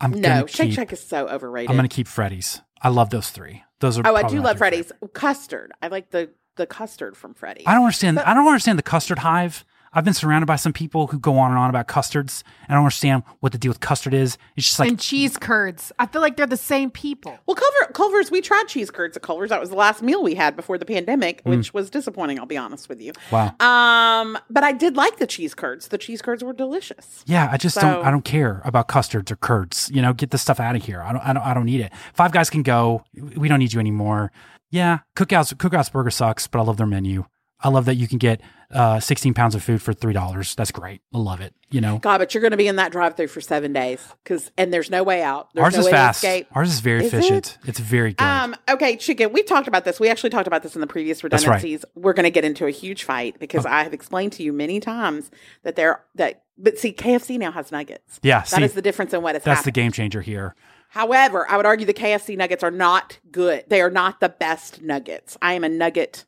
I'm 0.00 0.10
no, 0.12 0.46
Shake 0.46 0.68
keep, 0.68 0.74
Shack 0.74 0.92
is 0.92 1.00
so 1.00 1.28
overrated. 1.28 1.70
I'm 1.70 1.76
going 1.76 1.88
to 1.88 1.94
keep 1.94 2.08
Freddy's. 2.08 2.60
I 2.80 2.88
love 2.88 3.10
those 3.10 3.30
three. 3.30 3.62
Those 3.80 3.98
are. 3.98 4.02
oh, 4.06 4.14
I 4.16 4.28
do 4.28 4.40
love 4.40 4.58
Freddy's 4.58 4.90
custard. 5.12 5.72
I 5.80 5.88
like 5.88 6.10
the 6.10 6.30
the 6.56 6.66
custard 6.66 7.16
from 7.16 7.34
Freddy's. 7.34 7.64
I 7.66 7.74
don't 7.74 7.84
understand. 7.84 8.16
But- 8.16 8.26
I 8.26 8.34
don't 8.34 8.46
understand 8.46 8.78
the 8.78 8.82
custard 8.82 9.20
hive. 9.20 9.64
I've 9.94 10.04
been 10.06 10.14
surrounded 10.14 10.46
by 10.46 10.56
some 10.56 10.72
people 10.72 11.08
who 11.08 11.18
go 11.18 11.38
on 11.38 11.50
and 11.50 11.58
on 11.58 11.68
about 11.68 11.86
custards. 11.86 12.44
I 12.66 12.72
don't 12.72 12.78
understand 12.84 13.24
what 13.40 13.52
the 13.52 13.58
deal 13.58 13.68
with 13.68 13.80
custard 13.80 14.14
is. 14.14 14.38
It's 14.56 14.66
just 14.68 14.78
like 14.78 14.88
and 14.88 14.98
cheese 14.98 15.36
curds. 15.36 15.92
I 15.98 16.06
feel 16.06 16.22
like 16.22 16.38
they're 16.38 16.46
the 16.46 16.56
same 16.56 16.90
people. 16.90 17.38
Well, 17.44 17.56
Culver, 17.56 17.92
Culver's, 17.92 18.30
we 18.30 18.40
tried 18.40 18.68
cheese 18.68 18.90
curds 18.90 19.18
at 19.18 19.22
Culver's. 19.22 19.50
That 19.50 19.60
was 19.60 19.68
the 19.68 19.76
last 19.76 20.00
meal 20.02 20.22
we 20.22 20.34
had 20.34 20.56
before 20.56 20.78
the 20.78 20.86
pandemic, 20.86 21.44
Mm. 21.44 21.58
which 21.58 21.74
was 21.74 21.90
disappointing. 21.90 22.38
I'll 22.38 22.46
be 22.46 22.56
honest 22.56 22.88
with 22.88 23.02
you. 23.02 23.12
wow. 23.30 23.54
Um, 23.60 24.38
but 24.48 24.64
I 24.64 24.72
did 24.72 24.96
like 24.96 25.18
the 25.18 25.26
cheese 25.26 25.52
curds. 25.52 25.88
The 25.88 25.98
cheese 25.98 26.22
curds 26.22 26.42
were 26.42 26.54
delicious. 26.54 27.22
Yeah, 27.26 27.50
I 27.52 27.58
just 27.58 27.74
So- 27.74 27.82
don't. 27.82 28.06
I 28.06 28.10
don't 28.10 28.24
care 28.24 28.62
about 28.64 28.88
custards 28.88 29.30
or 29.30 29.36
curds. 29.36 29.90
You 29.92 30.00
know, 30.00 30.14
get 30.14 30.30
this 30.30 30.40
stuff 30.40 30.58
out 30.58 30.74
of 30.74 30.82
here. 30.82 31.02
I 31.02 31.12
don't. 31.12 31.20
I 31.22 31.32
don't. 31.34 31.42
I 31.44 31.52
don't 31.52 31.66
need 31.66 31.82
it. 31.82 31.92
Five 32.14 32.32
Guys 32.32 32.48
can 32.48 32.62
go. 32.62 33.04
We 33.36 33.46
don't 33.46 33.58
need 33.58 33.74
you 33.74 33.80
anymore. 33.80 34.32
Yeah, 34.72 34.98
Cookouts. 35.16 35.54
Cookouts 35.54 35.92
Burger 35.92 36.10
sucks, 36.10 36.48
but 36.48 36.58
I 36.58 36.62
love 36.62 36.76
their 36.78 36.86
menu. 36.86 37.26
I 37.64 37.68
love 37.68 37.84
that 37.84 37.94
you 37.94 38.08
can 38.08 38.18
get 38.18 38.40
uh, 38.72 38.98
16 38.98 39.34
pounds 39.34 39.54
of 39.54 39.62
food 39.62 39.80
for 39.80 39.92
three 39.92 40.12
dollars. 40.12 40.56
That's 40.56 40.72
great. 40.72 41.00
I 41.14 41.18
love 41.18 41.40
it. 41.40 41.54
You 41.70 41.80
know, 41.80 41.98
God, 41.98 42.18
but 42.18 42.34
you're 42.34 42.40
going 42.40 42.50
to 42.50 42.56
be 42.56 42.66
in 42.66 42.74
that 42.76 42.90
drive-through 42.90 43.28
for 43.28 43.40
seven 43.40 43.72
days 43.72 44.04
because, 44.24 44.50
and 44.58 44.72
there's 44.72 44.90
no 44.90 45.04
way 45.04 45.22
out. 45.22 45.48
There's 45.54 45.64
ours 45.66 45.74
no 45.74 45.80
is 45.80 45.86
way 45.86 45.92
fast. 45.92 46.24
Ours 46.52 46.70
is 46.72 46.80
very 46.80 47.04
Is 47.04 47.14
efficient. 47.14 47.58
It's 47.64 47.78
very 47.78 48.14
good. 48.14 48.24
Um, 48.24 48.56
okay, 48.68 48.96
chicken. 48.96 49.32
We 49.32 49.44
talked 49.44 49.68
about 49.68 49.84
this. 49.84 50.00
We 50.00 50.08
actually 50.08 50.30
talked 50.30 50.48
about 50.48 50.64
this 50.64 50.74
in 50.74 50.80
the 50.80 50.88
previous 50.88 51.20
That's 51.20 51.46
right. 51.46 51.54
redundancies. 51.62 51.84
We're 51.94 52.14
going 52.14 52.24
to 52.24 52.30
get 52.30 52.44
into 52.44 52.66
a 52.66 52.70
huge 52.72 53.04
fight 53.04 53.38
because 53.38 53.64
I 53.64 53.84
have 53.84 53.94
explained 53.94 54.32
to 54.34 54.42
you 54.42 54.52
many 54.52 54.80
times 54.80 55.30
that 55.62 55.76
there 55.76 56.02
that. 56.16 56.42
But 56.58 56.78
see, 56.78 56.92
KFC 56.92 57.38
now 57.38 57.52
has 57.52 57.70
nuggets. 57.72 58.18
yeah, 58.22 58.40
That 58.50 58.62
is 58.62 58.72
see, 58.72 58.74
the 58.74 58.82
difference 58.82 59.14
in 59.14 59.22
what 59.22 59.34
has 59.36 59.44
that's 59.44 59.58
happened. 59.60 59.74
the 59.74 59.80
game 59.80 59.92
changer 59.92 60.20
here. 60.20 60.54
However, 60.92 61.50
I 61.50 61.56
would 61.56 61.64
argue 61.64 61.86
the 61.86 61.94
KFC 61.94 62.36
nuggets 62.36 62.62
are 62.62 62.70
not 62.70 63.18
good. 63.30 63.64
They 63.68 63.80
are 63.80 63.88
not 63.88 64.20
the 64.20 64.28
best 64.28 64.82
nuggets. 64.82 65.38
I 65.40 65.54
am 65.54 65.64
a 65.64 65.68
nugget 65.70 66.26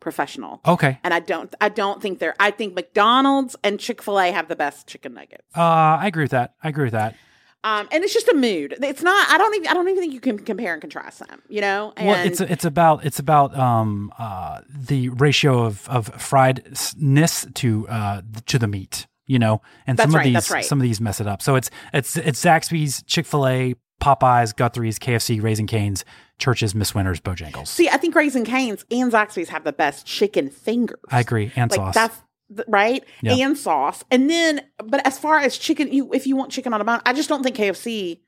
professional. 0.00 0.60
Okay. 0.66 0.98
And 1.02 1.14
I 1.14 1.20
don't 1.20 1.54
I 1.62 1.70
don't 1.70 2.02
think 2.02 2.18
they're 2.18 2.34
I 2.38 2.50
think 2.50 2.74
McDonald's 2.74 3.56
and 3.64 3.80
Chick-fil-A 3.80 4.30
have 4.32 4.48
the 4.48 4.56
best 4.56 4.86
chicken 4.86 5.14
nuggets. 5.14 5.44
Uh, 5.56 5.62
I 5.62 6.08
agree 6.08 6.24
with 6.24 6.32
that. 6.32 6.52
I 6.62 6.68
agree 6.68 6.84
with 6.84 6.92
that. 6.92 7.16
Um 7.64 7.88
and 7.90 8.04
it's 8.04 8.12
just 8.12 8.28
a 8.28 8.34
mood. 8.34 8.76
It's 8.82 9.02
not 9.02 9.30
I 9.30 9.38
don't 9.38 9.54
even 9.54 9.68
I 9.68 9.72
don't 9.72 9.88
even 9.88 10.02
think 10.02 10.12
you 10.12 10.20
can 10.20 10.38
compare 10.40 10.74
and 10.74 10.82
contrast 10.82 11.26
them, 11.26 11.40
you 11.48 11.62
know? 11.62 11.94
And 11.96 12.08
well, 12.08 12.26
it's 12.26 12.42
it's 12.42 12.66
about 12.66 13.06
it's 13.06 13.18
about 13.18 13.56
um 13.56 14.12
uh 14.18 14.60
the 14.68 15.08
ratio 15.08 15.64
of 15.64 15.88
of 15.88 16.10
friedness 16.18 17.46
to 17.54 17.88
uh 17.88 18.20
to 18.44 18.58
the 18.58 18.68
meat, 18.68 19.06
you 19.26 19.38
know, 19.38 19.62
and 19.86 19.96
That's 19.96 20.10
some 20.10 20.18
right, 20.18 20.26
of 20.26 20.34
these 20.34 20.50
right. 20.50 20.64
some 20.66 20.80
of 20.80 20.82
these 20.82 21.00
mess 21.00 21.18
it 21.18 21.26
up. 21.26 21.40
So 21.40 21.54
it's 21.54 21.70
it's 21.94 22.18
it's 22.18 22.44
Zaxby's, 22.44 23.04
Chick 23.04 23.24
Fil 23.24 23.46
A, 23.46 23.74
Popeyes, 24.02 24.54
Guthrie's, 24.54 24.98
KFC, 24.98 25.42
Raising 25.42 25.66
Cane's, 25.66 26.04
Church's, 26.38 26.74
Miss 26.74 26.94
Winters, 26.94 27.20
Bojangles. 27.20 27.68
See, 27.68 27.88
I 27.88 27.96
think 27.96 28.14
Raising 28.14 28.44
Cane's 28.44 28.84
and 28.90 29.12
Zaxby's 29.12 29.48
have 29.50 29.64
the 29.64 29.72
best 29.72 30.04
chicken 30.06 30.50
fingers. 30.50 30.98
I 31.10 31.20
agree, 31.20 31.52
and 31.56 31.70
like 31.70 31.78
sauce. 31.78 31.94
that's 31.94 32.20
right 32.68 33.02
Yeah. 33.22 33.32
and 33.46 33.56
sauce 33.56 34.04
and 34.10 34.28
then 34.28 34.60
but 34.84 35.06
as 35.06 35.18
far 35.18 35.38
as 35.38 35.56
chicken 35.56 35.90
you 35.90 36.12
if 36.12 36.26
you 36.26 36.36
want 36.36 36.52
chicken 36.52 36.74
on 36.74 36.82
a 36.82 36.84
bone 36.84 37.00
i 37.06 37.14
just 37.14 37.30
don't 37.30 37.42
think 37.42 37.56
kfc 37.56 38.20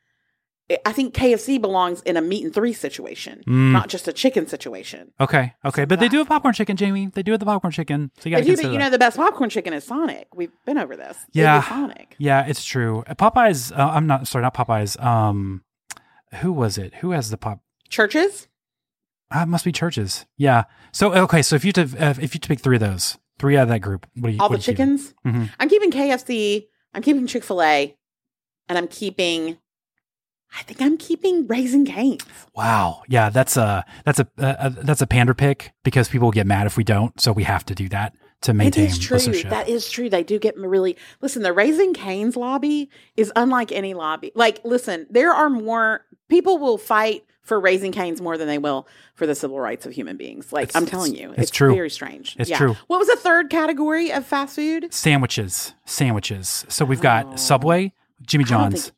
i 0.86 0.92
think 0.92 1.12
kfc 1.12 1.60
belongs 1.60 2.00
in 2.06 2.16
a 2.16 2.22
meat 2.22 2.42
and 2.42 2.54
three 2.54 2.72
situation 2.72 3.44
Mm. 3.46 3.72
not 3.72 3.90
just 3.90 4.08
a 4.08 4.14
chicken 4.14 4.46
situation 4.46 5.12
Okay, 5.20 5.52
okay, 5.62 5.84
but 5.84 6.00
they 6.00 6.08
do 6.08 6.16
have 6.18 6.28
popcorn 6.28 6.54
chicken, 6.54 6.74
Jamie. 6.78 7.08
They 7.12 7.22
do 7.22 7.32
have 7.32 7.40
the 7.40 7.44
popcorn 7.44 7.70
chicken, 7.70 8.10
so 8.18 8.30
you 8.30 8.34
got 8.34 8.38
to 8.38 8.44
do, 8.44 8.48
consider 8.52 8.68
but 8.68 8.72
you 8.72 8.78
know 8.78 8.88
the 8.88 8.98
best 8.98 9.18
popcorn 9.18 9.50
chicken 9.50 9.74
is 9.74 9.84
sonic 9.84 10.28
we've 10.34 10.52
been 10.64 10.78
over 10.78 10.96
this 10.96 11.18
Yeah. 11.34 11.62
sonic 11.62 12.14
Yeah, 12.16 12.46
it's 12.46 12.64
true. 12.64 13.04
Popeyes. 13.10 13.76
Uh, 13.78 13.90
I'm 13.90 14.06
not 14.06 14.26
sorry, 14.26 14.40
not 14.40 14.54
Popeyes. 14.54 14.98
Um, 15.04 15.63
who 16.36 16.52
was 16.52 16.78
it? 16.78 16.94
Who 16.96 17.10
has 17.12 17.30
the 17.30 17.36
pop? 17.36 17.60
churches 17.88 18.48
Uh, 19.34 19.40
it 19.42 19.46
must 19.48 19.64
be 19.64 19.72
churches. 19.72 20.26
Yeah. 20.36 20.64
So 20.92 21.12
okay, 21.14 21.42
so 21.42 21.56
if 21.56 21.64
you 21.64 21.72
to 21.72 21.82
uh, 21.98 22.14
if 22.20 22.34
you 22.34 22.40
to 22.40 22.48
pick 22.48 22.60
three 22.60 22.76
of 22.76 22.80
those, 22.80 23.18
three 23.38 23.56
out 23.56 23.64
of 23.64 23.68
that 23.68 23.80
group, 23.80 24.06
what 24.16 24.28
do 24.30 24.34
you? 24.34 24.40
all 24.40 24.48
the 24.48 24.54
are 24.56 24.58
you 24.58 24.62
keeping? 24.62 24.76
chickens 24.98 25.14
Mhm. 25.26 25.50
i'm 25.58 25.68
keeping 25.68 25.90
kfc 25.90 26.66
i'm 26.94 27.02
keeping 27.02 27.26
chick-fil-a 27.26 27.96
and 28.68 28.78
i'm 28.78 28.86
keeping 28.88 29.58
i 30.58 30.62
think 30.62 30.80
i'm 30.80 30.96
keeping 30.96 31.46
raising 31.46 31.84
canes 31.84 32.22
Wow. 32.54 33.02
Yeah, 33.08 33.30
that's 33.30 33.56
a 33.56 33.84
that's 34.04 34.20
a 34.20 34.28
uh, 34.38 34.68
that's 34.68 35.00
a 35.02 35.06
pander 35.06 35.34
pick 35.34 35.72
because 35.82 36.08
people 36.08 36.30
get 36.30 36.46
mad 36.46 36.66
if 36.66 36.76
we 36.76 36.84
don't. 36.84 37.20
So 37.20 37.32
we 37.32 37.42
have 37.44 37.64
to 37.66 37.74
do 37.74 37.88
that 37.88 38.14
to 38.42 38.54
maintain 38.54 38.84
It 38.84 38.90
is 38.92 38.98
true. 39.00 39.18
That 39.50 39.68
is 39.68 39.90
true. 39.90 40.08
They 40.08 40.22
do 40.22 40.38
get 40.38 40.56
really 40.56 40.96
listen. 41.20 41.42
The 41.42 41.52
Raising 41.52 41.94
Cane's 41.94 42.36
lobby 42.36 42.90
is 43.16 43.32
unlike 43.34 43.72
any 43.72 43.94
lobby. 43.94 44.30
Like, 44.36 44.60
listen, 44.64 45.06
there 45.10 45.32
are 45.32 45.50
more 45.50 46.04
people 46.28 46.58
will 46.58 46.78
fight 46.78 47.24
for 47.42 47.60
Raising 47.60 47.92
Cane's 47.92 48.20
more 48.22 48.38
than 48.38 48.48
they 48.48 48.56
will 48.58 48.86
for 49.14 49.26
the 49.26 49.34
civil 49.34 49.60
rights 49.60 49.84
of 49.84 49.92
human 49.92 50.16
beings. 50.16 50.52
Like, 50.52 50.68
It's- 50.70 50.76
I'm 50.80 50.86
telling 50.86 51.14
you, 51.14 51.30
it's 51.32 51.42
it's, 51.42 51.50
true. 51.50 51.74
Very 51.74 51.90
strange. 51.90 52.36
It's 52.38 52.48
Yeah. 52.48 52.56
true. 52.58 52.76
What 52.86 52.98
was 52.98 53.08
the 53.08 53.16
third 53.16 53.50
category 53.50 54.10
of 54.10 54.24
fast 54.26 54.56
food? 54.56 54.92
sandwiches, 54.94 55.74
sandwiches. 55.84 56.64
So 56.68 56.84
we've 56.84 57.00
got 57.02 57.26
Oh. 57.26 57.36
Subway, 57.36 57.92
Jimmy 58.26 58.44
John's, 58.44 58.84
think- 58.84 58.94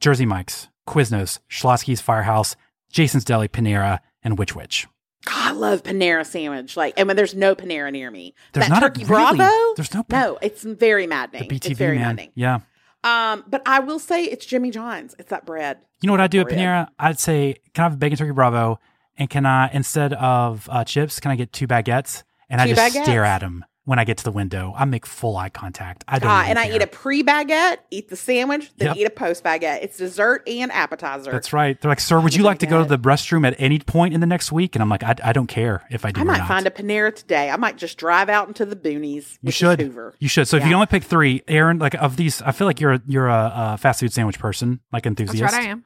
Jersey 0.00 0.24
Mike's, 0.26 0.68
Quiznos, 0.88 1.38
Schlotzsky's 1.50 2.00
Firehouse, 2.00 2.56
Jason's 2.90 3.24
Deli, 3.24 3.48
Panera, 3.48 3.98
and 4.24 4.38
Which 4.38 4.54
Wich. 4.56 4.86
God, 5.24 5.34
I 5.36 5.52
love 5.52 5.82
Panera 5.84 6.26
sandwich. 6.26 6.76
Like, 6.76 6.94
and 6.96 7.06
when 7.06 7.16
there's 7.16 7.34
no 7.34 7.54
Panera 7.54 7.92
near 7.92 8.10
me, 8.10 8.34
There's 8.52 8.66
that 8.68 8.72
not 8.74 8.82
a- 8.82 8.86
turkey 8.86 9.04
really? 9.04 9.36
Bravo. 9.36 9.74
There's 9.76 9.94
no 9.94 10.02
Pan- 10.02 10.20
no. 10.20 10.38
It's 10.42 10.62
very 10.64 11.04
The 11.04 11.10
maddening. 11.10 11.48
BTV 11.48 11.70
it's 11.70 11.78
very 11.78 11.96
man. 11.98 12.06
maddening. 12.16 12.32
Yeah. 12.34 12.60
Um, 13.04 13.44
but 13.48 13.62
I 13.66 13.80
will 13.80 13.98
say 13.98 14.24
it's 14.24 14.46
Jimmy 14.46 14.70
John's. 14.70 15.14
It's 15.18 15.30
that 15.30 15.44
bread. 15.44 15.78
You 16.00 16.06
know 16.06 16.12
what 16.12 16.20
I 16.20 16.28
do 16.28 16.40
at 16.40 16.48
Panera? 16.48 16.88
I'd 16.98 17.18
say, 17.18 17.56
can 17.74 17.82
I 17.82 17.86
have 17.86 17.94
a 17.94 17.96
bacon 17.96 18.18
turkey 18.18 18.32
Bravo? 18.32 18.78
And 19.16 19.28
can 19.28 19.44
I, 19.44 19.70
instead 19.72 20.12
of 20.14 20.68
uh, 20.70 20.84
chips, 20.84 21.20
can 21.20 21.30
I 21.30 21.36
get 21.36 21.52
two 21.52 21.66
baguettes? 21.66 22.22
And 22.48 22.60
I 22.60 22.66
just 22.66 22.80
baguettes. 22.80 23.04
stare 23.04 23.24
at 23.24 23.40
them 23.40 23.64
when 23.84 23.98
I 23.98 24.04
get 24.04 24.16
to 24.18 24.24
the 24.24 24.30
window. 24.30 24.72
I 24.76 24.84
make 24.84 25.04
full 25.06 25.36
eye 25.36 25.48
contact. 25.48 26.04
I 26.06 26.18
don't. 26.20 26.30
Ah, 26.30 26.40
even 26.44 26.50
and 26.50 26.58
I 26.58 26.70
eat 26.74 26.82
a 26.82 26.86
pre 26.86 27.22
baguette, 27.24 27.78
eat 27.90 28.08
the 28.10 28.16
sandwich, 28.16 28.70
then 28.76 28.88
Yep. 28.88 28.96
eat 28.96 29.04
a 29.04 29.10
post 29.10 29.42
baguette. 29.42 29.80
It's 29.82 29.96
dessert 29.96 30.42
and 30.48 30.70
appetizer. 30.70 31.32
That's 31.32 31.52
right. 31.52 31.80
They're 31.80 31.88
like, 31.90 31.98
sir, 32.00 32.20
would 32.20 32.34
you 32.34 32.44
like 32.44 32.58
to 32.60 32.66
go 32.66 32.82
to 32.82 32.88
the 32.88 32.98
restroom 32.98 33.46
at 33.46 33.56
any 33.58 33.78
point 33.80 34.14
in 34.14 34.20
the 34.20 34.26
next 34.26 34.52
week? 34.52 34.76
And 34.76 34.82
I'm 34.82 34.88
like, 34.88 35.02
I, 35.02 35.16
I 35.24 35.32
don't 35.32 35.48
care 35.48 35.82
if 35.90 36.04
I 36.04 36.12
do 36.12 36.20
I 36.20 36.22
or 36.22 36.26
might 36.26 36.38
not. 36.38 36.48
find 36.48 36.66
a 36.66 36.70
Panera 36.70 37.14
today. 37.14 37.50
I 37.50 37.56
might 37.56 37.76
just 37.76 37.98
drive 37.98 38.28
out 38.28 38.46
into 38.48 38.64
the 38.64 38.76
boonies. 38.76 39.38
You 39.42 39.50
should. 39.50 39.80
Hoover. 39.80 40.14
You 40.20 40.28
should. 40.28 40.46
So 40.46 40.56
if 40.58 40.66
you 40.66 40.74
only 40.74 40.86
pick 40.86 41.02
three, 41.04 41.42
Aaron, 41.48 41.78
like 41.78 41.94
of 41.94 42.16
these, 42.16 42.40
I 42.42 42.52
feel 42.52 42.66
like 42.68 42.80
you're 42.80 42.92
a, 42.94 43.02
you're 43.06 43.28
a, 43.28 43.34
uh 43.34 43.76
fast 43.76 44.00
food 44.00 44.12
sandwich 44.12 44.38
person, 44.38 44.80
like 44.92 45.06
enthusiast. 45.06 45.40
That's 45.40 45.54
enthusiast. 45.54 45.58
right, 45.58 45.68
I 45.68 45.70
am. 45.70 45.84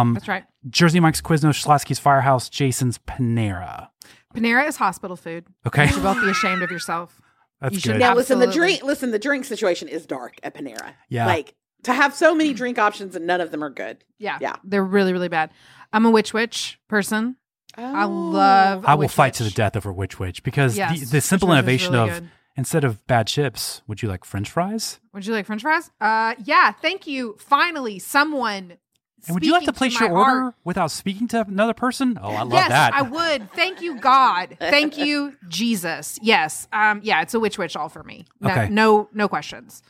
Um, 0.00 0.14
That's 0.14 0.28
right. 0.28 0.44
Jersey 0.68 0.98
Mike's, 1.00 1.20
Quiznos, 1.22 1.64
Schlotzsky's 1.64 2.00
Firehouse, 2.00 2.48
Jason's 2.48 2.98
Panera. 2.98 3.88
Panera 4.34 4.66
is 4.66 4.76
hospital 4.76 5.16
food. 5.16 5.46
Okay, 5.66 5.86
You 5.86 5.92
should 5.92 6.02
both 6.02 6.20
be 6.20 6.28
ashamed 6.28 6.62
of 6.62 6.70
yourself. 6.70 7.20
That's 7.60 7.74
you 7.74 7.80
should 7.80 7.92
good. 7.94 8.02
have- 8.02 8.12
Now 8.12 8.16
listen, 8.16 8.38
the 8.38 8.46
drink. 8.46 8.82
Listen, 8.82 9.10
the 9.10 9.18
drink 9.18 9.44
situation 9.44 9.88
is 9.88 10.06
dark 10.06 10.38
at 10.42 10.54
Panera. 10.54 10.92
Yeah. 11.08 11.26
like 11.26 11.54
to 11.84 11.92
have 11.92 12.14
so 12.14 12.34
many 12.34 12.52
drink 12.54 12.78
options 12.78 13.14
and 13.16 13.26
none 13.26 13.40
of 13.40 13.50
them 13.50 13.62
are 13.62 13.70
good. 13.70 14.04
Yeah. 14.18 14.38
Yeah. 14.40 14.56
They're 14.64 14.84
really, 14.84 15.12
really 15.12 15.28
bad. 15.28 15.50
I'm 15.92 16.04
a 16.06 16.10
Which 16.10 16.32
Wich 16.34 16.78
person. 16.88 17.36
I 17.76 18.04
Oh. 18.04 18.08
love 18.08 18.84
I 18.86 18.94
will 18.94 19.02
Witch 19.02 19.12
fight 19.12 19.34
to 19.34 19.44
the 19.44 19.48
Witch. 19.48 19.54
death 19.54 19.76
over 19.76 19.92
Which 19.92 20.18
Wich 20.18 20.42
because 20.42 20.76
Yes. 20.76 20.98
the, 21.00 21.06
the 21.06 21.20
simple 21.20 21.48
Which 21.48 21.56
Wich 21.56 21.58
is 21.58 21.62
innovation 21.86 21.92
really 21.94 22.10
of 22.10 22.14
good. 22.20 22.30
instead 22.56 22.82
of 22.84 23.06
bad 23.06 23.28
chips, 23.28 23.82
would 23.86 24.02
you 24.02 24.08
like 24.08 24.24
French 24.24 24.50
fries? 24.50 24.98
Would 25.14 25.26
you 25.26 25.32
like 25.32 25.46
French 25.46 25.62
fries? 25.62 25.90
Uh, 26.00 26.34
yeah. 26.44 26.72
Thank 26.72 27.06
you. 27.06 27.36
Finally, 27.38 28.00
someone. 28.00 28.78
And 29.26 29.34
would 29.34 29.44
you 29.44 29.52
like 29.52 29.64
to 29.64 29.72
place 29.72 29.98
my 30.00 30.06
your 30.06 30.16
order 30.16 30.40
heart. 30.42 30.54
without 30.64 30.90
speaking 30.90 31.28
to 31.28 31.40
another 31.42 31.74
person? 31.74 32.18
Oh, 32.22 32.30
I 32.30 32.42
love 32.42 32.52
yes, 32.52 32.68
that. 32.68 32.94
I 32.94 33.02
would. 33.02 33.52
Thank 33.52 33.82
you, 33.82 33.98
God. 34.00 34.56
Thank 34.60 34.96
you, 34.96 35.36
Jesus. 35.48 36.18
Yes. 36.22 36.68
Um. 36.72 37.00
Yeah. 37.02 37.22
It's 37.22 37.34
a 37.34 37.40
Which 37.40 37.58
Wich 37.58 37.76
all 37.76 37.88
for 37.88 38.02
me. 38.04 38.26
No, 38.40 38.50
Okay. 38.50 38.68
No. 38.70 39.08
No 39.12 39.28
questions. 39.28 39.82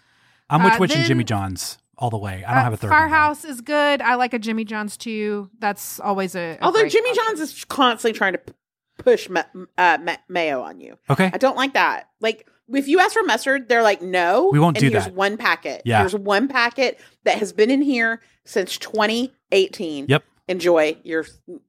I'm 0.50 0.62
witch 0.64 0.72
uh, 0.74 0.76
Witch 0.80 0.96
and 0.96 1.04
Jimmy 1.04 1.24
John's 1.24 1.76
all 1.98 2.08
the 2.10 2.16
way. 2.18 2.42
I 2.44 2.50
don't 2.52 2.58
Uh, 2.60 2.64
have 2.64 2.72
a 2.72 2.76
third. 2.78 2.90
one. 2.90 2.98
Firehouse 3.00 3.44
is 3.44 3.60
good. 3.60 4.00
I 4.00 4.14
like 4.14 4.32
a 4.32 4.38
Jimmy 4.38 4.64
John's 4.64 4.96
too. 4.96 5.50
That's 5.58 6.00
always 6.00 6.34
a. 6.34 6.56
a 6.56 6.58
Although 6.62 6.80
great 6.80 6.92
Jimmy 6.92 7.10
option. 7.10 7.24
John's 7.26 7.40
is 7.40 7.64
constantly 7.66 8.16
trying 8.16 8.32
to 8.32 8.38
p- 8.38 8.52
push 8.98 9.28
ma- 9.28 9.42
uh, 9.76 9.98
ma- 10.00 10.16
mayo 10.28 10.62
on 10.62 10.80
you. 10.80 10.96
Okay. 11.10 11.30
I 11.32 11.36
don't 11.38 11.56
like 11.56 11.74
that. 11.74 12.08
Like 12.20 12.48
if 12.72 12.88
you 12.88 13.00
ask 13.00 13.12
for 13.14 13.22
mustard, 13.22 13.68
they're 13.68 13.82
like, 13.82 14.02
no, 14.02 14.50
We 14.52 14.58
won't 14.58 14.76
and 14.76 14.82
do 14.82 14.90
here's 14.90 15.04
that. 15.04 15.14
One 15.14 15.36
packet. 15.36 15.82
Yeah. 15.84 16.00
Here's 16.00 16.14
one 16.14 16.48
packet 16.48 17.00
that 17.24 17.38
has 17.38 17.52
been 17.52 17.70
in 17.70 17.82
here 17.82 18.20
since 18.44 18.76
2018. 18.78 20.06
Yep. 20.08 20.24
Enjoy 20.48 20.96
your. 21.04 21.26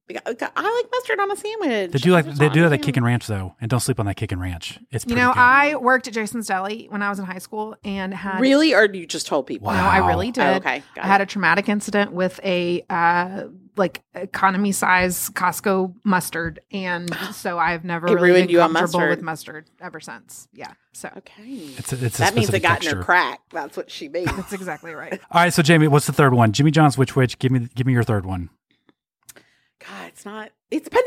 I 0.08 0.20
like 0.26 0.90
mustard 0.90 1.20
on 1.20 1.30
a 1.30 1.36
sandwich. 1.36 1.92
They 1.92 1.98
do 1.98 2.12
like 2.12 2.24
Mustard's 2.24 2.38
they 2.38 2.46
on 2.46 2.52
do 2.52 2.60
a 2.60 2.62
have 2.62 2.70
that 2.70 2.78
kick 2.78 2.96
and 2.96 3.04
ranch 3.04 3.26
though, 3.26 3.54
and 3.60 3.68
don't 3.68 3.80
sleep 3.80 4.00
on 4.00 4.06
that 4.06 4.16
kick 4.16 4.32
and 4.32 4.40
ranch. 4.40 4.78
It's 4.90 5.04
You 5.06 5.16
know, 5.16 5.34
good. 5.34 5.38
I 5.38 5.76
worked 5.76 6.08
at 6.08 6.14
Jason's 6.14 6.46
Deli 6.46 6.86
when 6.88 7.02
I 7.02 7.10
was 7.10 7.18
in 7.18 7.26
high 7.26 7.40
school 7.40 7.76
and 7.84 8.14
had 8.14 8.40
Really, 8.40 8.74
or 8.74 8.86
you 8.86 9.06
just 9.06 9.26
told 9.26 9.46
people? 9.46 9.66
Wow. 9.66 9.74
No, 9.74 9.82
I 9.82 10.08
really 10.08 10.30
did. 10.30 10.42
Oh, 10.42 10.52
okay, 10.54 10.82
got 10.94 11.04
I 11.04 11.08
had 11.08 11.20
a 11.20 11.26
traumatic 11.26 11.68
incident 11.68 12.12
with 12.12 12.40
a 12.42 12.82
uh, 12.88 13.48
like 13.80 14.02
economy 14.14 14.70
size 14.70 15.28
Costco 15.30 15.92
mustard, 16.04 16.60
and 16.70 17.12
so 17.34 17.58
I've 17.58 17.84
never 17.84 18.06
It 18.06 18.12
really 18.12 18.30
ruined 18.30 18.46
been 18.46 18.50
you 18.54 18.60
on 18.60 18.72
comfortable 18.72 19.00
mustard. 19.00 19.10
with 19.10 19.22
mustard 19.22 19.70
ever 19.80 19.98
since. 19.98 20.46
Yeah, 20.52 20.72
so 20.92 21.10
Okay. 21.16 21.42
It's 21.76 21.92
a, 21.92 22.04
it's 22.04 22.16
a 22.16 22.18
that 22.22 22.34
means 22.36 22.50
it 22.50 22.52
specific 22.52 22.62
got 22.62 22.70
in 22.76 22.82
texture. 22.82 22.96
her 22.98 23.02
crack. 23.02 23.40
That's 23.50 23.76
what 23.76 23.90
she 23.90 24.08
means. 24.08 24.26
that's 24.36 24.52
exactly 24.52 24.94
right. 24.94 25.14
All 25.32 25.40
right, 25.42 25.52
so 25.52 25.62
Jamie, 25.62 25.88
what's 25.88 26.06
the 26.06 26.12
third 26.12 26.32
one? 26.34 26.52
Jimmy 26.52 26.70
John's 26.70 26.96
Which 26.96 27.16
Wich. 27.16 27.38
Give 27.40 27.50
me 27.50 27.68
give 27.74 27.86
me 27.86 27.92
your 27.92 28.04
third 28.04 28.24
one. 28.24 28.50
God, 29.90 30.08
it's 30.08 30.24
not. 30.24 30.50
It's 30.70 30.88
Panera. 30.88 31.02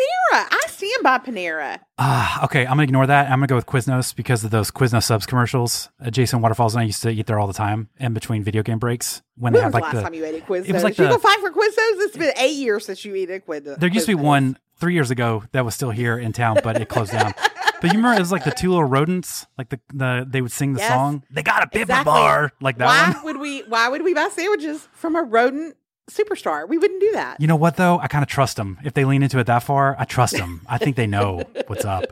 I 0.51 0.59
stand 0.67 1.03
by 1.03 1.17
Panera. 1.19 1.79
Ah, 1.97 2.43
okay. 2.45 2.63
I'm 2.65 2.71
gonna 2.71 2.83
ignore 2.83 3.07
that. 3.07 3.25
I'm 3.27 3.37
gonna 3.39 3.47
go 3.47 3.55
with 3.55 3.65
Quiznos 3.65 4.13
because 4.15 4.43
of 4.43 4.51
those 4.51 4.71
Quiznos 4.71 5.03
subs 5.03 5.25
commercials. 5.25 5.89
Uh, 6.05 6.09
Jason 6.09 6.41
Waterfalls 6.41 6.75
and 6.75 6.81
I 6.81 6.85
used 6.85 7.01
to 7.03 7.09
eat 7.09 7.25
there 7.27 7.39
all 7.39 7.47
the 7.47 7.53
time 7.53 7.89
in 7.99 8.13
between 8.13 8.43
video 8.43 8.61
game 8.61 8.79
breaks 8.79 9.21
when 9.35 9.53
When 9.53 9.53
they 9.53 9.59
was 9.59 9.63
had 9.63 9.71
the 9.71 9.75
like 9.77 9.83
last 9.83 9.93
the. 9.95 10.01
time 10.01 10.13
you 10.13 10.25
ate 10.25 10.35
at 10.35 10.47
Quiznos? 10.47 10.67
it 10.69 10.73
was 10.73 10.83
like 10.83 10.97
you 10.97 11.05
the- 11.05 11.11
go 11.11 11.17
fight 11.17 11.39
for 11.39 11.49
Quiznos? 11.51 12.05
It's 12.05 12.17
been 12.17 12.33
eight 12.37 12.55
years 12.57 12.85
since 12.85 13.05
you 13.05 13.15
ate 13.15 13.29
at 13.29 13.45
Quiznos. 13.47 13.79
There 13.79 13.89
used 13.89 14.05
to 14.07 14.15
be 14.17 14.21
one 14.21 14.57
three 14.77 14.93
years 14.93 15.11
ago 15.11 15.43
that 15.53 15.63
was 15.63 15.75
still 15.75 15.91
here 15.91 16.17
in 16.17 16.33
town, 16.33 16.57
but 16.63 16.79
it 16.81 16.89
closed 16.89 17.11
down. 17.13 17.33
But 17.81 17.91
you 17.91 17.97
remember 17.97 18.15
it 18.15 18.19
was 18.21 18.31
like 18.31 18.45
the 18.45 18.51
two 18.51 18.69
little 18.69 18.85
rodents, 18.85 19.45
like 19.57 19.67
the, 19.67 19.77
the 19.93 20.25
they 20.25 20.41
would 20.41 20.53
sing 20.53 20.71
the 20.71 20.79
Yes. 20.79 20.87
song. 20.89 21.21
They 21.29 21.43
got 21.43 21.63
a 21.63 21.67
bibber 21.67 21.81
Exactly. 21.91 22.05
bar, 22.13 22.51
like 22.61 22.77
that 22.77 22.85
why 22.85 23.13
one. 23.13 23.25
would 23.25 23.37
we? 23.41 23.59
Why 23.63 23.89
would 23.89 24.03
we 24.03 24.13
buy 24.13 24.29
sandwiches 24.31 24.87
from 24.93 25.17
a 25.17 25.21
rodent 25.21 25.75
superstar? 26.09 26.67
We 26.67 26.77
wouldn't 26.77 27.01
do 27.01 27.11
that. 27.13 27.39
You 27.39 27.47
know 27.47 27.55
what 27.55 27.77
though? 27.77 27.99
I 27.99 28.07
kind 28.07 28.23
of 28.23 28.29
trust 28.29 28.57
them. 28.57 28.77
If 28.83 28.93
they 28.93 29.05
lean 29.05 29.23
into 29.23 29.39
it 29.39 29.45
that 29.45 29.63
far, 29.63 29.95
I 29.97 30.05
trust 30.05 30.35
them. 30.37 30.61
I 30.67 30.77
think 30.77 30.95
they 30.95 31.07
know 31.07 31.43
what's 31.67 31.85
up. 31.85 32.05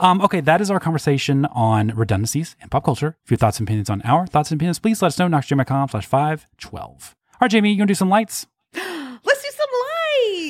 Um, 0.00 0.20
okay, 0.22 0.40
that 0.40 0.60
is 0.60 0.70
our 0.70 0.80
conversation 0.80 1.46
on 1.46 1.88
redundancies 1.88 2.56
in 2.62 2.68
pop 2.68 2.84
culture. 2.84 3.16
If 3.24 3.30
you 3.30 3.34
have 3.34 3.40
thoughts 3.40 3.58
and 3.58 3.68
opinions 3.68 3.90
on 3.90 4.02
our 4.02 4.26
thoughts 4.26 4.50
and 4.50 4.58
opinions, 4.58 4.78
please 4.78 5.00
let 5.02 5.08
us 5.08 5.18
know. 5.18 5.26
Knoxjam.com 5.28 5.88
slash 5.88 6.06
five 6.06 6.46
twelve. 6.58 7.16
All 7.34 7.38
right, 7.42 7.50
Jamie, 7.50 7.70
you 7.70 7.76
gonna 7.76 7.86
do 7.86 7.94
some 7.94 8.10
lights? 8.10 8.46
Let's 8.74 9.42
do 9.42 9.50
some 9.50 9.68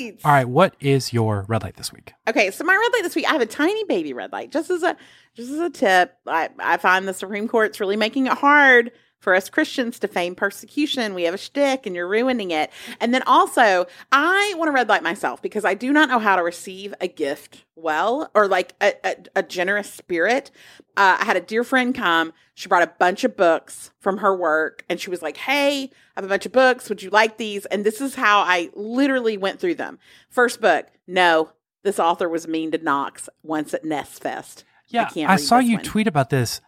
lights. 0.01 0.25
All 0.25 0.31
right, 0.31 0.47
what 0.47 0.75
is 0.79 1.13
your 1.13 1.45
red 1.47 1.63
light 1.63 1.75
this 1.77 1.91
week? 1.93 2.13
Okay, 2.27 2.51
so 2.51 2.63
my 2.63 2.73
red 2.73 2.93
light 2.93 3.03
this 3.03 3.15
week, 3.15 3.27
I 3.27 3.31
have 3.31 3.41
a 3.41 3.45
tiny 3.45 3.83
baby 3.85 4.13
red 4.13 4.31
light. 4.31 4.51
Just 4.51 4.69
as 4.69 4.83
a 4.83 4.95
just 5.33 5.49
as 5.51 5.59
a 5.59 5.69
tip, 5.69 6.15
I, 6.27 6.49
I 6.59 6.77
find 6.77 7.07
the 7.07 7.13
Supreme 7.13 7.47
Court's 7.47 7.79
really 7.79 7.95
making 7.95 8.27
it 8.27 8.33
hard 8.33 8.91
for 9.21 9.35
us 9.35 9.49
Christians 9.49 9.99
to 9.99 10.07
feign 10.07 10.35
persecution. 10.35 11.13
We 11.13 11.23
have 11.23 11.33
a 11.33 11.37
shtick 11.37 11.85
and 11.85 11.95
you're 11.95 12.07
ruining 12.07 12.51
it. 12.51 12.71
And 12.99 13.13
then 13.13 13.21
also, 13.25 13.85
I 14.11 14.53
want 14.57 14.67
to 14.67 14.73
red 14.73 14.89
light 14.89 15.03
myself 15.03 15.41
because 15.41 15.63
I 15.63 15.75
do 15.75 15.93
not 15.93 16.09
know 16.09 16.19
how 16.19 16.35
to 16.35 16.43
receive 16.43 16.93
a 16.99 17.07
gift 17.07 17.63
well 17.75 18.29
or 18.33 18.47
like 18.47 18.73
a, 18.81 18.93
a, 19.05 19.15
a 19.37 19.43
generous 19.43 19.91
spirit. 19.91 20.51
Uh, 20.97 21.17
I 21.19 21.25
had 21.25 21.37
a 21.37 21.41
dear 21.41 21.63
friend 21.63 21.95
come. 21.95 22.33
She 22.55 22.67
brought 22.67 22.83
a 22.83 22.93
bunch 22.99 23.23
of 23.23 23.37
books 23.37 23.91
from 23.99 24.17
her 24.17 24.35
work 24.35 24.83
and 24.89 24.99
she 24.99 25.09
was 25.09 25.21
like, 25.21 25.37
Hey, 25.37 25.83
I 25.83 25.89
have 26.15 26.25
a 26.25 26.27
bunch 26.27 26.45
of 26.45 26.51
books. 26.51 26.89
Would 26.89 27.03
you 27.03 27.11
like 27.11 27.37
these? 27.37 27.65
And 27.67 27.85
this 27.85 28.01
is 28.01 28.15
how 28.15 28.39
I 28.39 28.71
literally 28.73 29.37
went 29.37 29.59
through 29.59 29.75
them. 29.75 29.99
First 30.29 30.59
book, 30.59 30.87
no, 31.07 31.51
this 31.83 31.99
author 31.99 32.27
was 32.27 32.47
mean 32.47 32.71
to 32.71 32.77
Knox 32.79 33.29
once 33.43 33.73
at 33.73 33.85
Nest 33.85 34.21
Fest. 34.21 34.63
Yeah, 34.87 35.07
can't 35.07 35.29
I, 35.29 35.37
saw 35.37 35.59
you 35.59 35.77
one. 35.77 35.83
tweet 35.83 36.07
about 36.07 36.29
this. 36.29 36.59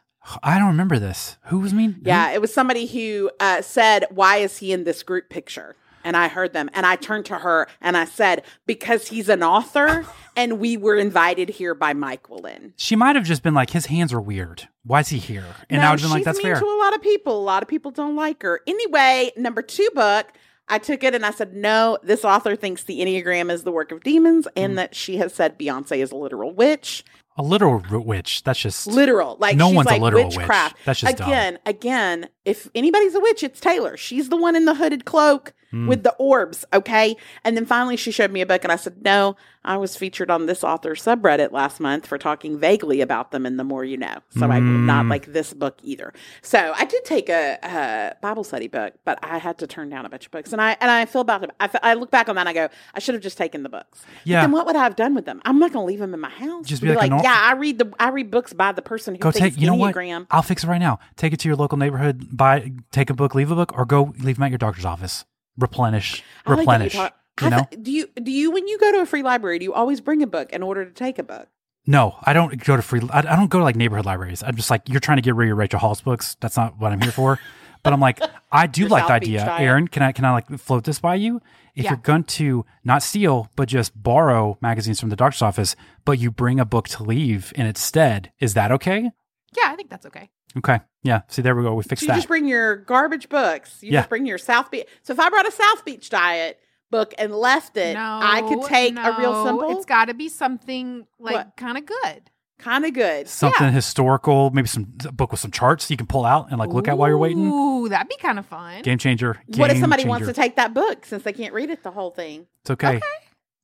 I 0.41 0.57
don't 0.57 0.67
remember 0.69 0.99
this. 0.99 1.37
Who 1.45 1.59
was 1.59 1.73
mean? 1.73 1.97
Yeah, 2.03 2.31
it 2.31 2.41
was 2.41 2.53
somebody 2.53 2.85
who 2.85 3.29
uh, 3.39 3.61
said, 3.61 4.05
Why 4.09 4.37
is 4.37 4.57
he 4.57 4.71
in 4.71 4.83
this 4.83 5.03
group 5.03 5.29
picture? 5.29 5.75
And 6.05 6.17
I 6.17 6.27
heard 6.27 6.51
them 6.51 6.69
and 6.73 6.85
I 6.85 6.97
turned 6.97 7.25
to 7.27 7.35
her 7.39 7.67
and 7.79 7.95
I 7.95 8.03
said, 8.05 8.43
Because 8.65 9.07
he's 9.07 9.29
an 9.29 9.41
author 9.43 10.05
and 10.35 10.59
we 10.59 10.75
were 10.77 10.97
invited 10.97 11.49
here 11.49 11.73
by 11.73 11.93
Mike 11.93 12.29
Willin. 12.29 12.73
She 12.75 12.95
might 12.95 13.15
have 13.15 13.25
just 13.25 13.41
been 13.43 13.53
like, 13.53 13.69
his 13.69 13.85
hands 13.87 14.11
are 14.11 14.19
weird. 14.21 14.67
Why 14.83 14.99
is 15.01 15.09
he 15.09 15.17
here? 15.17 15.45
And 15.69 15.81
no, 15.81 15.87
I 15.87 15.91
would 15.91 15.99
have 16.01 16.09
been 16.09 16.17
like, 16.17 16.25
that's 16.25 16.37
mean 16.39 16.47
fair. 16.47 16.59
to 16.59 16.65
a 16.65 16.79
lot 16.79 16.93
of 16.93 17.01
people. 17.01 17.37
A 17.37 17.43
lot 17.43 17.63
of 17.63 17.69
people 17.69 17.91
don't 17.91 18.15
like 18.17 18.41
her. 18.43 18.59
Anyway, 18.67 19.31
number 19.37 19.61
two 19.61 19.87
book, 19.95 20.27
I 20.67 20.77
took 20.77 21.03
it 21.03 21.13
and 21.15 21.25
I 21.25 21.31
said, 21.31 21.53
no, 21.53 21.97
this 22.03 22.23
author 22.25 22.55
thinks 22.55 22.83
the 22.83 22.99
Enneagram 22.99 23.49
is 23.51 23.63
the 23.63 23.71
work 23.71 23.91
of 23.91 24.03
demons 24.03 24.45
Mm. 24.47 24.51
and 24.63 24.77
that 24.77 24.95
she 24.95 25.17
has 25.17 25.33
said 25.33 25.57
Beyonce 25.59 25.97
is 25.97 26.11
a 26.11 26.15
literal 26.15 26.53
witch. 26.53 27.03
A 27.37 27.41
literal 27.43 27.83
witch. 27.89 28.43
That's 28.43 28.59
just 28.59 28.87
Literal. 28.87 29.37
Like 29.39 29.57
No 29.57 29.69
one's 29.69 29.87
a 29.87 29.93
like 29.93 30.01
literal 30.01 30.25
witch. 30.25 30.47
That's 30.85 30.99
just 30.99 31.17
dumb. 31.17 31.27
again, 31.29 31.59
again, 31.65 32.29
if 32.45 32.69
anybody's 32.75 33.15
a 33.15 33.19
witch, 33.19 33.43
it's 33.43 33.59
Taylor. 33.59 33.95
She's 33.97 34.29
the 34.29 34.37
one 34.37 34.55
in 34.55 34.65
the 34.65 34.75
hooded 34.75 35.05
cloak 35.05 35.53
Hmm. 35.71 35.87
with 35.87 36.03
the 36.03 36.13
orbs, 36.19 36.65
okay? 36.71 37.15
And 37.43 37.57
then 37.57 37.65
finally 37.65 37.97
she 37.97 38.11
showed 38.11 38.29
me 38.31 38.41
a 38.41 38.45
book 38.45 38.63
and 38.63 38.71
I 38.71 38.75
said, 38.75 39.03
No, 39.03 39.35
I 39.65 39.77
was 39.77 39.95
featured 39.95 40.29
on 40.29 40.45
this 40.45 40.63
author's 40.63 41.01
subreddit 41.01 41.51
last 41.51 41.79
month 41.79 42.05
for 42.05 42.19
talking 42.19 42.59
vaguely 42.59 43.01
about 43.01 43.31
them 43.31 43.43
and 43.47 43.57
the 43.57 43.63
more 43.63 43.83
you 43.83 43.97
know. 43.97 44.17
So 44.37 44.45
I 44.51 44.59
would 44.59 44.61
not 44.63 45.05
Mm. 45.05 45.09
like 45.09 45.33
this 45.33 45.51
book 45.51 45.79
either. 45.81 46.13
So 46.43 46.73
I 46.75 46.85
did 46.85 47.03
take 47.05 47.27
a, 47.27 47.57
a 47.63 48.15
Bible 48.21 48.43
study 48.43 48.67
book, 48.67 48.93
but 49.03 49.17
I 49.23 49.39
had 49.39 49.57
to 49.59 49.65
turn 49.65 49.89
down 49.89 50.05
a 50.05 50.09
bunch 50.09 50.27
of 50.27 50.31
books. 50.31 50.53
And 50.53 50.61
I 50.61 50.77
and 50.79 50.91
I 50.91 51.05
feel 51.05 51.21
about 51.21 51.43
it. 51.43 51.49
I, 51.59 51.69
I 51.81 51.93
look 51.95 52.11
back 52.11 52.29
on 52.29 52.35
that 52.35 52.41
and 52.41 52.49
I 52.49 52.53
go, 52.53 52.69
I 52.93 52.99
should 52.99 53.15
have 53.15 53.23
just 53.23 53.39
taken 53.39 53.63
the 53.63 53.69
books. 53.69 54.01
But 54.05 54.27
Yeah. 54.27 54.41
then 54.41 54.51
what 54.51 54.67
would 54.67 54.75
I 54.75 54.83
have 54.83 54.95
done 54.95 55.15
with 55.15 55.25
them? 55.25 55.41
I'm 55.43 55.57
not 55.57 55.73
gonna 55.73 55.85
leave 55.85 55.97
them 55.97 56.13
in 56.13 56.19
my 56.19 56.29
house. 56.29 56.67
Just 56.67 56.83
Be 56.83 56.89
be 56.89 56.95
like 56.95 57.09
nor- 57.09 57.23
yeah, 57.23 57.33
I 57.49 57.53
read 57.53 57.79
the 57.79 57.91
I 57.99 58.09
read 58.09 58.29
books 58.29 58.53
by 58.53 58.73
the 58.73 58.83
person 58.83 59.15
who 59.15 59.19
go 59.21 59.31
take. 59.31 59.57
You 59.59 59.65
know 59.65 59.73
what? 59.73 59.95
I'll 60.29 60.43
fix 60.43 60.63
it 60.63 60.67
right 60.67 60.77
now. 60.77 60.99
Take 61.15 61.33
it 61.33 61.39
to 61.39 61.49
your 61.49 61.55
local 61.55 61.79
neighborhood. 61.79 62.32
Buy, 62.35 62.71
take 62.91 63.09
a 63.09 63.13
book, 63.13 63.35
leave 63.35 63.51
a 63.51 63.55
book, 63.55 63.71
or 63.77 63.85
go 63.85 64.13
leave 64.19 64.37
them 64.37 64.43
at 64.43 64.51
your 64.51 64.57
doctor's 64.57 64.85
office. 64.85 65.23
Replenish, 65.57 66.23
I 66.45 66.49
like 66.49 66.57
that 66.57 66.59
replenish. 66.59 66.93
talk- 66.93 67.15
you 67.41 67.49
know? 67.49 67.67
do 67.81 67.91
you 67.91 68.07
do 68.21 68.31
you 68.31 68.51
when 68.51 68.67
you 68.67 68.77
go 68.79 68.91
to 68.91 68.99
a 69.01 69.05
free 69.05 69.23
library 69.23 69.57
do 69.59 69.63
you 69.65 69.73
always 69.73 70.01
bring 70.01 70.21
a 70.23 70.27
book 70.27 70.51
in 70.51 70.61
order 70.63 70.83
to 70.85 70.91
take 70.91 71.17
a 71.19 71.23
book? 71.23 71.47
No, 71.85 72.15
I 72.23 72.33
don't 72.33 72.63
go 72.63 72.75
to 72.75 72.81
free. 72.81 73.01
I, 73.11 73.19
I 73.19 73.35
don't 73.35 73.49
go 73.49 73.57
to 73.59 73.63
like 73.63 73.75
neighborhood 73.75 74.05
libraries. 74.05 74.41
I'm 74.43 74.55
just 74.55 74.69
like 74.71 74.87
you're 74.89 74.99
trying 74.99 75.17
to 75.17 75.21
get 75.21 75.35
rid 75.35 75.51
of 75.51 75.57
Rachel 75.57 75.79
Hall's 75.79 76.01
books. 76.01 76.35
That's 76.39 76.57
not 76.57 76.79
what 76.79 76.91
I'm 76.91 77.01
here 77.01 77.11
for. 77.11 77.39
but 77.83 77.91
I'm 77.93 77.99
like, 77.99 78.19
I 78.51 78.67
do 78.67 78.87
like 78.87 79.07
the 79.07 79.13
idea. 79.13 79.45
Aaron. 79.59 79.87
Can 79.87 80.01
I 80.03 80.11
can 80.11 80.25
I 80.25 80.31
like 80.31 80.47
float 80.59 80.83
this 80.85 80.99
by 80.99 81.15
you? 81.15 81.41
If 81.75 81.83
Yeah. 81.85 81.91
you're 81.91 81.97
going 81.97 82.23
to 82.25 82.65
not 82.83 83.01
steal 83.03 83.49
but 83.55 83.67
just 83.67 83.91
borrow 84.01 84.57
magazines 84.61 84.99
from 84.99 85.09
the 85.09 85.15
doctor's 85.15 85.41
office, 85.41 85.75
but 86.05 86.19
you 86.19 86.29
bring 86.31 86.59
a 86.59 86.65
book 86.65 86.87
to 86.89 87.03
leave 87.03 87.51
in 87.55 87.65
its 87.65 87.81
stead, 87.81 88.31
is 88.39 88.53
that 88.53 88.71
okay? 88.71 89.11
Yeah, 89.55 89.71
I 89.71 89.75
think 89.75 89.89
that's 89.89 90.05
okay. 90.05 90.29
Okay, 90.57 90.79
yeah. 91.01 91.21
See, 91.27 91.41
there 91.41 91.55
we 91.55 91.63
go. 91.63 91.73
We 91.73 91.83
So 91.83 91.89
fixed 91.89 92.03
you 92.03 92.07
that. 92.09 92.13
You 92.15 92.17
just 92.19 92.27
bring 92.27 92.47
your 92.47 92.75
garbage 92.77 93.29
books. 93.29 93.81
You 93.81 93.91
Yeah. 93.91 93.99
just 94.01 94.09
bring 94.09 94.25
your 94.25 94.37
South 94.37 94.69
Beach. 94.71 94.85
So 95.01 95.13
if 95.13 95.19
I 95.19 95.29
brought 95.29 95.47
a 95.47 95.51
South 95.51 95.83
Beach 95.83 96.09
diet 96.09 96.59
book 96.91 97.13
and 97.17 97.33
left 97.33 97.75
it, 97.77 97.95
no, 97.95 98.19
I 98.21 98.41
could 98.41 98.63
take 98.69 98.95
a 98.97 99.15
real 99.17 99.33
no, 99.33 99.45
simple, 99.45 99.77
It's 99.77 99.85
got 99.85 100.05
to 100.05 100.13
be 100.13 100.29
something 100.29 101.07
like 101.19 101.55
kind 101.55 101.77
of 101.77 101.85
good. 101.87 102.29
kind 102.59 102.85
of 102.85 102.93
good. 102.93 103.27
Something 103.27 103.65
yeah. 103.67 103.71
historical, 103.71 104.51
maybe 104.51 104.67
some 104.67 104.93
a 105.07 105.11
book 105.11 105.31
with 105.31 105.39
some 105.39 105.49
charts 105.51 105.89
you 105.89 105.97
can 105.97 106.05
pull 106.05 106.23
out 106.23 106.49
and 106.51 106.59
like 106.59 106.69
look 106.69 106.87
at 106.87 106.97
while 106.97 107.09
you're 107.09 107.17
waiting. 107.17 107.45
Ooh, 107.51 107.89
that'd 107.89 108.07
be 108.07 108.15
kind 108.17 108.37
of 108.37 108.45
fun. 108.45 108.83
Game 108.83 108.99
changer. 108.99 109.41
What 109.47 109.69
if 109.71 109.75
game 109.75 109.81
somebody 109.81 110.05
wants 110.05 110.27
to 110.27 110.33
take 110.33 110.55
that 110.57 110.73
book 110.75 111.05
since 111.05 111.23
they 111.23 111.33
can't 111.33 111.53
read 111.53 111.71
it 111.71 111.81
the 111.83 111.91
whole 111.91 112.11
thing? 112.11 112.45
It's 112.61 112.69
okay. 112.71 112.97
Okay. 112.97 113.01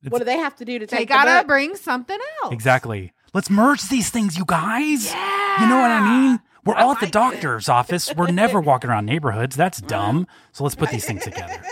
What 0.08 0.18
do 0.18 0.24
they 0.24 0.38
have 0.38 0.56
to 0.56 0.64
do 0.64 0.78
to 0.78 0.86
take 0.86 0.98
They 0.98 1.04
gotta 1.06 1.40
book? 1.40 1.46
bring 1.46 1.76
something 1.76 2.18
else. 2.42 2.52
Exactly. 2.54 3.12
Let's 3.32 3.50
merge 3.50 3.82
these 3.88 4.10
things, 4.10 4.36
you 4.36 4.44
guys. 4.44 5.06
Yeah. 5.06 5.62
You 5.62 5.68
know 5.68 5.76
what 5.80 5.90
I 5.90 6.00
mean? 6.28 6.40
We're 6.64 6.74
I 6.74 6.82
all 6.82 6.92
at 6.92 7.00
the 7.00 7.06
like 7.06 7.12
doctor's 7.12 7.68
office. 7.68 8.12
We're 8.14 8.30
never 8.30 8.60
walking 8.70 8.90
around 8.90 9.06
neighborhoods. 9.06 9.56
That's 9.56 9.80
dumb. 9.80 10.26
So 10.52 10.64
let's 10.64 10.74
put 10.74 10.90
these 10.90 11.04
things 11.06 11.24
together. 11.24 11.62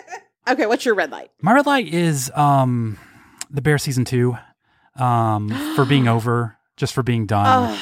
Okay, 0.48 0.66
what's 0.66 0.84
your 0.84 0.94
red 0.94 1.10
light? 1.10 1.30
My 1.42 1.52
red 1.52 1.66
light 1.66 1.88
is 1.92 2.30
um 2.34 2.98
the 3.50 3.60
Bear 3.60 3.78
season 3.78 4.04
two. 4.04 4.36
Um 4.96 5.50
for 5.76 5.84
being 5.84 6.08
over, 6.16 6.56
just 6.76 6.94
for 6.94 7.02
being 7.02 7.26
done. 7.26 7.72
Ugh. 7.72 7.78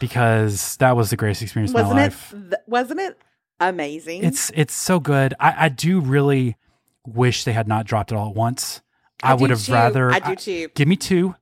because 0.00 0.76
that 0.78 0.96
was 0.96 1.10
the 1.10 1.16
greatest 1.16 1.42
experience 1.42 1.70
of 1.70 1.74
my 1.74 1.82
wasn't 1.82 2.00
it? 2.32 2.50
th- 2.50 2.62
wasn't 2.66 3.00
it 3.00 3.18
amazing? 3.60 4.24
It's 4.24 4.50
it's 4.54 4.74
so 4.74 4.98
good. 5.00 5.34
I, 5.38 5.66
I 5.66 5.68
do 5.68 6.00
really 6.00 6.56
wish 7.06 7.44
they 7.44 7.52
had 7.52 7.68
not 7.68 7.86
dropped 7.86 8.10
it 8.10 8.16
all 8.16 8.30
at 8.30 8.34
once. 8.36 8.80
I, 9.22 9.36
do 9.36 9.42
would 9.42 9.50
have 9.50 9.68
rather 9.68 10.10
I 10.10 10.18
do 10.18 10.36
too. 10.36 10.68
give 10.74 10.86
me 10.88 10.96
two 10.96 11.34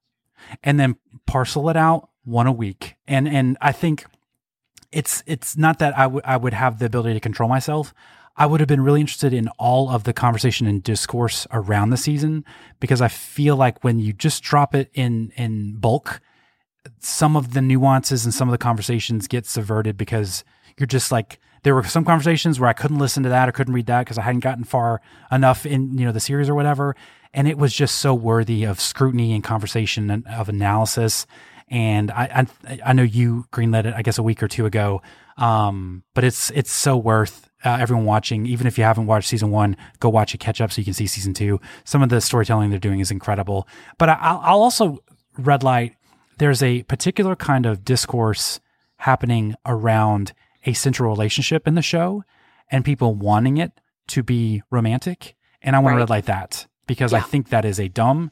and 0.63 0.79
then 0.79 0.97
parcel 1.27 1.69
it 1.69 1.77
out 1.77 2.09
one 2.25 2.47
a 2.47 2.53
week 2.53 2.97
and 3.07 3.29
and 3.29 3.57
i 3.61 3.73
think 3.73 4.05
it's 4.93 5.23
it's 5.27 5.57
not 5.57 5.79
that 5.81 5.97
I, 5.97 6.05
w- 6.05 6.23
I 6.25 6.37
would 6.37 6.55
have 6.55 6.79
the 6.79 6.87
ability 6.87 7.15
to 7.15 7.21
control 7.21 7.49
myself. 7.49 7.93
I 8.37 8.47
would 8.47 8.61
have 8.61 8.69
been 8.69 8.83
really 8.83 9.01
interested 9.01 9.33
in 9.33 9.49
all 9.59 9.91
of 9.91 10.05
the 10.05 10.13
conversation 10.13 10.67
and 10.67 10.83
discourse 10.83 11.47
around 11.53 11.91
the 11.91 11.97
season 11.97 12.45
because 12.81 13.01
I 13.01 13.09
feel 13.09 13.57
like 13.57 13.83
when 13.83 13.99
you 13.99 14.13
just 14.13 14.43
drop 14.43 14.75
it 14.75 14.91
in 14.95 15.33
in 15.37 15.77
bulk, 15.77 16.21
some 16.99 17.37
of 17.37 17.53
the 17.53 17.63
nuances 17.63 18.25
and 18.25 18.33
some 18.33 18.49
of 18.49 18.53
the 18.53 18.59
conversations 18.59 19.27
get 19.27 19.47
subverted 19.47 19.97
because 19.97 20.45
you're 20.79 20.87
just 20.87 21.11
like 21.11 21.41
there 21.63 21.75
were 21.75 21.85
some 21.85 22.05
conversations 22.05 22.61
where 22.61 22.71
I 22.71 22.75
couldn't 22.75 22.99
listen 22.99 23.23
to 23.25 23.29
that 23.29 23.49
or 23.49 23.53
couldn't 23.53 23.75
read 23.75 23.87
that 23.87 24.01
because 24.01 24.19
I 24.19 24.23
hadn't 24.23 24.41
gotten 24.41 24.65
far 24.65 25.01
enough 25.33 25.67
in 25.67 25.99
you 25.99 26.05
know 26.05 26.13
the 26.13 26.21
series 26.21 26.49
or 26.49 26.55
whatever, 26.55 26.95
and 27.37 27.47
it 27.47 27.57
was 27.59 27.73
just 27.73 27.99
so 27.99 28.13
worthy 28.15 28.65
of 28.65 28.81
scrutiny 28.81 29.33
and 29.35 29.45
conversation 29.45 30.11
and 30.11 30.27
of 30.27 30.49
analysis. 30.49 31.27
And 31.69 32.11
I 32.11 32.47
I, 32.67 32.79
I 32.87 32.93
know 32.93 33.03
you 33.05 33.45
greenlit 33.53 33.85
it 33.87 33.95
I 33.95 34.03
guess 34.03 34.19
a 34.19 34.23
week 34.25 34.43
or 34.43 34.49
two 34.49 34.67
ago, 34.67 35.03
um, 35.37 36.03
but 36.15 36.25
it's 36.25 36.51
it's 36.51 36.73
so 36.73 36.97
worth 36.97 37.49
uh, 37.65 37.77
everyone 37.81 38.07
watching. 38.07 38.47
Even 38.47 38.67
if 38.67 38.79
you 38.79 38.85
haven't 38.85 39.07
watched 39.07 39.29
season 39.29 39.51
one, 39.51 39.77
go 40.01 40.09
watch 40.09 40.35
it, 40.35 40.39
catch 40.39 40.61
up 40.61 40.73
so 40.73 40.81
you 40.81 40.85
can 40.85 40.95
see 40.95 41.07
season 41.07 41.35
two. 41.35 41.61
Some 41.85 42.03
of 42.03 42.09
the 42.09 42.21
storytelling 42.21 42.71
they're 42.71 42.79
doing 42.79 43.01
is 43.01 43.11
incredible. 43.11 43.69
But 43.99 44.09
I, 44.09 44.19
I'll, 44.21 44.41
I'll 44.43 44.63
also 44.63 44.99
red 45.39 45.63
light. 45.63 45.95
There's 46.39 46.63
a 46.63 46.83
particular 46.85 47.35
kind 47.37 47.67
of 47.67 47.85
discourse 47.85 48.61
happening 48.99 49.55
around 49.65 50.33
a 50.65 50.73
central 50.73 51.11
relationship 51.11 51.67
in 51.69 51.75
the 51.75 51.83
show 51.83 52.25
and 52.71 52.85
people 52.85 53.15
wanting 53.15 53.57
it 53.57 53.73
to 54.09 54.23
be 54.23 54.63
romantic. 54.71 55.35
And 55.63 55.75
I 55.75 55.81
want 55.81 55.93
Right. 55.95 55.99
to 55.99 56.03
red 56.03 56.11
light 56.11 56.27
that 56.27 56.67
because 56.87 57.13
I 57.13 57.21
think 57.21 57.49
that 57.49 57.65
is 57.65 57.79
a 57.81 57.89
dumb, 57.89 58.31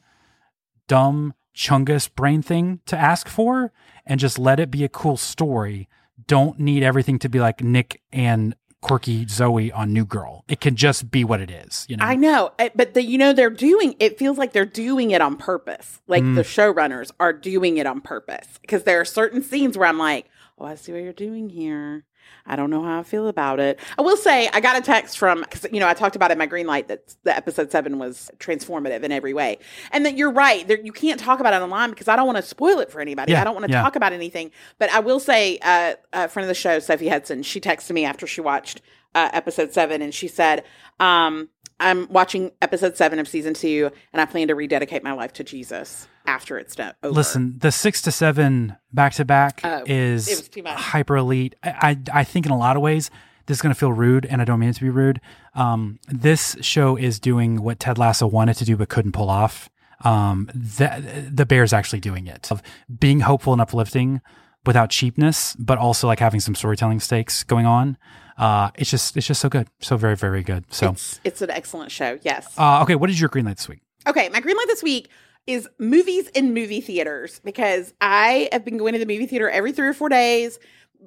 dumb 0.87 1.33
chungus 1.55 2.13
brain 2.13 2.41
thing 2.41 2.79
to 2.85 2.97
ask 2.97 3.27
for 3.27 3.71
and 4.05 4.19
just 4.19 4.37
let 4.37 4.59
it 4.59 4.69
be 4.71 4.83
a 4.83 4.89
cool 4.89 5.17
story. 5.17 5.87
Don't 6.27 6.59
need 6.59 6.83
everything 6.83 7.19
to 7.19 7.29
be 7.29 7.39
like 7.39 7.61
Nick 7.63 8.01
and 8.11 8.55
quirky 8.81 9.25
Zooey 9.25 9.75
on 9.75 9.91
New 9.93 10.05
Girl. 10.05 10.43
It 10.47 10.61
can 10.61 10.75
just 10.75 11.09
be 11.09 11.23
what 11.23 11.41
it 11.41 11.49
is, 11.49 11.85
you 11.89 11.97
know. 11.97 12.05
I 12.05 12.15
know, 12.15 12.51
eh, 12.59 12.69
but 12.75 12.93
the, 12.93 13.01
you 13.03 13.17
know 13.17 13.33
they're 13.33 13.49
doing. 13.49 13.95
It 13.99 14.19
feels 14.19 14.37
like 14.37 14.53
they're 14.53 14.63
doing 14.65 15.11
it 15.11 15.21
on 15.21 15.37
purpose. 15.37 16.01
Like 16.07 16.23
Mm. 16.23 16.35
the 16.35 16.43
showrunners 16.43 17.11
are 17.19 17.33
doing 17.33 17.77
it 17.77 17.87
on 17.87 18.01
purpose 18.01 18.47
because 18.61 18.83
there 18.83 18.99
are 19.01 19.05
certain 19.05 19.41
scenes 19.41 19.77
where 19.77 19.87
I'm 19.87 19.97
like, 19.97 20.29
"Oh, 20.59 20.65
I 20.65 20.75
see 20.75 20.91
what 20.91 21.01
you're 21.01 21.13
doing 21.13 21.49
here." 21.49 22.05
I 22.45 22.55
don't 22.55 22.69
know 22.69 22.83
how 22.83 22.99
I 22.99 23.03
feel 23.03 23.27
about 23.27 23.59
it. 23.59 23.79
I 23.97 24.01
will 24.01 24.17
say 24.17 24.49
I 24.53 24.59
got 24.59 24.77
a 24.77 24.81
text 24.81 25.17
from 25.17 25.41
because 25.41 25.65
you 25.71 25.79
know 25.79 25.87
I 25.87 25.93
talked 25.93 26.15
about 26.15 26.31
in 26.31 26.37
my 26.37 26.45
green 26.45 26.67
light 26.67 26.87
that 26.89 27.15
the 27.23 27.35
episode 27.35 27.71
seven 27.71 27.97
was 27.97 28.29
transformative 28.37 29.03
in 29.03 29.11
every 29.11 29.33
way, 29.33 29.57
and 29.91 30.05
that 30.05 30.15
you're 30.15 30.31
right. 30.31 30.67
There, 30.67 30.79
you 30.79 30.91
can't 30.91 31.19
talk 31.19 31.39
about 31.39 31.53
it 31.53 31.61
online 31.61 31.89
because 31.89 32.07
I 32.07 32.15
don't 32.15 32.27
want 32.27 32.37
to 32.37 32.43
spoil 32.43 32.79
it 32.79 32.91
for 32.91 33.01
anybody. 33.01 33.31
Yeah, 33.31 33.41
I 33.41 33.43
don't 33.43 33.55
want 33.55 33.65
to 33.65 33.71
yeah. 33.71 33.81
talk 33.81 33.95
about 33.95 34.13
anything. 34.13 34.51
But 34.77 34.91
I 34.91 34.99
will 34.99 35.19
say, 35.19 35.57
uh, 35.61 35.95
a 36.13 36.27
friend 36.27 36.45
of 36.45 36.47
the 36.49 36.53
show, 36.53 36.79
Sophie 36.79 37.09
Hudson, 37.09 37.43
she 37.43 37.59
texted 37.59 37.91
me 37.91 38.05
after 38.05 38.27
she 38.27 38.41
watched 38.41 38.81
uh, 39.15 39.29
episode 39.33 39.73
seven, 39.73 40.01
and 40.01 40.13
she 40.13 40.27
said, 40.27 40.63
um, 40.99 41.49
"I'm 41.79 42.07
watching 42.09 42.51
episode 42.61 42.97
seven 42.97 43.19
of 43.19 43.27
season 43.27 43.53
two, 43.53 43.91
and 44.13 44.21
I 44.21 44.25
plan 44.25 44.47
to 44.47 44.55
rededicate 44.55 45.03
my 45.03 45.11
life 45.13 45.33
to 45.33 45.43
Jesus 45.43 46.07
after 46.25 46.57
it's 46.57 46.75
done." 46.75 46.93
Over. 47.03 47.13
Listen, 47.13 47.55
the 47.59 47.71
six 47.71 48.01
to 48.03 48.11
seven 48.11 48.75
back 48.93 49.13
to 49.15 49.25
back 49.25 49.61
Oh, 49.63 49.83
is 49.85 50.27
it 50.27 50.37
was 50.37 50.49
too 50.49 50.63
much. 50.63 50.77
hyper 50.79 51.17
elite. 51.17 51.55
I, 51.63 51.97
I 52.13 52.19
I 52.21 52.23
think 52.23 52.45
in 52.45 52.51
a 52.51 52.57
lot 52.57 52.75
of 52.75 52.81
ways 52.81 53.09
this 53.47 53.57
is 53.57 53.61
going 53.61 53.73
to 53.73 53.79
feel 53.79 53.93
rude, 53.93 54.25
and 54.25 54.41
I 54.41 54.45
don't 54.45 54.59
mean 54.59 54.69
it 54.69 54.73
to 54.75 54.81
be 54.81 54.89
rude. 54.89 55.21
Um, 55.53 55.99
this 56.07 56.55
show 56.61 56.95
is 56.95 57.19
doing 57.19 57.61
what 57.61 57.79
Ted 57.79 57.97
Lasso 57.97 58.25
wanted 58.25 58.55
to 58.57 58.65
do 58.65 58.75
but 58.75 58.89
couldn't 58.89 59.11
pull 59.11 59.29
off. 59.29 59.69
Um, 60.03 60.49
the 60.53 61.27
the 61.31 61.45
Bears 61.45 61.71
actually 61.73 61.99
doing 61.99 62.27
it 62.27 62.51
of 62.51 62.61
being 62.99 63.21
hopeful 63.21 63.53
and 63.53 63.61
uplifting 63.61 64.21
without 64.65 64.89
cheapness, 64.89 65.55
but 65.57 65.77
also 65.77 66.07
like 66.07 66.19
having 66.19 66.39
some 66.39 66.55
storytelling 66.55 66.99
stakes 66.99 67.43
going 67.43 67.65
on. 67.67 67.97
Uh, 68.37 68.71
it's 68.75 68.89
just 68.89 69.15
it's 69.15 69.27
just 69.27 69.41
so 69.41 69.49
good, 69.49 69.67
so 69.79 69.97
very 69.97 70.15
very 70.15 70.43
good. 70.43 70.65
So, 70.73 70.91
it's 70.91 71.19
it's 71.23 71.41
an 71.41 71.49
excellent 71.49 71.91
show. 71.91 72.19
Yes. 72.21 72.47
uh, 72.57 72.81
okay, 72.83 72.95
what 72.95 73.09
is 73.09 73.19
your 73.19 73.29
green 73.29 73.45
light 73.45 73.57
this 73.57 73.69
week? 73.69 73.81
Okay, 74.07 74.29
my 74.29 74.39
green 74.39 74.57
light 74.57 74.67
this 74.67 74.83
week 74.83 75.09
is 75.47 75.67
movies 75.79 76.27
in 76.29 76.53
movie 76.53 76.81
theaters 76.81 77.39
because 77.43 77.93
I 78.01 78.49
have 78.51 78.65
been 78.65 78.77
going 78.77 78.93
to 78.93 78.99
the 78.99 79.05
movie 79.05 79.25
theater 79.25 79.49
every 79.49 79.71
three 79.71 79.87
or 79.87 79.93
four 79.93 80.09
days, 80.09 80.59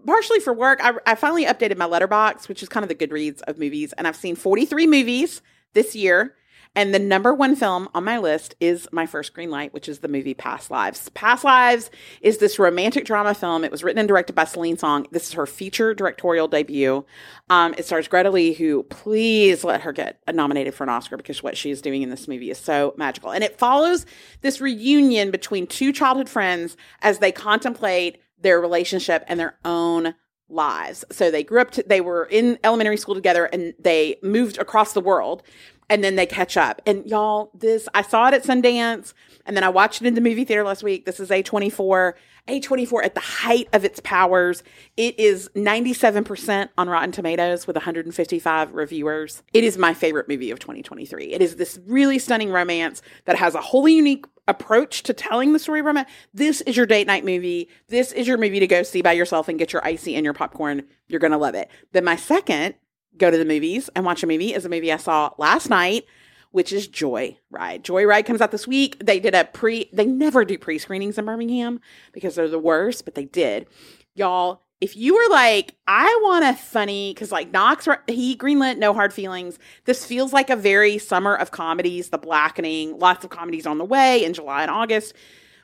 partially 0.07 0.41
for 0.41 0.53
work. 0.53 0.81
I, 0.83 0.93
I 1.07 1.14
finally 1.16 1.45
updated 1.45 1.76
my 1.76 1.87
Letterboxd, 1.87 2.49
which 2.49 2.62
is 2.62 2.68
kind 2.68 2.85
of 2.85 2.89
the 2.89 2.95
Goodreads 2.95 3.43
of 3.43 3.59
movies, 3.59 3.93
and 3.95 4.07
I've 4.07 4.16
seen 4.16 4.37
43 4.37 4.87
movies 4.87 5.43
this 5.74 5.95
year. 5.95 6.35
And 6.75 6.95
the 6.95 6.99
number 6.99 7.35
one 7.35 7.57
film 7.57 7.89
on 7.95 8.05
my 8.05 8.19
list 8.19 8.55
is 8.61 8.89
my 8.93 9.07
first 9.07 9.33
green 9.33 9.51
light, 9.51 9.75
which 9.75 9.89
is 9.89 9.99
the 9.99 10.09
movie 10.09 10.35
Past 10.35 10.71
Lives. 10.71 11.09
Past 11.11 11.45
Lives 11.45 11.91
is 12.21 12.39
this 12.39 12.59
romantic 12.59 13.05
drama 13.05 13.35
film. 13.35 13.64
It 13.64 13.71
was 13.71 13.83
written 13.83 13.99
and 13.99 14.09
directed 14.09 14.35
by 14.35 14.45
Celine 14.45 14.79
Song. 14.79 15.07
This 15.11 15.29
is 15.29 15.33
her 15.33 15.47
feature 15.47 15.95
directorial 15.95 16.49
debut. 16.49 17.05
Um, 17.51 17.75
it 17.77 17.87
stars 17.87 18.09
Greta 18.09 18.31
Lee, 18.31 18.53
who 18.53 18.85
please 18.85 19.64
let 19.64 19.83
her 19.83 19.93
get 19.93 20.21
nominated 20.33 20.75
for 20.75 20.85
an 20.85 20.91
Oscar 20.91 21.16
because 21.16 21.43
what 21.43 21.57
she 21.57 21.71
is 21.71 21.83
doing 21.83 22.03
in 22.03 22.11
this 22.11 22.29
movie 22.29 22.51
is 22.51 22.59
so 22.59 22.95
magical. 22.97 23.31
And 23.31 23.43
it 23.43 23.59
follows 23.59 24.07
this 24.43 24.61
reunion 24.61 25.31
between 25.31 25.66
two 25.66 25.93
childhood 25.93 26.29
friends 26.29 26.77
as 27.03 27.19
they 27.19 27.33
contemplate 27.33 28.21
their 28.41 28.61
relationship 28.61 29.25
and 29.27 29.41
their 29.41 29.59
own 29.64 30.14
lives. 30.49 31.05
So 31.11 31.31
they 31.31 31.45
grew 31.45 31.61
up, 31.61 31.71
to, 31.73 31.85
they 31.87 32.01
were 32.01 32.25
in 32.25 32.59
elementary 32.64 32.97
school 32.97 33.14
together 33.14 33.47
and 33.47 33.75
they 33.79 34.16
moved 34.23 34.59
across 34.59 34.93
the 34.93 35.01
world 35.01 35.43
and 35.91 36.05
then 36.05 36.16
they 36.16 36.26
catch 36.26 36.57
up. 36.57 36.82
And 36.86 37.07
y'all, 37.07 37.51
this, 37.55 37.89
I 37.95 38.03
saw 38.03 38.28
it 38.28 38.34
at 38.34 38.45
Sundance 38.45 39.14
and 39.47 39.57
then 39.57 39.64
I 39.64 39.68
watched 39.68 40.03
it 40.03 40.07
in 40.07 40.14
the 40.14 40.20
movie 40.20 40.45
theater 40.45 40.64
last 40.64 40.82
week. 40.82 41.07
This 41.07 41.20
is 41.20 41.30
A24. 41.30 42.14
A24 42.49 43.05
at 43.05 43.14
the 43.14 43.20
height 43.20 43.68
of 43.72 43.84
its 43.84 44.01
powers. 44.01 44.62
It 44.97 45.18
is 45.18 45.51
97% 45.55 46.68
on 46.78 46.89
Rotten 46.89 47.12
Tomatoes 47.12 47.66
with 47.66 47.76
155 47.76 48.74
reviewers. 48.74 49.43
It 49.53 49.64
is 49.64 49.76
my 49.76 49.93
favorite 49.95 50.28
movie 50.28 50.51
of 50.51 50.59
2023. 50.59 51.32
It 51.32 51.43
is 51.43 51.57
this 51.57 51.78
really 51.86 52.18
stunning 52.18 52.51
romance 52.51 53.03
that 53.26 53.36
has 53.36 53.55
a 53.55 53.61
wholly 53.61 53.95
unique 53.95 54.24
approach 54.47 55.03
to 55.03 55.12
telling 55.12 55.53
the 55.53 55.59
story 55.59 55.80
of 55.80 55.86
romance. 55.86 56.09
This 56.32 56.62
is 56.62 56.76
your 56.76 56.86
date 56.86 57.07
night 57.07 57.24
movie. 57.24 57.68
This 57.89 58.12
is 58.12 58.26
your 58.26 58.39
movie 58.39 58.61
to 58.61 58.66
go 58.66 58.82
see 58.82 59.03
by 59.03 59.12
yourself 59.12 59.49
and 59.49 59.59
get 59.59 59.74
your 59.74 59.84
icy 59.86 60.14
and 60.14 60.24
your 60.24 60.34
popcorn. 60.34 60.84
You're 61.07 61.20
going 61.20 61.32
to 61.32 61.39
love 61.39 61.55
it. 61.55 61.70
Then 61.93 62.05
my 62.05 62.16
second 62.16 62.74
go 63.19 63.31
to 63.31 63.39
the 63.39 63.45
movies 63.45 63.91
and 63.95 64.05
watch 64.05 64.23
a 64.23 64.27
movie 64.27 64.55
is 64.55 64.64
a 64.64 64.69
movie 64.69 64.93
I 64.93 64.97
saw 64.97 65.31
last 65.39 65.69
night, 65.69 66.07
which 66.51 66.73
is 66.73 66.89
Joy 66.89 67.39
Ride. 67.51 67.85
Joy 67.85 68.05
Ride 68.05 68.27
comes 68.27 68.41
out 68.41 68.51
this 68.51 68.66
week. 68.66 69.05
They 69.05 69.21
did 69.21 69.35
a 69.35 69.45
pre, 69.45 69.91
they 69.93 70.07
never 70.07 70.45
do 70.45 70.59
pre 70.59 70.79
screenings 70.79 71.19
in 71.19 71.25
Birmingham 71.25 71.81
because 72.12 72.35
they're 72.35 72.49
the 72.49 72.59
worst, 72.59 73.05
but 73.05 73.14
they 73.14 73.27
did. 73.27 73.66
Y'all, 74.14 74.62
if 74.81 74.97
you 74.97 75.14
were 75.14 75.35
like, 75.35 75.75
I 75.87 76.21
want 76.23 76.45
a 76.45 76.55
funny, 76.55 77.12
because 77.12 77.33
like 77.33 77.51
Knox, 77.51 77.89
he 78.07 78.37
greenlit 78.37 78.79
No 78.79 78.95
Hard 78.95 79.12
Feelings. 79.12 79.59
This 79.85 80.07
feels 80.07 80.33
like 80.33 80.51
a 80.51 80.57
very 80.57 80.99
summer 80.99 81.35
of 81.35 81.51
comedies, 81.51 82.11
The 82.11 82.19
Blackening, 82.19 82.99
lots 82.99 83.25
of 83.25 83.31
comedies 83.31 83.66
on 83.66 83.79
the 83.79 83.85
way 83.85 84.25
in 84.25 84.35
July 84.35 84.62
and 84.62 84.71
August. 84.71 85.14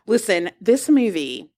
Listen, 0.07 0.51
this 0.61 0.89
movie 0.89 1.51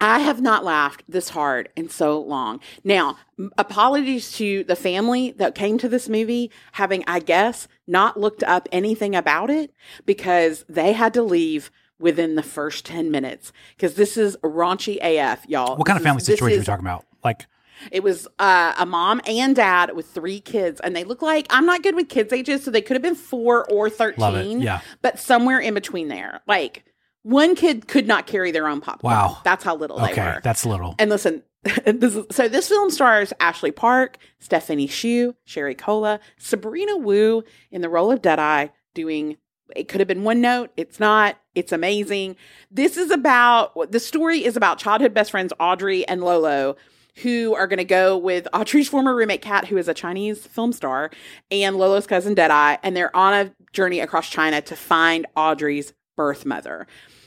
I 0.00 0.18
have 0.20 0.40
not 0.40 0.64
laughed 0.64 1.02
this 1.08 1.30
hard 1.30 1.68
in 1.76 1.88
so 1.88 2.20
long. 2.20 2.60
Now, 2.82 3.16
apologies 3.56 4.32
to 4.32 4.64
the 4.64 4.76
family 4.76 5.32
that 5.32 5.54
came 5.54 5.78
to 5.78 5.88
this 5.88 6.08
movie 6.08 6.50
having, 6.72 7.04
I 7.06 7.20
guess, 7.20 7.68
not 7.86 8.18
looked 8.18 8.42
up 8.42 8.68
anything 8.72 9.14
about 9.14 9.50
it 9.50 9.72
because 10.04 10.64
they 10.68 10.92
had 10.92 11.14
to 11.14 11.22
leave 11.22 11.70
within 11.98 12.34
the 12.34 12.42
first 12.42 12.84
10 12.84 13.10
minutes 13.10 13.52
because 13.76 13.94
this 13.94 14.16
is 14.16 14.36
raunchy 14.42 14.98
AF, 15.00 15.46
y'all. 15.48 15.76
What 15.76 15.86
kind 15.86 15.96
of 15.96 16.02
family 16.02 16.20
is- 16.20 16.26
this 16.26 16.38
situation 16.38 16.58
are 16.58 16.60
we 16.60 16.64
talking 16.66 16.84
about? 16.86 17.04
Like, 17.22 17.46
it 17.90 18.02
was 18.02 18.28
uh, 18.38 18.74
a 18.78 18.86
mom 18.86 19.20
and 19.26 19.54
dad 19.56 19.94
with 19.96 20.06
three 20.06 20.40
kids, 20.40 20.80
and 20.80 20.94
they 20.94 21.04
look 21.04 21.22
like 21.22 21.46
I'm 21.50 21.66
not 21.66 21.82
good 21.82 21.94
with 21.94 22.08
kids' 22.08 22.32
ages, 22.32 22.62
so 22.64 22.70
they 22.70 22.80
could 22.82 22.94
have 22.94 23.02
been 23.02 23.14
four 23.14 23.70
or 23.70 23.90
13. 23.90 24.20
Love 24.20 24.34
it. 24.36 24.46
Yeah. 24.62 24.80
But 25.02 25.18
somewhere 25.18 25.58
in 25.58 25.74
between 25.74 26.08
there. 26.08 26.40
Like 26.46 26.84
one 27.24 27.56
kid 27.56 27.88
could 27.88 28.06
not 28.06 28.26
carry 28.26 28.52
their 28.52 28.68
own 28.68 28.80
popcorn. 28.80 29.12
Wow. 29.12 29.38
That's 29.44 29.64
how 29.64 29.74
little 29.74 29.98
they 29.98 30.12
okay, 30.12 30.24
were. 30.24 30.40
that's 30.44 30.64
little. 30.64 30.94
And 30.98 31.10
listen, 31.10 31.42
this 31.84 32.14
is, 32.14 32.26
so 32.30 32.48
this 32.48 32.68
film 32.68 32.90
stars 32.90 33.32
Ashley 33.40 33.72
Park, 33.72 34.18
Stephanie 34.38 34.86
Hsu, 34.86 35.34
Sherry 35.44 35.74
Cola, 35.74 36.20
Sabrina 36.38 36.96
Wu 36.96 37.42
in 37.72 37.80
the 37.80 37.88
role 37.88 38.12
of 38.12 38.22
Deadeye, 38.22 38.68
doing. 38.94 39.38
It 39.74 39.88
could 39.88 40.00
have 40.00 40.08
been 40.08 40.24
one 40.24 40.42
note. 40.42 40.70
It's 40.76 41.00
not. 41.00 41.38
It's 41.54 41.72
amazing. 41.72 42.36
This 42.70 42.98
is 42.98 43.10
about 43.10 43.90
the 43.90 43.98
story 43.98 44.44
is 44.44 44.56
about 44.56 44.78
childhood 44.78 45.14
best 45.14 45.30
friends 45.30 45.54
Audrey 45.58 46.06
and 46.06 46.22
Lolo, 46.22 46.76
who 47.22 47.54
are 47.54 47.66
going 47.66 47.78
to 47.78 47.84
go 47.84 48.18
with 48.18 48.46
Audrey's 48.52 48.90
former 48.90 49.16
roommate 49.16 49.40
Kat, 49.40 49.66
who 49.66 49.78
is 49.78 49.88
a 49.88 49.94
Chinese 49.94 50.46
film 50.46 50.74
star, 50.74 51.10
and 51.50 51.76
Lolo's 51.76 52.06
cousin 52.06 52.34
Deadeye, 52.34 52.76
and 52.82 52.94
they're 52.94 53.16
on 53.16 53.32
a 53.32 53.54
journey 53.72 54.00
across 54.00 54.28
China 54.28 54.60
to 54.60 54.76
find 54.76 55.26
Audrey's 55.34 55.94
birth 56.14 56.44
mother. 56.44 56.86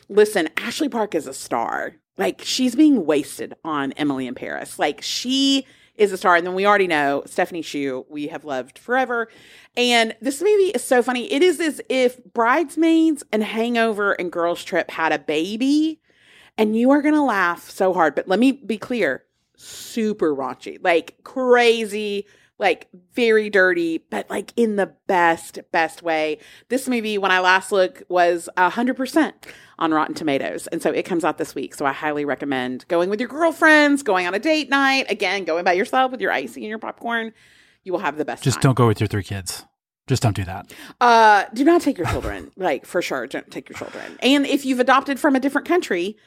Listen, 0.09 0.49
Ashley 0.57 0.89
Park 0.89 1.15
is 1.15 1.27
a 1.27 1.33
star. 1.33 1.95
Like 2.17 2.41
she's 2.43 2.75
being 2.75 3.05
wasted 3.05 3.53
on 3.63 3.91
Emily 3.93 4.27
in 4.27 4.35
Paris. 4.35 4.79
Like 4.79 5.01
she 5.01 5.65
is 5.95 6.11
a 6.11 6.17
star. 6.17 6.35
And 6.35 6.45
then 6.45 6.55
we 6.55 6.65
already 6.65 6.87
know 6.87 7.23
Stephanie 7.25 7.61
Hsu, 7.61 8.05
we 8.09 8.27
have 8.27 8.45
loved 8.45 8.77
forever. 8.77 9.27
And 9.75 10.15
this 10.21 10.41
movie 10.41 10.69
is 10.69 10.83
so 10.83 11.01
funny. 11.01 11.31
It 11.31 11.43
is 11.43 11.59
as 11.59 11.81
if 11.89 12.23
Bridesmaids 12.33 13.23
and 13.31 13.43
Hangover 13.43 14.13
and 14.13 14.31
Girls 14.31 14.63
Trip 14.63 14.89
had 14.91 15.11
a 15.11 15.19
baby. 15.19 15.99
And 16.57 16.75
you 16.75 16.91
are 16.91 17.01
going 17.01 17.13
to 17.13 17.21
laugh 17.21 17.69
so 17.69 17.93
hard. 17.93 18.15
But 18.15 18.27
let 18.27 18.39
me 18.39 18.51
be 18.51 18.77
clear 18.77 19.23
super 19.55 20.35
raunchy, 20.35 20.77
like 20.83 21.23
crazy, 21.23 22.25
like 22.59 22.87
very 23.13 23.49
dirty, 23.49 23.99
but 24.09 24.29
like 24.29 24.51
in 24.55 24.75
the 24.77 24.93
best, 25.07 25.59
best 25.71 26.01
way. 26.01 26.39
This 26.69 26.87
movie, 26.87 27.17
when 27.17 27.31
I 27.31 27.39
last 27.39 27.71
looked, 27.71 28.03
was 28.09 28.49
a 28.57 28.69
hundred 28.69 28.95
percent 28.95 29.45
on 29.79 29.93
Rotten 29.93 30.15
Tomatoes. 30.15 30.67
And 30.67 30.81
so 30.81 30.91
it 30.91 31.03
comes 31.03 31.23
out 31.23 31.37
this 31.37 31.53
week. 31.53 31.75
So 31.75 31.85
I 31.85 31.91
highly 31.91 32.25
recommend 32.25 32.87
going 32.87 33.09
with 33.09 33.19
your 33.19 33.29
girlfriends, 33.29 34.01
going 34.03 34.25
on 34.25 34.33
a 34.33 34.39
date 34.39 34.69
night, 34.69 35.05
again, 35.09 35.43
going 35.43 35.63
by 35.63 35.73
yourself 35.73 36.11
with 36.11 36.21
your 36.21 36.31
icing 36.31 36.63
and 36.63 36.69
your 36.69 36.79
popcorn. 36.79 37.33
You 37.83 37.91
will 37.91 37.99
have 37.99 38.17
the 38.17 38.25
best 38.25 38.43
Just 38.43 38.55
time. 38.55 38.61
don't 38.61 38.75
go 38.75 38.87
with 38.87 38.99
your 38.99 39.07
three 39.07 39.23
kids. 39.23 39.65
Just 40.07 40.23
don't 40.23 40.35
do 40.35 40.45
that. 40.45 40.73
Uh, 41.01 41.45
do 41.53 41.63
not 41.63 41.81
take 41.81 41.97
your 41.97 42.07
children. 42.07 42.51
like 42.57 42.85
for 42.85 43.01
sure, 43.01 43.27
don't 43.27 43.51
take 43.51 43.69
your 43.69 43.77
children. 43.77 44.17
And 44.21 44.45
if 44.45 44.65
you've 44.65 44.79
adopted 44.79 45.19
from 45.19 45.35
a 45.35 45.39
different 45.39 45.67
country, 45.67 46.17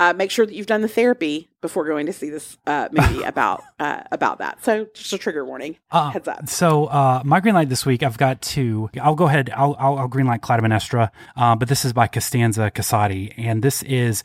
uh, 0.00 0.12
make 0.12 0.30
sure 0.30 0.46
that 0.46 0.54
you've 0.54 0.66
done 0.66 0.82
the 0.82 0.88
therapy 0.88 1.48
before 1.60 1.84
going 1.84 2.06
to 2.06 2.12
see 2.12 2.30
this 2.30 2.56
uh, 2.66 2.88
movie 2.92 3.22
about 3.24 3.62
uh, 3.78 4.02
about 4.12 4.38
that. 4.38 4.62
So 4.64 4.86
just 4.94 5.12
a 5.12 5.18
trigger 5.18 5.44
warning. 5.44 5.76
Uh, 5.90 6.10
Heads 6.10 6.28
up. 6.28 6.48
So 6.48 6.86
uh, 6.86 7.22
my 7.24 7.40
green 7.40 7.54
light 7.54 7.68
this 7.68 7.84
week, 7.84 8.02
I've 8.02 8.18
got 8.18 8.40
two. 8.40 8.90
I'll 9.00 9.14
go 9.14 9.26
ahead. 9.26 9.50
I'll 9.54 9.76
I'll, 9.78 9.98
I'll 9.98 10.08
green 10.08 10.26
light 10.26 10.40
Clytemnestra, 10.42 11.10
uh, 11.36 11.56
but 11.56 11.68
this 11.68 11.84
is 11.84 11.92
by 11.92 12.06
Costanza 12.06 12.70
Casati, 12.70 13.34
and 13.36 13.62
this 13.62 13.82
is. 13.82 14.22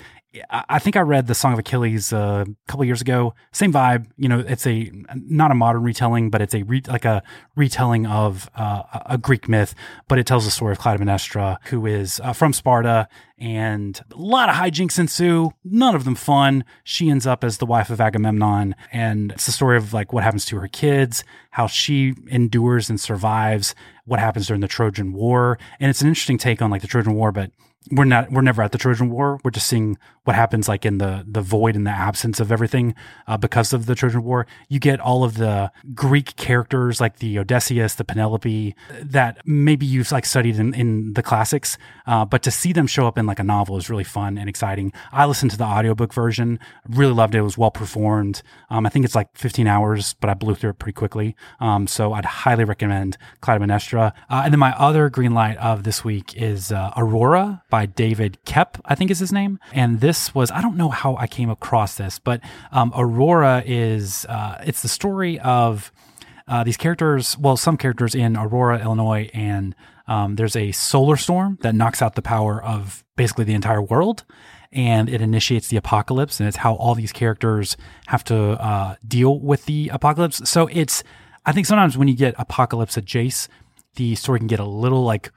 I 0.49 0.80
think 0.80 0.95
I 0.95 1.01
read 1.01 1.28
the 1.28 1.36
Song 1.36 1.53
of 1.53 1.59
Achilles 1.59 2.11
uh, 2.11 2.45
a 2.47 2.67
couple 2.67 2.84
years 2.86 3.01
ago. 3.01 3.36
Same 3.51 3.71
vibe, 3.71 4.07
you 4.17 4.28
know. 4.28 4.39
It's 4.39 4.65
a 4.65 4.91
not 5.13 5.51
a 5.51 5.53
modern 5.53 5.84
retelling, 5.84 6.32
but 6.32 6.41
it's 6.41 6.55
a 6.55 6.63
re, 6.63 6.82
like 6.88 7.05
a 7.05 7.21
retelling 7.55 8.07
of 8.07 8.49
uh, 8.57 8.82
a 8.93 9.01
a 9.13 9.17
Greek 9.19 9.47
myth. 9.47 9.76
But 10.07 10.17
it 10.17 10.26
tells 10.26 10.45
the 10.45 10.49
story 10.49 10.71
of 10.71 10.80
Clytemnestra, 10.80 11.57
who 11.65 11.86
is 11.86 12.19
uh, 12.24 12.34
from 12.34 12.51
Sparta, 12.51 13.07
and 13.43 14.01
a 14.13 14.15
lot 14.15 14.47
of 14.47 14.55
hijinks 14.55 14.97
ensue. 14.97 15.51
None 15.65 15.95
of 15.95 16.05
them 16.05 16.15
fun. 16.15 16.63
She 16.85 17.09
ends 17.09 17.27
up 17.27 17.43
as 17.43 17.57
the 17.57 17.65
wife 17.65 17.89
of 17.89 17.99
Agamemnon, 17.99 18.73
and 18.93 19.33
it's 19.33 19.45
the 19.45 19.51
story 19.51 19.75
of 19.75 19.93
like 19.93 20.13
what 20.13 20.23
happens 20.23 20.45
to 20.45 20.57
her 20.59 20.69
kids, 20.69 21.25
how 21.51 21.67
she 21.67 22.15
endures 22.27 22.89
and 22.89 23.01
survives, 23.01 23.75
what 24.05 24.21
happens 24.21 24.47
during 24.47 24.61
the 24.61 24.67
Trojan 24.69 25.11
War, 25.11 25.59
and 25.81 25.89
it's 25.89 26.01
an 26.01 26.07
interesting 26.07 26.37
take 26.37 26.61
on 26.61 26.71
like 26.71 26.81
the 26.81 26.87
Trojan 26.87 27.15
War, 27.15 27.33
but 27.33 27.51
we're 27.91 28.05
not 28.05 28.31
we're 28.31 28.41
never 28.41 28.61
at 28.61 28.71
the 28.71 28.77
Trojan 28.77 29.09
War. 29.09 29.39
We're 29.43 29.51
just 29.51 29.67
seeing 29.67 29.97
what 30.23 30.35
happens 30.35 30.67
like 30.69 30.85
in 30.85 30.99
the 30.99 31.25
the 31.27 31.41
void 31.41 31.75
and 31.75 31.85
the 31.85 31.91
absence 31.91 32.39
of 32.39 32.51
everything 32.51 32.95
uh, 33.27 33.37
because 33.37 33.73
of 33.73 33.85
the 33.85 33.95
Trojan 33.95 34.23
War. 34.23 34.47
You 34.69 34.79
get 34.79 34.99
all 34.99 35.23
of 35.23 35.37
the 35.37 35.71
Greek 35.93 36.35
characters 36.35 37.01
like 37.01 37.17
the 37.17 37.37
Odysseus, 37.39 37.95
the 37.95 38.03
Penelope 38.03 38.75
that 39.01 39.45
maybe 39.45 39.85
you've 39.85 40.11
like 40.11 40.25
studied 40.25 40.57
in, 40.57 40.73
in 40.73 41.13
the 41.13 41.23
classics, 41.23 41.77
uh, 42.07 42.25
but 42.25 42.41
to 42.43 42.51
see 42.51 42.73
them 42.73 42.87
show 42.87 43.07
up 43.07 43.17
in 43.17 43.25
like 43.25 43.32
a 43.39 43.43
novel 43.43 43.77
is 43.77 43.89
really 43.89 44.03
fun 44.03 44.38
and 44.38 44.49
exciting. 44.49 44.93
I 45.11 45.25
listened 45.25 45.51
to 45.51 45.57
the 45.57 45.63
audiobook 45.63 46.13
version, 46.13 46.59
really 46.88 47.13
loved 47.13 47.36
it. 47.36 47.39
It 47.39 47.41
was 47.41 47.57
well 47.57 47.71
performed. 47.71 48.41
Um, 48.69 48.86
I 48.86 48.89
think 48.89 49.05
it's 49.05 49.15
like 49.15 49.36
15 49.36 49.67
hours, 49.67 50.15
but 50.19 50.29
I 50.29 50.34
blew 50.34 50.55
through 50.55 50.71
it 50.71 50.79
pretty 50.79 50.93
quickly. 50.93 51.36
Um, 51.59 51.88
so 51.88 52.13
I'd 52.13 52.25
highly 52.25 52.63
recommend 52.63 53.17
Clytemnestra. 53.41 54.13
Uh, 54.29 54.41
and 54.43 54.53
then 54.53 54.59
my 54.59 54.73
other 54.77 55.09
green 55.09 55.34
light 55.34 55.57
of 55.57 55.84
this 55.84 56.03
week 56.03 56.36
is 56.36 56.71
uh, 56.71 56.91
Aurora 56.95 57.63
by 57.69 57.86
David 57.86 58.38
Koepp, 58.45 58.79
I 58.86 58.95
think 58.95 59.11
is 59.11 59.19
his 59.19 59.31
name. 59.31 59.59
And 59.71 59.99
this 59.99 60.34
was, 60.36 60.51
I 60.51 60.61
don't 60.61 60.77
know 60.77 60.89
how 60.89 61.15
I 61.17 61.27
came 61.27 61.49
across 61.49 61.95
this, 61.95 62.19
but 62.19 62.41
um, 62.71 62.91
Aurora 62.95 63.63
is, 63.65 64.25
uh, 64.29 64.61
it's 64.65 64.81
the 64.81 64.88
story 64.88 65.39
of 65.39 65.91
uh, 66.47 66.63
these 66.63 66.77
characters, 66.77 67.38
well, 67.38 67.57
some 67.57 67.77
characters 67.77 68.15
in 68.15 68.36
Aurora, 68.36 68.81
Illinois, 68.81 69.29
and 69.34 69.75
um, 70.07 70.35
there's 70.35 70.55
a 70.55 70.71
solar 70.71 71.15
storm 71.17 71.57
that 71.61 71.75
knocks 71.75 72.01
out 72.01 72.15
the 72.15 72.21
power 72.21 72.61
of 72.61 73.03
basically 73.15 73.45
the 73.45 73.53
entire 73.53 73.81
world. 73.81 74.23
And 74.71 75.07
it 75.07 75.21
initiates 75.21 75.67
the 75.67 75.77
apocalypse, 75.77 76.39
and 76.39 76.47
it's 76.47 76.57
how 76.57 76.73
all 76.73 76.95
these 76.95 77.11
characters 77.11 77.77
have 78.07 78.23
to 78.23 78.35
uh, 78.59 78.95
deal 79.07 79.39
with 79.39 79.65
the 79.65 79.89
apocalypse. 79.93 80.49
So 80.49 80.67
it's, 80.71 81.03
I 81.45 81.51
think 81.51 81.67
sometimes 81.67 81.95
when 81.95 82.07
you 82.07 82.15
get 82.15 82.33
apocalypse 82.39 82.97
adjacent, 82.97 83.53
the 83.97 84.15
story 84.15 84.39
can 84.39 84.47
get 84.47 84.59
a 84.59 84.65
little 84.65 85.03
like 85.03 85.31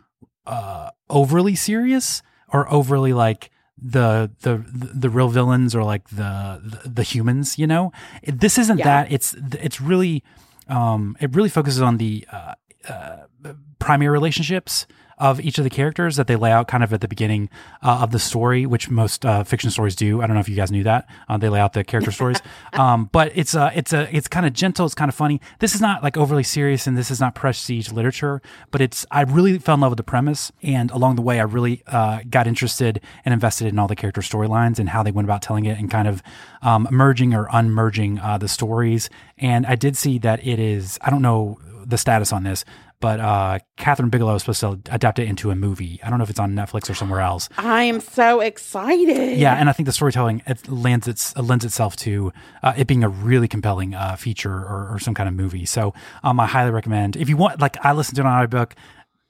uh, 0.46 0.88
overly 1.10 1.54
serious 1.54 2.22
or 2.48 2.66
overly 2.72 3.12
like 3.12 3.50
the 3.76 4.30
the 4.40 4.64
the 4.72 5.10
real 5.10 5.28
villains 5.28 5.74
or 5.74 5.84
like 5.84 6.08
the 6.08 6.62
the, 6.64 6.88
the 6.88 7.02
humans. 7.02 7.58
You 7.58 7.66
know, 7.66 7.92
this 8.26 8.56
isn't 8.56 8.78
Yeah. 8.78 8.84
that. 8.84 9.12
It's 9.12 9.34
it's 9.60 9.82
really 9.82 10.24
um, 10.68 11.14
it 11.20 11.34
really 11.36 11.50
focuses 11.50 11.82
on 11.82 11.98
the 11.98 12.26
uh, 12.32 12.54
uh, 12.88 13.52
primary 13.78 14.12
relationships 14.12 14.86
of 15.18 15.40
each 15.40 15.56
of 15.58 15.64
the 15.64 15.70
characters 15.70 16.16
that 16.16 16.26
they 16.26 16.36
lay 16.36 16.52
out 16.52 16.68
kind 16.68 16.84
of 16.84 16.92
at 16.92 17.00
the 17.00 17.08
beginning 17.08 17.48
uh, 17.82 18.00
of 18.02 18.10
the 18.10 18.18
story, 18.18 18.66
which 18.66 18.90
most 18.90 19.24
uh, 19.24 19.44
fiction 19.44 19.70
stories 19.70 19.96
do. 19.96 20.20
I 20.20 20.26
don't 20.26 20.34
know 20.34 20.40
if 20.40 20.48
you 20.48 20.56
guys 20.56 20.70
knew 20.70 20.84
that. 20.84 21.08
Uh, 21.28 21.38
they 21.38 21.48
lay 21.48 21.60
out 21.60 21.72
the 21.72 21.84
character 21.84 22.12
stories, 22.12 22.40
um, 22.74 23.08
but 23.12 23.32
it's 23.34 23.54
uh, 23.54 23.70
it's 23.74 23.92
a 23.92 24.14
it's 24.14 24.28
kind 24.28 24.44
of 24.44 24.52
gentle. 24.52 24.84
It's 24.84 24.94
kind 24.94 25.08
of 25.08 25.14
funny. 25.14 25.40
This 25.58 25.74
is 25.74 25.80
not 25.80 26.02
like 26.02 26.16
overly 26.16 26.42
serious, 26.42 26.86
and 26.86 26.96
this 26.98 27.10
is 27.10 27.20
not 27.20 27.34
prestige 27.34 27.90
literature. 27.90 28.42
But 28.70 28.80
it's 28.82 29.06
I 29.10 29.22
really 29.22 29.58
fell 29.58 29.74
in 29.76 29.80
love 29.80 29.92
with 29.92 29.98
the 29.98 30.04
premise, 30.04 30.52
and 30.62 30.90
along 30.90 31.16
the 31.16 31.22
way, 31.22 31.40
I 31.40 31.44
really 31.44 31.82
uh, 31.86 32.20
got 32.28 32.46
interested 32.46 33.00
and 33.24 33.32
invested 33.32 33.68
in 33.68 33.78
all 33.78 33.88
the 33.88 33.96
character 33.96 34.20
storylines 34.20 34.78
and 34.78 34.90
how 34.90 35.02
they 35.02 35.12
went 35.12 35.26
about 35.26 35.40
telling 35.40 35.64
it, 35.64 35.78
and 35.78 35.90
kind 35.90 36.08
of 36.08 36.22
um, 36.60 36.86
merging 36.90 37.32
or 37.32 37.48
unmerging 37.52 38.18
uh, 38.18 38.36
the 38.36 38.48
stories. 38.48 39.08
And 39.38 39.64
I 39.64 39.76
did 39.76 39.96
see 39.96 40.18
that 40.18 40.46
it 40.46 40.58
is. 40.58 40.98
I 41.00 41.10
don't 41.10 41.22
know 41.22 41.58
the 41.86 41.98
status 41.98 42.32
on 42.32 42.42
this, 42.42 42.64
but 43.00 43.20
uh, 43.20 43.58
Kathryn 43.78 44.10
Bigelow 44.10 44.34
is 44.34 44.42
supposed 44.42 44.60
to 44.60 44.80
adapt 44.90 45.18
it 45.18 45.28
into 45.28 45.50
a 45.50 45.54
movie. 45.54 46.00
I 46.02 46.08
don't 46.08 46.18
know 46.18 46.24
if 46.24 46.30
it's 46.30 46.40
on 46.40 46.54
Netflix 46.54 46.90
or 46.90 46.94
somewhere 46.94 47.20
else. 47.20 47.48
I 47.58 47.84
am 47.84 48.00
so 48.00 48.40
excited. 48.40 49.38
Yeah, 49.38 49.54
and 49.54 49.68
I 49.68 49.72
think 49.72 49.86
the 49.86 49.92
storytelling 49.92 50.42
it 50.46 50.68
lends 50.68 51.06
its 51.06 51.36
lends 51.36 51.64
itself 51.64 51.96
to 51.96 52.32
uh, 52.62 52.72
it 52.76 52.86
being 52.86 53.04
a 53.04 53.08
really 53.08 53.48
compelling 53.48 53.94
uh, 53.94 54.16
feature 54.16 54.54
or, 54.54 54.88
or 54.94 54.98
some 54.98 55.14
kind 55.14 55.28
of 55.28 55.34
movie. 55.34 55.66
So 55.66 55.94
um, 56.22 56.40
I 56.40 56.46
highly 56.46 56.70
recommend 56.70 57.16
if 57.16 57.28
you 57.28 57.36
want. 57.36 57.60
Like 57.60 57.76
I 57.84 57.92
listened 57.92 58.16
to 58.16 58.22
an 58.22 58.28
audiobook, 58.28 58.74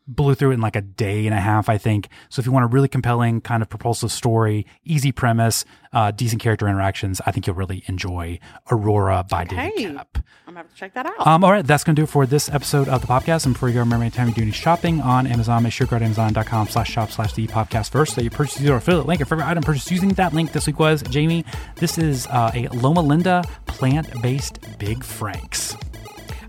blew 0.08 0.34
through 0.34 0.52
it 0.52 0.54
in 0.54 0.60
like 0.60 0.76
a 0.76 0.80
day 0.80 1.26
and 1.26 1.34
a 1.34 1.40
half, 1.40 1.68
I 1.68 1.78
think. 1.78 2.08
So 2.28 2.40
if 2.40 2.46
you 2.46 2.52
want 2.52 2.64
a 2.64 2.68
really 2.68 2.88
compelling 2.88 3.40
kind 3.40 3.62
of 3.62 3.68
propulsive 3.68 4.12
story, 4.12 4.66
easy 4.84 5.10
premise, 5.12 5.64
uh, 5.92 6.10
decent 6.12 6.40
character 6.40 6.68
interactions, 6.68 7.20
I 7.26 7.32
think 7.32 7.46
you'll 7.46 7.56
really 7.56 7.82
enjoy 7.86 8.38
Aurora 8.70 9.24
by 9.28 9.44
David 9.44 9.72
Hey. 9.76 9.84
Koepp. 9.86 10.06
I'm 10.46 10.54
gonna 10.54 10.58
have 10.58 10.68
to 10.70 10.76
check 10.76 10.94
that 10.94 11.06
out. 11.06 11.26
Um, 11.26 11.42
all 11.42 11.50
right, 11.50 11.66
that's 11.66 11.82
going 11.82 11.96
to 11.96 12.00
do 12.00 12.04
it 12.04 12.08
for 12.08 12.24
this 12.26 12.48
episode 12.48 12.88
of 12.88 13.00
the 13.00 13.06
podcast. 13.08 13.46
And 13.46 13.54
before 13.54 13.68
you 13.68 13.74
go, 13.74 13.80
remember 13.80 14.04
anytime 14.04 14.28
you 14.28 14.34
do 14.34 14.42
any 14.42 14.52
shopping 14.52 15.00
on 15.00 15.26
Amazon, 15.26 15.64
make 15.64 15.72
sure 15.72 15.86
you 15.86 15.90
go 15.90 15.98
to 15.98 16.04
amazon.com 16.04 16.68
slash 16.68 16.90
shop 16.90 17.10
slash 17.10 17.32
the 17.32 17.46
podcast 17.48 17.90
first 17.90 18.14
so 18.14 18.20
you 18.20 18.30
purchase 18.30 18.60
your 18.60 18.76
affiliate 18.76 19.06
link. 19.06 19.18
Your 19.18 19.26
favorite 19.26 19.46
item 19.46 19.64
purchased 19.64 19.90
using 19.90 20.10
that 20.10 20.32
link 20.34 20.52
this 20.52 20.66
week 20.68 20.78
was 20.78 21.02
Jamie. 21.02 21.44
This 21.76 21.98
is 21.98 22.26
uh, 22.28 22.52
a 22.54 22.68
Loma 22.68 23.00
Linda 23.00 23.42
plant 23.66 24.22
based 24.22 24.60
Big 24.78 25.02
Franks. 25.02 25.76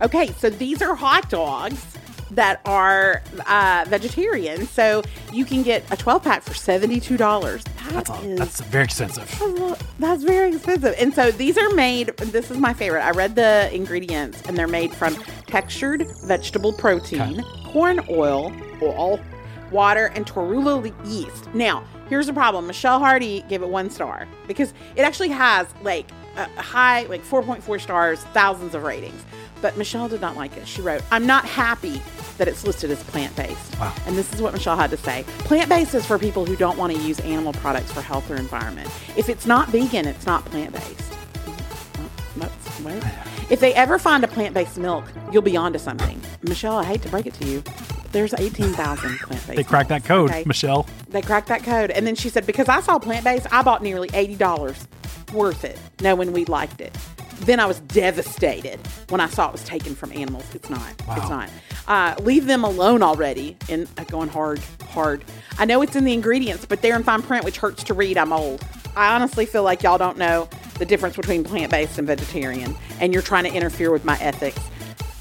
Okay, 0.02 0.28
so 0.38 0.52
these 0.52 0.84
are 0.84 0.94
hot 0.94 1.28
dogs 1.30 1.84
that 2.32 2.62
are 2.66 3.22
uh, 3.48 3.86
vegetarian. 3.88 4.68
So 4.68 5.02
you 5.32 5.46
can 5.46 5.64
get 5.64 5.84
a 5.92 5.98
12 5.98 6.24
pack 6.24 6.44
for 6.44 6.52
$72. 6.54 7.18
That's, 7.18 8.10
That 8.10 8.10
a, 8.10 8.28
is- 8.28 8.38
that's 8.40 8.62
very 8.62 8.84
expensive. 8.86 9.78
That's 10.00 10.24
very 10.24 10.54
expensive. 10.56 10.96
And 11.00 11.14
so 11.14 11.32
these 11.32 11.58
are 11.58 11.70
made, 11.72 12.08
this 12.18 12.52
is 12.52 12.58
my 12.58 12.74
favorite. 12.74 13.02
I 13.02 13.12
read 13.12 13.36
the 13.36 13.74
ingredients 13.74 14.42
and 14.48 14.58
they're 14.58 14.68
made 14.68 14.94
from 14.94 15.16
textured 15.48 16.06
vegetable 16.26 16.74
protein, 16.74 17.44
corn 17.66 18.02
oil, 18.10 18.52
oil, 18.82 19.20
water, 19.72 20.08
and 20.16 20.26
torula 20.26 20.94
yeast. 21.10 21.54
Now, 21.54 21.84
here's 22.10 22.28
the 22.28 22.34
problem. 22.34 22.68
Michelle 22.68 23.00
Hardy 23.00 23.44
gave 23.50 23.62
it 23.62 23.70
one 23.70 23.90
star 23.90 24.28
because 24.48 24.74
it 24.96 25.02
actually 25.02 25.30
has 25.30 25.68
like 25.84 26.10
a 26.12 26.48
a 26.58 26.62
high, 26.62 27.02
like 27.08 27.24
4.4 27.24 27.82
stars, 27.82 28.20
thousands 28.26 28.76
of 28.76 28.84
ratings. 28.84 29.26
But 29.62 29.78
Michelle 29.78 30.08
did 30.10 30.22
not 30.22 30.36
like 30.36 30.56
it. 30.58 30.68
She 30.68 30.82
wrote, 30.82 31.02
I'm 31.12 31.26
not 31.26 31.46
happy 31.46 32.02
that 32.38 32.48
it's 32.48 32.64
listed 32.66 32.92
as 32.92 33.02
plant 33.04 33.36
based. 33.36 33.80
Wow. 33.80 33.94
And 34.06 34.16
this 34.16 34.32
is 34.34 34.42
what 34.42 34.54
Michelle 34.54 34.78
had 34.78 34.92
to 34.92 34.98
say. 34.98 35.24
Plant 35.40 35.70
based 35.70 35.96
is 35.96 36.06
for 36.06 36.20
people 36.20 36.46
who 36.46 36.56
don't 36.56 36.78
want 36.78 36.94
to 36.94 37.00
use 37.00 37.20
animal 37.22 37.54
products 37.54 37.92
for 37.92 38.02
health 38.02 38.30
or 38.30 38.36
environment. 38.36 38.90
If 39.16 39.30
it's 39.30 39.46
not 39.46 39.70
vegan, 39.70 40.06
it's 40.06 40.26
not 40.26 40.46
plant 40.46 40.74
based. 40.74 41.14
If 43.50 43.60
they 43.60 43.74
ever 43.74 43.98
find 43.98 44.24
a 44.24 44.28
plant 44.28 44.54
based 44.54 44.78
milk, 44.78 45.06
you'll 45.32 45.42
be 45.42 45.58
onto 45.58 45.80
something. 45.80 46.22
Michelle, 46.44 46.78
I 46.78 46.84
hate 46.84 47.02
to 47.04 47.10
break 47.10 47.26
it 47.26 47.34
to 47.36 47.46
you. 47.46 47.64
There's 48.12 48.34
18,000 48.34 49.18
plant 49.20 49.30
based. 49.48 49.48
They 49.48 49.64
cracked 49.64 49.90
that 49.90 50.04
code, 50.04 50.30
Okay. 50.30 50.44
Michelle. 50.46 50.86
They 51.10 51.22
cracked 51.22 51.48
that 51.48 51.64
code. 51.64 51.92
And 51.92 52.06
then 52.06 52.16
she 52.16 52.30
said, 52.30 52.46
because 52.46 52.70
I 52.70 52.82
saw 52.82 53.00
plant 53.00 53.24
based, 53.24 53.48
I 53.52 53.64
bought 53.64 53.82
nearly 53.82 54.10
$80 54.10 54.88
worth 55.34 55.64
it, 55.64 55.80
knowing 56.02 56.32
we 56.32 56.46
liked 56.46 56.82
it. 56.82 56.96
Then 57.42 57.60
I 57.60 57.66
was 57.66 57.80
devastated 57.82 58.80
when 59.10 59.22
I 59.22 59.28
saw 59.28 59.48
it 59.48 59.52
was 59.52 59.64
taken 59.64 59.96
from 59.96 60.12
animals. 60.12 60.46
It's 60.56 60.70
not. 60.70 60.90
It's 60.92 61.30
not. 61.30 61.50
Uh, 61.88 62.16
leave 62.22 62.48
them 62.48 62.64
alone 62.64 63.02
already. 63.04 63.56
And 63.70 63.88
uh, 63.98 64.04
going 64.06 64.30
hard, 64.30 64.60
hard. 64.90 65.24
I 65.58 65.66
know 65.66 65.82
it's 65.82 65.96
in 65.96 66.04
the 66.04 66.14
ingredients, 66.14 66.66
but 66.66 66.82
they're 66.82 66.96
in 66.96 67.04
fine 67.04 67.22
print, 67.22 67.46
which 67.46 67.58
hurts 67.58 67.84
to 67.86 67.94
read. 67.94 68.18
I'm 68.18 68.34
old. 68.34 68.66
I 68.96 69.14
honestly 69.14 69.46
feel 69.46 69.64
like 69.64 69.84
y'all 69.84 69.98
don't 69.98 70.18
know 70.18 70.50
the 70.80 70.86
difference 70.86 71.16
between 71.16 71.44
plant 71.44 71.72
based 71.72 71.98
and 71.98 72.08
vegetarian, 72.08 72.76
and 73.00 73.14
you're 73.14 73.22
trying 73.22 73.44
to 73.44 73.54
interfere 73.54 73.92
with 73.92 74.04
my 74.04 74.18
ethics. 74.20 74.60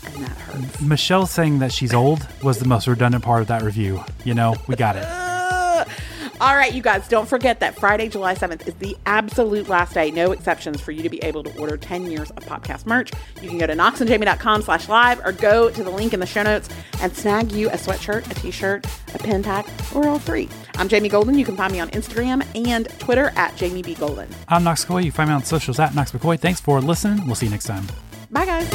And 0.06 0.24
that 0.24 0.30
hurts. 0.30 0.80
Michelle 0.80 1.26
saying 1.26 1.58
that 1.58 1.72
she's 1.72 1.92
old 1.92 2.26
was 2.42 2.58
the 2.58 2.66
most 2.66 2.86
redundant 2.86 3.22
part 3.22 3.42
of 3.42 3.48
that 3.48 3.62
review. 3.62 4.02
You 4.24 4.34
know, 4.34 4.56
we 4.66 4.76
got 4.76 4.96
it. 4.96 5.06
All 6.38 6.54
right, 6.54 6.74
you 6.74 6.82
guys, 6.82 7.08
don't 7.08 7.26
forget 7.26 7.60
that 7.60 7.78
Friday, 7.78 8.08
July 8.08 8.34
7th 8.34 8.68
is 8.68 8.74
the 8.74 8.94
absolute 9.06 9.68
last 9.68 9.94
day, 9.94 10.10
no 10.10 10.32
exceptions, 10.32 10.80
for 10.82 10.92
you 10.92 11.02
to 11.02 11.08
be 11.08 11.22
able 11.24 11.42
to 11.42 11.58
order 11.58 11.78
10 11.78 12.10
years 12.10 12.30
of 12.32 12.44
podcast 12.44 12.84
merch. 12.84 13.10
You 13.40 13.48
can 13.48 13.56
go 13.56 13.66
to 13.66 13.72
knoxandjamie.com 13.74 14.60
slash 14.62 14.86
live 14.88 15.24
or 15.24 15.32
go 15.32 15.70
to 15.70 15.82
the 15.82 15.90
link 15.90 16.12
in 16.12 16.20
the 16.20 16.26
show 16.26 16.42
notes 16.42 16.68
and 17.00 17.16
snag 17.16 17.52
you 17.52 17.68
a 17.70 17.76
sweatshirt, 17.76 18.30
a 18.30 18.34
t-shirt, 18.34 18.86
a 19.14 19.18
pen 19.18 19.42
pack, 19.42 19.66
or 19.94 20.06
all 20.06 20.18
three. 20.18 20.48
I'm 20.74 20.88
Jamie 20.88 21.08
Golden. 21.08 21.38
You 21.38 21.44
can 21.46 21.56
find 21.56 21.72
me 21.72 21.80
on 21.80 21.88
Instagram 21.90 22.46
and 22.54 22.86
Twitter 22.98 23.32
at 23.36 23.56
Jamie 23.56 23.82
B. 23.82 23.94
Golden. 23.94 24.28
I'm 24.48 24.62
Knox 24.62 24.84
McCoy. 24.84 25.04
You 25.04 25.12
can 25.12 25.16
find 25.16 25.30
me 25.30 25.34
on 25.34 25.44
socials 25.44 25.80
at 25.80 25.94
Knox 25.94 26.12
McCoy. 26.12 26.38
Thanks 26.38 26.60
for 26.60 26.82
listening. 26.82 27.26
We'll 27.26 27.34
see 27.36 27.46
you 27.46 27.52
next 27.52 27.64
time. 27.64 27.86
Bye, 28.30 28.44
guys. 28.44 28.70